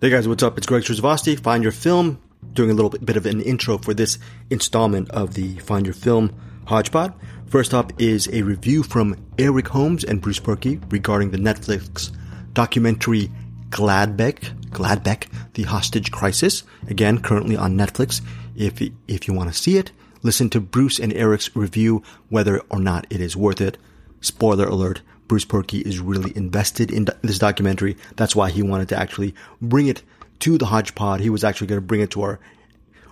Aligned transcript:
Hey 0.00 0.10
guys, 0.10 0.28
what's 0.28 0.44
up? 0.44 0.56
It's 0.56 0.64
Greg 0.64 0.84
Trzavosty. 0.84 1.40
Find 1.40 1.60
Your 1.60 1.72
Film, 1.72 2.22
doing 2.52 2.70
a 2.70 2.72
little 2.72 2.90
bit 2.90 3.16
of 3.16 3.26
an 3.26 3.40
intro 3.40 3.78
for 3.78 3.92
this 3.92 4.16
installment 4.48 5.10
of 5.10 5.34
the 5.34 5.58
Find 5.58 5.86
Your 5.86 5.92
Film 5.92 6.32
Hodgepod. 6.68 7.14
First 7.48 7.74
up 7.74 7.92
is 8.00 8.28
a 8.32 8.42
review 8.42 8.84
from 8.84 9.16
Eric 9.40 9.66
Holmes 9.66 10.04
and 10.04 10.20
Bruce 10.20 10.38
Purkey 10.38 10.80
regarding 10.92 11.32
the 11.32 11.36
Netflix 11.36 12.12
documentary 12.52 13.28
Gladbeck, 13.70 14.56
Gladbeck, 14.70 15.26
The 15.54 15.64
Hostage 15.64 16.12
Crisis. 16.12 16.62
Again, 16.86 17.20
currently 17.20 17.56
on 17.56 17.76
Netflix. 17.76 18.20
If, 18.54 18.80
if 19.08 19.26
you 19.26 19.34
want 19.34 19.52
to 19.52 19.60
see 19.60 19.78
it, 19.78 19.90
listen 20.22 20.48
to 20.50 20.60
Bruce 20.60 21.00
and 21.00 21.12
Eric's 21.12 21.56
review 21.56 22.04
whether 22.28 22.60
or 22.70 22.78
not 22.78 23.08
it 23.10 23.20
is 23.20 23.36
worth 23.36 23.60
it. 23.60 23.78
Spoiler 24.20 24.66
alert, 24.66 25.02
Bruce 25.28 25.44
Purkey 25.44 25.82
is 25.82 26.00
really 26.00 26.34
invested 26.36 26.90
in 26.90 27.06
this 27.22 27.38
documentary. 27.38 27.96
That's 28.16 28.34
why 28.34 28.50
he 28.50 28.62
wanted 28.62 28.88
to 28.88 28.98
actually 28.98 29.34
bring 29.60 29.86
it 29.86 30.02
to 30.40 30.58
the 30.58 30.66
Hodgepod. 30.66 31.20
He 31.20 31.30
was 31.30 31.44
actually 31.44 31.66
going 31.68 31.80
to 31.80 31.86
bring 31.86 32.00
it 32.00 32.10
to 32.12 32.22
our 32.22 32.40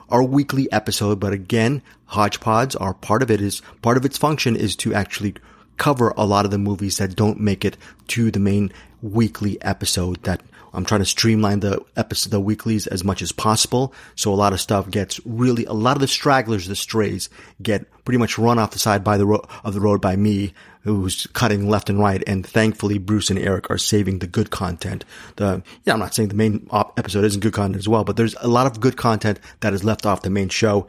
our 0.09 0.23
weekly 0.23 0.71
episode. 0.73 1.21
But 1.21 1.33
again, 1.33 1.83
Hodgepods 2.11 2.81
are 2.81 2.95
part 2.95 3.23
of 3.23 3.31
it 3.31 3.41
is 3.41 3.61
part 3.83 3.97
of 3.97 4.05
its 4.05 4.19
function 4.19 4.57
is 4.57 4.77
to 4.77 4.95
actually 4.95 5.35
cover 5.77 6.15
a 6.17 6.25
lot 6.25 6.45
of 6.45 6.51
the 6.51 6.59
movies 6.59 6.97
that 6.99 7.17
don't 7.17 7.41
make 7.41 7.65
it 7.65 7.77
to 8.09 8.31
the 8.31 8.39
main 8.39 8.73
weekly 9.03 9.61
episode 9.63 10.23
that 10.23 10.41
I'm 10.73 10.85
trying 10.85 11.01
to 11.01 11.07
streamline 11.07 11.61
the 11.61 11.83
episode, 11.97 12.31
the 12.31 12.41
weeklies 12.41 12.87
as 12.87 13.03
much 13.03 13.23
as 13.23 13.33
possible. 13.33 13.95
So 14.15 14.33
a 14.33 14.37
lot 14.37 14.53
of 14.53 14.61
stuff 14.61 14.91
gets 14.91 15.21
really, 15.25 15.65
a 15.65 15.73
lot 15.73 15.97
of 15.97 16.01
the 16.01 16.09
stragglers, 16.09 16.67
the 16.67 16.77
strays 16.77 17.31
get 17.63 17.87
pretty 18.07 18.17
much 18.17 18.39
run 18.39 18.59
off 18.59 18.71
the 18.71 18.79
side 18.79 19.05
by 19.05 19.19
the 19.19 19.27
ro- 19.27 19.45
of 19.65 19.75
the 19.75 19.81
road 19.81 20.01
by 20.01 20.17
me, 20.17 20.55
who's 20.81 21.27
cutting 21.35 21.69
left 21.69 21.91
and 21.91 21.99
right. 21.99 22.23
And 22.27 22.47
thankfully, 22.47 22.97
Bruce 22.97 23.29
and 23.29 23.39
Eric 23.39 23.69
are 23.71 23.77
saving 23.77 24.21
the 24.21 24.27
good 24.27 24.51
content. 24.51 25.05
The, 25.37 25.63
yeah, 25.85 25.93
I'm 25.93 25.99
not 25.99 26.15
saying 26.15 26.31
the 26.31 26.35
main 26.35 26.67
op- 26.71 26.99
episode 26.99 27.25
isn't 27.25 27.43
good 27.43 27.53
content 27.53 27.77
as 27.77 27.89
well, 27.89 28.05
but 28.05 28.17
there's 28.17 28.37
a 28.41 28.49
lot 28.49 28.67
of 28.67 28.81
good 28.81 28.97
content 28.97 29.41
that 29.61 29.75
is 29.75 29.85
left 29.85 30.07
off 30.07 30.23
the 30.23 30.31
main 30.31 30.49
show. 30.49 30.87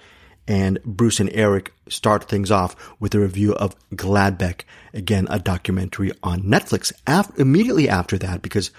And 0.48 0.82
Bruce 0.86 1.20
and 1.20 1.30
Eric 1.34 1.74
start 1.90 2.30
things 2.30 2.52
off 2.52 2.74
with 3.02 3.14
a 3.14 3.20
review 3.20 3.54
of 3.56 3.76
Gladbeck, 3.96 4.62
again, 4.94 5.28
a 5.30 5.40
documentary 5.40 6.14
on 6.24 6.44
Netflix. 6.44 6.94
Af- 7.06 7.38
immediately 7.38 7.90
after 7.90 8.18
that, 8.20 8.42
because 8.42 8.72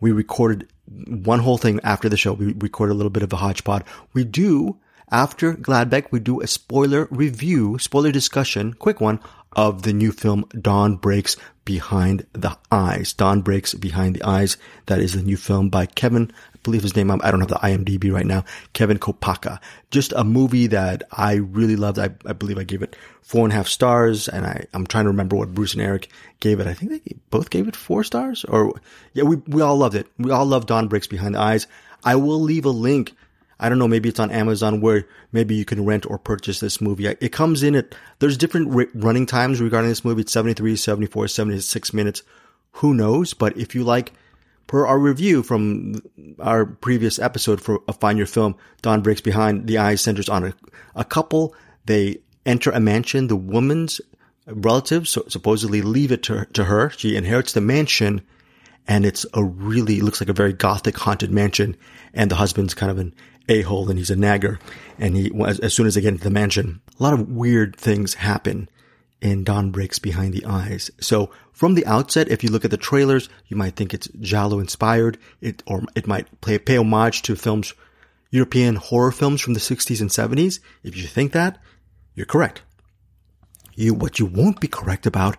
we 0.00 0.12
recorded 0.12 0.68
one 1.06 1.38
whole 1.38 1.58
thing 1.58 1.80
after 1.82 2.08
the 2.08 2.16
show. 2.16 2.32
We 2.32 2.52
recorded 2.52 2.92
a 2.92 2.96
little 2.96 3.10
bit 3.10 3.22
of 3.22 3.32
a 3.32 3.36
hodgepodge. 3.36 3.84
We 4.12 4.24
do, 4.24 4.76
after 5.10 5.54
Gladbeck, 5.54 6.06
we 6.10 6.20
do 6.20 6.40
a 6.40 6.46
spoiler 6.46 7.08
review, 7.10 7.78
spoiler 7.78 8.12
discussion, 8.12 8.74
quick 8.74 9.00
one, 9.00 9.20
of 9.52 9.82
the 9.82 9.92
new 9.92 10.12
film 10.12 10.44
Dawn 10.60 10.96
Breaks 10.96 11.36
Behind 11.64 12.26
the 12.32 12.56
Eyes. 12.70 13.12
Dawn 13.12 13.40
Breaks 13.40 13.74
Behind 13.74 14.16
the 14.16 14.22
Eyes. 14.22 14.56
That 14.86 15.00
is 15.00 15.14
the 15.14 15.22
new 15.22 15.36
film 15.36 15.68
by 15.68 15.86
Kevin, 15.86 16.30
I 16.54 16.58
believe 16.62 16.82
his 16.82 16.94
name, 16.94 17.10
I 17.10 17.30
don't 17.30 17.40
have 17.40 17.48
the 17.48 17.56
IMDb 17.56 18.12
right 18.12 18.26
now, 18.26 18.44
Kevin 18.72 18.98
Kopacka. 18.98 19.58
Just 19.90 20.12
a 20.12 20.24
movie 20.24 20.66
that 20.68 21.02
I 21.12 21.34
really 21.34 21.76
loved. 21.76 21.98
I, 21.98 22.10
I 22.26 22.34
believe 22.34 22.58
I 22.58 22.64
gave 22.64 22.82
it 22.82 22.94
four 23.22 23.44
and 23.44 23.52
a 23.52 23.56
half 23.56 23.68
stars 23.68 24.28
and 24.28 24.46
I, 24.46 24.66
I'm 24.74 24.86
trying 24.86 25.04
to 25.04 25.10
remember 25.10 25.36
what 25.36 25.54
Bruce 25.54 25.72
and 25.72 25.82
Eric 25.82 26.08
gave 26.40 26.60
it. 26.60 26.66
I 26.66 26.74
think 26.74 26.92
they 26.92 27.16
both 27.30 27.50
gave 27.50 27.68
it 27.68 27.76
four 27.76 28.04
stars 28.04 28.44
or 28.44 28.74
yeah, 29.14 29.24
we, 29.24 29.36
we 29.46 29.62
all 29.62 29.76
loved 29.76 29.94
it. 29.94 30.06
We 30.18 30.30
all 30.30 30.46
loved 30.46 30.68
Dawn 30.68 30.88
Breaks 30.88 31.06
Behind 31.06 31.34
the 31.34 31.40
Eyes. 31.40 31.66
I 32.04 32.16
will 32.16 32.40
leave 32.40 32.64
a 32.64 32.70
link 32.70 33.14
I 33.60 33.68
don't 33.68 33.78
know, 33.78 33.88
maybe 33.88 34.08
it's 34.08 34.20
on 34.20 34.30
Amazon 34.30 34.80
where 34.80 35.06
maybe 35.32 35.54
you 35.54 35.64
can 35.64 35.84
rent 35.84 36.06
or 36.08 36.18
purchase 36.18 36.60
this 36.60 36.80
movie. 36.80 37.06
It 37.06 37.32
comes 37.32 37.62
in 37.62 37.74
at, 37.74 37.94
there's 38.20 38.36
different 38.36 38.90
running 38.94 39.26
times 39.26 39.60
regarding 39.60 39.90
this 39.90 40.04
movie. 40.04 40.20
It's 40.20 40.32
73, 40.32 40.76
74, 40.76 41.28
76 41.28 41.92
minutes. 41.92 42.22
Who 42.72 42.94
knows? 42.94 43.34
But 43.34 43.56
if 43.56 43.74
you 43.74 43.82
like, 43.82 44.12
per 44.68 44.86
our 44.86 44.98
review 44.98 45.42
from 45.42 46.00
our 46.38 46.66
previous 46.66 47.18
episode 47.18 47.60
for 47.60 47.80
a 47.88 47.92
Find 47.92 48.16
Your 48.16 48.26
Film, 48.26 48.54
Dawn 48.82 49.00
Breaks 49.00 49.20
Behind 49.20 49.66
the 49.66 49.78
Eyes 49.78 50.00
centers 50.00 50.28
on 50.28 50.44
a, 50.44 50.54
a 50.94 51.04
couple. 51.04 51.54
They 51.86 52.18
enter 52.46 52.70
a 52.70 52.78
mansion. 52.78 53.26
The 53.26 53.36
woman's 53.36 54.00
relatives 54.46 55.18
supposedly 55.28 55.82
leave 55.82 56.12
it 56.12 56.22
to, 56.24 56.44
to 56.52 56.64
her. 56.64 56.90
She 56.90 57.16
inherits 57.16 57.54
the 57.54 57.60
mansion 57.60 58.22
and 58.86 59.04
it's 59.04 59.26
a 59.34 59.44
really, 59.44 60.00
looks 60.00 60.20
like 60.20 60.30
a 60.30 60.34
very 60.34 60.54
gothic 60.54 60.96
haunted 60.96 61.30
mansion. 61.30 61.76
And 62.14 62.30
the 62.30 62.36
husband's 62.36 62.74
kind 62.74 62.90
of 62.90 62.98
an 62.98 63.14
a-hole 63.48 63.88
and 63.88 63.98
he's 63.98 64.10
a 64.10 64.16
nagger. 64.16 64.58
And 64.98 65.16
he, 65.16 65.32
as, 65.46 65.58
as 65.60 65.74
soon 65.74 65.86
as 65.86 65.94
they 65.94 66.00
get 66.00 66.12
into 66.12 66.24
the 66.24 66.30
mansion, 66.30 66.80
a 66.98 67.02
lot 67.02 67.14
of 67.14 67.28
weird 67.28 67.76
things 67.76 68.14
happen 68.14 68.68
and 69.20 69.44
Dawn 69.44 69.70
Breaks 69.70 69.98
Behind 69.98 70.32
the 70.32 70.44
Eyes. 70.44 70.90
So 71.00 71.30
from 71.52 71.74
the 71.74 71.86
outset, 71.86 72.28
if 72.28 72.44
you 72.44 72.50
look 72.50 72.64
at 72.64 72.70
the 72.70 72.76
trailers, 72.76 73.28
you 73.48 73.56
might 73.56 73.74
think 73.74 73.92
it's 73.92 74.08
Giallo 74.20 74.60
inspired. 74.60 75.18
It, 75.40 75.62
or 75.66 75.82
it 75.94 76.06
might 76.06 76.40
play, 76.40 76.58
pay 76.58 76.76
homage 76.76 77.22
to 77.22 77.36
films, 77.36 77.74
European 78.30 78.76
horror 78.76 79.10
films 79.10 79.40
from 79.40 79.54
the 79.54 79.60
60s 79.60 80.00
and 80.00 80.10
70s. 80.10 80.60
If 80.84 80.96
you 80.96 81.04
think 81.04 81.32
that, 81.32 81.58
you're 82.14 82.26
correct. 82.26 82.62
You, 83.74 83.94
what 83.94 84.18
you 84.18 84.26
won't 84.26 84.60
be 84.60 84.68
correct 84.68 85.06
about 85.06 85.36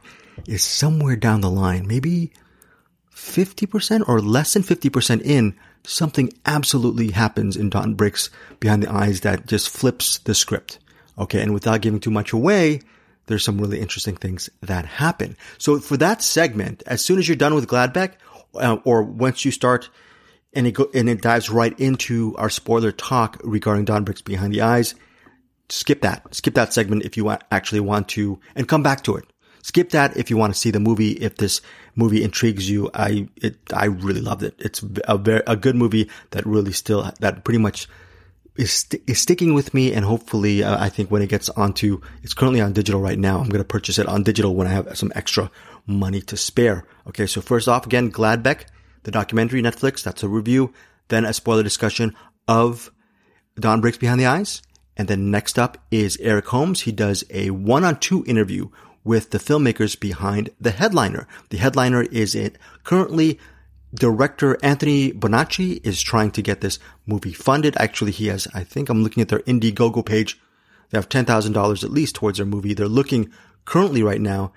is 0.48 0.64
somewhere 0.64 1.16
down 1.16 1.42
the 1.42 1.50
line, 1.50 1.88
maybe 1.88 2.32
50% 3.14 4.08
or 4.08 4.22
less 4.22 4.54
than 4.54 4.64
50% 4.64 5.22
in, 5.22 5.58
something 5.84 6.32
absolutely 6.46 7.12
happens 7.12 7.56
in 7.56 7.70
Dawn 7.70 7.94
Breaks 7.94 8.30
Behind 8.60 8.84
the 8.84 8.92
Eyes 8.92 9.22
that 9.22 9.48
just 9.48 9.70
flips 9.70 10.20
the 10.20 10.36
script. 10.36 10.80
Okay. 11.18 11.42
And 11.42 11.54
without 11.54 11.82
giving 11.82 12.00
too 12.00 12.12
much 12.12 12.32
away, 12.34 12.82
there's 13.26 13.44
some 13.44 13.60
really 13.60 13.80
interesting 13.80 14.16
things 14.16 14.50
that 14.62 14.86
happen. 14.86 15.38
So 15.58 15.80
for 15.80 15.98
that 15.98 16.22
segment, 16.22 16.82
as 16.86 17.04
soon 17.04 17.20
as 17.20 17.28
you're 17.28 17.36
done 17.36 17.54
with 17.54 17.68
Gladbeck, 17.68 18.14
uh, 18.56 18.78
or 18.84 19.04
once 19.04 19.46
you 19.46 19.52
start 19.52 19.90
and 20.54 20.66
it 20.66 20.72
go, 20.72 20.90
and 20.94 21.08
it 21.08 21.22
dives 21.22 21.50
right 21.50 21.80
into 21.80 22.36
our 22.38 22.50
spoiler 22.50 22.92
talk 22.92 23.40
regarding 23.44 23.86
Dawn 23.86 24.04
Breaks 24.04 24.22
Behind 24.22 24.54
the 24.54 24.62
Eyes, 24.62 24.96
skip 25.70 26.02
that. 26.02 26.34
Skip 26.34 26.56
that 26.56 26.74
segment 26.74 27.06
if 27.06 27.18
you 27.18 27.30
actually 27.52 27.82
want 27.82 28.08
to, 28.10 28.40
and 28.56 28.68
come 28.68 28.82
back 28.82 29.04
to 29.04 29.16
it. 29.16 29.26
Skip 29.62 29.92
that 29.92 30.18
if 30.18 30.30
you 30.30 30.38
want 30.38 30.54
to 30.54 30.60
see 30.60 30.72
the 30.72 30.80
movie. 30.80 31.12
If 31.12 31.36
this 31.36 31.62
movie 31.96 32.24
intrigues 32.24 32.70
you, 32.70 32.90
I 32.94 33.28
it 33.36 33.58
I 33.74 33.86
really 33.86 34.22
loved 34.22 34.44
it. 34.44 34.56
It's 34.60 34.84
a 35.08 35.18
very 35.18 35.42
a 35.48 35.56
good 35.56 35.76
movie 35.76 36.10
that 36.32 36.46
really 36.46 36.72
still 36.72 37.12
that 37.20 37.44
pretty 37.44 37.60
much 37.60 37.88
is, 38.60 38.74
st- 38.74 39.02
is 39.08 39.20
sticking 39.20 39.54
with 39.54 39.74
me 39.74 39.94
and 39.94 40.04
hopefully 40.04 40.64
uh, 40.64 40.78
I 40.84 40.90
think 40.90 41.10
when 41.10 41.22
it 41.22 41.30
gets 41.30 41.50
onto, 41.50 42.02
it's 42.24 42.34
currently 42.34 42.60
on 42.60 42.74
digital 42.74 43.00
right 43.00 43.18
now. 43.18 43.40
I'm 43.40 43.48
to 43.50 43.64
purchase 43.64 43.98
it 43.98 44.08
on 44.08 44.24
digital 44.24 44.54
when 44.54 44.68
I 44.68 44.72
have 44.72 44.98
some 44.98 45.14
extra 45.16 45.50
money 45.88 46.22
to 46.24 46.36
spare. 46.36 46.86
Okay. 47.08 47.26
So 47.26 47.40
first 47.40 47.70
off, 47.70 47.86
again, 47.86 48.12
Gladbeck, 48.12 48.66
the 49.04 49.12
documentary 49.12 49.62
Netflix, 49.62 50.04
that's 50.04 50.24
a 50.24 50.28
review. 50.28 50.74
Then 51.08 51.24
a 51.24 51.34
spoiler 51.34 51.64
discussion 51.64 52.16
of 52.48 52.92
Dawn 53.58 53.80
Breaks 53.80 53.98
Behind 53.98 54.20
the 54.20 54.26
Eyes. 54.26 54.62
And 54.98 55.08
then 55.08 55.32
next 55.32 55.58
up 55.58 55.78
is 55.90 56.18
Eric 56.20 56.48
Holmes. 56.48 56.82
He 56.82 56.92
does 56.92 57.24
a 57.30 57.52
one 57.52 57.86
on 57.86 57.98
two 58.00 58.26
interview 58.28 58.68
with 59.10 59.32
the 59.32 59.40
filmmakers 59.40 60.00
behind 60.00 60.52
The 60.62 60.70
Headliner. 60.70 61.28
The 61.50 61.58
Headliner 61.58 62.04
is 62.04 62.36
it 62.36 62.60
currently 62.84 63.40
director 63.92 64.56
Anthony 64.62 65.12
Bonacci 65.12 65.84
is 65.84 66.00
trying 66.00 66.30
to 66.34 66.44
get 66.44 66.62
this 66.62 66.78
movie 67.08 67.34
funded. 67.34 67.76
Actually, 67.78 68.12
he 68.12 68.28
has, 68.28 68.48
I 68.54 68.64
think 68.64 68.88
I'm 68.88 69.02
looking 69.02 69.22
at 69.22 69.30
their 69.30 69.40
Indiegogo 69.40 70.06
page. 70.06 70.40
They 70.92 71.00
have 71.00 71.10
$10,000 71.10 71.84
at 71.84 71.90
least 71.90 72.14
towards 72.14 72.38
their 72.38 72.46
movie. 72.46 72.76
They're 72.76 72.88
looking 72.88 73.32
currently 73.66 74.04
right 74.04 74.22
now 74.22 74.54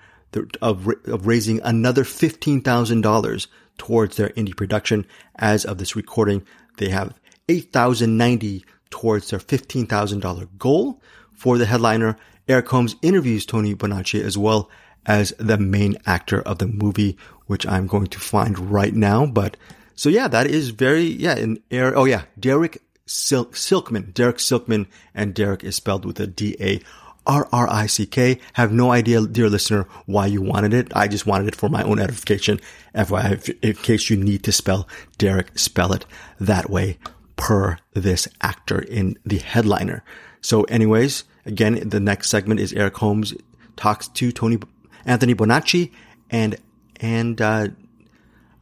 of, 0.61 0.87
of 1.05 1.25
raising 1.25 1.59
another 1.63 2.03
$15,000 2.03 3.47
towards 3.79 4.17
their 4.17 4.29
indie 4.29 4.55
production. 4.55 5.07
As 5.35 5.65
of 5.65 5.79
this 5.79 5.95
recording, 5.95 6.45
they 6.77 6.89
have 6.89 7.19
8,090 7.49 8.65
towards 8.91 9.31
their 9.31 9.39
$15,000 9.39 10.47
goal 10.59 11.01
for 11.33 11.57
the 11.57 11.65
headliner. 11.65 12.17
Eric 12.47 12.67
Holmes 12.69 12.95
interviews 13.01 13.45
Tony 13.45 13.73
Bonacci 13.75 14.21
as 14.21 14.37
well 14.37 14.69
as 15.05 15.33
the 15.37 15.57
main 15.57 15.97
actor 16.05 16.41
of 16.41 16.59
the 16.59 16.67
movie, 16.67 17.17
which 17.47 17.65
I'm 17.65 17.87
going 17.87 18.07
to 18.07 18.19
find 18.19 18.71
right 18.71 18.93
now. 18.93 19.25
But 19.25 19.57
so 19.95 20.09
yeah, 20.09 20.27
that 20.27 20.47
is 20.47 20.69
very, 20.69 21.03
yeah, 21.03 21.35
in 21.35 21.61
air. 21.71 21.97
Oh 21.97 22.05
yeah, 22.05 22.23
Darrick 22.39 22.77
Silk, 23.05 23.53
Silkman, 23.53 24.13
Darrick 24.13 24.37
Silkman, 24.37 24.87
and 25.13 25.35
Darrick 25.35 25.63
is 25.63 25.75
spelled 25.75 26.05
with 26.05 26.19
a 26.19 26.27
D-A. 26.27 26.81
R-R-I-C-K. 27.25 28.39
Have 28.51 28.73
no 28.73 28.91
idea, 28.91 29.25
dear 29.25 29.49
listener, 29.49 29.87
why 30.05 30.25
you 30.25 30.41
wanted 30.41 30.73
it. 30.73 30.91
I 30.93 31.07
just 31.07 31.25
wanted 31.25 31.47
it 31.47 31.55
for 31.55 31.69
my 31.69 31.81
own 31.83 31.97
edification. 31.97 32.59
FYI, 32.93 33.57
in 33.61 33.75
case 33.75 34.09
you 34.09 34.17
need 34.17 34.43
to 34.43 34.51
spell 34.51 34.89
Derek, 35.17 35.57
spell 35.57 35.93
it 35.93 36.05
that 36.39 36.69
way 36.69 36.97
per 37.37 37.77
this 37.93 38.27
actor 38.41 38.79
in 38.79 39.17
the 39.25 39.37
headliner. 39.37 40.03
So 40.41 40.63
anyways, 40.63 41.23
again, 41.45 41.87
the 41.87 41.99
next 41.99 42.29
segment 42.29 42.59
is 42.59 42.73
Eric 42.73 42.97
Holmes 42.97 43.33
talks 43.75 44.07
to 44.09 44.31
Tony 44.31 44.59
Anthony 45.05 45.35
Bonacci 45.35 45.91
and 46.29 46.55
and 46.99 47.41
uh, 47.41 47.67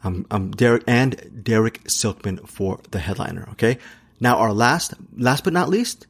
um, 0.04 0.26
um, 0.32 0.52
Darrick 0.52 0.84
and 0.88 1.18
Darrick 1.44 1.84
Silkman 1.84 2.48
for 2.48 2.80
the 2.92 3.00
headliner. 3.00 3.48
Okay. 3.52 3.78
Now 4.20 4.38
our 4.38 4.54
last, 4.54 4.94
last 5.16 5.44
but 5.44 5.54
not 5.54 5.70
least, 5.70 6.08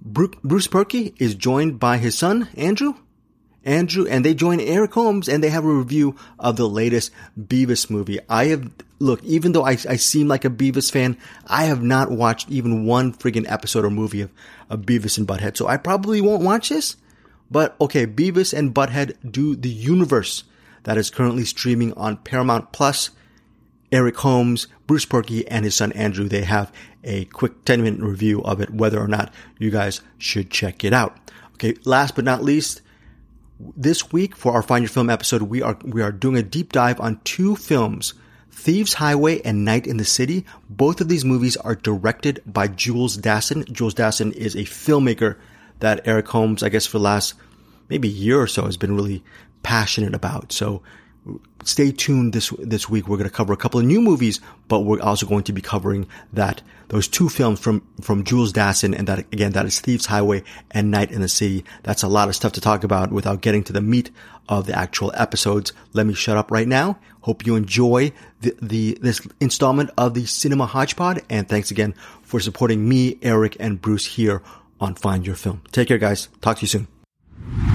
Bruce 0.00 0.66
Purkey 0.66 1.14
is 1.18 1.34
joined 1.34 1.78
by 1.78 1.98
his 1.98 2.18
son 2.18 2.48
Andrew, 2.56 2.94
Andrew, 3.64 4.06
and 4.06 4.24
they 4.24 4.34
join 4.34 4.60
Eric 4.60 4.92
Holmes 4.94 5.28
and 5.28 5.42
they 5.42 5.50
have 5.50 5.64
a 5.64 5.72
review 5.72 6.16
of 6.38 6.56
the 6.56 6.68
latest 6.68 7.12
Beavis 7.38 7.88
movie. 7.90 8.18
I 8.28 8.46
have, 8.46 8.70
look, 8.98 9.22
even 9.24 9.52
though 9.52 9.64
I, 9.64 9.72
I 9.88 9.96
seem 9.96 10.28
like 10.28 10.44
a 10.44 10.50
Beavis 10.50 10.90
fan, 10.90 11.16
I 11.46 11.64
have 11.64 11.82
not 11.82 12.10
watched 12.10 12.50
even 12.50 12.86
one 12.86 13.12
friggin' 13.12 13.50
episode 13.50 13.84
or 13.84 13.90
movie 13.90 14.22
of, 14.22 14.30
of 14.68 14.80
Beavis 14.80 15.18
and 15.18 15.26
Butthead, 15.26 15.56
so 15.56 15.66
I 15.66 15.76
probably 15.76 16.20
won't 16.20 16.42
watch 16.42 16.70
this. 16.70 16.96
But 17.50 17.76
okay, 17.80 18.06
Beavis 18.06 18.56
and 18.56 18.74
Butthead 18.74 19.14
do 19.30 19.54
the 19.54 19.68
universe 19.68 20.44
that 20.84 20.98
is 20.98 21.10
currently 21.10 21.44
streaming 21.44 21.92
on 21.94 22.16
Paramount 22.16 22.72
Plus. 22.72 23.10
Eric 23.92 24.16
Holmes, 24.16 24.68
Bruce 24.86 25.04
Purkey, 25.04 25.44
and 25.48 25.66
his 25.66 25.74
son 25.74 25.92
Andrew, 25.92 26.26
they 26.26 26.44
have 26.44 26.72
a 27.04 27.26
quick 27.26 27.64
10 27.66 27.82
minute 27.82 28.00
review 28.00 28.42
of 28.42 28.60
it, 28.60 28.70
whether 28.70 28.98
or 28.98 29.06
not 29.06 29.32
you 29.58 29.70
guys 29.70 30.00
should 30.16 30.50
check 30.50 30.82
it 30.82 30.94
out. 30.94 31.14
Okay, 31.54 31.74
last 31.84 32.16
but 32.16 32.24
not 32.24 32.42
least, 32.42 32.80
this 33.76 34.12
week 34.12 34.36
for 34.36 34.52
our 34.52 34.62
Find 34.62 34.82
Your 34.82 34.88
Film 34.88 35.10
episode, 35.10 35.42
we 35.42 35.62
are 35.62 35.78
we 35.84 36.02
are 36.02 36.12
doing 36.12 36.36
a 36.36 36.42
deep 36.42 36.72
dive 36.72 37.00
on 37.00 37.20
two 37.24 37.56
films, 37.56 38.14
Thieves 38.50 38.94
Highway 38.94 39.40
and 39.42 39.64
Night 39.64 39.86
and 39.86 39.98
the 39.98 40.04
City. 40.04 40.44
Both 40.68 41.00
of 41.00 41.08
these 41.08 41.24
movies 41.24 41.56
are 41.56 41.74
directed 41.74 42.42
by 42.46 42.68
Jules 42.68 43.16
Dassin. 43.16 43.70
Jules 43.70 43.94
Dassin 43.94 44.32
is 44.32 44.54
a 44.54 44.60
filmmaker 44.60 45.36
that 45.78 46.06
Eric 46.06 46.28
Holmes, 46.28 46.62
I 46.62 46.68
guess 46.68 46.86
for 46.86 46.98
the 46.98 47.04
last 47.04 47.34
maybe 47.88 48.08
year 48.08 48.40
or 48.40 48.46
so, 48.46 48.64
has 48.64 48.76
been 48.76 48.96
really 48.96 49.22
passionate 49.62 50.14
about. 50.14 50.52
So 50.52 50.82
stay 51.64 51.92
tuned 51.92 52.32
this 52.32 52.50
this 52.58 52.88
week. 52.88 53.08
We're 53.08 53.16
going 53.16 53.28
to 53.28 53.34
cover 53.34 53.52
a 53.52 53.56
couple 53.56 53.80
of 53.80 53.86
new 53.86 54.00
movies, 54.00 54.40
but 54.68 54.80
we're 54.80 55.00
also 55.00 55.26
going 55.26 55.44
to 55.44 55.52
be 55.52 55.60
covering 55.60 56.06
that 56.32 56.62
those 56.88 57.08
two 57.08 57.28
films 57.28 57.60
from 57.60 57.86
from 58.00 58.24
Jules 58.24 58.52
Dassin, 58.52 58.96
and 58.96 59.06
that 59.08 59.20
again 59.32 59.52
that 59.52 59.66
is 59.66 59.80
Thieves 59.80 60.06
Highway 60.06 60.42
and 60.70 60.90
Night 60.90 61.10
and 61.10 61.22
the 61.22 61.28
City. 61.28 61.64
That's 61.82 62.02
a 62.02 62.08
lot 62.08 62.28
of 62.28 62.36
stuff 62.36 62.52
to 62.52 62.60
talk 62.60 62.84
about 62.84 63.12
without 63.12 63.40
getting 63.40 63.64
to 63.64 63.72
the 63.72 63.80
meat 63.80 64.10
of 64.48 64.66
the 64.66 64.76
actual 64.76 65.12
episodes. 65.14 65.72
Let 65.92 66.06
me 66.06 66.14
shut 66.14 66.36
up 66.36 66.50
right 66.50 66.68
now. 66.68 66.98
Hope 67.20 67.46
you 67.46 67.54
enjoy 67.54 68.12
the, 68.40 68.56
the 68.60 68.98
this 69.00 69.26
installment 69.40 69.90
of 69.96 70.14
the 70.14 70.26
Cinema 70.26 70.66
Hodgepod, 70.66 71.22
and 71.30 71.48
thanks 71.48 71.70
again 71.70 71.94
for 72.22 72.40
supporting 72.40 72.88
me, 72.88 73.18
Eric, 73.22 73.56
and 73.60 73.80
Bruce 73.80 74.06
here 74.06 74.42
on 74.80 74.94
Find 74.96 75.24
Your 75.24 75.36
Film. 75.36 75.62
Take 75.70 75.88
care, 75.88 75.98
guys. 75.98 76.28
Talk 76.40 76.58
to 76.58 76.62
you 76.62 76.68
soon. 76.68 77.71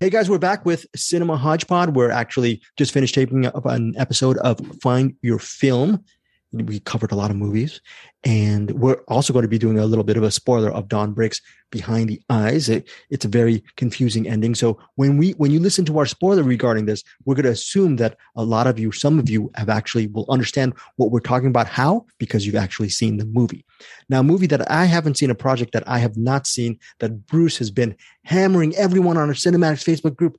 Hey 0.00 0.10
guys, 0.10 0.30
we're 0.30 0.38
back 0.38 0.64
with 0.64 0.86
Cinema 0.94 1.36
Hodgepod. 1.36 1.96
We're 1.96 2.12
actually 2.12 2.62
just 2.76 2.92
finished 2.92 3.16
taping 3.16 3.46
up 3.46 3.66
an 3.66 3.94
episode 3.98 4.38
of 4.38 4.60
Find 4.80 5.16
Your 5.22 5.40
Film. 5.40 6.04
We 6.50 6.80
covered 6.80 7.12
a 7.12 7.14
lot 7.14 7.30
of 7.30 7.36
movies, 7.36 7.82
and 8.24 8.70
we're 8.70 9.02
also 9.06 9.34
going 9.34 9.42
to 9.42 9.48
be 9.48 9.58
doing 9.58 9.78
a 9.78 9.84
little 9.84 10.02
bit 10.04 10.16
of 10.16 10.22
a 10.22 10.30
spoiler 10.30 10.70
of 10.70 10.88
Dawn 10.88 11.12
Breaks 11.12 11.42
Behind 11.70 12.08
the 12.08 12.22
Eyes. 12.30 12.70
It, 12.70 12.88
it's 13.10 13.26
a 13.26 13.28
very 13.28 13.62
confusing 13.76 14.26
ending. 14.26 14.54
So 14.54 14.78
when 14.94 15.18
we 15.18 15.32
when 15.32 15.50
you 15.50 15.60
listen 15.60 15.84
to 15.84 15.98
our 15.98 16.06
spoiler 16.06 16.42
regarding 16.42 16.86
this, 16.86 17.04
we're 17.26 17.34
going 17.34 17.44
to 17.44 17.50
assume 17.50 17.96
that 17.96 18.16
a 18.34 18.42
lot 18.44 18.66
of 18.66 18.78
you, 18.78 18.92
some 18.92 19.18
of 19.18 19.28
you, 19.28 19.50
have 19.56 19.68
actually 19.68 20.06
will 20.06 20.24
understand 20.30 20.72
what 20.96 21.10
we're 21.10 21.20
talking 21.20 21.48
about. 21.48 21.66
How? 21.66 22.06
Because 22.16 22.46
you've 22.46 22.56
actually 22.56 22.88
seen 22.88 23.18
the 23.18 23.26
movie. 23.26 23.66
Now, 24.08 24.20
a 24.20 24.24
movie 24.24 24.46
that 24.46 24.70
I 24.70 24.86
haven't 24.86 25.18
seen, 25.18 25.30
a 25.30 25.34
project 25.34 25.72
that 25.74 25.86
I 25.86 25.98
have 25.98 26.16
not 26.16 26.46
seen, 26.46 26.78
that 27.00 27.26
Bruce 27.26 27.58
has 27.58 27.70
been 27.70 27.94
hammering 28.24 28.74
everyone 28.74 29.18
on 29.18 29.28
our 29.28 29.34
CinemAddicts 29.34 29.84
Facebook 29.84 30.16
group 30.16 30.38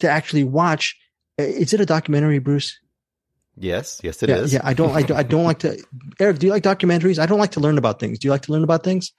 to 0.00 0.10
actually 0.10 0.42
watch. 0.42 0.98
Is 1.38 1.72
it 1.72 1.80
a 1.80 1.86
documentary, 1.86 2.40
Bruce? 2.40 2.80
Yes, 3.56 4.00
yes, 4.02 4.22
it 4.22 4.28
yeah, 4.28 4.36
is. 4.36 4.52
yeah, 4.52 4.60
I 4.64 4.74
don't, 4.74 4.90
I 4.94 5.02
don't, 5.02 5.16
I 5.16 5.22
don't 5.22 5.44
like 5.44 5.60
to. 5.60 5.78
Eric, 6.18 6.38
do 6.38 6.46
you 6.46 6.52
like 6.52 6.64
documentaries? 6.64 7.18
I 7.18 7.26
don't 7.26 7.38
like 7.38 7.52
to 7.52 7.60
learn 7.60 7.78
about 7.78 8.00
things. 8.00 8.18
Do 8.18 8.26
you 8.26 8.32
like 8.32 8.42
to 8.42 8.52
learn 8.52 8.64
about 8.64 8.82
things? 8.82 9.12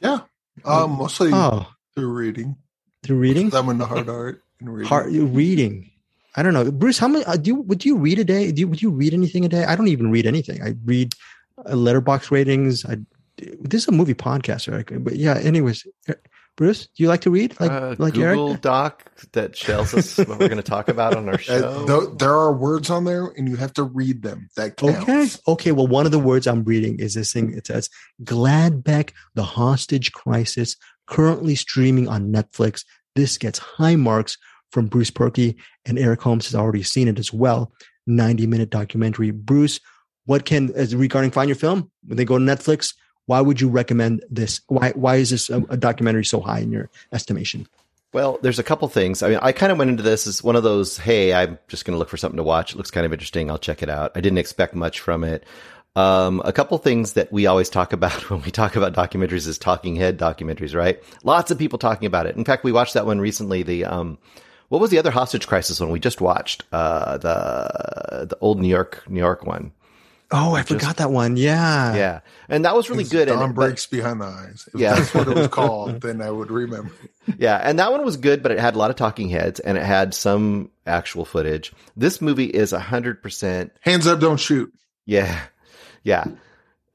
Yeah, 0.00 0.20
um, 0.64 0.92
mostly 0.92 1.30
Oh, 1.32 1.66
through 1.94 2.12
reading. 2.12 2.56
through 3.02 3.18
reading, 3.18 3.54
I'm 3.54 3.68
into 3.70 3.86
hard 3.86 4.08
art 4.08 4.42
and 4.60 4.72
reading. 4.74 4.88
Heart, 4.88 5.06
reading. 5.10 5.90
I 6.36 6.42
don't 6.42 6.52
know, 6.52 6.70
Bruce. 6.70 6.98
How 6.98 7.08
many 7.08 7.24
uh, 7.24 7.36
do 7.36 7.48
you 7.48 7.56
would 7.62 7.84
you 7.84 7.96
read 7.96 8.18
a 8.18 8.24
day? 8.24 8.52
Do 8.52 8.60
you 8.60 8.68
would 8.68 8.82
you 8.82 8.90
read 8.90 9.14
anything 9.14 9.44
a 9.44 9.48
day? 9.48 9.64
I 9.64 9.74
don't 9.74 9.88
even 9.88 10.10
read 10.10 10.26
anything. 10.26 10.62
I 10.62 10.74
read 10.84 11.14
uh, 11.64 11.72
Letterboxd 11.72 12.30
ratings. 12.30 12.84
I 12.84 12.98
this 13.38 13.82
is 13.82 13.88
a 13.88 13.92
movie 13.92 14.14
podcast, 14.14 14.70
Eric. 14.70 14.92
But 15.02 15.16
yeah, 15.16 15.38
anyways, 15.38 15.86
uh, 16.08 16.14
Bruce, 16.58 16.86
do 16.88 17.02
you 17.04 17.08
like 17.08 17.20
to 17.22 17.30
read 17.30 17.58
like 17.60 17.70
uh, 17.70 17.94
like 17.98 18.14
Google 18.14 18.48
Eric? 18.50 18.60
Doc 18.60 19.10
that 19.32 19.54
tells 19.56 19.94
us 19.94 20.18
what 20.18 20.28
we're 20.28 20.48
going 20.48 20.56
to 20.56 20.62
talk 20.62 20.88
about 20.88 21.16
on 21.16 21.28
our 21.28 21.34
Uh, 21.36 21.38
show. 21.38 21.86
th- 21.86 22.18
there 22.18 22.34
are 22.34 22.52
words 22.52 22.90
on 22.90 23.04
there, 23.04 23.26
and 23.36 23.48
you 23.48 23.54
have 23.56 23.72
to 23.74 23.84
read 23.84 24.22
them. 24.22 24.48
That 24.56 24.76
counts. 24.76 25.02
Okay. 25.04 25.28
Okay. 25.46 25.72
Well, 25.72 25.86
one 25.86 26.04
of 26.04 26.12
the 26.12 26.18
words 26.18 26.46
I'm 26.48 26.64
reading 26.64 26.98
is 26.98 27.14
this 27.14 27.32
thing. 27.32 27.54
It 27.54 27.68
says 27.68 27.88
Gladbeck, 28.24 29.12
the 29.34 29.44
hostage 29.44 30.12
crisis, 30.12 30.76
currently 31.06 31.54
streaming 31.54 32.08
on 32.08 32.32
Netflix. 32.32 32.84
This 33.14 33.38
gets 33.38 33.58
high 33.60 33.96
marks 33.96 34.36
from 34.72 34.88
Bruce 34.88 35.10
Purkey 35.10 35.56
and 35.86 35.98
Eric 35.98 36.20
Holmes 36.22 36.46
has 36.46 36.54
already 36.54 36.82
seen 36.82 37.08
it 37.08 37.18
as 37.18 37.32
well. 37.32 37.72
90 38.06 38.46
minute 38.46 38.70
documentary. 38.70 39.30
Bruce, 39.30 39.80
what 40.26 40.44
can, 40.44 40.72
as 40.74 40.94
regarding 40.94 41.30
find 41.30 41.48
your 41.48 41.56
film, 41.56 41.90
when 42.04 42.16
they 42.16 42.24
go 42.24 42.36
to 42.38 42.44
Netflix, 42.44 42.94
why 43.28 43.42
would 43.42 43.60
you 43.60 43.68
recommend 43.68 44.24
this? 44.30 44.62
Why, 44.68 44.92
why 44.94 45.16
is 45.16 45.30
this 45.30 45.50
a, 45.50 45.58
a 45.68 45.76
documentary 45.76 46.24
so 46.24 46.40
high 46.40 46.60
in 46.60 46.72
your 46.72 46.88
estimation? 47.12 47.68
Well, 48.14 48.38
there's 48.40 48.58
a 48.58 48.62
couple 48.62 48.88
things. 48.88 49.22
I 49.22 49.28
mean, 49.28 49.38
I 49.42 49.52
kind 49.52 49.70
of 49.70 49.76
went 49.76 49.90
into 49.90 50.02
this 50.02 50.26
as 50.26 50.42
one 50.42 50.56
of 50.56 50.62
those, 50.62 50.96
hey, 50.96 51.34
I'm 51.34 51.58
just 51.68 51.84
going 51.84 51.92
to 51.92 51.98
look 51.98 52.08
for 52.08 52.16
something 52.16 52.38
to 52.38 52.42
watch. 52.42 52.72
It 52.72 52.78
looks 52.78 52.90
kind 52.90 53.04
of 53.04 53.12
interesting. 53.12 53.50
I'll 53.50 53.58
check 53.58 53.82
it 53.82 53.90
out. 53.90 54.12
I 54.14 54.22
didn't 54.22 54.38
expect 54.38 54.74
much 54.74 55.00
from 55.00 55.24
it. 55.24 55.44
Um, 55.94 56.40
a 56.42 56.54
couple 56.54 56.78
things 56.78 57.12
that 57.14 57.30
we 57.30 57.44
always 57.44 57.68
talk 57.68 57.92
about 57.92 58.30
when 58.30 58.40
we 58.40 58.50
talk 58.50 58.76
about 58.76 58.94
documentaries 58.94 59.46
is 59.46 59.58
talking 59.58 59.94
head 59.94 60.18
documentaries, 60.18 60.74
right? 60.74 60.98
Lots 61.22 61.50
of 61.50 61.58
people 61.58 61.78
talking 61.78 62.06
about 62.06 62.24
it. 62.24 62.34
In 62.34 62.46
fact, 62.46 62.64
we 62.64 62.72
watched 62.72 62.94
that 62.94 63.04
one 63.04 63.20
recently. 63.20 63.62
The, 63.62 63.84
um, 63.84 64.16
what 64.70 64.80
was 64.80 64.88
the 64.88 64.98
other 64.98 65.10
hostage 65.10 65.46
crisis 65.46 65.80
one 65.80 65.90
we 65.90 66.00
just 66.00 66.22
watched? 66.22 66.64
Uh, 66.72 67.18
the, 67.18 68.26
the 68.30 68.38
old 68.40 68.58
New 68.58 68.68
York, 68.68 69.04
New 69.06 69.20
York 69.20 69.44
one. 69.44 69.72
Oh, 70.30 70.54
I 70.54 70.62
forgot 70.62 70.98
that 70.98 71.10
one. 71.10 71.36
Yeah. 71.38 71.94
Yeah. 71.94 72.20
And 72.50 72.64
that 72.66 72.74
was 72.76 72.90
really 72.90 73.02
It's 73.04 73.10
good. 73.12 73.28
Dawn 73.28 73.42
and, 73.42 73.54
but- 73.54 73.62
breaks 73.66 73.86
behind 73.86 74.20
the 74.20 74.26
eyes. 74.26 74.68
If 74.74 74.78
Yeah. 74.80 74.94
that's 74.96 75.14
what 75.14 75.26
it 75.28 75.34
was 75.34 75.48
called, 75.58 76.02
then 76.02 76.20
I 76.20 76.30
would 76.30 76.50
remember. 76.50 76.92
yeah, 77.38 77.56
and 77.62 77.78
that 77.78 77.92
one 77.92 78.04
was 78.04 78.16
good, 78.18 78.42
but 78.42 78.52
it 78.52 78.58
had 78.58 78.74
a 78.74 78.78
lot 78.78 78.90
of 78.90 78.96
talking 78.96 79.28
heads 79.30 79.58
and 79.60 79.78
it 79.78 79.84
had 79.84 80.12
some 80.14 80.70
actual 80.86 81.24
footage. 81.24 81.72
This 81.96 82.20
movie 82.20 82.44
is 82.46 82.72
hundred 82.72 83.22
percent. 83.22 83.72
Hands 83.80 84.06
up, 84.06 84.20
don't 84.20 84.38
shoot. 84.40 84.72
Yeah, 85.06 85.40
yeah. 86.02 86.24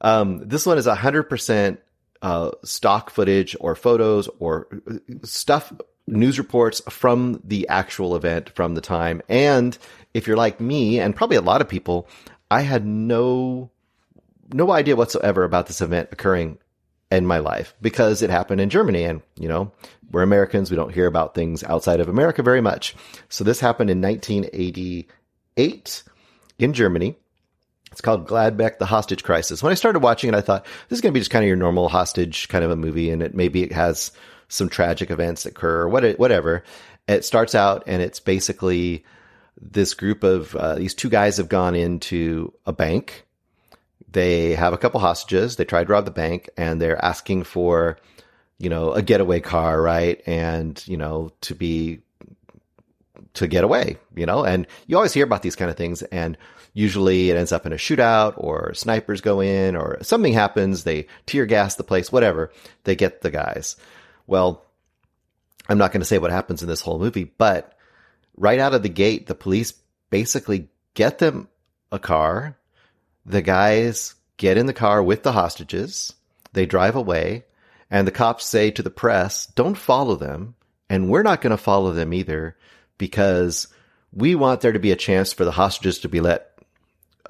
Um, 0.00 0.46
this 0.46 0.64
one 0.66 0.78
is 0.78 0.86
hundred 0.86 1.24
percent 1.24 1.80
uh, 2.22 2.52
stock 2.64 3.10
footage 3.10 3.56
or 3.60 3.74
photos 3.74 4.28
or 4.38 4.68
uh, 4.90 4.94
stuff, 5.24 5.72
news 6.06 6.38
reports 6.38 6.80
from 6.88 7.40
the 7.44 7.66
actual 7.68 8.14
event 8.16 8.50
from 8.50 8.74
the 8.74 8.80
time. 8.80 9.22
And 9.28 9.76
if 10.14 10.26
you're 10.26 10.36
like 10.36 10.60
me, 10.60 11.00
and 11.00 11.14
probably 11.16 11.36
a 11.36 11.40
lot 11.42 11.60
of 11.60 11.68
people, 11.68 12.08
I 12.54 12.60
had 12.60 12.86
no 12.86 13.70
no 14.52 14.70
idea 14.70 14.94
whatsoever 14.94 15.42
about 15.42 15.66
this 15.66 15.80
event 15.80 16.10
occurring 16.12 16.58
in 17.10 17.26
my 17.26 17.38
life 17.38 17.74
because 17.82 18.22
it 18.22 18.30
happened 18.30 18.60
in 18.60 18.70
Germany 18.70 19.02
and 19.02 19.22
you 19.36 19.48
know 19.48 19.72
we're 20.12 20.22
Americans. 20.22 20.70
We 20.70 20.76
don't 20.76 20.94
hear 20.94 21.06
about 21.06 21.34
things 21.34 21.64
outside 21.64 21.98
of 21.98 22.08
America 22.08 22.44
very 22.44 22.60
much. 22.60 22.94
So 23.28 23.42
this 23.42 23.58
happened 23.58 23.90
in 23.90 24.00
1988 24.00 26.02
in 26.60 26.72
Germany. 26.72 27.16
It's 27.90 28.00
called 28.00 28.28
Gladbeck 28.28 28.78
the 28.78 28.86
hostage 28.86 29.24
crisis. 29.24 29.60
When 29.60 29.72
I 29.72 29.74
started 29.74 30.04
watching 30.04 30.28
it 30.28 30.36
I 30.36 30.40
thought 30.40 30.64
this 30.88 30.98
is 30.98 31.00
going 31.00 31.12
to 31.12 31.14
be 31.14 31.22
just 31.22 31.32
kind 31.32 31.44
of 31.44 31.48
your 31.48 31.56
normal 31.56 31.88
hostage 31.88 32.46
kind 32.46 32.62
of 32.62 32.70
a 32.70 32.76
movie 32.76 33.10
and 33.10 33.20
it 33.20 33.34
maybe 33.34 33.64
it 33.64 33.72
has 33.72 34.12
some 34.46 34.68
tragic 34.68 35.10
events 35.10 35.42
that 35.42 35.54
occur 35.54 35.80
or 35.80 35.88
what 35.88 36.04
whatever. 36.20 36.62
It 37.08 37.24
starts 37.24 37.56
out 37.56 37.82
and 37.88 38.00
it's 38.00 38.20
basically 38.20 39.04
this 39.60 39.94
group 39.94 40.24
of 40.24 40.54
uh, 40.56 40.74
these 40.74 40.94
two 40.94 41.08
guys 41.08 41.36
have 41.36 41.48
gone 41.48 41.74
into 41.74 42.52
a 42.66 42.72
bank 42.72 43.24
they 44.14 44.54
have 44.54 44.72
a 44.72 44.78
couple 44.78 45.00
hostages. 45.00 45.56
They 45.56 45.64
tried 45.64 45.88
to 45.88 45.92
rob 45.92 46.04
the 46.04 46.10
bank 46.10 46.48
and 46.56 46.80
they're 46.80 47.04
asking 47.04 47.42
for, 47.42 47.98
you 48.58 48.70
know, 48.70 48.92
a 48.92 49.02
getaway 49.02 49.40
car, 49.40 49.82
right? 49.82 50.22
And, 50.24 50.82
you 50.86 50.96
know, 50.96 51.32
to 51.42 51.54
be, 51.54 52.00
to 53.34 53.48
get 53.48 53.64
away, 53.64 53.98
you 54.14 54.24
know, 54.24 54.44
and 54.44 54.68
you 54.86 54.96
always 54.96 55.12
hear 55.12 55.24
about 55.24 55.42
these 55.42 55.56
kind 55.56 55.68
of 55.68 55.76
things 55.76 56.02
and 56.02 56.38
usually 56.72 57.30
it 57.30 57.36
ends 57.36 57.50
up 57.50 57.66
in 57.66 57.72
a 57.72 57.76
shootout 57.76 58.34
or 58.36 58.72
snipers 58.74 59.20
go 59.20 59.40
in 59.40 59.74
or 59.74 59.98
something 60.02 60.32
happens. 60.32 60.84
They 60.84 61.08
tear 61.26 61.44
gas 61.44 61.74
the 61.74 61.82
place, 61.82 62.12
whatever. 62.12 62.52
They 62.84 62.94
get 62.94 63.22
the 63.22 63.32
guys. 63.32 63.74
Well, 64.28 64.64
I'm 65.68 65.78
not 65.78 65.90
going 65.90 66.02
to 66.02 66.06
say 66.06 66.18
what 66.18 66.30
happens 66.30 66.62
in 66.62 66.68
this 66.68 66.80
whole 66.80 67.00
movie, 67.00 67.24
but 67.24 67.76
right 68.36 68.58
out 68.58 68.74
of 68.74 68.82
the 68.82 68.88
gate, 68.88 69.26
the 69.26 69.34
police 69.34 69.72
basically 70.10 70.68
get 70.94 71.18
them 71.18 71.48
a 71.90 71.98
car 71.98 72.56
the 73.26 73.42
guys 73.42 74.14
get 74.36 74.58
in 74.58 74.66
the 74.66 74.72
car 74.72 75.02
with 75.02 75.22
the 75.22 75.32
hostages. 75.32 76.12
They 76.52 76.66
drive 76.66 76.96
away 76.96 77.44
and 77.90 78.06
the 78.06 78.12
cops 78.12 78.46
say 78.46 78.70
to 78.72 78.82
the 78.82 78.90
press, 78.90 79.46
don't 79.46 79.76
follow 79.76 80.16
them. 80.16 80.54
And 80.90 81.08
we're 81.08 81.22
not 81.22 81.40
going 81.40 81.52
to 81.52 81.56
follow 81.56 81.92
them 81.92 82.12
either 82.12 82.56
because 82.98 83.68
we 84.12 84.34
want 84.34 84.60
there 84.60 84.72
to 84.72 84.78
be 84.78 84.92
a 84.92 84.96
chance 84.96 85.32
for 85.32 85.44
the 85.44 85.50
hostages 85.50 86.00
to 86.00 86.08
be 86.08 86.20
let 86.20 86.58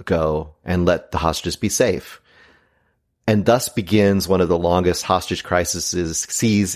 go 0.05 0.55
and 0.65 0.85
let 0.85 1.13
the 1.13 1.19
hostages 1.19 1.57
be 1.57 1.69
safe. 1.69 2.21
And 3.27 3.47
thus 3.47 3.69
begins 3.69 4.29
one 4.29 4.41
of 4.41 4.49
the 4.49 4.59
longest 4.59 5.05
hostage 5.05 5.45
crises 5.45 5.95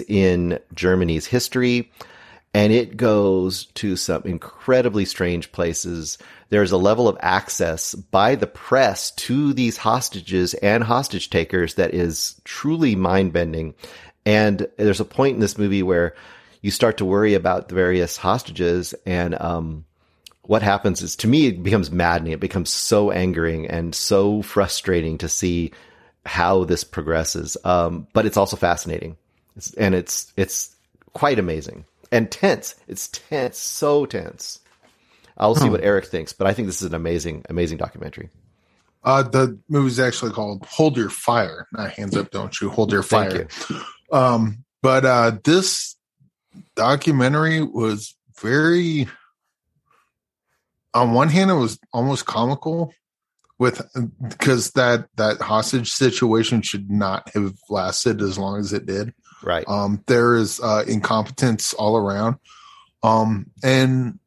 in 0.01 0.59
Germany's 0.75 1.27
history. 1.27 1.93
And 2.55 2.73
it 2.73 2.97
goes 2.97 3.67
to 3.67 3.97
some 3.97 4.23
incredibly 4.25 5.05
strange 5.05 5.53
places. 5.53 6.19
There's 6.49 6.73
a 6.73 6.79
level 6.79 7.09
of 7.09 7.19
access 7.21 7.95
by 7.95 8.35
the 8.35 8.47
press 8.47 9.11
to 9.13 9.53
these 9.53 9.77
hostages 9.77 10.55
and 10.55 10.83
hostage 10.83 11.31
takers 11.31 11.75
that 11.75 11.93
is 11.93 12.41
truly 12.45 12.97
mind 12.97 13.33
bending. 13.33 13.75
And 14.25 14.67
there's 14.77 15.01
a 15.01 15.05
point 15.05 15.35
in 15.35 15.41
this 15.41 15.59
movie 15.59 15.83
where 15.83 16.15
you 16.63 16.71
start 16.71 16.97
to 16.99 17.05
worry 17.05 17.35
about 17.35 17.69
the 17.69 17.75
various 17.75 18.17
hostages 18.17 18.95
and, 19.07 19.41
um, 19.41 19.85
what 20.43 20.63
happens 20.63 21.03
is 21.03 21.15
to 21.17 21.29
me, 21.29 21.49
it 21.49 21.63
becomes 21.63 21.91
maddening. 21.91 22.33
It 22.33 22.41
becomes 22.41 22.71
so 22.71 23.11
angering 23.11 23.67
and 23.67 23.95
so 23.95 24.41
frustrating 24.41 25.19
to 25.19 25.29
see 25.29 25.73
how 26.25 26.65
this 26.65 26.85
progresses. 26.85 27.59
Um, 27.65 28.07
but 28.15 28.25
it's 28.25 28.39
also 28.39 28.57
fascinating. 28.57 29.19
It's, 29.57 29.75
and 29.75 29.95
it's, 29.95 30.33
it's 30.39 30.75
quite 31.13 31.39
amazing 31.39 31.85
and 32.11 32.31
tense. 32.31 32.75
It's 32.87 33.09
tense, 33.09 33.59
so 33.59 34.07
tense. 34.07 34.61
I'll 35.37 35.55
see 35.55 35.71
what 35.71 35.85
Eric 35.85 36.07
thinks, 36.07 36.33
but 36.33 36.49
I 36.49 36.53
think 36.53 36.67
this 36.67 36.83
is 36.83 36.89
an 36.89 36.95
amazing, 36.95 37.45
amazing 37.49 37.79
documentary. 37.79 38.29
Uh, 39.05 39.23
the 39.23 39.59
movie's 39.69 40.01
actually 40.01 40.33
called 40.33 40.67
"Hold 40.67 40.97
Your 40.97 41.11
Fire," 41.11 41.69
not 41.73 41.93
"Hands 41.93 42.17
Up, 42.17 42.31
Don't 42.31 42.61
You." 42.61 42.71
Hold 42.71 42.93
Your 42.93 43.05
Fire. 43.05 43.47
Thank 43.49 43.83
Um, 44.13 44.65
but 44.83 45.05
uh, 45.05 45.33
this 45.45 45.97
documentary 46.75 47.63
was 47.63 48.17
very. 48.41 49.09
On 50.95 51.13
one 51.13 51.29
hand, 51.29 51.51
it 51.51 51.55
was 51.55 51.79
almost 51.93 52.27
comical, 52.27 52.93
with 53.59 53.81
because 54.29 54.73
that 54.73 55.09
that 55.17 55.41
hostage 55.41 55.93
situation 55.93 56.63
should 56.63 56.91
not 56.91 57.29
have 57.35 57.55
lasted 57.69 58.23
as 58.23 58.39
long 58.39 58.59
as 58.59 58.73
it 58.73 58.87
did. 58.87 59.15
Right. 59.43 59.67
Um, 59.69 60.03
there 60.07 60.35
is 60.35 60.61
uh, 60.61 60.85
incompetence 60.87 61.75
all 61.75 61.97
around. 61.97 62.37
Um, 63.03 63.51
and 63.63 64.19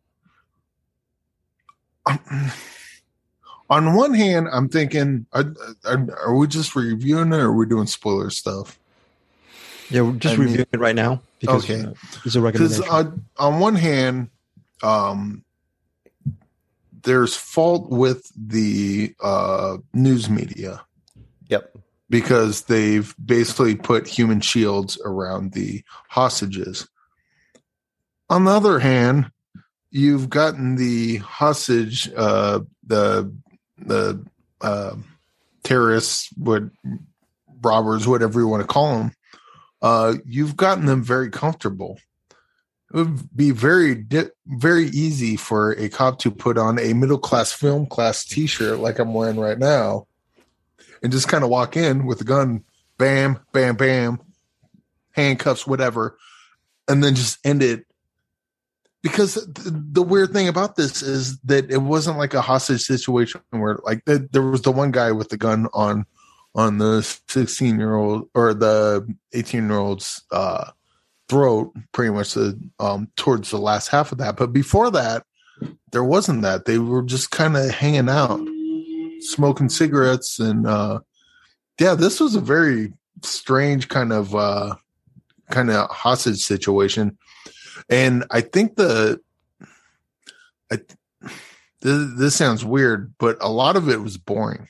um, 2.06 2.52
on 3.70 3.94
one 3.96 4.14
hand, 4.14 4.48
I'm 4.52 4.70
thinking, 4.70 5.26
are, 5.34 5.54
are, 5.86 6.08
are 6.26 6.36
we 6.36 6.48
just 6.48 6.76
reviewing 6.76 7.34
it 7.34 7.38
or 7.38 7.48
are 7.48 7.54
we 7.54 7.66
doing 7.66 7.88
spoiler 7.88 8.30
stuff? 8.30 8.80
Yeah, 9.90 10.02
we're 10.02 10.14
just 10.14 10.36
I 10.36 10.38
mean- 10.38 10.48
reviewing 10.48 10.68
it 10.72 10.80
right 10.80 10.96
now 10.96 11.22
because 11.40 11.70
Okay. 11.70 11.84
uh, 11.84 11.94
it's 12.24 12.36
a 12.36 12.42
recommendation. 12.42 12.86
on, 12.90 13.26
on 13.38 13.60
one 13.60 13.76
hand, 13.76 14.30
um, 14.84 15.44
there's 17.04 17.36
fault 17.36 17.90
with 17.90 18.32
the 18.36 19.14
uh, 19.22 19.78
news 19.94 20.30
media. 20.30 20.86
Yep. 21.50 21.76
Because 22.12 22.64
they've 22.64 23.16
basically 23.24 23.74
put 23.74 24.06
human 24.06 24.42
shields 24.42 25.00
around 25.06 25.54
the 25.54 25.82
hostages. 26.10 26.88
On 28.30 28.44
the 28.44 28.52
other 28.52 28.80
hand, 28.80 29.32
you've 29.92 30.30
gotten 30.30 30.76
the 30.76 31.18
hostage, 31.18 32.12
uh, 32.16 32.60
the 32.86 33.34
the 33.78 34.24
uh, 34.60 34.96
terrorists, 35.64 36.30
what 36.36 36.64
robbers, 37.62 38.06
whatever 38.06 38.42
you 38.42 38.48
want 38.48 38.62
to 38.62 38.68
call 38.68 38.98
them. 38.98 39.12
Uh, 39.82 40.16
you've 40.26 40.58
gotten 40.58 40.86
them 40.86 41.02
very 41.02 41.30
comfortable. 41.30 41.98
It 42.94 42.98
would 42.98 43.36
be 43.36 43.52
very 43.52 44.06
very 44.48 44.88
easy 44.88 45.38
for 45.38 45.72
a 45.72 45.88
cop 45.88 46.20
to 46.20 46.30
put 46.30 46.58
on 46.58 46.78
a 46.78 46.92
middle 46.92 47.18
class 47.18 47.54
film 47.54 47.86
class 47.86 48.26
T 48.26 48.48
shirt 48.48 48.80
like 48.80 49.00
I'm 49.00 49.14
wearing 49.14 49.40
right 49.40 49.58
now 49.58 50.08
and 51.02 51.12
just 51.12 51.28
kind 51.28 51.44
of 51.44 51.50
walk 51.50 51.76
in 51.76 52.06
with 52.06 52.22
a 52.22 52.26
gun, 52.26 52.64
bam, 52.98 53.40
bam, 53.52 53.76
bam, 53.76 54.20
handcuffs, 55.12 55.66
whatever, 55.66 56.18
and 56.88 57.04
then 57.04 57.16
just 57.16 57.40
end 57.46 57.64
it. 57.64 57.86
Because 59.04 59.34
th- 59.34 59.68
the 59.74 60.04
weird 60.04 60.32
thing 60.32 60.48
about 60.48 60.76
this 60.76 61.02
is 61.02 61.40
that 61.40 61.72
it 61.72 61.82
wasn't 61.82 62.20
like 62.20 62.36
a 62.36 62.42
hostage 62.42 62.82
situation 62.82 63.42
where, 63.50 63.80
like, 63.84 64.06
th- 64.06 64.30
there 64.32 64.44
was 64.44 64.62
the 64.62 64.72
one 64.72 64.92
guy 64.92 65.12
with 65.12 65.30
the 65.30 65.38
gun 65.38 65.68
on 65.74 66.06
on 66.54 66.78
the 66.78 67.02
16 67.30 67.80
year 67.80 67.96
old 67.96 68.30
or 68.36 68.54
the 68.54 69.08
18 69.34 69.68
year 69.68 69.80
old's 69.80 70.22
uh, 70.32 70.70
throat, 71.30 71.74
pretty 71.94 72.12
much 72.12 72.34
the 72.34 72.60
um, 72.80 73.10
towards 73.16 73.50
the 73.50 73.58
last 73.58 73.88
half 73.88 74.12
of 74.12 74.20
that. 74.20 74.36
But 74.36 74.54
before 74.54 74.92
that, 74.92 75.26
there 75.92 76.04
wasn't 76.04 76.44
that. 76.44 76.66
They 76.66 76.78
were 76.78 77.02
just 77.02 77.32
kind 77.32 77.58
of 77.58 77.72
hanging 77.72 78.10
out 78.10 78.42
smoking 79.22 79.70
cigarettes 79.70 80.40
and 80.40 80.68
uh 80.68 81.00
yeah 81.80 81.96
this 81.96 82.20
was 82.20 82.36
a 82.36 82.42
very 82.42 82.94
strange 83.24 83.88
kind 83.88 84.12
of 84.12 84.36
uh 84.36 84.76
kind 85.50 85.70
of 85.70 85.90
hostage 85.90 86.44
situation. 86.44 87.18
And 87.90 88.26
i 88.32 88.42
think 88.42 88.76
the 88.76 89.20
I, 90.72 90.80
this, 91.82 92.08
this 92.18 92.36
sounds 92.36 92.64
weird 92.64 93.14
but 93.18 93.38
a 93.42 93.50
lot 93.50 93.76
of 93.76 93.90
it 93.90 94.02
was 94.02 94.18
boring 94.18 94.68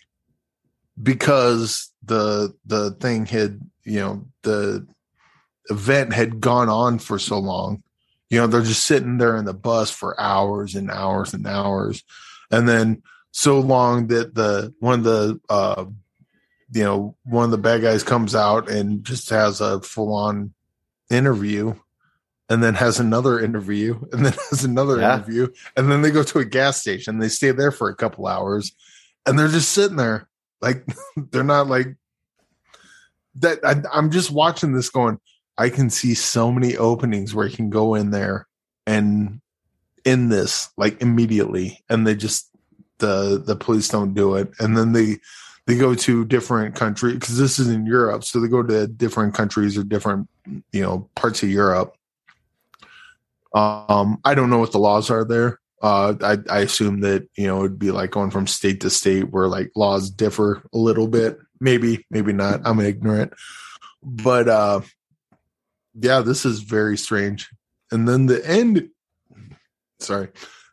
because 1.02 1.92
the 2.04 2.54
the 2.66 2.92
thing 2.92 3.26
had 3.26 3.60
you 3.84 4.00
know 4.00 4.26
the 4.44 4.86
event 5.70 6.14
had 6.14 6.42
gone 6.42 6.70
on 6.70 7.00
for 7.00 7.20
so 7.20 7.40
long. 7.40 7.84
You 8.30 8.40
know 8.40 8.48
they're 8.48 8.62
just 8.62 8.86
sitting 8.86 9.18
there 9.18 9.38
in 9.38 9.46
the 9.46 9.54
bus 9.54 9.92
for 9.92 10.20
hours 10.20 10.76
and 10.76 10.90
hours 10.90 11.34
and 11.34 11.46
hours. 11.48 12.04
And 12.50 12.68
then 12.68 13.04
so 13.32 13.60
long 13.60 14.08
that 14.08 14.36
the 14.36 14.74
one 14.80 15.00
of 15.00 15.04
the 15.06 15.40
uh 15.50 15.86
you 16.74 16.84
know 16.84 17.16
one 17.24 17.46
of 17.46 17.52
the 17.52 17.58
bad 17.58 17.82
guys 17.82 18.04
comes 18.04 18.36
out 18.36 18.70
and 18.70 19.04
just 19.04 19.30
has 19.30 19.62
a 19.62 19.82
full 19.82 20.14
on 20.14 20.54
interview 21.10 21.74
and 22.50 22.62
then 22.62 22.74
has 22.74 23.00
another 23.00 23.40
interview 23.40 24.00
and 24.12 24.26
then 24.26 24.34
has 24.50 24.64
another 24.64 25.00
Yeah. 25.00 25.16
interview 25.16 25.48
and 25.76 25.92
then 25.92 26.02
they 26.02 26.12
go 26.12 26.24
to 26.24 26.40
a 26.40 26.46
gas 26.46 26.80
station 26.80 27.20
they 27.20 27.30
stay 27.30 27.52
there 27.52 27.72
for 27.72 27.90
a 27.90 27.96
couple 27.96 28.28
hours 28.28 28.74
and 29.26 29.38
they're 29.40 29.48
just 29.48 29.72
sitting 29.72 29.98
there 29.98 30.28
like 30.62 30.86
they're 31.32 31.44
not 31.44 31.68
like 31.68 31.96
that 33.36 33.60
I, 33.64 33.76
i'm 33.94 34.12
just 34.12 34.32
watching 34.32 34.74
this 34.74 34.90
going 34.90 35.20
i 35.58 35.70
can 35.70 35.90
see 35.90 36.14
so 36.14 36.52
many 36.52 36.76
openings 36.76 37.34
where 37.34 37.48
you 37.48 37.56
can 37.56 37.70
go 37.70 37.96
in 37.96 38.12
there 38.12 38.48
and 38.86 39.40
in 40.04 40.30
this 40.30 40.70
like 40.78 41.02
immediately 41.02 41.84
and 41.90 42.06
they 42.06 42.16
just 42.16 42.50
the 43.02 43.44
the 43.46 43.58
police 43.58 43.90
don't 43.90 44.14
do 44.14 44.36
it. 44.36 44.50
And 44.60 44.78
then 44.78 44.94
they 44.94 45.18
they 45.68 45.78
go 45.78 45.94
to 45.94 46.26
different 46.26 46.76
countries 46.76 47.16
because 47.16 47.38
this 47.38 47.60
is 47.60 47.68
in 47.68 47.86
Europe 47.86 48.24
so 48.24 48.40
they 48.40 48.48
go 48.48 48.64
to 48.64 48.88
different 48.88 49.34
countries 49.34 49.78
or 49.78 49.84
different 49.84 50.28
you 50.72 50.82
know 50.82 51.10
parts 51.16 51.44
of 51.44 51.50
Europe. 51.50 51.96
Um 53.54 54.20
I 54.24 54.34
don't 54.34 54.50
know 54.50 54.60
what 54.60 54.72
the 54.72 54.80
laws 54.80 55.10
are 55.10 55.26
there. 55.26 55.60
Uh 55.82 56.16
I 56.22 56.38
I 56.50 56.60
assume 56.60 57.02
that 57.02 57.28
you 57.36 57.48
know 57.48 57.60
it'd 57.60 57.80
be 57.80 57.92
like 57.92 58.12
going 58.12 58.32
from 58.32 58.48
state 58.48 58.82
to 58.82 58.90
state 58.90 59.32
where 59.32 59.48
like 59.48 59.72
laws 59.76 60.10
differ 60.10 60.64
a 60.74 60.78
little 60.78 61.08
bit. 61.08 61.40
Maybe 61.60 62.06
maybe 62.10 62.34
not. 62.34 62.62
I'm 62.64 62.80
ignorant. 62.80 63.34
But 64.02 64.48
uh 64.48 64.82
yeah 65.94 66.22
this 66.22 66.46
is 66.46 66.62
very 66.62 66.98
strange. 66.98 67.50
And 67.92 68.08
then 68.08 68.28
the 68.28 68.46
end 68.48 68.90
sorry 70.00 70.30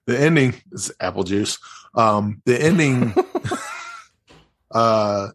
the 0.07 0.19
ending 0.19 0.55
is 0.73 0.91
apple 1.01 1.23
juice 1.23 1.59
um 1.99 2.41
the 2.47 2.59
ending 2.59 3.15
uh 4.71 5.29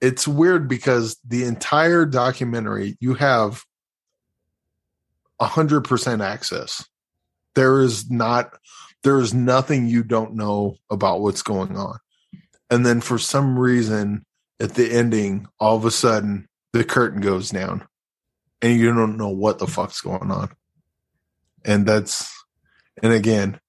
it's 0.00 0.28
weird 0.28 0.68
because 0.68 1.16
the 1.26 1.44
entire 1.44 2.04
documentary 2.04 2.96
you 3.00 3.14
have 3.14 3.64
a 5.40 5.46
hundred 5.46 5.82
percent 5.82 6.22
access. 6.22 6.86
There 7.54 7.80
is 7.80 8.10
not 8.10 8.56
there 9.02 9.18
is 9.18 9.32
nothing 9.32 9.86
you 9.86 10.02
don't 10.02 10.34
know 10.34 10.76
about 10.90 11.20
what's 11.20 11.42
going 11.42 11.76
on. 11.76 11.98
And 12.70 12.84
then 12.84 13.00
for 13.00 13.18
some 13.18 13.58
reason 13.58 14.24
at 14.60 14.74
the 14.74 14.90
ending 14.90 15.46
all 15.60 15.76
of 15.76 15.84
a 15.84 15.90
sudden 15.90 16.48
the 16.72 16.84
curtain 16.84 17.20
goes 17.20 17.50
down 17.50 17.86
and 18.60 18.78
you 18.78 18.92
don't 18.92 19.16
know 19.16 19.28
what 19.28 19.58
the 19.58 19.66
fuck's 19.66 20.00
going 20.00 20.30
on. 20.30 20.50
And 21.64 21.86
that's 21.86 22.32
and 23.02 23.12
again 23.12 23.60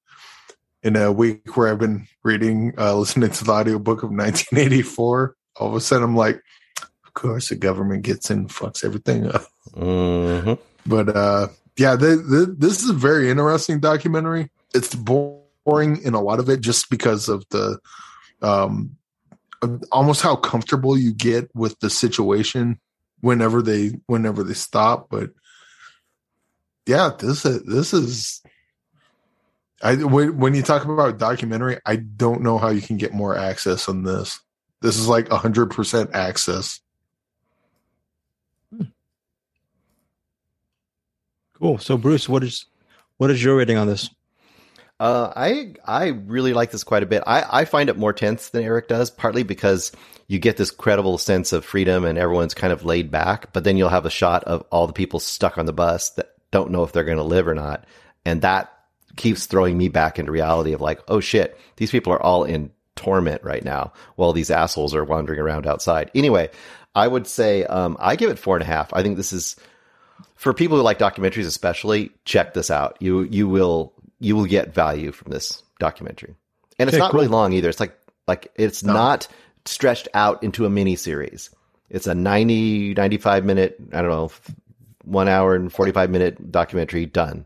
in 0.84 0.96
a 0.96 1.12
week 1.12 1.58
where 1.58 1.70
I've 1.70 1.80
been 1.80 2.08
reading, 2.24 2.74
uh, 2.78 2.96
listening 2.96 3.32
to 3.32 3.44
the 3.44 3.52
audiobook 3.52 4.04
of 4.04 4.10
1984, 4.10 5.36
all 5.60 5.68
of 5.70 5.76
a 5.76 5.82
sudden 5.82 6.04
I'm 6.04 6.16
like, 6.16 6.42
of 6.82 7.14
course 7.14 7.50
the 7.50 7.56
government 7.56 8.04
gets 8.04 8.30
in 8.30 8.40
and 8.40 8.50
fucks 8.50 8.84
everything 8.84 9.28
up. 9.28 9.46
hmm 9.74 10.54
But 10.86 11.16
uh, 11.16 11.48
yeah, 11.78 11.96
the, 11.96 12.18
the, 12.18 12.56
this 12.58 12.84
is 12.84 12.90
a 12.90 12.94
very 12.94 13.30
interesting 13.30 13.80
documentary. 13.80 14.50
It's 14.74 14.96
boring 14.96 16.02
in 16.04 16.14
a 16.14 16.22
lot 16.22 16.40
of 16.40 16.50
it 16.50 16.62
just 16.62 16.90
because 16.90 17.30
of 17.30 17.46
the 17.50 17.80
um, 18.42 18.98
almost 19.92 20.22
how 20.22 20.36
comfortable 20.36 20.98
you 20.98 21.14
get 21.14 21.50
with 21.56 21.80
the 21.80 21.90
situation 21.90 22.80
whenever 23.22 23.62
they 23.62 23.92
whenever 24.06 24.44
they 24.44 24.54
stop. 24.54 25.08
But 25.10 25.32
yeah, 26.86 27.12
this 27.18 27.46
is 27.46 27.64
this 27.64 27.94
is 27.94 28.42
I 29.82 29.96
when, 29.96 30.38
when 30.38 30.56
you 30.56 30.64
talk 30.64 30.86
about 30.86 31.18
documentary, 31.20 31.80
I 31.86 31.98
don't 31.98 32.42
know 32.42 32.58
how 32.58 32.70
you 32.70 32.82
can 32.82 32.98
get 32.98 33.14
more 33.14 33.38
access 33.38 33.88
on 33.88 34.04
this. 34.04 34.40
This 34.82 34.98
is 34.98 35.08
like 35.08 35.30
hundred 35.30 35.72
percent 35.72 36.12
access. 36.14 36.80
Cool. 41.54 41.78
So, 41.80 41.98
Bruce, 41.98 42.30
what 42.30 42.44
is 42.44 42.66
what 43.18 43.32
is 43.32 43.44
your 43.44 43.58
rating 43.58 43.78
on 43.78 43.88
this? 43.88 44.10
Uh, 45.00 45.32
I 45.36 45.74
I 45.86 46.08
really 46.08 46.54
like 46.54 46.72
this 46.72 46.84
quite 46.84 47.04
a 47.04 47.08
bit. 47.08 47.24
I, 47.28 47.62
I 47.62 47.66
find 47.66 47.90
it 47.90 47.98
more 47.98 48.14
tense 48.14 48.50
than 48.50 48.64
Eric 48.64 48.88
does, 48.88 49.12
partly 49.12 49.44
because 49.44 49.92
you 50.28 50.40
get 50.40 50.58
this 50.58 50.72
credible 50.72 51.18
sense 51.18 51.54
of 51.54 51.64
freedom 51.64 52.04
and 52.04 52.18
everyone's 52.18 52.54
kind 52.54 52.74
of 52.74 52.84
laid 52.84 53.12
back, 53.12 53.54
but 53.54 53.64
then 53.64 53.78
you'll 53.78 53.90
have 53.90 54.06
a 54.06 54.12
shot 54.12 54.44
of 54.46 54.64
all 54.72 54.88
the 54.88 54.94
people 54.94 55.20
stuck 55.20 55.58
on 55.58 55.66
the 55.66 55.74
bus 55.74 56.12
that 56.12 56.34
don't 56.52 56.72
know 56.72 56.84
if 56.84 56.92
they're 56.92 57.04
going 57.04 57.18
to 57.18 57.24
live 57.24 57.48
or 57.48 57.56
not, 57.56 57.86
and 58.26 58.42
that 58.42 58.72
keeps 59.18 59.46
throwing 59.46 59.78
me 59.78 59.90
back 59.90 60.18
into 60.20 60.32
reality 60.32 60.74
of 60.74 60.82
like, 60.82 61.02
oh 61.08 61.20
shit, 61.20 61.60
these 61.76 61.92
people 61.92 62.14
are 62.14 62.22
all 62.22 62.44
in 62.44 62.72
torment 62.96 63.44
right 63.44 63.64
now 63.64 63.94
while 64.16 64.34
these 64.34 64.50
assholes 64.50 64.96
are 64.96 65.04
wandering 65.04 65.40
around 65.40 65.68
outside. 65.68 66.10
Anyway, 66.16 66.50
I 66.96 67.08
would 67.08 67.28
say 67.28 67.64
um, 67.66 67.98
I 68.00 68.16
give 68.16 68.30
it 68.32 68.40
four 68.40 68.56
and 68.56 68.64
a 68.64 68.68
half. 68.68 68.94
I 68.94 69.04
think 69.04 69.18
this 69.18 69.34
is 69.34 69.56
for 70.36 70.54
people 70.54 70.78
who 70.78 70.84
like 70.84 70.98
documentaries, 71.00 71.46
especially. 71.46 72.12
Check 72.26 72.54
this 72.54 72.72
out. 72.72 72.98
You 73.00 73.24
you 73.24 73.48
will 73.48 73.94
you 74.20 74.36
will 74.36 74.46
get 74.46 74.74
value 74.74 75.12
from 75.12 75.32
this 75.32 75.62
documentary. 75.80 76.36
And 76.80 76.88
it's 76.90 76.96
Okay, 76.96 77.00
not 77.00 77.12
cool. 77.12 77.20
really 77.22 77.32
long 77.32 77.54
either. 77.54 77.70
It's 77.70 77.80
like 77.80 77.98
like 78.28 78.52
it's 78.56 78.84
No. 78.84 78.94
not 78.94 79.28
stretched 79.66 80.08
out 80.14 80.42
into 80.44 80.66
a 80.66 80.70
mini 80.70 80.96
series. 80.96 81.50
It's 81.90 82.08
a 82.08 82.16
90 82.16 82.94
95 82.96 83.46
minute, 83.46 83.78
I 83.94 84.02
don't 84.02 84.10
know, 84.12 84.32
1 85.04 85.28
hour 85.28 85.56
and 85.56 85.72
45 85.72 86.10
minute 86.10 86.52
documentary 86.52 87.06
done. 87.06 87.46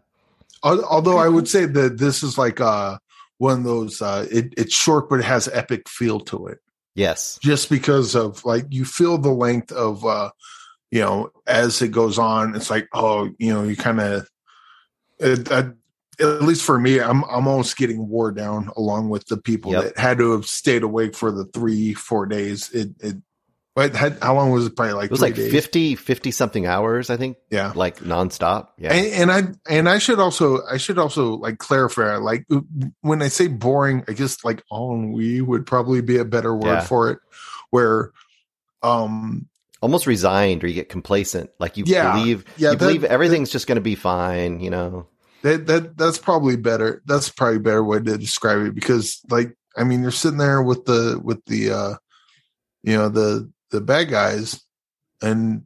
Al- 0.63 0.85
Although 0.85 1.17
I 1.17 1.27
would 1.27 1.47
say 1.47 1.65
that 1.65 1.97
this 1.97 2.23
is 2.23 2.37
like 2.37 2.59
uh, 2.61 2.97
one 3.37 3.59
of 3.59 3.63
those. 3.63 4.01
Uh, 4.01 4.25
it, 4.31 4.53
it's 4.57 4.75
short, 4.75 5.09
but 5.09 5.19
it 5.19 5.25
has 5.25 5.47
epic 5.47 5.87
feel 5.89 6.19
to 6.21 6.47
it. 6.47 6.59
Yes. 6.95 7.39
Just 7.41 7.69
because 7.69 8.15
of 8.15 8.43
like 8.45 8.65
you 8.69 8.85
feel 8.85 9.17
the 9.17 9.29
length 9.31 9.71
of, 9.71 10.05
uh, 10.05 10.31
you 10.91 10.99
know, 10.99 11.31
as 11.47 11.81
it 11.81 11.89
goes 11.89 12.19
on. 12.19 12.55
It's 12.55 12.69
like 12.69 12.87
oh, 12.93 13.29
you 13.39 13.53
know, 13.53 13.63
you 13.63 13.75
kind 13.75 13.99
of. 13.99 14.27
At 16.19 16.43
least 16.43 16.63
for 16.63 16.79
me, 16.79 16.99
I'm 16.99 17.23
I'm 17.23 17.47
almost 17.47 17.77
getting 17.77 18.07
wore 18.07 18.31
down 18.31 18.69
along 18.77 19.09
with 19.09 19.25
the 19.27 19.37
people 19.37 19.71
Yep. 19.71 19.83
that 19.83 19.97
had 19.97 20.17
to 20.19 20.33
have 20.33 20.45
stayed 20.45 20.83
awake 20.83 21.15
for 21.15 21.31
the 21.31 21.45
three 21.45 21.93
four 21.93 22.25
days. 22.27 22.69
It 22.71 22.89
it. 22.99 23.15
But 23.73 23.95
had, 23.95 24.17
how 24.21 24.35
long 24.35 24.51
was 24.51 24.65
it? 24.65 24.75
Probably 24.75 24.93
like 24.95 25.05
It 25.05 25.11
was 25.11 25.21
like 25.21 25.35
days. 25.35 25.49
50 25.51 25.95
50 25.95 26.31
something 26.31 26.65
hours, 26.65 27.09
I 27.09 27.15
think, 27.15 27.37
Yeah. 27.49 27.71
like 27.73 27.99
nonstop. 27.99 28.67
Yeah. 28.77 28.91
And, 28.93 29.31
and 29.31 29.31
I 29.31 29.71
and 29.73 29.87
I 29.87 29.97
should 29.99 30.19
also 30.19 30.59
I 30.69 30.75
should 30.77 30.97
also 30.99 31.35
like 31.35 31.57
clarify 31.57 32.17
like 32.17 32.45
when 32.99 33.21
I 33.21 33.29
say 33.29 33.47
boring, 33.47 34.03
I 34.09 34.11
guess 34.13 34.43
like 34.43 34.61
ennui 34.71 35.39
would 35.39 35.65
probably 35.65 36.01
be 36.01 36.17
a 36.17 36.25
better 36.25 36.53
word 36.53 36.65
Yeah. 36.65 36.81
for 36.81 37.11
it. 37.11 37.19
Where, 37.69 38.11
um, 38.83 39.47
Almost 39.81 40.05
resigned 40.05 40.63
or 40.63 40.67
you 40.67 40.73
get 40.75 40.89
complacent. 40.89 41.49
Like 41.59 41.77
you 41.77 41.85
Yeah. 41.87 42.13
believe 42.15 42.43
Yeah, 42.57 42.71
you 42.71 42.75
that- 42.75 42.79
believe 42.85 43.03
everything's 43.05 43.49
just 43.51 43.67
going 43.67 43.77
to 43.77 43.81
be 43.81 43.95
fine, 43.95 44.59
you 44.59 44.69
know. 44.69 45.07
that 45.43 45.65
that 45.67 45.97
that's 45.97 46.17
probably 46.19 46.55
better. 46.57 47.01
That's 47.05 47.29
probably 47.29 47.55
a 47.57 47.61
better 47.61 47.83
way 47.83 47.99
to 47.99 48.17
describe 48.17 48.65
it 48.67 48.75
because 48.75 49.21
like 49.29 49.55
I 49.77 49.85
mean 49.85 50.01
you're 50.01 50.11
sitting 50.11 50.37
there 50.37 50.61
with 50.61 50.83
the 50.85 51.19
with 51.23 51.43
the 51.45 51.71
uh, 51.71 51.93
you 52.83 52.95
know 52.97 53.07
the 53.09 53.49
the 53.71 53.81
bad 53.81 54.09
guys 54.09 54.61
and 55.21 55.63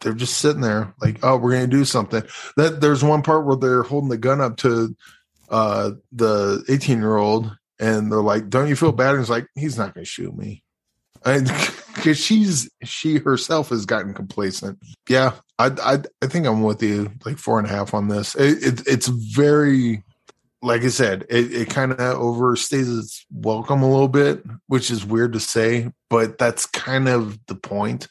they're 0.00 0.14
just 0.14 0.38
sitting 0.38 0.60
there 0.60 0.94
like 1.00 1.18
oh 1.22 1.36
we're 1.36 1.52
gonna 1.52 1.66
do 1.66 1.84
something. 1.84 2.22
That 2.56 2.80
there's 2.80 3.04
one 3.04 3.22
part 3.22 3.46
where 3.46 3.56
they're 3.56 3.82
holding 3.82 4.10
the 4.10 4.18
gun 4.18 4.40
up 4.40 4.56
to 4.58 4.96
uh 5.50 5.92
the 6.12 6.64
18 6.68 6.98
year 6.98 7.16
old 7.16 7.56
and 7.80 8.10
they're 8.10 8.20
like 8.20 8.48
don't 8.48 8.68
you 8.68 8.76
feel 8.76 8.92
bad? 8.92 9.10
And 9.10 9.20
he's 9.20 9.30
like 9.30 9.46
he's 9.54 9.78
not 9.78 9.94
gonna 9.94 10.04
shoot 10.04 10.36
me. 10.36 10.62
Because 11.24 12.18
she's 12.22 12.70
she 12.84 13.18
herself 13.18 13.70
has 13.70 13.86
gotten 13.86 14.14
complacent. 14.14 14.78
Yeah 15.08 15.32
i 15.58 15.66
i, 15.82 15.98
I 16.22 16.26
think 16.28 16.46
i'm 16.46 16.62
with 16.62 16.82
you 16.82 17.10
like 17.26 17.38
four 17.38 17.58
and 17.58 17.66
a 17.66 17.70
half 17.70 17.94
on 17.94 18.08
this. 18.08 18.34
It, 18.34 18.62
it 18.62 18.86
it's 18.86 19.08
very 19.08 20.02
like 20.62 20.82
i 20.82 20.88
said 20.88 21.24
it, 21.28 21.52
it 21.52 21.70
kind 21.70 21.92
of 21.92 21.98
overstays 21.98 22.98
its 22.98 23.24
welcome 23.30 23.82
a 23.82 23.90
little 23.90 24.08
bit 24.08 24.42
which 24.66 24.90
is 24.90 25.04
weird 25.04 25.32
to 25.34 25.40
say 25.40 25.90
but 26.10 26.38
that's 26.38 26.66
kind 26.66 27.08
of 27.08 27.38
the 27.46 27.54
point 27.54 28.08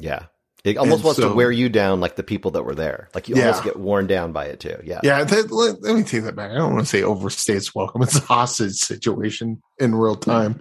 Yeah. 0.00 0.26
It 0.62 0.76
almost 0.76 0.96
And 0.98 1.04
wants 1.04 1.20
to 1.20 1.32
wear 1.32 1.50
you 1.50 1.70
down 1.70 2.00
like 2.00 2.16
the 2.16 2.22
people 2.22 2.50
that 2.50 2.64
were 2.64 2.74
there. 2.74 3.08
Like 3.14 3.30
you 3.30 3.36
Yeah. 3.36 3.46
almost 3.46 3.64
get 3.64 3.78
worn 3.78 4.06
down 4.06 4.32
by 4.32 4.44
it 4.46 4.60
too. 4.60 4.76
Yeah. 4.84 5.00
yeah 5.02 5.24
that, 5.24 5.50
let, 5.50 5.80
let 5.82 5.96
me 5.96 6.02
take 6.02 6.24
that 6.24 6.36
back 6.36 6.50
i 6.50 6.54
don't 6.54 6.74
want 6.74 6.84
to 6.84 6.90
say 6.90 7.02
overstay 7.02 7.54
its 7.54 7.74
welcome 7.74 8.02
it's 8.02 8.16
a 8.16 8.20
hostage 8.20 8.74
situation 8.76 9.62
in 9.78 9.94
real 9.94 10.16
time 10.16 10.60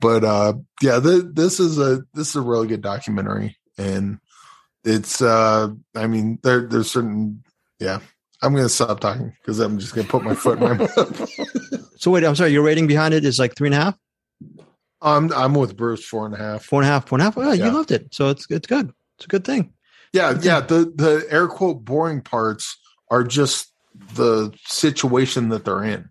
but 0.00 0.24
uh 0.24 0.54
yeah 0.82 0.98
th- 0.98 1.26
this 1.32 1.60
is 1.60 1.78
a 1.78 2.02
this 2.14 2.30
is 2.30 2.36
a 2.36 2.40
really 2.40 2.66
good 2.66 2.82
documentary 2.82 3.56
and 3.78 4.18
it's 4.84 5.22
uh 5.22 5.68
i 5.94 6.06
mean 6.08 6.38
there 6.42 6.66
there's 6.66 6.90
certain 6.90 7.42
yeah 7.78 8.00
i'm 8.46 8.54
gonna 8.54 8.68
stop 8.68 9.00
talking 9.00 9.32
because 9.42 9.58
i'm 9.60 9.78
just 9.78 9.94
gonna 9.94 10.08
put 10.08 10.22
my 10.22 10.34
foot 10.34 10.58
in 10.58 10.64
my 10.64 10.74
mouth 10.78 11.30
So 11.98 12.10
wait, 12.10 12.24
I'm 12.24 12.36
sorry. 12.36 12.50
Your 12.52 12.62
rating 12.62 12.86
behind 12.86 13.14
it 13.14 13.24
is 13.24 13.38
like 13.38 13.56
three 13.56 13.68
and 13.68 13.74
a 13.74 13.78
half, 13.78 13.98
i'm 15.02 15.32
i'm 15.32 15.54
with 15.54 15.76
bruce 15.76 16.04
four 16.04 16.26
and 16.26 16.34
a 16.34 16.38
half 16.38 16.64
four 16.64 16.80
and 16.80 16.88
a 16.88 16.92
half, 16.92 17.06
four 17.08 17.16
and 17.16 17.22
a 17.22 17.24
half. 17.24 17.36
Oh, 17.38 17.52
Yeah. 17.52 17.66
you 17.66 17.72
loved 17.72 17.90
it, 17.90 18.14
so 18.14 18.28
it's 18.30 18.46
it's 18.50 18.66
good. 18.66 18.90
It's 19.18 19.24
a 19.24 19.28
good 19.28 19.44
thing. 19.44 19.72
yeah 20.12 20.38
yeah 20.42 20.60
the 20.60 20.92
the 20.94 21.26
air 21.30 21.48
quote 21.48 21.84
boring 21.84 22.20
parts 22.20 22.76
are 23.10 23.24
just 23.24 23.72
the 24.14 24.52
situation 24.66 25.48
that 25.48 25.64
they're 25.64 25.82
in 25.84 26.10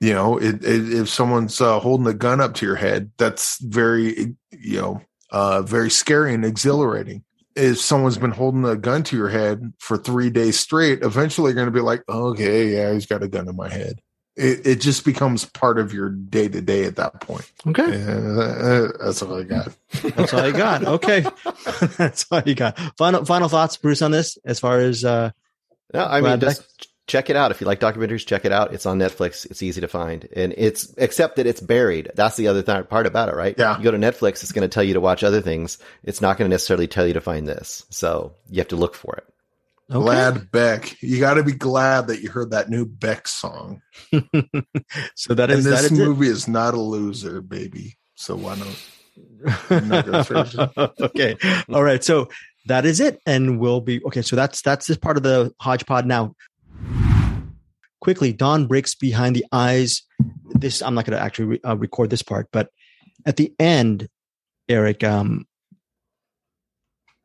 you 0.00 0.12
know 0.14 0.38
it, 0.38 0.64
it, 0.64 0.92
if 1.00 1.08
someone's 1.08 1.60
uh, 1.60 1.78
holding 1.78 2.06
a 2.06 2.14
gun 2.14 2.40
up 2.40 2.54
to 2.54 2.66
your 2.66 2.76
head 2.76 3.10
that's 3.18 3.58
very 3.62 4.34
you 4.50 4.80
know 4.80 5.00
uh 5.30 5.60
very 5.62 5.90
scary 5.90 6.32
and 6.34 6.44
exhilarating 6.46 7.22
if 7.56 7.78
someone's 7.78 8.18
been 8.18 8.30
holding 8.30 8.64
a 8.64 8.76
gun 8.76 9.02
to 9.02 9.16
your 9.16 9.28
head 9.28 9.72
for 9.78 9.96
three 9.96 10.30
days 10.30 10.58
straight 10.58 11.02
eventually 11.02 11.48
you're 11.48 11.54
going 11.54 11.66
to 11.66 11.72
be 11.72 11.80
like 11.80 12.02
okay 12.08 12.68
yeah 12.68 12.92
he's 12.92 13.06
got 13.06 13.22
a 13.22 13.28
gun 13.28 13.48
in 13.48 13.56
my 13.56 13.68
head. 13.68 14.00
It, 14.34 14.66
it 14.66 14.80
just 14.80 15.04
becomes 15.04 15.44
part 15.44 15.78
of 15.78 15.92
your 15.92 16.08
day 16.08 16.48
to 16.48 16.62
day 16.62 16.84
at 16.84 16.96
that 16.96 17.20
point. 17.20 17.52
Okay, 17.66 17.98
yeah, 17.98 18.88
that's 18.98 19.20
all 19.20 19.38
i 19.38 19.42
got. 19.42 19.76
That's 20.16 20.32
all 20.32 20.46
you 20.46 20.54
got. 20.54 20.84
Okay, 20.84 21.26
that's 21.98 22.24
all 22.32 22.40
you 22.46 22.54
got. 22.54 22.78
Final 22.96 23.26
final 23.26 23.50
thoughts, 23.50 23.76
Bruce, 23.76 24.00
on 24.00 24.10
this 24.10 24.38
as 24.46 24.58
far 24.58 24.78
as 24.80 25.04
uh, 25.04 25.32
No, 25.92 26.06
I 26.06 26.22
mean, 26.22 26.38
Glad 26.38 26.40
just 26.40 26.91
check 27.06 27.30
it 27.30 27.36
out. 27.36 27.50
If 27.50 27.60
you 27.60 27.66
like 27.66 27.80
documentaries, 27.80 28.26
check 28.26 28.44
it 28.44 28.52
out. 28.52 28.72
It's 28.72 28.86
on 28.86 28.98
Netflix. 28.98 29.50
It's 29.50 29.62
easy 29.62 29.80
to 29.80 29.88
find. 29.88 30.28
And 30.34 30.54
it's, 30.56 30.92
except 30.96 31.36
that 31.36 31.46
it's 31.46 31.60
buried. 31.60 32.10
That's 32.14 32.36
the 32.36 32.48
other 32.48 32.62
th- 32.62 32.88
part 32.88 33.06
about 33.06 33.28
it, 33.28 33.34
right? 33.34 33.54
Yeah. 33.58 33.76
You 33.76 33.84
go 33.84 33.90
to 33.90 33.98
Netflix, 33.98 34.42
it's 34.42 34.52
going 34.52 34.68
to 34.68 34.72
tell 34.72 34.84
you 34.84 34.94
to 34.94 35.00
watch 35.00 35.24
other 35.24 35.40
things. 35.40 35.78
It's 36.04 36.20
not 36.20 36.38
going 36.38 36.48
to 36.48 36.54
necessarily 36.54 36.86
tell 36.86 37.06
you 37.06 37.14
to 37.14 37.20
find 37.20 37.46
this. 37.46 37.84
So 37.90 38.34
you 38.48 38.58
have 38.58 38.68
to 38.68 38.76
look 38.76 38.94
for 38.94 39.16
it. 39.16 39.24
okay. 39.90 40.00
glad 40.00 40.50
beck 40.50 40.96
you 41.02 41.18
got 41.18 41.34
to 41.34 41.42
be 41.42 41.52
glad 41.52 42.06
that 42.06 42.22
you 42.22 42.30
heard 42.30 42.52
that 42.52 42.70
new 42.70 42.86
beck 42.86 43.26
song 43.28 43.82
so 45.14 45.34
that 45.34 45.50
and 45.50 45.62
that 45.64 45.70
this 45.70 45.90
is 45.90 45.98
it. 45.98 46.04
movie 46.04 46.28
is 46.28 46.48
not 46.48 46.74
a 46.74 46.80
loser, 46.80 47.42
baby. 47.42 47.98
So 48.14 48.36
why 48.36 48.56
don't? 48.56 49.88
not 49.88 50.06
gonna 50.06 50.24
search 50.24 50.56
okay. 51.00 51.36
All 51.72 51.82
right. 51.82 52.02
So 52.02 52.28
that 52.66 52.86
is 52.86 53.00
it. 53.00 53.20
And 53.26 53.58
we'll 53.58 53.80
be 53.80 54.02
okay. 54.04 54.22
So 54.22 54.36
that's 54.36 54.62
that's 54.62 54.86
this 54.86 54.96
part 54.96 55.16
of 55.16 55.22
the 55.22 55.52
hodgepod 55.60 56.06
now. 56.06 56.34
Quickly, 58.02 58.32
Dawn 58.32 58.66
breaks 58.66 58.96
behind 58.96 59.36
the 59.36 59.46
eyes. 59.52 60.02
This 60.54 60.82
I'm 60.82 60.94
not 60.94 61.06
going 61.06 61.16
to 61.16 61.22
actually 61.24 61.44
re- 61.44 61.60
uh, 61.64 61.76
record 61.76 62.10
this 62.10 62.22
part, 62.22 62.48
but 62.52 62.68
at 63.24 63.36
the 63.36 63.54
end, 63.60 64.08
Eric, 64.68 65.04
um, 65.04 65.46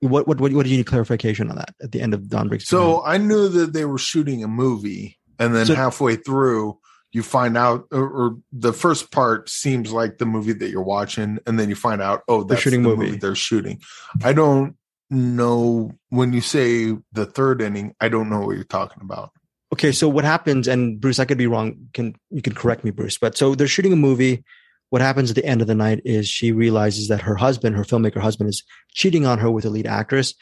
what 0.01 0.27
what 0.27 0.39
what, 0.39 0.53
what 0.53 0.63
do 0.65 0.69
you 0.69 0.77
need 0.77 0.85
clarification 0.85 1.49
on 1.49 1.55
that 1.55 1.73
at 1.81 1.91
the 1.91 1.99
end 1.99 2.13
of 2.13 2.29
Dawn 2.29 2.47
breaks? 2.47 2.67
So 2.67 3.03
I 3.03 3.17
knew 3.17 3.49
that 3.49 3.73
they 3.73 3.85
were 3.85 3.97
shooting 3.97 4.43
a 4.43 4.47
movie, 4.47 5.17
and 5.39 5.55
then 5.55 5.65
So- 5.65 5.73
halfway 5.75 6.15
through, 6.15 6.77
you 7.11 7.23
find 7.23 7.57
out, 7.57 7.85
or, 7.91 8.07
or 8.07 8.37
the 8.51 8.71
first 8.73 9.11
part 9.11 9.49
seems 9.49 9.91
like 9.91 10.19
the 10.19 10.25
movie 10.27 10.53
that 10.53 10.69
you're 10.69 10.83
watching, 10.83 11.39
and 11.47 11.59
then 11.59 11.69
you 11.69 11.75
find 11.75 12.01
out, 12.03 12.21
oh, 12.27 12.43
that's 12.43 12.49
they're 12.49 12.57
shooting 12.71 12.83
the 12.83 12.89
movie. 12.89 13.05
movie 13.07 13.17
they're 13.17 13.33
shooting. 13.33 13.81
I 14.23 14.33
don't 14.33 14.75
know 15.09 15.91
when 16.09 16.33
you 16.33 16.41
say 16.41 16.95
the 17.13 17.25
third 17.25 17.63
inning. 17.63 17.95
I 17.99 18.09
don't 18.09 18.29
know 18.29 18.41
what 18.41 18.55
you're 18.55 18.63
talking 18.65 19.01
about. 19.01 19.31
Okay 19.73 19.91
so 19.91 20.07
what 20.07 20.23
happens 20.23 20.67
and 20.67 20.99
bruce 20.99 21.19
i 21.19 21.25
could 21.25 21.37
be 21.37 21.47
wrong 21.47 21.75
can 21.93 22.15
you 22.29 22.41
can 22.41 22.53
correct 22.53 22.83
me 22.83 22.91
bruce 22.91 23.17
but 23.17 23.37
so 23.37 23.55
they're 23.55 23.67
shooting 23.67 23.93
a 23.93 23.97
movie. 23.97 24.43
What 24.89 25.01
happens 25.01 25.29
at 25.29 25.35
the 25.35 25.45
end 25.45 25.59
of 25.59 25.67
the 25.67 25.75
night 25.75 25.99
is 26.05 26.29
she 26.29 26.53
realizes 26.53 27.09
that 27.09 27.21
her 27.21 27.35
husband 27.35 27.75
her 27.75 27.83
filmmaker 27.83 28.21
husband 28.21 28.49
is 28.49 28.63
cheating 28.93 29.25
on 29.25 29.37
her 29.37 29.51
with 29.51 29.65
a 29.65 29.69
lead 29.69 29.85
actress 29.85 30.33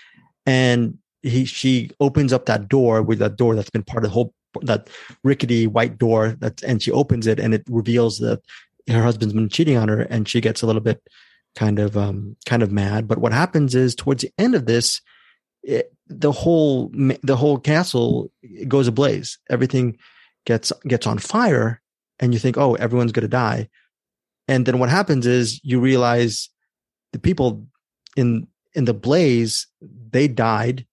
and 0.46 1.00
he 1.24 1.46
she 1.46 1.90
opens 2.00 2.32
up 2.32 2.46
that 2.46 2.68
door 2.68 3.02
with 3.02 3.18
that 3.18 3.38
door 3.38 3.56
that's 3.56 3.72
been 3.72 3.82
part 3.82 4.04
of 4.04 4.12
the 4.12 4.14
whole 4.14 4.36
that 4.62 4.90
rickety 5.24 5.66
white 5.66 5.98
door 5.98 6.36
that 6.40 6.62
and 6.64 6.84
she 6.84 6.92
opens 6.92 7.26
it 7.26 7.40
and 7.40 7.56
it 7.56 7.64
reveals 7.70 8.20
that 8.20 8.40
her 8.88 9.02
husband's 9.04 9.34
been 9.34 9.50
cheating 9.50 9.78
on 9.78 9.88
her 9.88 10.02
and 10.02 10.28
she 10.28 10.42
gets 10.42 10.62
a 10.62 10.68
little 10.68 10.82
bit 10.82 11.02
kind 11.56 11.80
of 11.80 11.98
um 11.98 12.36
kind 12.46 12.62
of 12.62 12.72
mad. 12.72 13.08
But 13.08 13.18
what 13.18 13.34
happens 13.34 13.76
is 13.76 13.96
towards 13.96 14.24
the 14.24 14.32
end 14.38 14.56
of 14.56 14.66
this 14.66 15.02
it, 15.64 15.92
the 16.08 16.32
whole 16.32 16.91
the 17.24 17.36
whole 17.36 17.58
castle 17.58 18.32
goes 18.68 18.88
ablaze 18.88 19.39
everything 19.50 19.98
gets 20.46 20.72
gets 20.88 21.08
on 21.08 21.18
fire 21.18 21.82
and 22.20 22.34
you 22.34 22.39
think 22.39 22.58
oh 22.58 22.76
everyone's 22.76 23.12
going 23.12 23.24
to 23.24 23.28
die 23.28 23.68
and 24.48 24.65
then 24.65 24.78
what 24.78 24.89
happens 24.89 25.26
is 25.26 25.60
you 25.63 25.80
realize 25.80 26.50
the 27.12 27.20
people 27.20 27.65
in 28.15 28.48
in 28.74 28.86
the 28.86 28.94
blaze 28.94 29.68
they 29.82 30.28
died 30.28 30.86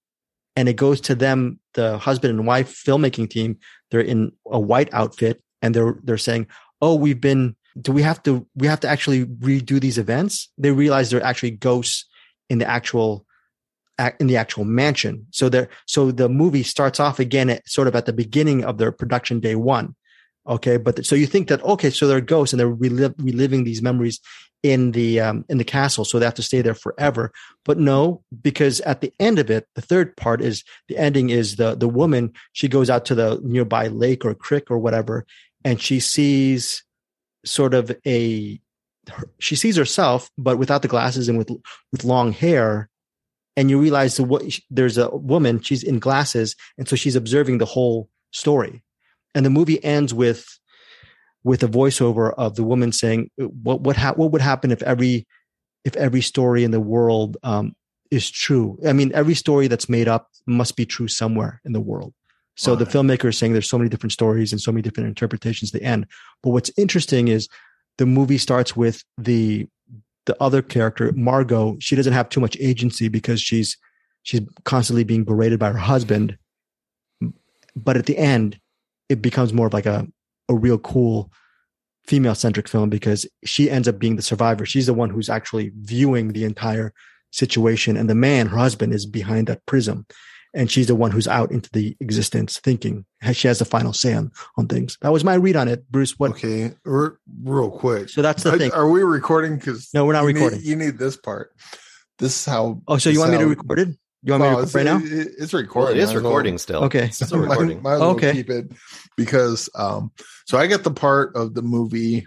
and 0.57 0.69
it 0.69 0.75
goes 0.75 1.01
to 1.03 1.15
them, 1.15 1.59
the 1.75 1.99
husband 1.99 2.39
and 2.39 2.47
wife 2.47 2.83
filmmaking 2.85 3.31
team. 3.31 3.59
They're 3.91 4.01
in 4.01 4.33
a 4.51 4.61
white 4.61 4.93
outfit, 4.93 5.43
and 5.61 5.75
they're 5.75 5.97
they're 6.03 6.19
saying, 6.19 6.47
"Oh, 6.81 6.95
we've 6.95 7.21
been. 7.21 7.57
Do 7.81 7.93
we 7.93 8.03
have 8.03 8.23
to? 8.25 8.47
We 8.55 8.67
have 8.67 8.81
to 8.81 8.89
actually 8.89 9.25
redo 9.25 9.81
these 9.81 9.99
events." 9.99 10.51
They 10.59 10.71
realize 10.71 11.11
they're 11.11 11.25
actually 11.25 11.53
ghosts 11.53 12.07
in 12.51 12.59
the 12.59 12.69
actual 12.69 13.27
in 14.21 14.27
the 14.27 14.37
actual 14.37 14.65
mansion. 14.65 15.27
So 15.31 15.49
there, 15.49 15.69
so 15.87 16.11
the 16.11 16.29
movie 16.29 16.63
starts 16.63 17.01
off 17.01 17.19
again 17.19 17.51
at 17.51 17.69
sort 17.69 17.89
of 17.89 17.97
at 17.97 18.07
the 18.07 18.13
beginning 18.13 18.65
of 18.65 18.79
their 18.79 18.93
production 18.93 19.41
day 19.41 19.55
one. 19.55 19.95
Okay, 20.47 20.77
but 20.77 21.07
so 21.07 21.15
you 21.15 21.27
think 21.27 21.49
that 21.49 21.63
okay, 21.63 21.91
so 21.91 22.09
they're 22.09 22.21
ghosts 22.21 22.53
and 22.53 22.59
they're 22.59 22.75
reliv- 22.75 23.15
reliving 23.19 23.63
these 23.63 23.81
memories 23.81 24.19
in 24.65 24.93
the 24.93 25.21
um, 25.21 25.45
in 25.49 25.59
the 25.59 25.65
castle, 25.65 26.05
so 26.05 26.19
they 26.19 26.25
have 26.25 26.35
to 26.35 26.43
stay 26.43 26.63
there 26.63 26.75
forever. 26.75 27.33
But 27.65 27.79
no, 27.79 28.23
because 28.43 28.81
at 28.81 29.01
the 29.01 29.13
end 29.21 29.39
of 29.39 29.51
it, 29.51 29.69
the 29.77 29.83
third 29.83 30.17
part 30.17 30.41
is 30.41 30.65
the 30.89 30.99
ending 30.99 31.31
is 31.31 31.57
the 31.57 31.77
the 31.77 31.89
woman 31.89 32.33
she 32.53 32.67
goes 32.67 32.91
out 32.91 33.05
to 33.07 33.15
the 33.15 33.41
nearby 33.45 33.87
lake 33.87 34.25
or 34.25 34.35
creek 34.35 34.69
or 34.69 34.79
whatever, 34.79 35.27
and 35.65 35.81
she 35.81 36.01
sees 36.01 36.83
sort 37.45 37.75
of 37.75 37.93
a 38.07 38.61
she 39.39 39.57
sees 39.57 39.77
herself, 39.77 40.31
but 40.39 40.59
without 40.59 40.83
the 40.83 40.89
glasses 40.89 41.29
and 41.29 41.39
with 41.39 41.51
with 41.91 42.05
long 42.05 42.33
hair, 42.33 42.89
and 43.57 43.71
you 43.71 43.79
realize 43.79 44.17
the, 44.17 44.61
there's 44.71 44.99
a 44.99 45.11
woman 45.11 45.61
she's 45.61 45.83
in 45.83 45.99
glasses 45.99 46.57
and 46.79 46.89
so 46.89 46.97
she's 46.97 47.17
observing 47.17 47.59
the 47.59 47.67
whole 47.67 48.09
story. 48.31 48.83
And 49.35 49.45
the 49.47 49.51
movie 49.51 49.83
ends 49.85 50.13
with 50.13 50.47
with 51.45 51.63
a 51.63 51.69
voiceover 51.69 52.33
of 52.39 52.55
the 52.55 52.63
woman 52.63 52.93
saying 52.93 53.31
what 53.37 53.81
what 53.81 53.97
ha- 53.97 54.15
what 54.15 54.31
would 54.31 54.43
happen 54.43 54.71
if 54.71 54.83
every 54.83 55.27
if 55.85 55.97
every 55.97 56.21
story 56.21 56.63
in 56.65 56.71
the 56.71 56.81
world 56.81 57.37
um, 57.43 57.75
is 58.11 58.31
true? 58.31 58.79
I 58.87 58.93
mean 58.93 59.11
every 59.15 59.35
story 59.35 59.69
that's 59.69 59.89
made 59.89 60.09
up 60.09 60.29
must 60.47 60.77
be 60.77 60.87
true 60.87 61.09
somewhere 61.09 61.61
in 61.65 61.73
the 61.73 61.81
world. 61.81 62.15
So 62.55 62.77
the 62.77 62.85
filmmaker 62.85 63.31
is 63.31 63.39
saying 63.39 63.55
there's 63.55 63.69
so 63.69 63.79
many 63.79 63.89
different 63.89 64.13
stories 64.13 64.53
and 64.53 64.61
so 64.61 64.71
many 64.71 64.83
different 64.83 65.09
interpretations 65.09 65.75
at 65.75 65.81
the 65.81 65.87
end. 65.87 66.07
But 66.43 66.51
what's 66.51 66.71
interesting 66.77 67.29
is 67.29 67.49
the 67.97 68.07
movie 68.07 68.39
starts 68.39 68.77
with 68.77 69.03
the 69.17 69.67
the 70.27 70.41
other 70.41 70.63
character, 70.63 71.13
Margot, 71.13 71.77
she 71.81 71.97
doesn't 71.97 72.13
have 72.13 72.29
too 72.29 72.41
much 72.41 72.57
agency 72.61 73.09
because 73.09 73.41
she's 73.41 73.77
she's 74.23 74.43
constantly 74.65 75.05
being 75.05 75.25
berated 75.25 75.59
by 75.59 75.71
her 75.71 75.79
husband. 75.79 76.37
But 77.75 77.97
at 77.97 78.07
the 78.07 78.17
end, 78.19 78.61
it 79.09 79.23
becomes 79.23 79.53
more 79.53 79.67
of 79.67 79.73
like 79.73 79.87
a 79.87 80.07
a 80.49 80.55
real 80.55 80.79
cool 80.79 81.33
female 82.07 82.35
centric 82.35 82.69
film 82.69 82.91
because 82.91 83.27
she 83.45 83.71
ends 83.71 83.89
up 83.89 83.99
being 83.99 84.17
the 84.17 84.23
survivor. 84.23 84.67
She's 84.67 84.87
the 84.87 84.95
one 84.95 85.11
who's 85.11 85.31
actually 85.31 85.73
viewing 85.81 86.33
the 86.33 86.45
entire 86.45 86.93
situation, 87.31 87.97
and 87.97 88.09
the 88.09 88.15
man, 88.15 88.49
her 88.49 88.59
husband, 88.59 88.93
is 88.93 89.07
behind 89.07 89.47
that 89.47 89.65
prism 89.67 90.07
and 90.55 90.71
she's 90.71 90.87
the 90.87 90.95
one 90.95 91.11
who's 91.11 91.29
out 91.29 91.51
into 91.51 91.71
the 91.73 91.97
existence 92.01 92.59
thinking. 92.59 93.05
She 93.33 93.49
has 93.49 93.59
the 93.59 93.65
final 93.65 93.93
say 93.93 94.15
on, 94.15 94.33
on 94.57 94.69
things. 94.69 94.99
That 95.01 95.13
was 95.13 95.25
my 95.25 95.35
read 95.35 95.57
on 95.57 95.69
it 95.69 95.91
bruce. 95.91 96.19
What 96.19 96.33
okay 96.33 96.73
R- 96.87 97.19
real 97.43 97.71
quick. 97.71 98.09
So 98.09 98.23
that's 98.23 98.43
the 98.43 98.53
are, 98.53 98.59
thing. 98.59 98.73
are 98.73 98.89
we 98.89 99.03
recording? 99.03 99.57
Because 99.57 99.93
no 99.95 100.05
we're 100.05 100.13
not 100.13 100.23
you 100.23 100.29
recording. 100.29 100.59
need, 100.61 100.67
you 100.67 100.77
need 100.77 100.99
this 100.99 101.17
part. 101.17 101.55
This 102.19 102.37
is 102.41 102.45
how 102.45 102.83
oh 102.89 102.99
so 102.99 103.11
you 103.11 103.21
want 103.21 103.33
me 103.33 103.39
to 103.39 103.47
record 103.47 103.79
it? 103.79 103.89
You 104.23 104.33
want 104.33 104.43
well, 104.43 104.51
me 104.51 104.57
to 104.57 104.79
record 104.79 104.87
right 104.87 105.01
now? 105.01 105.21
it, 105.21 105.29
it's 105.39 105.53
recording 105.53 105.97
well, 105.97 106.09
it 106.09 106.11
is 106.11 106.15
recording 106.15 106.55
well, 106.55 106.59
still. 106.59 106.85
Okay. 106.85 107.07
It's 107.07 107.25
still 107.25 107.39
recording. 107.41 107.83
might, 107.83 107.99
might 107.99 108.05
okay. 108.05 108.33
keep 108.33 108.51
it 108.51 108.73
because 109.17 109.69
um 109.75 110.11
so 110.47 110.59
i 110.59 110.67
get 110.67 110.85
the 110.85 110.91
part 110.91 111.35
of 111.37 111.55
the 111.55 111.63
movie 111.63 112.27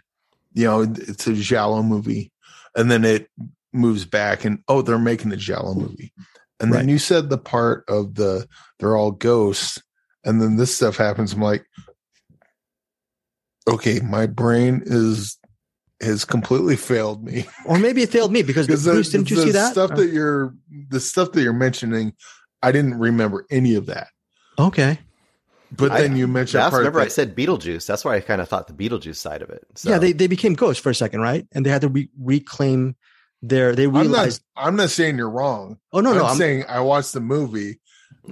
you 0.53 0.65
know 0.65 0.81
it's 0.81 1.27
a 1.27 1.33
giallo 1.33 1.81
movie 1.83 2.31
and 2.75 2.89
then 2.89 3.03
it 3.03 3.29
moves 3.73 4.05
back 4.05 4.45
and 4.45 4.63
oh 4.67 4.81
they're 4.81 4.97
making 4.97 5.29
the 5.29 5.37
giallo 5.37 5.73
movie 5.73 6.13
and 6.59 6.71
then 6.71 6.85
right. 6.85 6.89
you 6.89 6.97
said 6.97 7.29
the 7.29 7.37
part 7.37 7.83
of 7.87 8.15
the 8.15 8.47
they're 8.79 8.95
all 8.95 9.11
ghosts, 9.11 9.81
and 10.23 10.41
then 10.41 10.55
this 10.55 10.75
stuff 10.75 10.97
happens. 10.97 11.33
I'm 11.33 11.41
like, 11.41 11.65
okay, 13.67 13.99
my 13.99 14.25
brain 14.25 14.81
is 14.85 15.37
has 16.01 16.25
completely 16.25 16.75
failed 16.75 17.23
me. 17.23 17.45
Or 17.65 17.79
maybe 17.79 18.01
it 18.01 18.09
failed 18.09 18.31
me 18.31 18.41
because 18.41 18.67
the, 18.67 18.77
Bruce, 18.77 19.09
didn't 19.09 19.29
you 19.29 19.37
see 19.37 19.51
that 19.51 19.71
stuff 19.71 19.91
oh. 19.93 19.97
that 19.97 20.11
you're 20.11 20.53
the 20.89 20.99
stuff 20.99 21.31
that 21.33 21.41
you're 21.41 21.53
mentioning? 21.53 22.13
I 22.61 22.71
didn't 22.71 22.99
remember 22.99 23.45
any 23.49 23.75
of 23.75 23.87
that. 23.87 24.07
Okay. 24.57 24.99
But 25.71 25.93
then 25.93 26.13
I, 26.13 26.15
you 26.15 26.27
mentioned 26.27 26.61
that's 26.61 26.75
remember 26.75 26.99
that, 26.99 27.05
I 27.05 27.09
said 27.09 27.35
Beetlejuice. 27.35 27.85
That's 27.85 28.05
why 28.05 28.15
I 28.15 28.21
kind 28.21 28.39
of 28.39 28.47
thought 28.47 28.67
the 28.67 28.73
Beetlejuice 28.73 29.17
side 29.17 29.41
of 29.41 29.49
it. 29.49 29.65
So. 29.75 29.89
Yeah, 29.89 29.97
they, 29.97 30.13
they 30.13 30.27
became 30.27 30.53
ghosts 30.53 30.81
for 30.81 30.89
a 30.89 30.95
second, 30.95 31.21
right? 31.21 31.45
And 31.51 31.65
they 31.65 31.69
had 31.69 31.81
to 31.81 31.89
re- 31.89 32.09
reclaim 32.17 32.95
their 33.47 33.75
they 33.75 33.87
realized 33.87 34.41
I'm 34.55 34.63
not, 34.63 34.67
I'm 34.69 34.75
not 34.77 34.89
saying 34.89 35.17
you're 35.17 35.29
wrong. 35.29 35.77
Oh 35.93 35.99
no, 35.99 36.11
I'm 36.11 36.17
no, 36.17 36.25
I'm 36.25 36.37
saying 36.37 36.65
I 36.67 36.81
watched 36.81 37.13
the 37.13 37.21
movie 37.21 37.79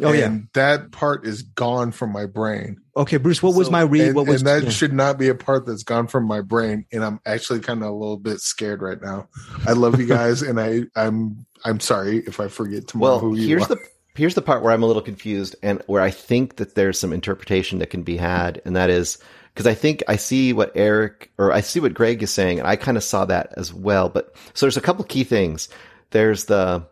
Oh 0.01 0.11
yeah, 0.11 0.37
that 0.53 0.91
part 0.91 1.25
is 1.25 1.43
gone 1.43 1.91
from 1.91 2.11
my 2.11 2.25
brain. 2.25 2.77
Okay, 2.95 3.17
Bruce, 3.17 3.43
what 3.43 3.55
was 3.55 3.69
my 3.69 3.81
read? 3.81 4.07
and, 4.07 4.15
What 4.15 4.27
was 4.27 4.41
and 4.41 4.47
that 4.47 4.63
yeah. 4.63 4.69
should 4.69 4.93
not 4.93 5.17
be 5.17 5.29
a 5.29 5.35
part 5.35 5.65
that's 5.65 5.83
gone 5.83 6.07
from 6.07 6.25
my 6.25 6.41
brain. 6.41 6.85
And 6.91 7.03
I'm 7.03 7.19
actually 7.25 7.59
kind 7.59 7.83
of 7.83 7.89
a 7.89 7.93
little 7.93 8.17
bit 8.17 8.39
scared 8.39 8.81
right 8.81 9.01
now. 9.01 9.29
I 9.67 9.73
love 9.73 9.99
you 9.99 10.07
guys, 10.07 10.41
and 10.41 10.59
I 10.59 10.83
I'm 10.95 11.45
I'm 11.63 11.79
sorry 11.79 12.19
if 12.19 12.39
I 12.39 12.47
forget 12.47 12.87
tomorrow 12.87 13.13
Well, 13.13 13.19
who 13.19 13.35
you 13.35 13.47
here's 13.47 13.63
are. 13.63 13.75
the 13.75 13.81
here's 14.15 14.35
the 14.35 14.41
part 14.41 14.63
where 14.63 14.71
I'm 14.71 14.83
a 14.83 14.87
little 14.87 15.01
confused 15.01 15.55
and 15.63 15.81
where 15.87 16.01
I 16.01 16.11
think 16.11 16.57
that 16.57 16.75
there's 16.75 16.99
some 16.99 17.13
interpretation 17.13 17.79
that 17.79 17.89
can 17.89 18.03
be 18.03 18.17
had, 18.17 18.61
and 18.65 18.75
that 18.75 18.89
is 18.89 19.17
because 19.53 19.67
I 19.67 19.73
think 19.73 20.03
I 20.07 20.15
see 20.15 20.53
what 20.53 20.71
Eric 20.75 21.31
or 21.37 21.51
I 21.51 21.61
see 21.61 21.79
what 21.79 21.93
Greg 21.93 22.23
is 22.23 22.31
saying, 22.31 22.59
and 22.59 22.67
I 22.67 22.75
kind 22.75 22.97
of 22.97 23.03
saw 23.03 23.25
that 23.25 23.53
as 23.57 23.73
well. 23.73 24.09
But 24.09 24.35
so 24.53 24.65
there's 24.65 24.77
a 24.77 24.81
couple 24.81 25.05
key 25.05 25.23
things. 25.23 25.69
There's 26.11 26.45
the 26.45 26.85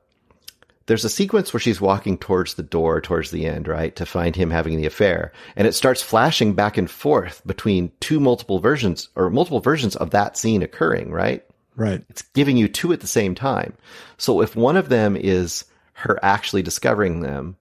there's 0.86 1.06
a 1.06 1.10
sequence 1.10 1.54
where 1.54 1.60
she's 1.60 1.80
walking 1.80 2.18
towards 2.18 2.56
the 2.56 2.64
door 2.64 3.02
towards 3.02 3.32
the 3.32 3.46
end, 3.46 3.68
right, 3.68 3.96
to 3.96 4.06
find 4.06 4.36
him 4.36 4.52
having 4.52 4.78
the 4.78 4.86
affair, 4.86 5.32
and 5.56 5.68
it 5.68 5.74
starts 5.74 6.02
flashing 6.02 6.54
back 6.54 6.78
and 6.78 6.90
forth 6.90 7.42
between 7.46 7.92
two 8.00 8.20
multiple 8.20 8.60
versions 8.60 9.10
or 9.16 9.30
multiple 9.30 9.60
versions 9.60 9.96
of 9.96 10.12
that 10.12 10.38
scene 10.38 10.62
occurring, 10.62 11.12
right? 11.12 11.46
right. 11.76 12.04
it's 12.10 12.22
giving 12.22 12.58
you 12.58 12.68
two 12.68 12.94
at 12.94 13.00
the 13.00 13.08
same 13.08 13.36
time. 13.36 13.74
So 14.18 14.42
if 14.42 14.56
one 14.56 14.78
of 14.78 14.90
them 14.90 15.16
is 15.16 15.66
her 15.94 16.20
actually 16.22 16.64
discovering 16.64 17.22
them, 17.22 17.58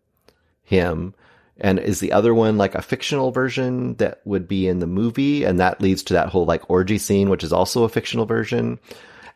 him, 0.65 1.15
and 1.61 1.79
is 1.79 2.01
the 2.01 2.13
other 2.13 2.35
one 2.35 2.59
like 2.59 2.75
a 2.75 2.83
fictional 2.83 3.31
version 3.31 3.95
that 3.97 4.21
would 4.25 4.49
be 4.49 4.67
in 4.69 4.79
the 4.79 4.87
movie, 4.87 5.45
and 5.45 5.61
that 5.61 5.81
leads 5.81 6.03
to 6.05 6.15
that 6.15 6.29
whole 6.29 6.45
like 6.45 6.69
orgy 6.71 6.99
scene, 6.99 7.31
which 7.31 7.45
is 7.45 7.53
also 7.53 7.85
a 7.85 7.89
fictional 7.89 8.27
version. 8.27 8.79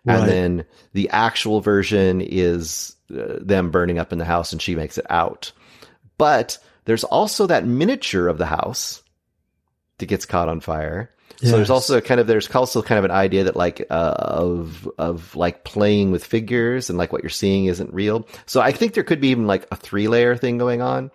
Right. 0.04 0.18
And 0.18 0.28
then 0.28 0.64
the 0.92 1.08
actual 1.10 1.60
version 1.60 2.20
is 2.20 2.94
uh, 3.10 3.38
them 3.40 3.70
burning 3.70 3.98
up 3.98 4.12
in 4.12 4.18
the 4.18 4.24
house 4.24 4.52
and 4.52 4.60
she 4.60 4.74
makes 4.74 4.98
it 4.98 5.06
out. 5.08 5.52
But 6.18 6.58
there's 6.84 7.04
also 7.04 7.46
that 7.46 7.66
miniature 7.66 8.28
of 8.28 8.38
the 8.38 8.46
house 8.46 9.02
that 9.98 10.06
gets 10.06 10.26
caught 10.26 10.48
on 10.48 10.60
fire. 10.60 11.10
So 11.42 11.56
there's 11.56 11.70
also 11.70 12.00
kind 12.00 12.20
of 12.20 12.26
there's 12.26 12.48
also 12.54 12.80
kind 12.80 12.98
of 12.98 13.04
an 13.04 13.10
idea 13.10 13.44
that 13.44 13.56
like 13.56 13.86
uh, 13.90 14.14
of 14.18 14.88
of 14.98 15.36
like 15.36 15.64
playing 15.64 16.10
with 16.10 16.24
figures 16.24 16.88
and 16.88 16.98
like 16.98 17.12
what 17.12 17.22
you're 17.22 17.30
seeing 17.30 17.66
isn't 17.66 17.92
real. 17.92 18.26
So 18.46 18.60
I 18.60 18.72
think 18.72 18.94
there 18.94 19.04
could 19.04 19.20
be 19.20 19.28
even 19.28 19.46
like 19.46 19.66
a 19.70 19.76
three 19.76 20.08
layer 20.08 20.36
thing 20.36 20.56
going 20.58 20.80
on. 20.80 21.10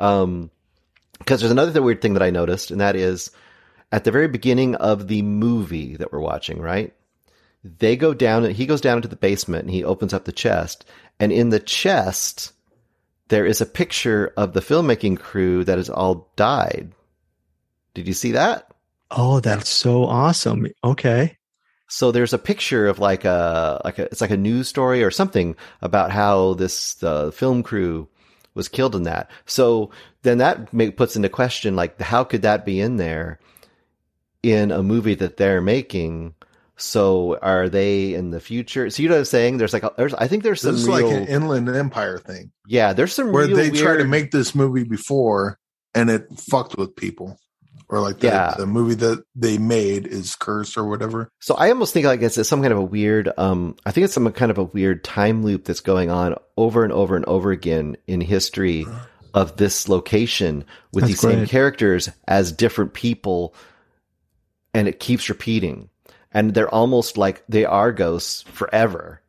Um, 0.00 0.50
because 1.18 1.40
there's 1.40 1.52
another 1.52 1.82
weird 1.82 2.00
thing 2.00 2.14
that 2.14 2.22
I 2.22 2.30
noticed, 2.30 2.70
and 2.70 2.80
that 2.80 2.96
is 2.96 3.30
at 3.92 4.04
the 4.04 4.10
very 4.10 4.26
beginning 4.26 4.74
of 4.76 5.06
the 5.06 5.22
movie 5.22 5.96
that 5.96 6.12
we're 6.12 6.20
watching, 6.20 6.60
right? 6.60 6.94
They 7.62 7.96
go 7.96 8.14
down, 8.14 8.44
and 8.44 8.56
he 8.56 8.66
goes 8.66 8.80
down 8.80 8.96
into 8.96 9.08
the 9.08 9.16
basement 9.16 9.64
and 9.64 9.70
he 9.70 9.84
opens 9.84 10.14
up 10.14 10.24
the 10.24 10.32
chest, 10.32 10.86
and 11.20 11.30
in 11.30 11.50
the 11.50 11.60
chest 11.60 12.52
there 13.28 13.46
is 13.46 13.60
a 13.60 13.66
picture 13.66 14.32
of 14.36 14.52
the 14.52 14.60
filmmaking 14.60 15.18
crew 15.18 15.64
that 15.64 15.78
has 15.78 15.88
all 15.88 16.28
died. 16.36 16.92
Did 17.94 18.08
you 18.08 18.14
see 18.14 18.32
that? 18.32 18.72
Oh, 19.10 19.40
that's 19.40 19.68
so 19.68 20.04
awesome. 20.04 20.66
Okay. 20.84 21.36
So 21.88 22.12
there's 22.12 22.32
a 22.32 22.38
picture 22.38 22.86
of 22.86 22.98
like 22.98 23.24
a 23.24 23.80
like 23.84 23.98
a 23.98 24.04
it's 24.04 24.20
like 24.20 24.30
a 24.30 24.36
news 24.36 24.68
story 24.68 25.02
or 25.02 25.10
something 25.10 25.56
about 25.80 26.10
how 26.12 26.54
this 26.54 26.94
the 26.94 27.32
film 27.32 27.62
crew 27.62 28.08
was 28.60 28.68
killed 28.68 28.94
in 28.94 29.04
that. 29.04 29.30
So 29.46 29.90
then 30.22 30.38
that 30.38 30.72
make, 30.72 30.96
puts 30.96 31.16
into 31.16 31.28
question 31.28 31.76
like 31.76 32.00
how 32.00 32.24
could 32.24 32.42
that 32.42 32.64
be 32.64 32.80
in 32.80 32.96
there 32.96 33.40
in 34.42 34.70
a 34.70 34.82
movie 34.82 35.14
that 35.14 35.36
they're 35.36 35.60
making? 35.60 36.34
So 36.76 37.38
are 37.42 37.68
they 37.68 38.14
in 38.14 38.30
the 38.30 38.40
future? 38.40 38.90
So 38.90 39.02
you 39.02 39.08
know 39.08 39.16
what 39.16 39.20
I'm 39.20 39.24
saying? 39.26 39.58
There's 39.58 39.72
like 39.72 39.84
a, 39.84 39.92
there's 39.96 40.14
I 40.14 40.28
think 40.28 40.42
there's 40.42 40.60
some 40.60 40.72
This 40.72 40.82
is 40.82 40.88
real 40.88 41.08
like 41.08 41.16
an 41.16 41.26
Inland 41.26 41.68
Empire 41.68 42.18
thing 42.18 42.52
yeah 42.66 42.92
there's 42.92 43.14
some 43.14 43.32
where 43.32 43.46
they 43.46 43.70
tried 43.70 43.96
to 43.96 44.04
make 44.04 44.30
this 44.30 44.54
movie 44.54 44.84
before 44.84 45.58
and 45.94 46.10
it 46.10 46.26
fucked 46.38 46.76
with 46.76 46.96
people, 46.96 47.38
or 47.90 48.00
like 48.00 48.20
the, 48.20 48.28
Yeah. 48.28 48.54
the 48.56 48.66
movie 48.66 48.94
that 48.94 49.24
they 49.34 49.58
made 49.58 50.06
is 50.06 50.36
cursed 50.36 50.78
or 50.78 50.88
whatever. 50.88 51.28
So 51.40 51.54
I 51.56 51.70
almost 51.70 51.92
think 51.92 52.06
like 52.06 52.22
it's 52.22 52.48
some 52.48 52.62
kind 52.62 52.72
of 52.72 52.78
a 52.78 52.84
weird, 52.84 53.30
um, 53.36 53.76
I 53.84 53.90
think 53.90 54.04
it's 54.04 54.14
some 54.14 54.30
kind 54.32 54.50
of 54.50 54.58
a 54.58 54.64
weird 54.64 55.02
time 55.02 55.42
loop 55.42 55.64
that's 55.64 55.80
going 55.80 56.08
on 56.08 56.36
over 56.56 56.84
and 56.84 56.92
over 56.92 57.16
and 57.16 57.24
over 57.26 57.50
again 57.50 57.96
in 58.06 58.20
history 58.20 58.86
of 59.34 59.56
this 59.56 59.88
location 59.88 60.64
with 60.92 61.02
That's 61.02 61.20
these 61.20 61.20
same 61.20 61.46
characters 61.46 62.08
as 62.28 62.52
different 62.52 62.94
people, 62.94 63.54
and 64.72 64.86
it 64.88 65.00
keeps 65.00 65.28
repeating. 65.28 65.88
And 66.32 66.54
they're 66.54 66.72
almost 66.72 67.18
like 67.18 67.42
they 67.48 67.64
are 67.64 67.90
ghosts 67.90 68.42
forever. 68.42 69.20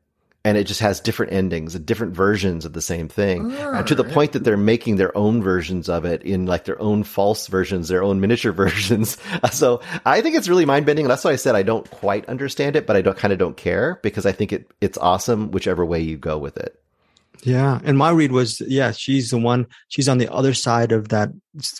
And 0.43 0.57
it 0.57 0.63
just 0.65 0.79
has 0.79 0.99
different 0.99 1.31
endings 1.31 1.75
and 1.75 1.85
different 1.85 2.15
versions 2.15 2.65
of 2.65 2.73
the 2.73 2.81
same 2.81 3.07
thing 3.07 3.51
and 3.53 3.87
to 3.87 3.95
the 3.95 4.03
point 4.03 4.31
that 4.31 4.43
they're 4.43 4.57
making 4.57 4.95
their 4.95 5.15
own 5.15 5.41
versions 5.41 5.87
of 5.87 6.03
it 6.05 6.21
in 6.23 6.45
like 6.45 6.65
their 6.65 6.81
own 6.81 7.03
false 7.03 7.47
versions 7.47 7.87
their 7.87 8.03
own 8.03 8.19
miniature 8.19 8.51
versions 8.65 9.17
so 9.51 9.81
i 10.05 10.21
think 10.21 10.35
it's 10.35 10.47
really 10.49 10.65
mind-bending 10.65 11.05
and 11.05 11.11
that's 11.11 11.23
why 11.23 11.31
i 11.31 11.35
said 11.35 11.55
i 11.55 11.63
don't 11.63 11.89
quite 11.91 12.25
understand 12.27 12.75
it 12.75 12.87
but 12.87 12.95
i 12.95 13.01
don't 13.01 13.17
kind 13.17 13.31
of 13.31 13.39
don't 13.39 13.57
care 13.57 13.99
because 14.03 14.25
i 14.25 14.31
think 14.31 14.51
it 14.51 14.71
it's 14.81 14.97
awesome 14.97 15.51
whichever 15.51 15.85
way 15.85 15.99
you 15.99 16.17
go 16.17 16.37
with 16.37 16.57
it 16.57 16.81
Yeah, 17.43 17.79
and 17.83 17.97
my 17.97 18.11
read 18.11 18.31
was 18.31 18.61
yeah, 18.67 18.91
she's 18.91 19.31
the 19.31 19.39
one. 19.39 19.65
She's 19.87 20.07
on 20.07 20.19
the 20.19 20.31
other 20.31 20.53
side 20.53 20.91
of 20.91 21.09
that 21.09 21.29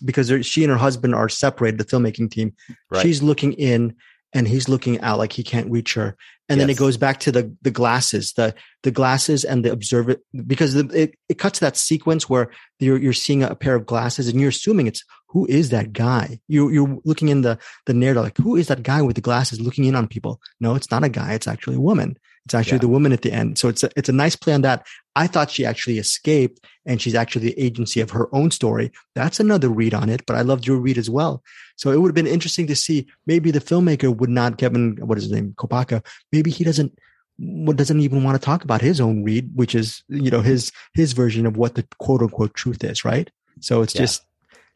because 0.04 0.32
she 0.44 0.64
and 0.64 0.72
her 0.72 0.78
husband 0.78 1.14
are 1.14 1.30
separated. 1.30 1.78
The 1.78 1.86
filmmaking 1.86 2.32
team. 2.32 2.56
Right. 2.90 3.04
She's 3.04 3.22
looking 3.22 3.54
in, 3.54 3.96
and 4.34 4.48
he's 4.48 4.70
looking 4.70 5.00
out 5.02 5.18
like 5.18 5.34
he 5.34 5.44
can't 5.44 5.70
reach 5.70 5.94
her. 5.96 6.16
And 6.48 6.60
then 6.60 6.70
it 6.70 6.78
goes 6.78 6.98
back 6.98 7.22
to 7.22 7.32
the 7.32 7.56
the 7.62 7.72
glasses, 7.72 8.34
the 8.34 8.54
the 8.84 8.92
glasses 8.92 9.46
and 9.46 9.64
the 9.64 9.72
observer 9.72 10.18
because 10.46 10.74
the, 10.74 10.86
it 10.88 11.16
it 11.30 11.38
cuts 11.38 11.60
that 11.60 11.78
sequence 11.78 12.30
where 12.30 12.52
you're 12.80 12.98
you're 12.98 13.14
seeing 13.14 13.42
a 13.42 13.56
pair 13.56 13.76
of 13.76 13.86
glasses 13.86 14.28
and 14.28 14.38
you're 14.38 14.50
assuming 14.50 14.88
it's 14.88 15.06
who 15.28 15.46
is 15.46 15.70
that 15.70 15.94
guy? 15.94 16.42
You 16.50 16.70
you're 16.70 17.00
looking 17.06 17.30
in 17.30 17.42
the 17.42 17.58
the 17.86 17.94
narrative 17.94 18.24
like 18.24 18.38
who 18.38 18.58
is 18.58 18.68
that 18.68 18.84
guy 18.84 19.02
with 19.02 19.16
the 19.16 19.22
glasses 19.22 19.62
looking 19.62 19.86
in 19.86 19.96
on 19.96 20.10
people? 20.10 20.42
No, 20.60 20.76
it's 20.76 20.92
not 20.92 21.06
a 21.06 21.10
guy. 21.10 21.34
It's 21.36 21.48
actually 21.48 21.78
a 21.78 21.82
woman. 21.82 22.18
It's 22.46 22.54
actually 22.56 22.78
Yeah. 22.78 22.82
the 22.82 22.88
woman 22.88 23.12
at 23.12 23.22
the 23.22 23.32
end. 23.32 23.58
So 23.58 23.68
it's 23.70 23.84
a, 23.84 23.90
it's 23.96 24.10
a 24.10 24.14
nice 24.14 24.36
play 24.36 24.54
on 24.54 24.62
that. 24.62 24.86
I 25.16 25.28
thought 25.28 25.52
she 25.52 25.66
actually 25.66 26.00
escaped 26.00 26.66
and 26.86 27.02
she's 27.02 27.16
actually 27.16 27.46
the 27.52 27.60
agency 27.60 28.00
of 28.02 28.12
her 28.12 28.34
own 28.34 28.50
story. 28.52 28.92
That's 29.14 29.40
another 29.40 29.70
read 29.70 29.94
on 29.94 30.10
it, 30.10 30.26
but 30.26 30.36
I 30.36 30.42
loved 30.42 30.66
your 30.66 30.78
read 30.78 30.98
as 30.98 31.10
well. 31.10 31.44
So 31.76 31.92
it 31.92 31.98
would 32.02 32.08
have 32.10 32.16
been 32.16 32.28
interesting 32.28 32.68
to 32.68 32.76
see 32.76 33.08
maybe 33.28 33.52
the 33.52 33.60
filmmaker 33.60 34.16
would 34.16 34.30
not, 34.30 34.58
Kevin, 34.58 34.98
what 35.02 35.18
is 35.18 35.26
his 35.26 35.34
name? 35.34 35.54
Kopacka. 35.58 36.04
Maybe 36.32 36.50
he 36.50 36.64
doesn't, 36.64 36.98
what 37.38 37.76
doesn't 37.78 38.00
even 38.02 38.24
want 38.24 38.40
to 38.40 38.46
talk 38.46 38.64
about 38.64 38.82
his 38.82 39.00
own 39.02 39.24
read, 39.24 39.52
which 39.56 39.76
is, 39.76 40.04
you 40.10 40.32
know, 40.32 40.42
his, 40.42 40.72
his 40.94 41.14
version 41.14 41.46
of 41.46 41.58
what 41.58 41.76
the 41.76 41.86
quote 42.00 42.22
unquote 42.22 42.54
truth 42.54 42.84
is, 42.84 43.04
right? 43.06 43.30
So 43.60 43.82
it's 43.82 43.94
Yeah. 43.96 44.02
just, 44.02 44.24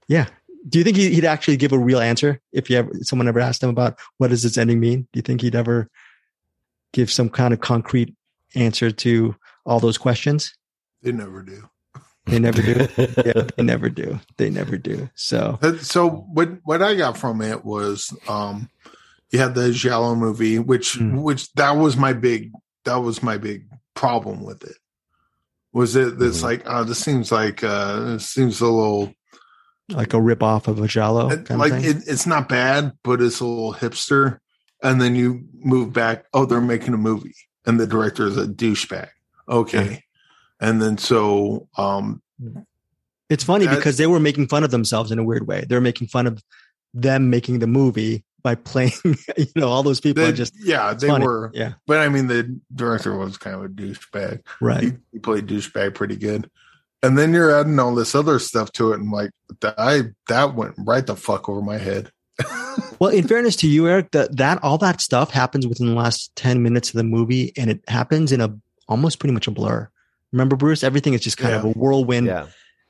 yeah. 0.07 0.27
Do 0.67 0.79
you 0.79 0.83
think 0.83 0.97
he- 0.97 1.13
he'd 1.13 1.25
actually 1.25 1.57
give 1.57 1.73
a 1.73 1.77
real 1.79 1.99
answer 1.99 2.41
if 2.51 2.69
you 2.69 2.77
ever, 2.77 2.89
someone 3.01 3.27
ever 3.27 3.39
asked 3.39 3.61
him 3.63 3.69
about 3.69 3.99
what 4.17 4.29
does 4.29 4.41
this 4.43 4.57
ending 4.57 4.79
mean? 4.79 5.01
Do 5.13 5.17
you 5.17 5.21
think 5.21 5.41
he'd 5.41 5.55
ever 5.55 5.89
give 6.95 7.11
some 7.11 7.29
kind 7.29 7.53
of 7.53 7.59
concrete 7.59 8.15
answer 8.55 8.89
to 8.89 9.35
all 9.65 9.79
those 9.81 9.97
questions? 9.97 10.55
They 11.03 11.11
never 11.11 11.43
do. 11.43 11.69
They 12.25 12.39
never 12.39 12.61
do. 12.61 12.87
yeah, 12.97 13.47
they 13.55 13.63
never 13.63 13.89
do. 13.89 14.19
They 14.37 14.49
never 14.49 14.77
do. 14.77 15.09
So 15.13 15.59
Uh, 15.61 15.77
So 15.77 16.09
what 16.09 16.49
what 16.63 16.81
I 16.81 16.95
got 16.95 17.17
from 17.17 17.41
it 17.41 17.63
was 17.65 18.11
um 18.27 18.69
you 19.31 19.39
had 19.39 19.53
the 19.55 19.71
Giallo 19.71 20.15
movie, 20.15 20.57
which 20.57 20.97
Mm. 20.97 21.21
which 21.21 21.51
that 21.53 21.71
was 21.77 21.97
my 21.97 22.13
big 22.13 22.51
that 22.85 22.97
was 22.97 23.21
my 23.21 23.37
big 23.37 23.67
problem 23.93 24.41
with 24.43 24.63
it. 24.63 24.77
Was 25.73 25.95
it 25.97 26.17
this 26.17 26.39
Mhm. 26.39 26.43
like 26.43 26.63
oh 26.65 26.83
this 26.85 26.99
seems 26.99 27.31
like 27.31 27.63
uh 27.63 28.15
it 28.15 28.21
seems 28.21 28.61
a 28.61 28.65
little 28.65 29.13
like 29.89 30.13
a 30.13 30.21
rip 30.21 30.41
off 30.41 30.67
of 30.67 30.79
a 30.79 30.87
Giallo 30.87 31.29
it- 31.29 31.49
like 31.51 31.73
of 31.73 31.81
thing. 31.81 31.97
it, 31.97 32.03
it's 32.07 32.25
not 32.25 32.47
bad, 32.49 32.93
but 33.03 33.21
it's 33.21 33.39
a 33.41 33.45
little 33.45 33.73
hipster. 33.73 34.39
And 34.85 35.01
then 35.01 35.15
you 35.15 35.47
move 35.55 35.93
back, 35.93 36.25
oh, 36.33 36.45
they're 36.45 36.61
making 36.61 36.93
a 36.93 36.97
movie 36.97 37.35
and 37.65 37.79
the 37.79 37.87
director 37.87 38.27
is 38.27 38.37
a 38.37 38.45
douchebag. 38.45 39.09
Okay. 39.49 40.03
And 40.59 40.81
then 40.81 40.97
so 40.97 41.67
um 41.77 42.21
it's 43.29 43.43
funny 43.43 43.67
because 43.67 43.97
they 43.97 44.07
were 44.07 44.19
making 44.19 44.47
fun 44.47 44.63
of 44.63 44.71
themselves 44.71 45.11
in 45.11 45.17
a 45.17 45.23
weird 45.23 45.47
way. 45.47 45.65
They're 45.67 45.81
making 45.81 46.07
fun 46.07 46.27
of 46.27 46.43
them 46.93 47.29
making 47.29 47.59
the 47.59 47.67
movie 47.67 48.23
by 48.43 48.53
playing, 48.53 48.93
you 49.03 49.47
know, 49.55 49.69
all 49.69 49.81
those 49.81 49.99
people 49.99 50.23
they, 50.23 50.31
just 50.31 50.53
yeah, 50.63 50.93
they 50.93 51.07
funny. 51.07 51.25
were 51.25 51.51
Yeah. 51.53 51.73
but 51.87 51.99
I 51.99 52.09
mean 52.09 52.27
the 52.27 52.59
director 52.73 53.17
was 53.17 53.37
kind 53.37 53.55
of 53.55 53.63
a 53.63 53.69
douchebag. 53.69 54.43
right. 54.61 54.83
he, 54.83 54.93
he 55.13 55.19
played 55.19 55.47
douchebag 55.47 55.95
pretty 55.95 56.15
good. 56.15 56.49
And 57.03 57.17
then 57.17 57.33
you're 57.33 57.55
adding 57.55 57.79
all 57.79 57.93
this 57.93 58.15
other 58.15 58.39
stuff 58.39 58.71
to 58.73 58.91
it, 58.91 58.99
and 58.99 59.11
like 59.11 59.29
that, 59.61 59.75
I 59.77 60.13
that 60.27 60.55
went 60.55 60.73
right 60.77 61.05
the 61.05 61.15
fuck 61.15 61.47
over 61.47 61.61
my 61.61 61.77
head. 61.77 62.11
Well, 62.99 63.09
in 63.11 63.27
fairness 63.27 63.55
to 63.57 63.67
you, 63.67 63.87
Eric, 63.87 64.11
that 64.11 64.35
that 64.37 64.63
all 64.63 64.77
that 64.79 65.01
stuff 65.01 65.31
happens 65.31 65.67
within 65.67 65.87
the 65.87 65.93
last 65.93 66.35
ten 66.35 66.63
minutes 66.63 66.89
of 66.89 66.95
the 66.95 67.03
movie, 67.03 67.51
and 67.57 67.69
it 67.69 67.81
happens 67.87 68.31
in 68.31 68.41
a 68.41 68.55
almost 68.87 69.19
pretty 69.19 69.33
much 69.33 69.47
a 69.47 69.51
blur. 69.51 69.89
Remember, 70.31 70.55
Bruce? 70.55 70.83
Everything 70.83 71.13
is 71.13 71.21
just 71.21 71.37
kind 71.37 71.51
Yeah. 71.53 71.59
of 71.59 71.65
a 71.65 71.69
whirlwind, 71.79 72.27
yeah 72.27 72.47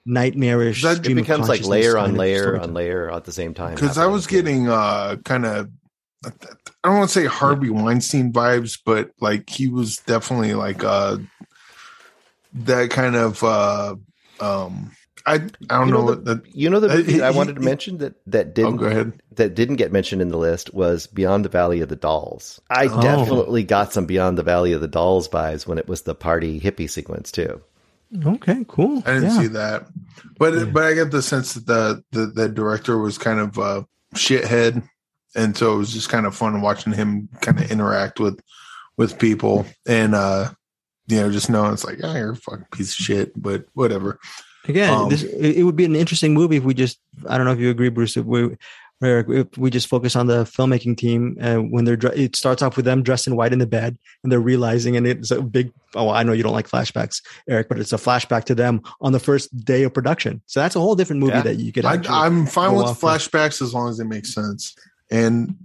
nightmarish. 0.08 0.84
That- 0.84 1.06
it 1.06 1.10
of 1.12 1.16
becomes 1.16 1.50
like 1.50 1.66
layer 1.66 1.98
on 1.98 2.16
layer 2.16 2.60
on 2.60 2.74
layer 2.76 3.10
at 3.12 3.24
the 3.24 3.32
same 3.32 3.56
time 3.56 3.74
Because 3.74 3.98
I 3.98 4.06
was 4.06 4.28
getting 4.28 4.70
uh 4.70 5.16
kind 5.26 5.46
of 5.46 5.70
I 6.24 6.30
don't 6.84 6.98
want 6.98 7.10
to 7.10 7.20
say 7.22 7.26
Harvey 7.26 7.70
Weinstein 7.72 8.32
vibes, 8.32 8.78
but 8.86 9.10
like 9.20 9.50
he 9.50 9.68
was 9.68 9.98
definitely 9.98 10.54
like 10.54 10.84
uh 10.84 11.18
that 12.54 12.92
kind 12.92 13.16
of 13.16 13.44
uh 13.44 13.96
um 14.40 14.92
I 15.28 15.34
I 15.36 15.38
don't 15.38 15.88
You 15.88 15.94
know, 15.94 16.00
know 16.00 16.04
what 16.06 16.26
the 16.26 16.42
you 16.54 16.70
know 16.70 16.80
the 16.80 16.90
Uh, 16.90 16.96
movie 16.98 17.14
he- 17.14 17.22
I 17.22 17.32
wanted 17.32 17.56
to 17.56 17.62
mention 17.62 17.98
that 18.00 18.14
that 18.28 18.48
oh 18.48 18.52
didn't 18.52 18.76
go 18.78 18.86
ahead. 18.86 19.14
that 19.36 19.56
didn't 19.56 19.78
get 19.78 19.92
mentioned 19.92 20.22
in 20.22 20.30
the 20.30 20.38
list 20.38 20.74
was 20.74 21.08
Beyond 21.08 21.44
the 21.46 21.50
Valley 21.50 21.82
of 21.82 21.90
the 21.90 21.96
Dolls. 21.96 22.62
I 22.70 22.88
Oh. 22.88 23.02
definitely 23.02 23.64
got 23.64 23.92
some 23.92 24.06
Beyond 24.06 24.38
the 24.38 24.44
Valley 24.44 24.72
of 24.74 24.82
the 24.82 24.88
Dolls 24.88 25.28
vibes 25.28 25.66
when 25.66 25.78
it 25.78 25.88
was 25.88 26.04
the 26.04 26.14
party 26.16 26.60
hippie 26.60 26.90
sequence 26.90 27.32
too. 27.32 27.62
Okay, 28.26 28.64
cool. 28.68 29.02
I 29.06 29.14
didn't 29.16 29.30
Yeah. 29.30 29.42
see 29.42 29.48
that, 29.48 29.88
but 30.38 30.54
Yeah. 30.54 30.66
but 30.66 30.84
I 30.84 30.94
get 30.94 31.10
the 31.12 31.22
sense 31.24 31.54
that 31.56 31.66
the, 31.66 32.04
the 32.12 32.26
the 32.28 32.50
director 32.50 32.98
was 33.00 33.18
kind 33.18 33.40
of 33.40 33.58
a 33.58 33.86
shithead, 34.14 34.88
and 35.36 35.58
so 35.58 35.74
it 35.74 35.78
was 35.78 35.92
just 35.92 36.10
kind 36.10 36.26
of 36.28 36.36
fun 36.36 36.62
watching 36.62 36.94
him 36.94 37.30
kind 37.42 37.60
of 37.60 37.72
interact 37.72 38.20
with 38.20 38.40
with 38.96 39.18
people, 39.18 39.66
and 39.88 40.14
uh 40.14 40.52
you 41.08 41.18
know 41.20 41.32
just 41.32 41.50
knowing 41.50 41.74
it's 41.74 41.84
like 41.84 42.00
oh 42.04 42.16
you're 42.16 42.32
a 42.34 42.36
fucking 42.36 42.66
piece 42.72 42.92
of 42.92 43.04
shit, 43.04 43.34
but 43.42 43.66
whatever. 43.74 44.20
Again, 44.68 44.94
Um, 44.94 45.10
this 45.10 45.24
it 45.24 45.58
it 45.60 45.64
would 45.64 45.76
be 45.76 45.86
an 45.86 45.96
interesting 45.96 46.34
movie 46.34 46.58
if 46.58 46.64
we 46.64 46.74
just 46.74 47.00
I 47.28 47.38
don't 47.38 47.46
know 47.46 47.54
if 47.54 47.60
you 47.60 47.70
agree, 47.70 47.90
Bruce. 47.90 48.18
If 48.18 48.26
we 48.26 48.56
Eric, 49.04 49.28
if 49.30 49.58
we 49.58 49.70
just 49.70 49.88
focus 49.88 50.16
on 50.16 50.28
the 50.28 50.46
filmmaking 50.46 50.96
team 50.98 51.38
uh, 51.42 51.58
when 51.58 51.84
they're, 51.84 51.98
it 52.16 52.36
starts 52.36 52.62
off 52.64 52.78
with 52.78 52.86
them 52.86 53.04
dressed 53.04 53.28
in 53.28 53.36
white 53.36 53.52
in 53.52 53.60
the 53.60 53.68
bed 53.68 53.98
and 54.24 54.32
they're 54.32 54.40
realizing 54.40 54.96
and 54.96 55.06
it's 55.06 55.32
a 55.32 55.42
big 55.42 55.72
oh 55.96 56.10
I 56.10 56.24
know 56.24 56.32
you 56.32 56.44
don't 56.44 56.54
like 56.54 56.70
flashbacks 56.70 57.22
Eric 57.50 57.68
but 57.68 57.78
it's 57.78 57.92
a 57.92 57.98
flashback 57.98 58.46
to 58.46 58.56
them 58.56 58.82
on 59.02 59.12
the 59.12 59.20
first 59.20 59.54
day 59.66 59.84
of 59.84 59.94
production 59.94 60.42
so 60.46 60.62
that's 60.62 60.78
a 60.78 60.80
whole 60.80 60.96
different 60.96 61.20
movie 61.20 61.34
Yeah. 61.34 61.42
that 61.42 61.58
you 61.58 61.74
could 61.74 61.84
I, 61.86 61.96
actually, 61.96 62.16
I'm 62.16 62.46
fine 62.48 62.72
go 62.72 62.78
with 62.78 62.86
off 62.86 63.04
of. 63.04 63.10
flashbacks 63.10 63.62
as 63.62 63.74
long 63.74 63.90
as 63.90 63.98
they 63.98 64.06
make 64.06 64.26
sense, 64.26 64.74
and 65.12 65.56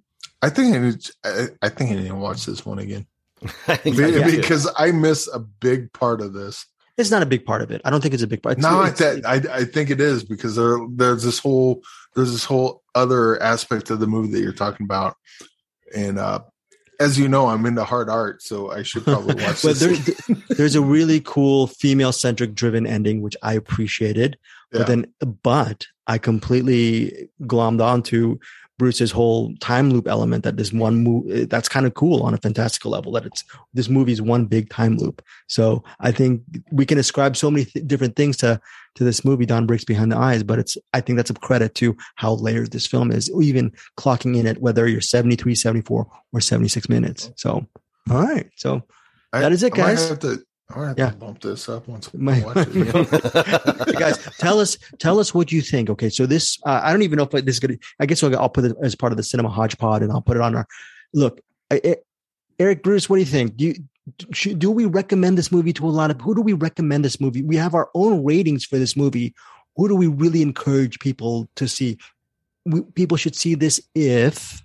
I 0.43 0.51
think 0.51 0.75
I, 0.75 0.79
need, 0.81 1.07
I, 1.25 1.47
I 1.63 1.69
think 1.69 1.93
I 1.93 1.95
need 1.95 2.09
to 2.09 2.17
watch 2.17 2.45
this 2.47 2.67
one 2.67 2.81
again 2.81 3.07
I 3.69 3.77
think 3.77 3.97
Be- 3.97 4.21
I 4.23 4.31
because 4.37 4.69
I 4.77 4.91
miss 4.91 5.29
a 5.33 5.39
big 5.39 5.93
part 5.93 6.21
of 6.21 6.33
this. 6.35 6.67
It's 7.01 7.11
not 7.11 7.23
a 7.23 7.27
big 7.27 7.45
part 7.45 7.63
of 7.63 7.71
it 7.71 7.81
I 7.85 7.91
don't 7.91 8.01
think 8.01 8.15
it's 8.15 8.23
a 8.23 8.27
big 8.27 8.43
part 8.43 8.59
it's, 8.59 8.63
no, 8.63 8.81
I, 8.81 8.89
it's- 8.89 8.99
that, 8.99 9.27
I 9.27 9.59
I 9.61 9.65
think 9.65 9.91
it 9.91 10.01
is 10.01 10.23
because 10.25 10.57
there 10.57 10.79
there's 10.91 11.23
this 11.25 11.39
whole 11.39 11.83
there's 12.15 12.33
this 12.33 12.45
whole 12.45 12.83
other 12.95 13.41
aspect 13.43 13.91
of 13.91 14.01
the 14.01 14.07
movie 14.07 14.33
that 14.33 14.41
you're 14.43 14.53
talking 14.53 14.85
about, 14.85 15.17
and 15.95 16.19
uh 16.19 16.41
as 16.99 17.19
you 17.19 17.29
know, 17.29 17.47
I'm 17.49 17.65
into 17.65 17.83
hard 17.83 18.11
art, 18.11 18.43
so 18.43 18.71
I 18.71 18.83
should 18.83 19.05
probably 19.05 19.35
watch 19.43 19.63
but 19.63 19.77
this. 19.77 20.27
there, 20.27 20.37
there's 20.51 20.75
a 20.75 20.83
really 20.83 21.21
cool 21.21 21.67
female 21.69 22.13
centric 22.13 22.55
driven 22.55 22.87
ending 22.87 23.23
which 23.23 23.37
I 23.43 23.55
appreciated 23.55 24.37
Yeah. 24.73 24.81
but 24.81 24.87
then 24.89 25.07
but 25.43 25.87
I 26.07 26.19
completely 26.19 27.31
glommed 27.43 27.81
onto 27.83 28.39
Bruce's 28.81 29.11
whole 29.13 29.55
time 29.61 29.91
loop 29.91 30.09
element 30.09 30.43
that 30.45 30.57
this 30.57 30.73
one 30.73 30.97
movie 31.05 31.43
eh, 31.43 31.47
that's 31.49 31.69
kind 31.69 31.85
of 31.87 31.93
cool 31.95 32.23
on 32.23 32.33
a 32.35 32.39
fantastical 32.39 32.91
level 32.91 33.13
that 33.13 33.27
it's 33.27 33.45
this 33.75 33.89
movie's 33.91 34.23
one 34.23 34.47
big 34.47 34.71
time 34.71 34.97
loop. 34.97 35.23
So 35.47 35.85
I 36.01 36.11
think 36.13 36.43
we 36.73 36.87
can 36.87 36.99
ascribe 36.99 37.37
so 37.37 37.51
many 37.51 37.67
th- 37.67 37.87
different 37.87 38.17
things 38.17 38.37
to 38.39 38.59
to 38.97 39.05
this 39.05 39.23
movie 39.25 39.47
Dawn 39.47 39.67
breaks 39.67 39.85
behind 39.85 40.11
the 40.11 40.17
eyes, 40.17 40.43
but 40.43 40.59
it's 40.59 40.79
I 40.95 41.01
think 41.03 41.19
that's 41.19 41.31
a 41.31 41.35
credit 41.35 41.75
to 41.77 41.95
how 42.17 42.33
layered 42.35 42.73
this 42.73 42.87
film 42.87 43.13
is, 43.13 43.31
even 43.41 43.71
clocking 43.99 44.37
in 44.37 44.47
at 44.47 44.61
whether 44.63 44.89
you're 44.89 45.01
73, 45.03 45.55
74 45.55 46.07
or 46.33 46.41
76 46.41 46.89
minutes. 46.89 47.31
So 47.37 47.67
all 48.11 48.23
right. 48.23 48.49
So 48.57 48.83
I- 49.33 49.41
that 49.41 49.53
is 49.53 49.63
it, 49.63 49.75
I 49.75 49.77
might 49.77 49.87
guys. 49.95 50.09
have 50.09 50.19
to, 50.21 50.43
Might 50.77 50.87
have 50.89 50.99
Yeah. 50.99 51.11
to 51.11 51.17
bump 51.17 51.41
this 51.41 51.69
up 51.69 51.89
once 51.89 52.13
My- 52.15 52.41
watch 52.45 52.67
it. 52.71 53.99
Guys, 53.99 54.19
tell 54.39 54.61
us 54.61 54.77
tell 54.99 55.19
us 55.19 55.35
what 55.35 55.51
you 55.53 55.61
think. 55.63 55.91
Okay, 55.91 56.09
so 56.09 56.27
this 56.27 56.59
uh, 56.65 56.81
I 56.83 56.93
don't 56.93 57.03
even 57.03 57.17
know 57.17 57.25
if 57.25 57.31
this 57.31 57.57
is 57.57 57.61
gonna. 57.61 57.77
I 57.99 58.07
guess 58.07 58.23
I'll, 58.23 58.37
I'll 58.39 58.49
put 58.49 58.65
it 58.65 58.77
as 58.83 58.95
part 58.95 59.13
of 59.13 59.17
the 59.17 59.23
cinema 59.23 59.49
hodgepodge, 59.49 60.03
and 60.03 60.13
I'll 60.13 60.23
put 60.23 60.37
it 60.37 60.43
on 60.43 60.55
our. 60.55 60.67
Look, 61.13 61.41
I, 61.71 61.81
I- 61.85 61.97
Eric 62.59 62.83
Bruce, 62.83 63.09
what 63.09 63.17
do 63.17 63.21
you 63.21 63.27
think? 63.27 63.57
Do 63.57 63.65
you 63.67 63.75
should, 64.33 64.59
do 64.59 64.71
we 64.71 64.85
recommend 64.87 65.39
this 65.39 65.51
movie 65.53 65.73
to 65.75 65.87
a 65.87 65.91
lot 65.91 66.11
of? 66.11 66.21
Who 66.21 66.35
do 66.35 66.43
we 66.43 66.53
recommend 66.53 67.05
this 67.05 67.21
movie? 67.21 67.43
We 67.43 67.57
have 67.57 67.75
our 67.75 67.91
own 67.95 68.25
ratings 68.25 68.65
for 68.65 68.79
this 68.79 68.97
movie. 68.97 69.35
Who 69.77 69.89
do 69.89 69.95
we 69.97 70.09
really 70.09 70.43
encourage 70.43 70.99
people 70.99 71.49
to 71.57 71.67
see? 71.69 71.97
We, 72.67 72.83
people 72.83 73.17
should 73.17 73.35
see 73.37 73.55
this 73.55 73.81
if 73.95 74.63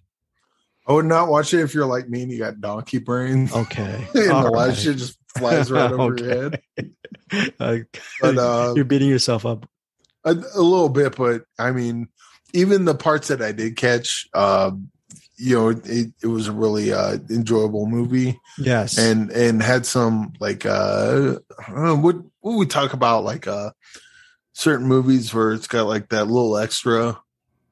I 0.88 0.94
would 0.94 1.06
not 1.06 1.30
watch 1.30 1.54
it 1.54 1.62
if 1.62 1.74
you're 1.74 1.86
like 1.86 2.10
me 2.10 2.24
and 2.24 2.32
you 2.32 2.38
got 2.38 2.60
donkey 2.60 2.98
brains. 3.00 3.54
okay. 3.54 4.06
and 4.14 4.32
All 4.32 4.44
the 4.44 4.50
right. 4.52 4.76
shit 4.76 4.98
just 4.98 5.18
flies 5.38 5.72
right 5.72 5.92
over 5.92 6.18
your 6.18 6.30
head. 6.30 6.62
Uh, 7.60 7.78
But 8.22 8.38
uh, 8.38 8.74
you're 8.76 8.86
beating 8.86 9.10
yourself 9.10 9.46
up. 9.46 9.68
a, 10.26 10.32
a 10.32 10.62
little 10.62 10.90
bit, 10.90 11.16
but 11.16 11.44
I 11.58 11.72
mean, 11.72 12.08
even 12.54 12.86
the 12.86 12.94
parts 12.96 13.30
that 13.30 13.42
I 13.42 13.52
did 13.52 13.76
catch, 13.78 14.28
um, 14.34 14.90
you 15.38 15.56
know 15.56 15.70
it, 15.70 16.14
it 16.24 16.28
was 16.28 16.48
a 16.48 16.54
really 16.54 16.94
uh 16.94 17.18
enjoyable 17.30 17.88
movie 17.88 18.40
Yes. 18.58 18.98
and 18.98 19.30
and 19.32 19.62
had 19.62 19.86
some 19.86 20.32
like 20.40 20.66
uh 20.66 21.40
I 21.68 21.72
don't 21.72 21.84
know, 21.84 21.96
what 21.98 22.16
what 22.40 22.58
we 22.58 22.66
talk 22.66 22.94
about 22.94 23.26
like 23.26 23.46
uh 23.46 23.72
certain 24.54 24.88
movies 24.88 25.34
where 25.34 25.52
it's 25.52 25.68
got 25.68 25.88
like 25.88 26.08
that 26.10 26.28
little 26.28 26.58
extra 26.58 27.20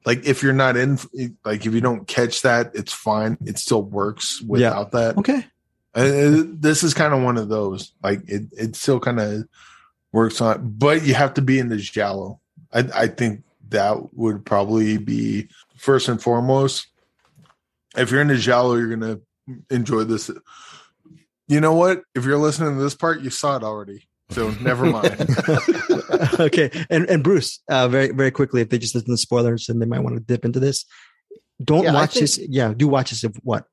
like 0.04 0.26
if 0.26 0.42
you're 0.42 0.52
not 0.52 0.76
in 0.76 0.98
like 1.44 1.64
if 1.64 1.72
you 1.72 1.80
don't 1.80 2.06
catch 2.06 2.42
that 2.42 2.72
it's 2.74 2.92
fine 2.92 3.38
it 3.46 3.56
still 3.58 3.82
works 3.82 4.42
without 4.46 4.90
that 4.90 5.16
okay. 5.16 5.46
Uh, 5.94 6.42
this 6.48 6.82
is 6.82 6.92
kind 6.94 7.14
of 7.14 7.22
one 7.22 7.36
of 7.36 7.48
those 7.48 7.92
like 8.02 8.20
it 8.26 8.42
it 8.52 8.74
still 8.74 8.98
kind 8.98 9.20
of 9.20 9.44
works 10.12 10.40
on 10.40 10.68
but 10.76 11.04
you 11.04 11.14
have 11.14 11.34
to 11.34 11.40
be 11.42 11.58
in 11.58 11.68
the 11.68 11.76
giallo 11.76 12.40
i 12.72 12.80
i 12.94 13.06
think 13.06 13.44
that 13.68 14.12
would 14.14 14.44
probably 14.44 14.98
be 14.98 15.48
first 15.76 16.08
and 16.08 16.20
foremost 16.20 16.88
if 17.96 18.10
you're 18.10 18.20
in 18.20 18.26
the 18.28 18.36
giallo 18.36 18.74
you're 18.74 18.88
gonna 18.96 19.20
enjoy 19.70 20.02
this 20.02 20.30
you 21.46 21.60
know 21.60 21.74
what 21.74 22.02
if 22.16 22.24
you're 22.24 22.38
listening 22.38 22.76
to 22.76 22.82
this 22.82 22.94
part 22.96 23.20
you 23.20 23.30
saw 23.30 23.56
it 23.56 23.62
already 23.62 24.08
so 24.30 24.50
never 24.60 24.86
mind 24.86 25.14
okay. 26.40 26.70
And 26.90 27.08
and 27.10 27.22
Bruce, 27.22 27.60
uh, 27.68 27.86
very 27.88 28.08
very 28.10 28.30
quickly, 28.30 28.62
if 28.62 28.70
they 28.70 28.78
just 28.78 28.94
listen 28.94 29.10
to 29.10 29.16
spoilers 29.18 29.68
and 29.68 29.80
they 29.80 29.86
might 29.86 30.00
want 30.00 30.16
to 30.16 30.20
dip 30.22 30.44
into 30.44 30.58
this, 30.58 30.86
don't 31.62 31.84
Yeah, 31.84 31.92
watch 31.92 32.14
think- 32.14 32.22
this. 32.22 32.38
Yeah, 32.38 32.72
do 32.74 32.88
watch 32.88 33.10
this. 33.10 33.22
If 33.22 33.32
what? 33.42 33.66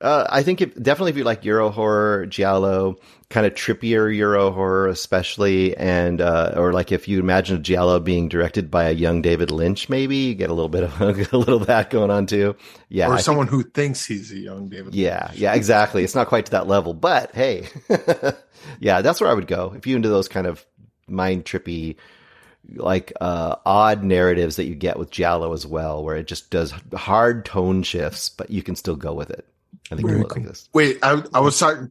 Uh, 0.00 0.24
I 0.30 0.44
think 0.44 0.60
if, 0.60 0.80
definitely 0.80 1.10
if 1.10 1.16
you 1.16 1.24
like 1.24 1.44
Euro 1.44 1.70
horror, 1.70 2.24
giallo, 2.26 2.96
kind 3.30 3.44
of 3.46 3.54
trippier 3.54 4.14
Euro 4.16 4.52
horror, 4.52 4.86
especially, 4.86 5.76
and 5.76 6.20
uh, 6.20 6.54
or 6.56 6.72
like 6.72 6.92
if 6.92 7.08
you 7.08 7.18
imagine 7.18 7.56
a 7.56 7.60
giallo 7.60 7.98
being 7.98 8.28
directed 8.28 8.70
by 8.70 8.84
a 8.84 8.92
young 8.92 9.22
David 9.22 9.50
Lynch, 9.50 9.88
maybe 9.88 10.16
you 10.16 10.34
get 10.36 10.50
a 10.50 10.54
little 10.54 10.68
bit 10.68 10.84
of 10.84 11.00
a 11.32 11.36
little 11.36 11.62
of 11.62 11.66
that 11.66 11.90
going 11.90 12.12
on 12.12 12.26
too. 12.26 12.54
Yeah, 12.88 13.06
I 13.06 13.08
or 13.08 13.14
think- 13.14 13.24
someone 13.24 13.48
who 13.48 13.64
thinks 13.64 14.06
he's 14.06 14.30
a 14.30 14.38
young 14.38 14.68
david 14.68 14.94
yeah, 14.94 15.32
yeah, 15.34 15.54
exactly. 15.54 16.04
It's 16.04 16.14
not 16.14 16.28
quite 16.28 16.46
to 16.46 16.52
that 16.52 16.68
level, 16.68 16.94
but 16.94 17.34
hey, 17.34 17.66
yeah, 18.78 19.02
that's 19.02 19.20
where 19.20 19.30
I 19.30 19.34
would 19.34 19.48
go 19.48 19.74
if 19.76 19.84
you 19.88 19.96
into 19.96 20.08
those 20.08 20.28
kind 20.28 20.46
of 20.46 20.64
mind 21.08 21.44
trippy, 21.44 21.96
like 22.76 23.12
uh, 23.20 23.56
odd 23.66 24.04
narratives 24.04 24.56
that 24.56 24.66
you 24.66 24.76
get 24.76 24.96
with 24.96 25.10
giallo 25.10 25.52
as 25.54 25.66
well, 25.66 26.04
where 26.04 26.14
it 26.14 26.28
just 26.28 26.52
does 26.52 26.72
hard 26.94 27.44
tone 27.44 27.82
shifts, 27.82 28.28
but 28.28 28.50
you 28.50 28.62
can 28.62 28.76
still 28.76 28.94
go 28.94 29.12
with 29.12 29.30
it. 29.30 29.44
I 29.90 29.96
think 29.96 30.06
Very 30.08 30.20
you'll 30.20 30.28
like 30.28 30.36
cool. 30.36 30.44
this. 30.44 30.68
wait 30.74 30.98
i 31.02 31.22
i 31.34 31.40
was 31.40 31.58
talking 31.58 31.90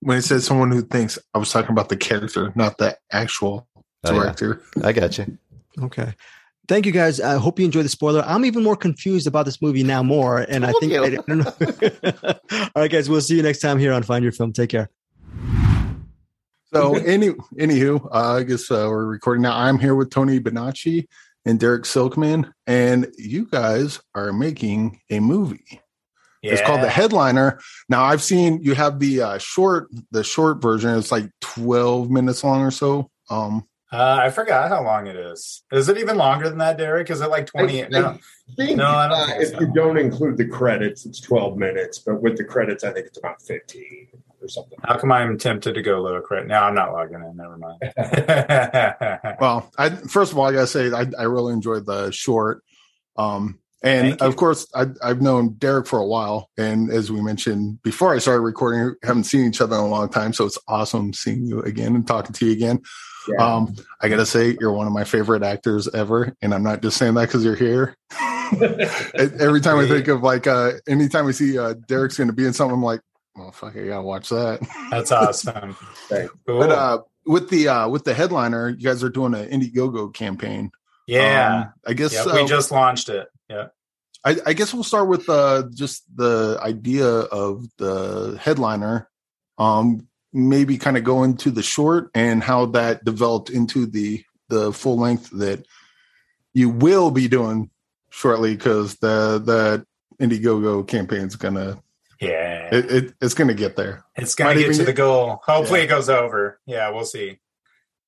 when 0.00 0.18
it 0.18 0.22
said 0.22 0.42
someone 0.42 0.70
who 0.70 0.82
thinks 0.82 1.18
i 1.34 1.38
was 1.38 1.50
talking 1.52 1.70
about 1.70 1.88
the 1.88 1.96
character 1.96 2.52
not 2.54 2.78
the 2.78 2.96
actual 3.12 3.66
Oh, 4.06 4.12
yeah. 4.12 4.18
director 4.20 4.60
I 4.82 4.92
got 4.92 5.16
you. 5.16 5.38
Okay. 5.80 6.12
Thank 6.68 6.84
you 6.84 6.92
guys. 6.92 7.20
I 7.22 7.38
hope 7.38 7.58
you 7.58 7.64
enjoyed 7.64 7.86
the 7.86 7.88
spoiler. 7.88 8.22
I'm 8.26 8.44
even 8.44 8.62
more 8.62 8.76
confused 8.76 9.26
about 9.26 9.46
this 9.46 9.62
movie 9.62 9.82
now 9.82 10.02
more. 10.02 10.40
And 10.40 10.66
I 10.66 10.72
think, 10.78 10.92
you. 10.92 11.02
I, 11.02 11.08
don't 11.08 11.28
know. 11.28 11.52
all 12.52 12.70
right, 12.82 12.90
guys, 12.90 13.08
we'll 13.08 13.22
see 13.22 13.36
you 13.36 13.42
next 13.42 13.60
time 13.60 13.78
here 13.78 13.94
on 13.94 14.02
Find 14.02 14.22
Your 14.22 14.32
Film. 14.32 14.52
Take 14.52 14.68
care. 14.68 14.90
So, 16.72 16.96
any 16.96 17.30
anywho, 17.58 18.04
uh, 18.12 18.34
I 18.38 18.42
guess 18.42 18.70
uh, 18.70 18.86
we're 18.90 19.06
recording 19.06 19.42
now. 19.42 19.56
I'm 19.56 19.78
here 19.78 19.94
with 19.94 20.10
Tony 20.10 20.38
Bonacci 20.40 21.06
and 21.46 21.58
Darrick 21.60 21.84
Silkman, 21.84 22.50
and 22.66 23.06
you 23.16 23.46
guys 23.46 24.00
are 24.14 24.32
making 24.32 25.00
a 25.08 25.20
movie. 25.20 25.80
It's 26.52 26.62
called 26.62 26.82
The 26.82 26.90
Headliner. 26.90 27.60
Now, 27.88 28.04
I've 28.04 28.22
seen 28.22 28.60
you 28.62 28.74
have 28.74 28.98
the 28.98 29.22
uh, 29.22 29.38
short, 29.38 29.88
the 30.10 30.22
short 30.24 30.60
version. 30.60 30.96
It's 30.98 31.10
like 31.12 31.30
12 31.40 32.10
minutes 32.10 32.44
long 32.44 32.60
or 32.62 32.70
so. 32.70 33.10
Um, 33.30 33.64
Uh, 33.92 34.18
I 34.22 34.30
forgot 34.30 34.68
how 34.70 34.82
long 34.82 35.06
it 35.06 35.14
is. 35.16 35.62
Is 35.72 35.88
it 35.88 35.98
even 35.98 36.16
longer 36.16 36.48
than 36.48 36.58
that, 36.58 36.76
Darrick? 36.78 37.10
Is 37.10 37.20
it 37.20 37.30
like 37.30 37.46
20? 37.46 37.84
I- 37.84 37.88
no. 37.88 38.18
Think 38.56 38.76
No, 38.76 38.88
I 38.88 39.08
don't 39.08 39.30
uh, 39.30 39.34
if 39.40 39.48
so. 39.50 39.60
you 39.60 39.72
don't 39.72 39.96
include 39.96 40.36
the 40.36 40.46
credits, 40.46 41.06
it's 41.06 41.18
12 41.20 41.56
minutes, 41.56 42.00
but 42.00 42.20
with 42.20 42.36
the 42.36 42.44
credits, 42.44 42.84
I 42.84 42.92
think 42.92 43.06
it's 43.06 43.16
about 43.18 43.40
15 43.40 44.08
or 44.42 44.48
something. 44.48 44.78
How 44.84 44.98
come 44.98 45.12
I'm 45.12 45.38
tempted 45.38 45.74
to 45.74 45.80
go 45.82 46.02
look 46.02 46.24
credit? 46.26 46.48
now? 46.48 46.64
I'm 46.64 46.74
not 46.74 46.92
logging 46.92 47.22
in. 47.22 47.36
Never 47.36 47.56
mind. 47.56 47.80
well, 49.40 49.70
I 49.78 49.90
first 49.90 50.32
of 50.32 50.38
all, 50.38 50.44
I 50.46 50.52
gotta 50.52 50.66
say, 50.66 50.90
I, 50.92 51.06
I 51.18 51.22
really 51.24 51.52
enjoyed 51.54 51.86
the 51.86 52.10
short. 52.10 52.62
Um, 53.16 53.60
and 53.84 54.20
of 54.22 54.36
course, 54.36 54.66
I, 54.74 54.86
I've 55.02 55.20
known 55.20 55.50
Darrick 55.54 55.86
for 55.86 55.98
a 55.98 56.06
while, 56.06 56.50
and 56.56 56.90
as 56.90 57.12
we 57.12 57.20
mentioned 57.20 57.82
before 57.82 58.14
I 58.14 58.18
started 58.18 58.40
recording, 58.40 58.96
haven't 59.02 59.24
seen 59.24 59.46
each 59.46 59.60
other 59.60 59.76
in 59.76 59.82
a 59.82 59.86
long 59.86 60.08
time, 60.08 60.32
so 60.32 60.46
it's 60.46 60.58
awesome 60.66 61.12
seeing 61.12 61.44
you 61.44 61.60
again 61.60 61.94
and 61.94 62.06
talking 62.06 62.32
to 62.32 62.46
you 62.46 62.52
again. 62.52 62.80
Yeah. 63.28 63.54
Um, 63.54 63.74
I 64.00 64.08
gotta 64.08 64.26
say, 64.26 64.56
you're 64.58 64.72
one 64.72 64.86
of 64.86 64.92
my 64.92 65.04
favorite 65.04 65.42
actors 65.42 65.86
ever, 65.88 66.34
and 66.40 66.54
I'm 66.54 66.62
not 66.62 66.82
just 66.82 66.96
saying 66.96 67.14
that 67.14 67.26
because 67.26 67.44
you're 67.44 67.56
here. 67.56 67.96
Every 68.60 69.60
time 69.60 69.78
I 69.78 69.86
think 69.86 70.08
of 70.08 70.22
like, 70.22 70.46
uh, 70.46 70.72
anytime 70.88 71.26
I 71.26 71.32
see 71.32 71.58
uh, 71.58 71.74
Darrick's 71.74 72.16
going 72.16 72.28
to 72.28 72.34
be 72.34 72.44
in 72.44 72.52
something, 72.52 72.74
I'm 72.74 72.82
like, 72.82 73.00
well, 73.36 73.52
fuck, 73.52 73.76
I 73.76 73.86
gotta 73.86 74.02
watch 74.02 74.28
that. 74.30 74.66
That's 74.90 75.12
awesome. 75.12 75.76
Cool. 76.46 76.60
But 76.60 76.70
uh, 76.70 76.98
with 77.26 77.50
the 77.50 77.68
uh, 77.68 77.88
with 77.88 78.04
the 78.04 78.14
headliner, 78.14 78.68
you 78.68 78.76
guys 78.76 79.02
are 79.02 79.08
doing 79.08 79.34
an 79.34 79.48
Indiegogo 79.48 80.12
campaign. 80.14 80.70
yeah. 81.06 81.56
Um, 81.56 81.72
I 81.86 81.92
guess 81.94 82.14
yeah. 82.14 82.22
uh, 82.22 82.34
we 82.34 82.46
just 82.46 82.70
launched 82.70 83.08
it. 83.08 83.28
Yeah. 83.54 83.66
I, 84.24 84.36
I 84.46 84.52
guess 84.54 84.72
we'll 84.72 84.84
start 84.84 85.08
with 85.08 85.28
uh, 85.28 85.64
just 85.74 86.04
the 86.16 86.58
idea 86.62 87.06
of 87.06 87.66
the 87.78 88.38
headliner. 88.40 89.08
Um, 89.58 90.08
maybe 90.32 90.78
kind 90.78 90.96
of 90.96 91.04
go 91.04 91.22
into 91.22 91.50
the 91.50 91.62
short 91.62 92.10
and 92.14 92.42
how 92.42 92.66
that 92.66 93.04
developed 93.04 93.50
into 93.50 93.86
the 93.86 94.24
the 94.48 94.72
full 94.72 94.98
length 94.98 95.30
that 95.30 95.64
you 96.52 96.68
will 96.70 97.10
be 97.10 97.28
doing 97.28 97.70
shortly 98.10 98.54
because 98.56 98.96
the 98.96 99.38
the 99.44 99.86
Indiegogo 100.24 100.86
campaign 100.88 101.26
is 101.26 101.36
gonna 101.36 101.78
Yeah. 102.20 102.68
it, 102.74 102.90
it 102.90 103.14
it's 103.20 103.34
gonna 103.34 103.54
get 103.54 103.76
there. 103.76 104.04
It's 104.16 104.34
gonna 104.34 104.54
Might 104.54 104.60
get 104.60 104.72
to 104.72 104.78
get- 104.78 104.86
the 104.86 104.92
goal. 104.92 105.40
Hopefully 105.44 105.80
Yeah. 105.80 105.84
it 105.84 105.88
goes 105.88 106.08
over. 106.08 106.58
Yeah, 106.66 106.90
we'll 106.90 107.04
see. 107.04 107.38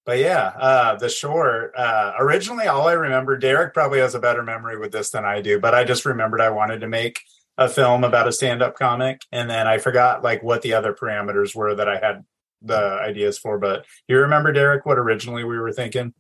But 0.07 0.19
yeah, 0.19 0.53
uh, 0.57 0.95
the 0.97 1.09
short. 1.09 1.75
Uh, 1.77 2.13
originally, 2.19 2.69
all 2.69 2.87
I 2.87 2.93
remember, 2.93 3.39
Darrick 3.39 3.75
probably 3.75 3.99
has 3.99 4.15
a 4.15 4.21
better 4.21 4.45
memory 4.45 4.79
with 4.79 4.93
this 4.93 5.11
than 5.11 5.25
I 5.25 5.41
do. 5.41 5.59
But 5.59 5.75
I 5.75 5.83
just 5.83 6.07
remembered 6.07 6.41
I 6.41 6.51
wanted 6.51 6.81
to 6.81 6.89
make 6.89 7.21
a 7.59 7.69
film 7.69 8.05
about 8.05 8.29
a 8.29 8.33
stand-up 8.33 8.77
comic, 8.77 9.23
and 9.33 9.51
then 9.51 9.67
I 9.67 9.79
forgot 9.79 10.23
like 10.23 10.43
what 10.45 10.63
the 10.63 10.75
other 10.75 10.95
parameters 10.95 11.57
were 11.57 11.75
that 11.75 11.89
I 11.89 11.99
had 11.99 12.25
the 12.63 12.99
ideas 13.03 13.37
for. 13.37 13.59
But 13.59 13.85
you 14.07 14.19
remember, 14.19 14.53
Darrick, 14.53 14.83
what 14.85 14.99
originally 14.99 15.43
we 15.43 15.59
were 15.59 15.73
thinking 15.73 16.15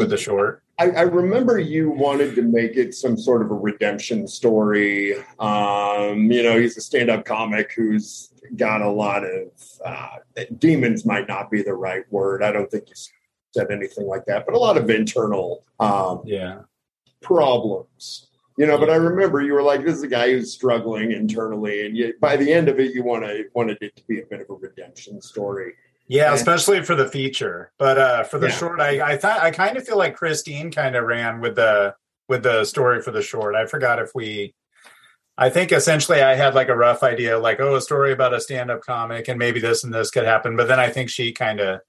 with 0.00 0.10
the 0.10 0.16
short? 0.16 0.62
I, 0.78 0.90
I 0.90 1.02
remember 1.02 1.58
you 1.58 1.90
wanted 1.90 2.34
to 2.36 2.42
make 2.42 2.76
it 2.76 2.94
some 2.94 3.16
sort 3.18 3.42
of 3.42 3.50
a 3.50 3.54
redemption 3.54 4.26
story. 4.26 5.14
Um, 5.38 6.30
you 6.30 6.42
know, 6.42 6.58
he's 6.58 6.76
a 6.76 6.80
stand-up 6.80 7.24
comic 7.24 7.72
who's 7.72 8.32
got 8.56 8.80
a 8.80 8.90
lot 8.90 9.24
of 9.24 9.50
uh, 9.84 10.16
demons. 10.58 11.04
Might 11.04 11.28
not 11.28 11.50
be 11.50 11.62
the 11.62 11.74
right 11.74 12.10
word. 12.10 12.42
I 12.42 12.50
don't 12.50 12.70
think 12.70 12.88
you 12.88 12.94
said 13.52 13.70
anything 13.70 14.06
like 14.06 14.24
that, 14.24 14.46
but 14.46 14.54
a 14.54 14.58
lot 14.58 14.76
of 14.76 14.88
internal 14.90 15.64
um, 15.78 16.22
Yeah, 16.24 16.60
problems. 17.20 18.28
You 18.56 18.66
know, 18.66 18.76
but 18.76 18.90
I 18.90 18.96
remember 18.96 19.40
you 19.40 19.54
were 19.54 19.62
like, 19.62 19.84
"This 19.84 19.96
is 19.96 20.02
a 20.02 20.08
guy 20.08 20.32
who's 20.32 20.52
struggling 20.52 21.12
internally," 21.12 21.86
and 21.86 21.96
yet 21.96 22.20
by 22.20 22.36
the 22.36 22.52
end 22.52 22.68
of 22.68 22.78
it, 22.80 22.94
you 22.94 23.02
want 23.02 23.24
to 23.24 23.44
wanted 23.54 23.78
it 23.80 23.96
to 23.96 24.02
be 24.06 24.20
a 24.20 24.26
bit 24.26 24.40
of 24.40 24.50
a 24.50 24.54
redemption 24.54 25.20
story. 25.22 25.74
Yeah, 26.10 26.34
especially 26.34 26.82
for 26.82 26.96
the 26.96 27.06
feature. 27.06 27.70
But 27.78 27.96
uh, 27.98 28.22
for 28.24 28.38
the 28.38 28.48
Yeah. 28.48 28.52
short, 28.54 28.80
I 28.80 29.12
I 29.12 29.16
thought 29.16 29.40
I 29.40 29.50
kind 29.52 29.76
of 29.76 29.86
feel 29.86 29.96
like 29.96 30.16
Christine 30.16 30.70
kind 30.72 30.96
of 30.96 31.04
ran 31.04 31.40
with 31.40 31.54
the 31.56 31.94
with 32.28 32.42
the 32.42 32.64
story 32.64 33.00
for 33.00 33.12
the 33.12 33.22
short. 33.22 33.54
I 33.54 33.66
forgot 33.66 33.98
if 34.00 34.10
we. 34.14 34.54
I 35.38 35.48
think 35.48 35.72
essentially 35.72 36.20
I 36.20 36.34
had 36.34 36.54
like 36.54 36.68
a 36.68 36.76
rough 36.76 37.02
idea, 37.02 37.38
like 37.38 37.60
oh, 37.60 37.76
a 37.76 37.80
story 37.80 38.12
about 38.12 38.34
a 38.34 38.40
stand-up 38.40 38.82
comic, 38.82 39.28
and 39.28 39.38
maybe 39.38 39.58
this 39.60 39.84
and 39.84 39.94
this 39.94 40.10
could 40.10 40.24
happen. 40.26 40.56
But 40.56 40.68
then 40.68 40.78
I 40.80 40.90
think 40.90 41.08
she 41.10 41.32
kind 41.32 41.60
of 41.60 41.80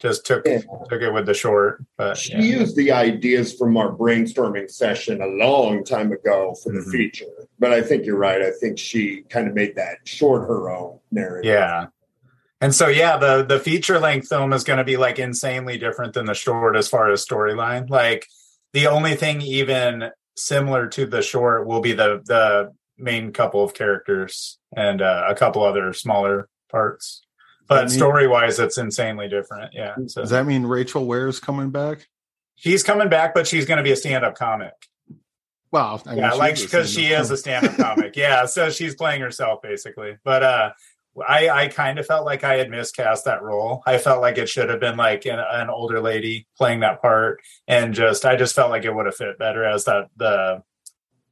just 0.00 0.24
took 0.24 0.46
Yeah. 0.46 0.60
took 0.88 1.02
it 1.02 1.12
with 1.12 1.26
the 1.26 1.34
short. 1.34 1.82
But 1.98 2.16
She 2.16 2.32
yeah. 2.32 2.40
used 2.60 2.76
the 2.76 2.92
ideas 2.92 3.52
from 3.58 3.76
our 3.76 3.90
brainstorming 3.92 4.70
session 4.70 5.20
a 5.20 5.26
long 5.26 5.84
time 5.84 6.12
ago 6.12 6.54
for 6.62 6.72
the 6.72 6.80
Mhm. 6.80 6.90
feature, 6.92 7.26
but 7.58 7.72
I 7.72 7.82
think 7.82 8.06
you're 8.06 8.16
right. 8.16 8.40
I 8.40 8.50
think 8.52 8.78
she 8.78 9.22
kind 9.28 9.48
of 9.48 9.54
made 9.54 9.74
that 9.76 9.98
short 10.04 10.48
her 10.48 10.70
own 10.70 10.98
narrative. 11.12 11.44
Yeah. 11.50 11.86
And 12.64 12.74
so 12.74 12.88
yeah, 12.88 13.18
the 13.18 13.44
the 13.44 13.58
feature 13.60 13.98
length 13.98 14.28
film 14.28 14.54
is 14.54 14.64
going 14.64 14.78
to 14.78 14.84
be 14.84 14.96
like 14.96 15.18
insanely 15.18 15.76
different 15.76 16.14
than 16.14 16.24
the 16.24 16.32
short 16.32 16.76
as 16.76 16.88
far 16.88 17.10
as 17.12 17.22
storyline. 17.22 17.90
Like 17.90 18.26
the 18.72 18.86
only 18.86 19.16
thing 19.16 19.42
even 19.42 20.10
similar 20.34 20.86
to 20.88 21.04
the 21.04 21.20
short 21.20 21.66
will 21.66 21.82
be 21.82 21.92
the 21.92 22.22
the 22.24 22.72
main 22.96 23.32
couple 23.34 23.62
of 23.62 23.74
characters 23.74 24.58
and 24.74 25.02
uh, 25.02 25.26
a 25.28 25.34
couple 25.34 25.62
other 25.62 25.92
smaller 25.92 26.48
parts. 26.70 27.26
But 27.68 27.82
Does 27.82 27.92
that 27.92 27.98
mean- 27.98 27.98
story 27.98 28.28
wise, 28.28 28.58
it's 28.58 28.78
insanely 28.78 29.28
different. 29.28 29.74
Yeah. 29.74 29.96
So 30.06 30.22
Does 30.22 30.30
that 30.30 30.46
mean 30.46 30.64
Rachel 30.64 31.04
Ware's 31.04 31.40
coming 31.40 31.68
back? 31.70 32.08
she's 32.54 32.82
coming 32.82 33.10
back, 33.10 33.34
but 33.34 33.46
she's 33.46 33.66
going 33.66 33.76
to 33.76 33.82
be 33.84 33.92
a 33.92 33.96
stand 33.96 34.24
up 34.24 34.36
comic. 34.36 34.72
Well, 35.70 36.00
I 36.06 36.10
mean, 36.10 36.18
yeah, 36.20 36.32
like 36.32 36.58
because 36.58 36.88
she 36.90 37.06
is 37.08 37.30
a 37.32 37.36
stand-up 37.36 37.76
comic. 37.76 38.14
Yeah, 38.16 38.46
so 38.46 38.70
she's 38.70 38.94
playing 38.94 39.20
herself 39.22 39.60
basically. 39.60 40.16
But 40.24 40.42
uh 40.44 40.70
I 41.26 41.48
I 41.48 41.68
kind 41.68 41.98
of 41.98 42.06
felt 42.06 42.24
like 42.24 42.44
I 42.44 42.54
had 42.56 42.70
miscast 42.70 43.24
that 43.24 43.42
role. 43.42 43.82
I 43.86 43.98
felt 43.98 44.20
like 44.20 44.38
it 44.38 44.48
should 44.48 44.68
have 44.68 44.80
been 44.80 44.96
like 44.96 45.26
an, 45.26 45.38
an 45.38 45.70
older 45.70 46.00
lady 46.00 46.46
playing 46.56 46.80
that 46.80 47.00
part, 47.00 47.40
and 47.68 47.94
just 47.94 48.24
I 48.24 48.36
just 48.36 48.54
felt 48.54 48.70
like 48.70 48.84
it 48.84 48.94
would 48.94 49.06
have 49.06 49.16
fit 49.16 49.38
better 49.38 49.64
as 49.64 49.84
that 49.84 50.08
the 50.16 50.62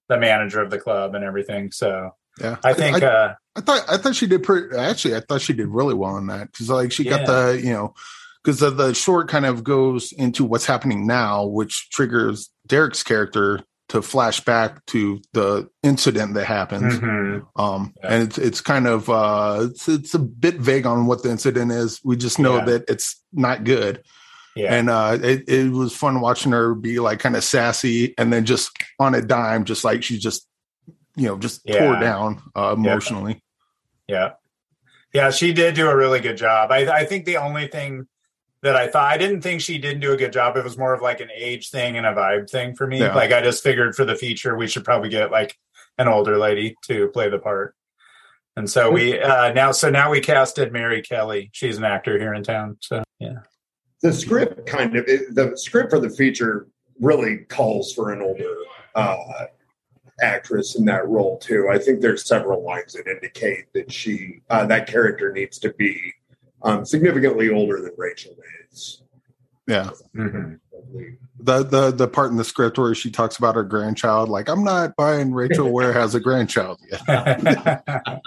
the 0.09 0.19
manager 0.19 0.61
of 0.61 0.71
the 0.71 0.79
club 0.79 1.15
and 1.15 1.25
everything. 1.25 1.73
So 1.73 2.15
Yeah, 2.41 2.57
I 2.63 2.75
think 2.75 3.03
I, 3.03 3.07
uh, 3.07 3.35
I 3.57 3.61
thought 3.61 3.85
I 3.89 3.97
thought 3.97 4.17
she 4.17 4.27
did 4.27 4.43
pretty. 4.43 4.77
Actually, 4.77 5.17
I 5.17 5.21
thought 5.21 5.41
she 5.41 5.53
did 5.53 5.69
really 5.69 5.95
well 5.95 6.17
in 6.17 6.27
that 6.29 6.53
because 6.53 6.71
like 6.71 6.93
she 6.93 7.05
got 7.05 7.27
the 7.27 7.61
you 7.63 7.73
know 7.73 7.95
because 8.43 8.61
the, 8.61 8.71
the 8.71 8.95
short 8.95 9.29
kind 9.29 9.47
of 9.47 9.63
goes 9.63 10.13
into 10.13 10.45
what's 10.45 10.67
happening 10.67 11.07
now, 11.07 11.45
which 11.45 11.91
triggers 11.91 12.51
Darrick's 12.67 13.03
character 13.03 13.65
to 13.93 14.01
flash 14.01 14.41
back 14.41 14.85
to 14.87 15.21
the 15.35 15.69
incident 15.83 16.33
that 16.35 16.47
happens. 16.47 16.99
mhm. 16.99 17.47
Um, 17.57 17.93
Yeah. 18.03 18.15
and 18.15 18.23
it's 18.25 18.39
it's 18.39 18.61
kind 18.63 18.87
of 18.87 19.09
uh, 19.11 19.69
it's 19.71 19.87
it's 19.89 20.15
a 20.15 20.19
bit 20.19 20.55
vague 20.57 20.87
on 20.87 21.07
what 21.07 21.23
the 21.23 21.31
incident 21.31 21.71
is. 21.73 22.01
We 22.03 22.17
just 22.17 22.39
know 22.39 22.57
Yeah. 22.57 22.65
that 22.65 22.85
it's 22.89 23.23
not 23.33 23.65
good, 23.65 24.03
yeah, 24.57 24.75
and 24.75 24.89
uh, 24.89 25.19
it 25.23 25.47
it 25.49 25.71
was 25.71 25.95
fun 25.95 26.21
watching 26.23 26.53
her 26.53 26.75
be 26.75 27.01
like 27.01 27.19
kind 27.21 27.37
of 27.37 27.45
sassy, 27.45 28.15
and 28.17 28.33
then 28.33 28.47
just 28.47 28.71
on 28.99 29.15
a 29.15 29.21
dime, 29.21 29.65
just 29.65 29.85
like 29.85 30.03
she 30.03 30.19
just 30.19 30.49
you 31.15 31.27
know 31.29 31.37
just 31.37 31.61
tore 31.67 32.01
down 32.01 32.41
uh, 32.57 32.75
emotionally. 32.77 33.43
Yeah. 34.09 34.33
Yeah, 35.13 35.31
she 35.31 35.53
did 35.53 35.75
do 35.75 35.87
a 35.91 35.95
really 35.95 36.21
good 36.21 36.39
job. 36.39 36.73
I, 36.73 36.91
I 37.01 37.05
think 37.05 37.27
the 37.27 37.37
only 37.37 37.69
thing 37.69 38.07
that 38.63 38.77
I 38.77 38.89
thought 38.89 39.11
I 39.11 39.19
didn't 39.19 39.43
think 39.43 39.61
she 39.61 39.79
didn't 39.79 40.01
do 40.01 40.13
a 40.13 40.17
good 40.17 40.33
job. 40.33 40.57
It 40.57 40.65
was 40.65 40.79
more 40.79 40.95
of 40.95 41.03
like 41.03 41.21
an 41.21 41.31
age 41.35 41.71
thing 41.71 41.97
and 41.97 42.07
a 42.07 42.13
vibe 42.13 42.49
thing 42.49 42.75
for 42.75 42.87
me. 42.87 43.01
Yeah. 43.01 43.15
Like 43.15 43.33
I 43.33 43.43
just 43.43 43.63
figured 43.63 43.95
for 43.95 44.05
the 44.05 44.15
feature 44.15 44.57
we 44.57 44.69
should 44.69 44.85
probably 44.85 45.09
get 45.09 45.31
like 45.31 45.59
an 45.99 46.09
older 46.09 46.39
lady 46.39 46.77
to 46.85 47.09
play 47.09 47.29
the 47.29 47.39
part. 47.39 47.75
And 48.57 48.69
so 48.69 48.91
we 48.91 49.19
uh 49.19 49.53
now 49.53 49.73
so 49.73 49.91
now 49.91 50.11
we 50.11 50.21
casted 50.21 50.73
Mary 50.73 51.03
Kelly. 51.03 51.51
She's 51.53 51.79
an 51.79 51.85
actor 51.85 52.19
here 52.19 52.35
in 52.35 52.45
town. 52.45 52.77
So 52.81 53.03
yeah. 53.19 53.39
the 54.03 54.13
script 54.13 54.67
kind 54.67 54.97
of 54.97 55.07
the 55.07 55.53
script 55.57 55.91
for 55.91 55.99
the 55.99 56.11
feature 56.11 56.69
really 57.01 57.39
calls 57.49 57.93
for 57.93 58.13
an 58.13 58.23
older 58.23 58.55
uh, 58.95 59.47
actress 60.21 60.77
in 60.77 60.85
that 60.85 61.09
role 61.09 61.39
too. 61.39 61.69
I 61.71 61.79
think 61.79 62.01
there's 62.01 62.27
several 62.27 62.63
lines 62.63 62.93
that 62.93 63.07
indicate 63.07 63.73
that 63.75 63.91
she 63.93 64.41
uh, 64.51 64.67
that 64.67 64.87
character 64.87 65.33
needs 65.33 65.59
to 65.61 65.73
be 65.75 66.15
um, 66.65 66.85
significantly 66.85 67.51
older 67.51 67.81
than 67.81 67.93
Rachel 67.97 68.35
is. 68.71 69.03
Yeah. 69.67 69.91
Mhm. 70.15 70.59
the 71.39 71.63
the 71.63 71.91
the 71.91 72.09
part 72.09 72.31
in 72.31 72.37
the 72.37 72.45
script 72.45 72.79
where 72.79 72.95
she 72.95 73.11
talks 73.11 73.37
about 73.39 73.55
her 73.55 73.63
grandchild 73.63 74.29
like 74.29 74.49
i'm 74.49 74.63
not 74.63 74.95
buying 74.97 75.33
rachel 75.33 75.73
ware 75.73 75.93
has 75.93 76.15
a 76.15 76.21
grandchild 76.21 76.79
yet 76.91 77.01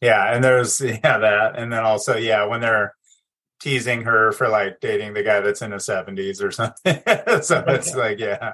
yeah, 0.00 0.32
and 0.34 0.42
there's 0.44 0.80
yeah 0.80 1.18
that, 1.18 1.58
and 1.58 1.72
then 1.72 1.84
also 1.84 2.16
yeah 2.16 2.44
when 2.44 2.60
they're 2.60 2.94
teasing 3.60 4.02
her 4.02 4.32
for 4.32 4.48
like 4.48 4.80
dating 4.80 5.14
the 5.14 5.22
guy 5.22 5.40
that's 5.40 5.62
in 5.62 5.72
his 5.72 5.84
seventies 5.84 6.40
or 6.40 6.50
something. 6.50 7.00
so 7.42 7.64
it's 7.68 7.94
like 7.94 8.18
yeah, 8.18 8.52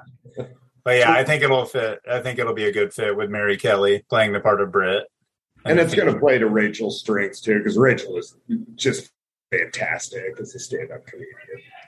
but 0.83 0.97
yeah, 0.97 1.11
I 1.11 1.23
think 1.23 1.43
it'll 1.43 1.65
fit. 1.65 1.99
I 2.09 2.19
think 2.19 2.39
it'll 2.39 2.53
be 2.53 2.65
a 2.65 2.73
good 2.73 2.93
fit 2.93 3.15
with 3.15 3.29
Mary 3.29 3.57
Kelly 3.57 4.03
playing 4.09 4.33
the 4.33 4.39
part 4.39 4.61
of 4.61 4.71
Brit, 4.71 5.05
And 5.65 5.79
it's 5.79 5.95
going 5.95 6.13
to 6.13 6.19
play 6.19 6.37
to 6.37 6.47
Rachel's 6.47 6.99
strengths 6.99 7.41
too, 7.41 7.57
because 7.57 7.77
Rachel 7.77 8.17
is 8.17 8.35
just 8.75 9.11
fantastic 9.51 10.39
as 10.39 10.53
a 10.55 10.59
stand-up 10.59 11.05
comedian. 11.07 11.31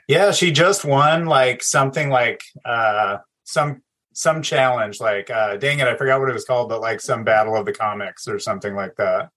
Yeah, 0.07 0.31
she 0.31 0.51
just 0.51 0.83
won 0.85 1.25
like 1.25 1.61
something 1.61 2.09
like 2.09 2.41
uh 2.65 3.17
some 3.43 3.81
some 4.13 4.41
challenge 4.41 4.99
like 4.99 5.29
uh 5.29 5.57
dang 5.57 5.79
it, 5.79 5.87
I 5.87 5.95
forgot 5.95 6.19
what 6.19 6.29
it 6.29 6.33
was 6.33 6.45
called, 6.45 6.69
but 6.69 6.81
like 6.81 7.01
some 7.01 7.23
battle 7.23 7.55
of 7.55 7.65
the 7.65 7.73
comics 7.73 8.27
or 8.27 8.39
something 8.39 8.73
like 8.75 8.95
that. 8.97 9.29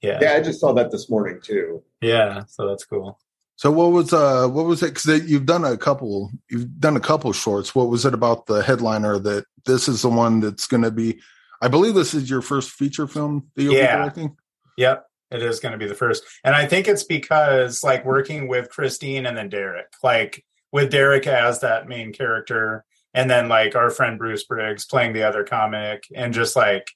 Yeah. 0.00 0.18
Yeah, 0.22 0.32
I 0.34 0.40
just 0.40 0.60
saw 0.60 0.72
that 0.74 0.90
this 0.90 1.10
morning 1.10 1.40
too. 1.42 1.82
Yeah, 2.00 2.44
so 2.46 2.66
that's 2.66 2.84
cool. 2.86 3.18
so 3.56 3.70
what 3.70 3.92
was 3.92 4.12
uh 4.14 4.48
what 4.48 4.64
was 4.64 4.82
it 4.82 4.94
because 4.94 5.28
you've 5.30 5.44
done 5.44 5.64
a 5.64 5.76
couple 5.76 6.30
you've 6.50 6.80
done 6.80 6.96
a 6.96 7.00
couple 7.00 7.30
shorts 7.34 7.74
what 7.74 7.88
was 7.88 8.06
it 8.06 8.14
about 8.14 8.46
the 8.46 8.62
headliner 8.62 9.18
that 9.18 9.44
this 9.66 9.86
is 9.86 10.00
the 10.00 10.08
one 10.08 10.40
that's 10.40 10.66
going 10.66 10.82
to 10.82 10.90
be 10.90 11.20
i 11.60 11.68
believe 11.68 11.94
this 11.94 12.14
is 12.14 12.28
your 12.30 12.42
first 12.42 12.70
feature 12.70 13.06
film 13.06 13.48
that 13.54 13.62
you'll 13.62 13.74
Yeah. 13.74 13.96
be 13.96 14.02
directing 14.02 14.36
Yep. 14.76 15.04
It 15.30 15.42
is 15.42 15.60
going 15.60 15.72
to 15.72 15.78
be 15.78 15.86
the 15.86 15.94
first. 15.94 16.24
And 16.42 16.54
I 16.56 16.66
think 16.66 16.88
it's 16.88 17.04
because 17.04 17.84
like 17.84 18.04
working 18.04 18.48
with 18.48 18.70
Christine 18.70 19.26
and 19.26 19.36
then 19.36 19.50
Darrick, 19.50 19.92
like 20.02 20.44
with 20.72 20.90
Darrick 20.90 21.26
as 21.26 21.60
that 21.60 21.86
main 21.86 22.12
character 22.12 22.84
and 23.12 23.30
then 23.30 23.48
like 23.48 23.76
our 23.76 23.90
friend 23.90 24.18
Bruce 24.18 24.44
Briggs 24.44 24.86
playing 24.86 25.12
the 25.12 25.22
other 25.24 25.44
comic 25.44 26.04
and 26.14 26.32
just 26.32 26.56
like 26.56 26.86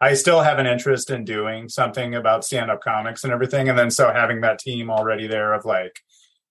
I 0.00 0.14
still 0.14 0.42
have 0.42 0.58
an 0.58 0.66
interest 0.66 1.10
in 1.10 1.24
doing 1.24 1.68
something 1.68 2.14
about 2.14 2.44
stand-up 2.44 2.82
comics 2.82 3.22
and 3.24 3.32
everything 3.32 3.68
and 3.68 3.78
then 3.78 3.90
so 3.90 4.12
having 4.12 4.40
that 4.40 4.58
team 4.58 4.90
already 4.90 5.26
there 5.28 5.54
of 5.54 5.64
like 5.64 6.00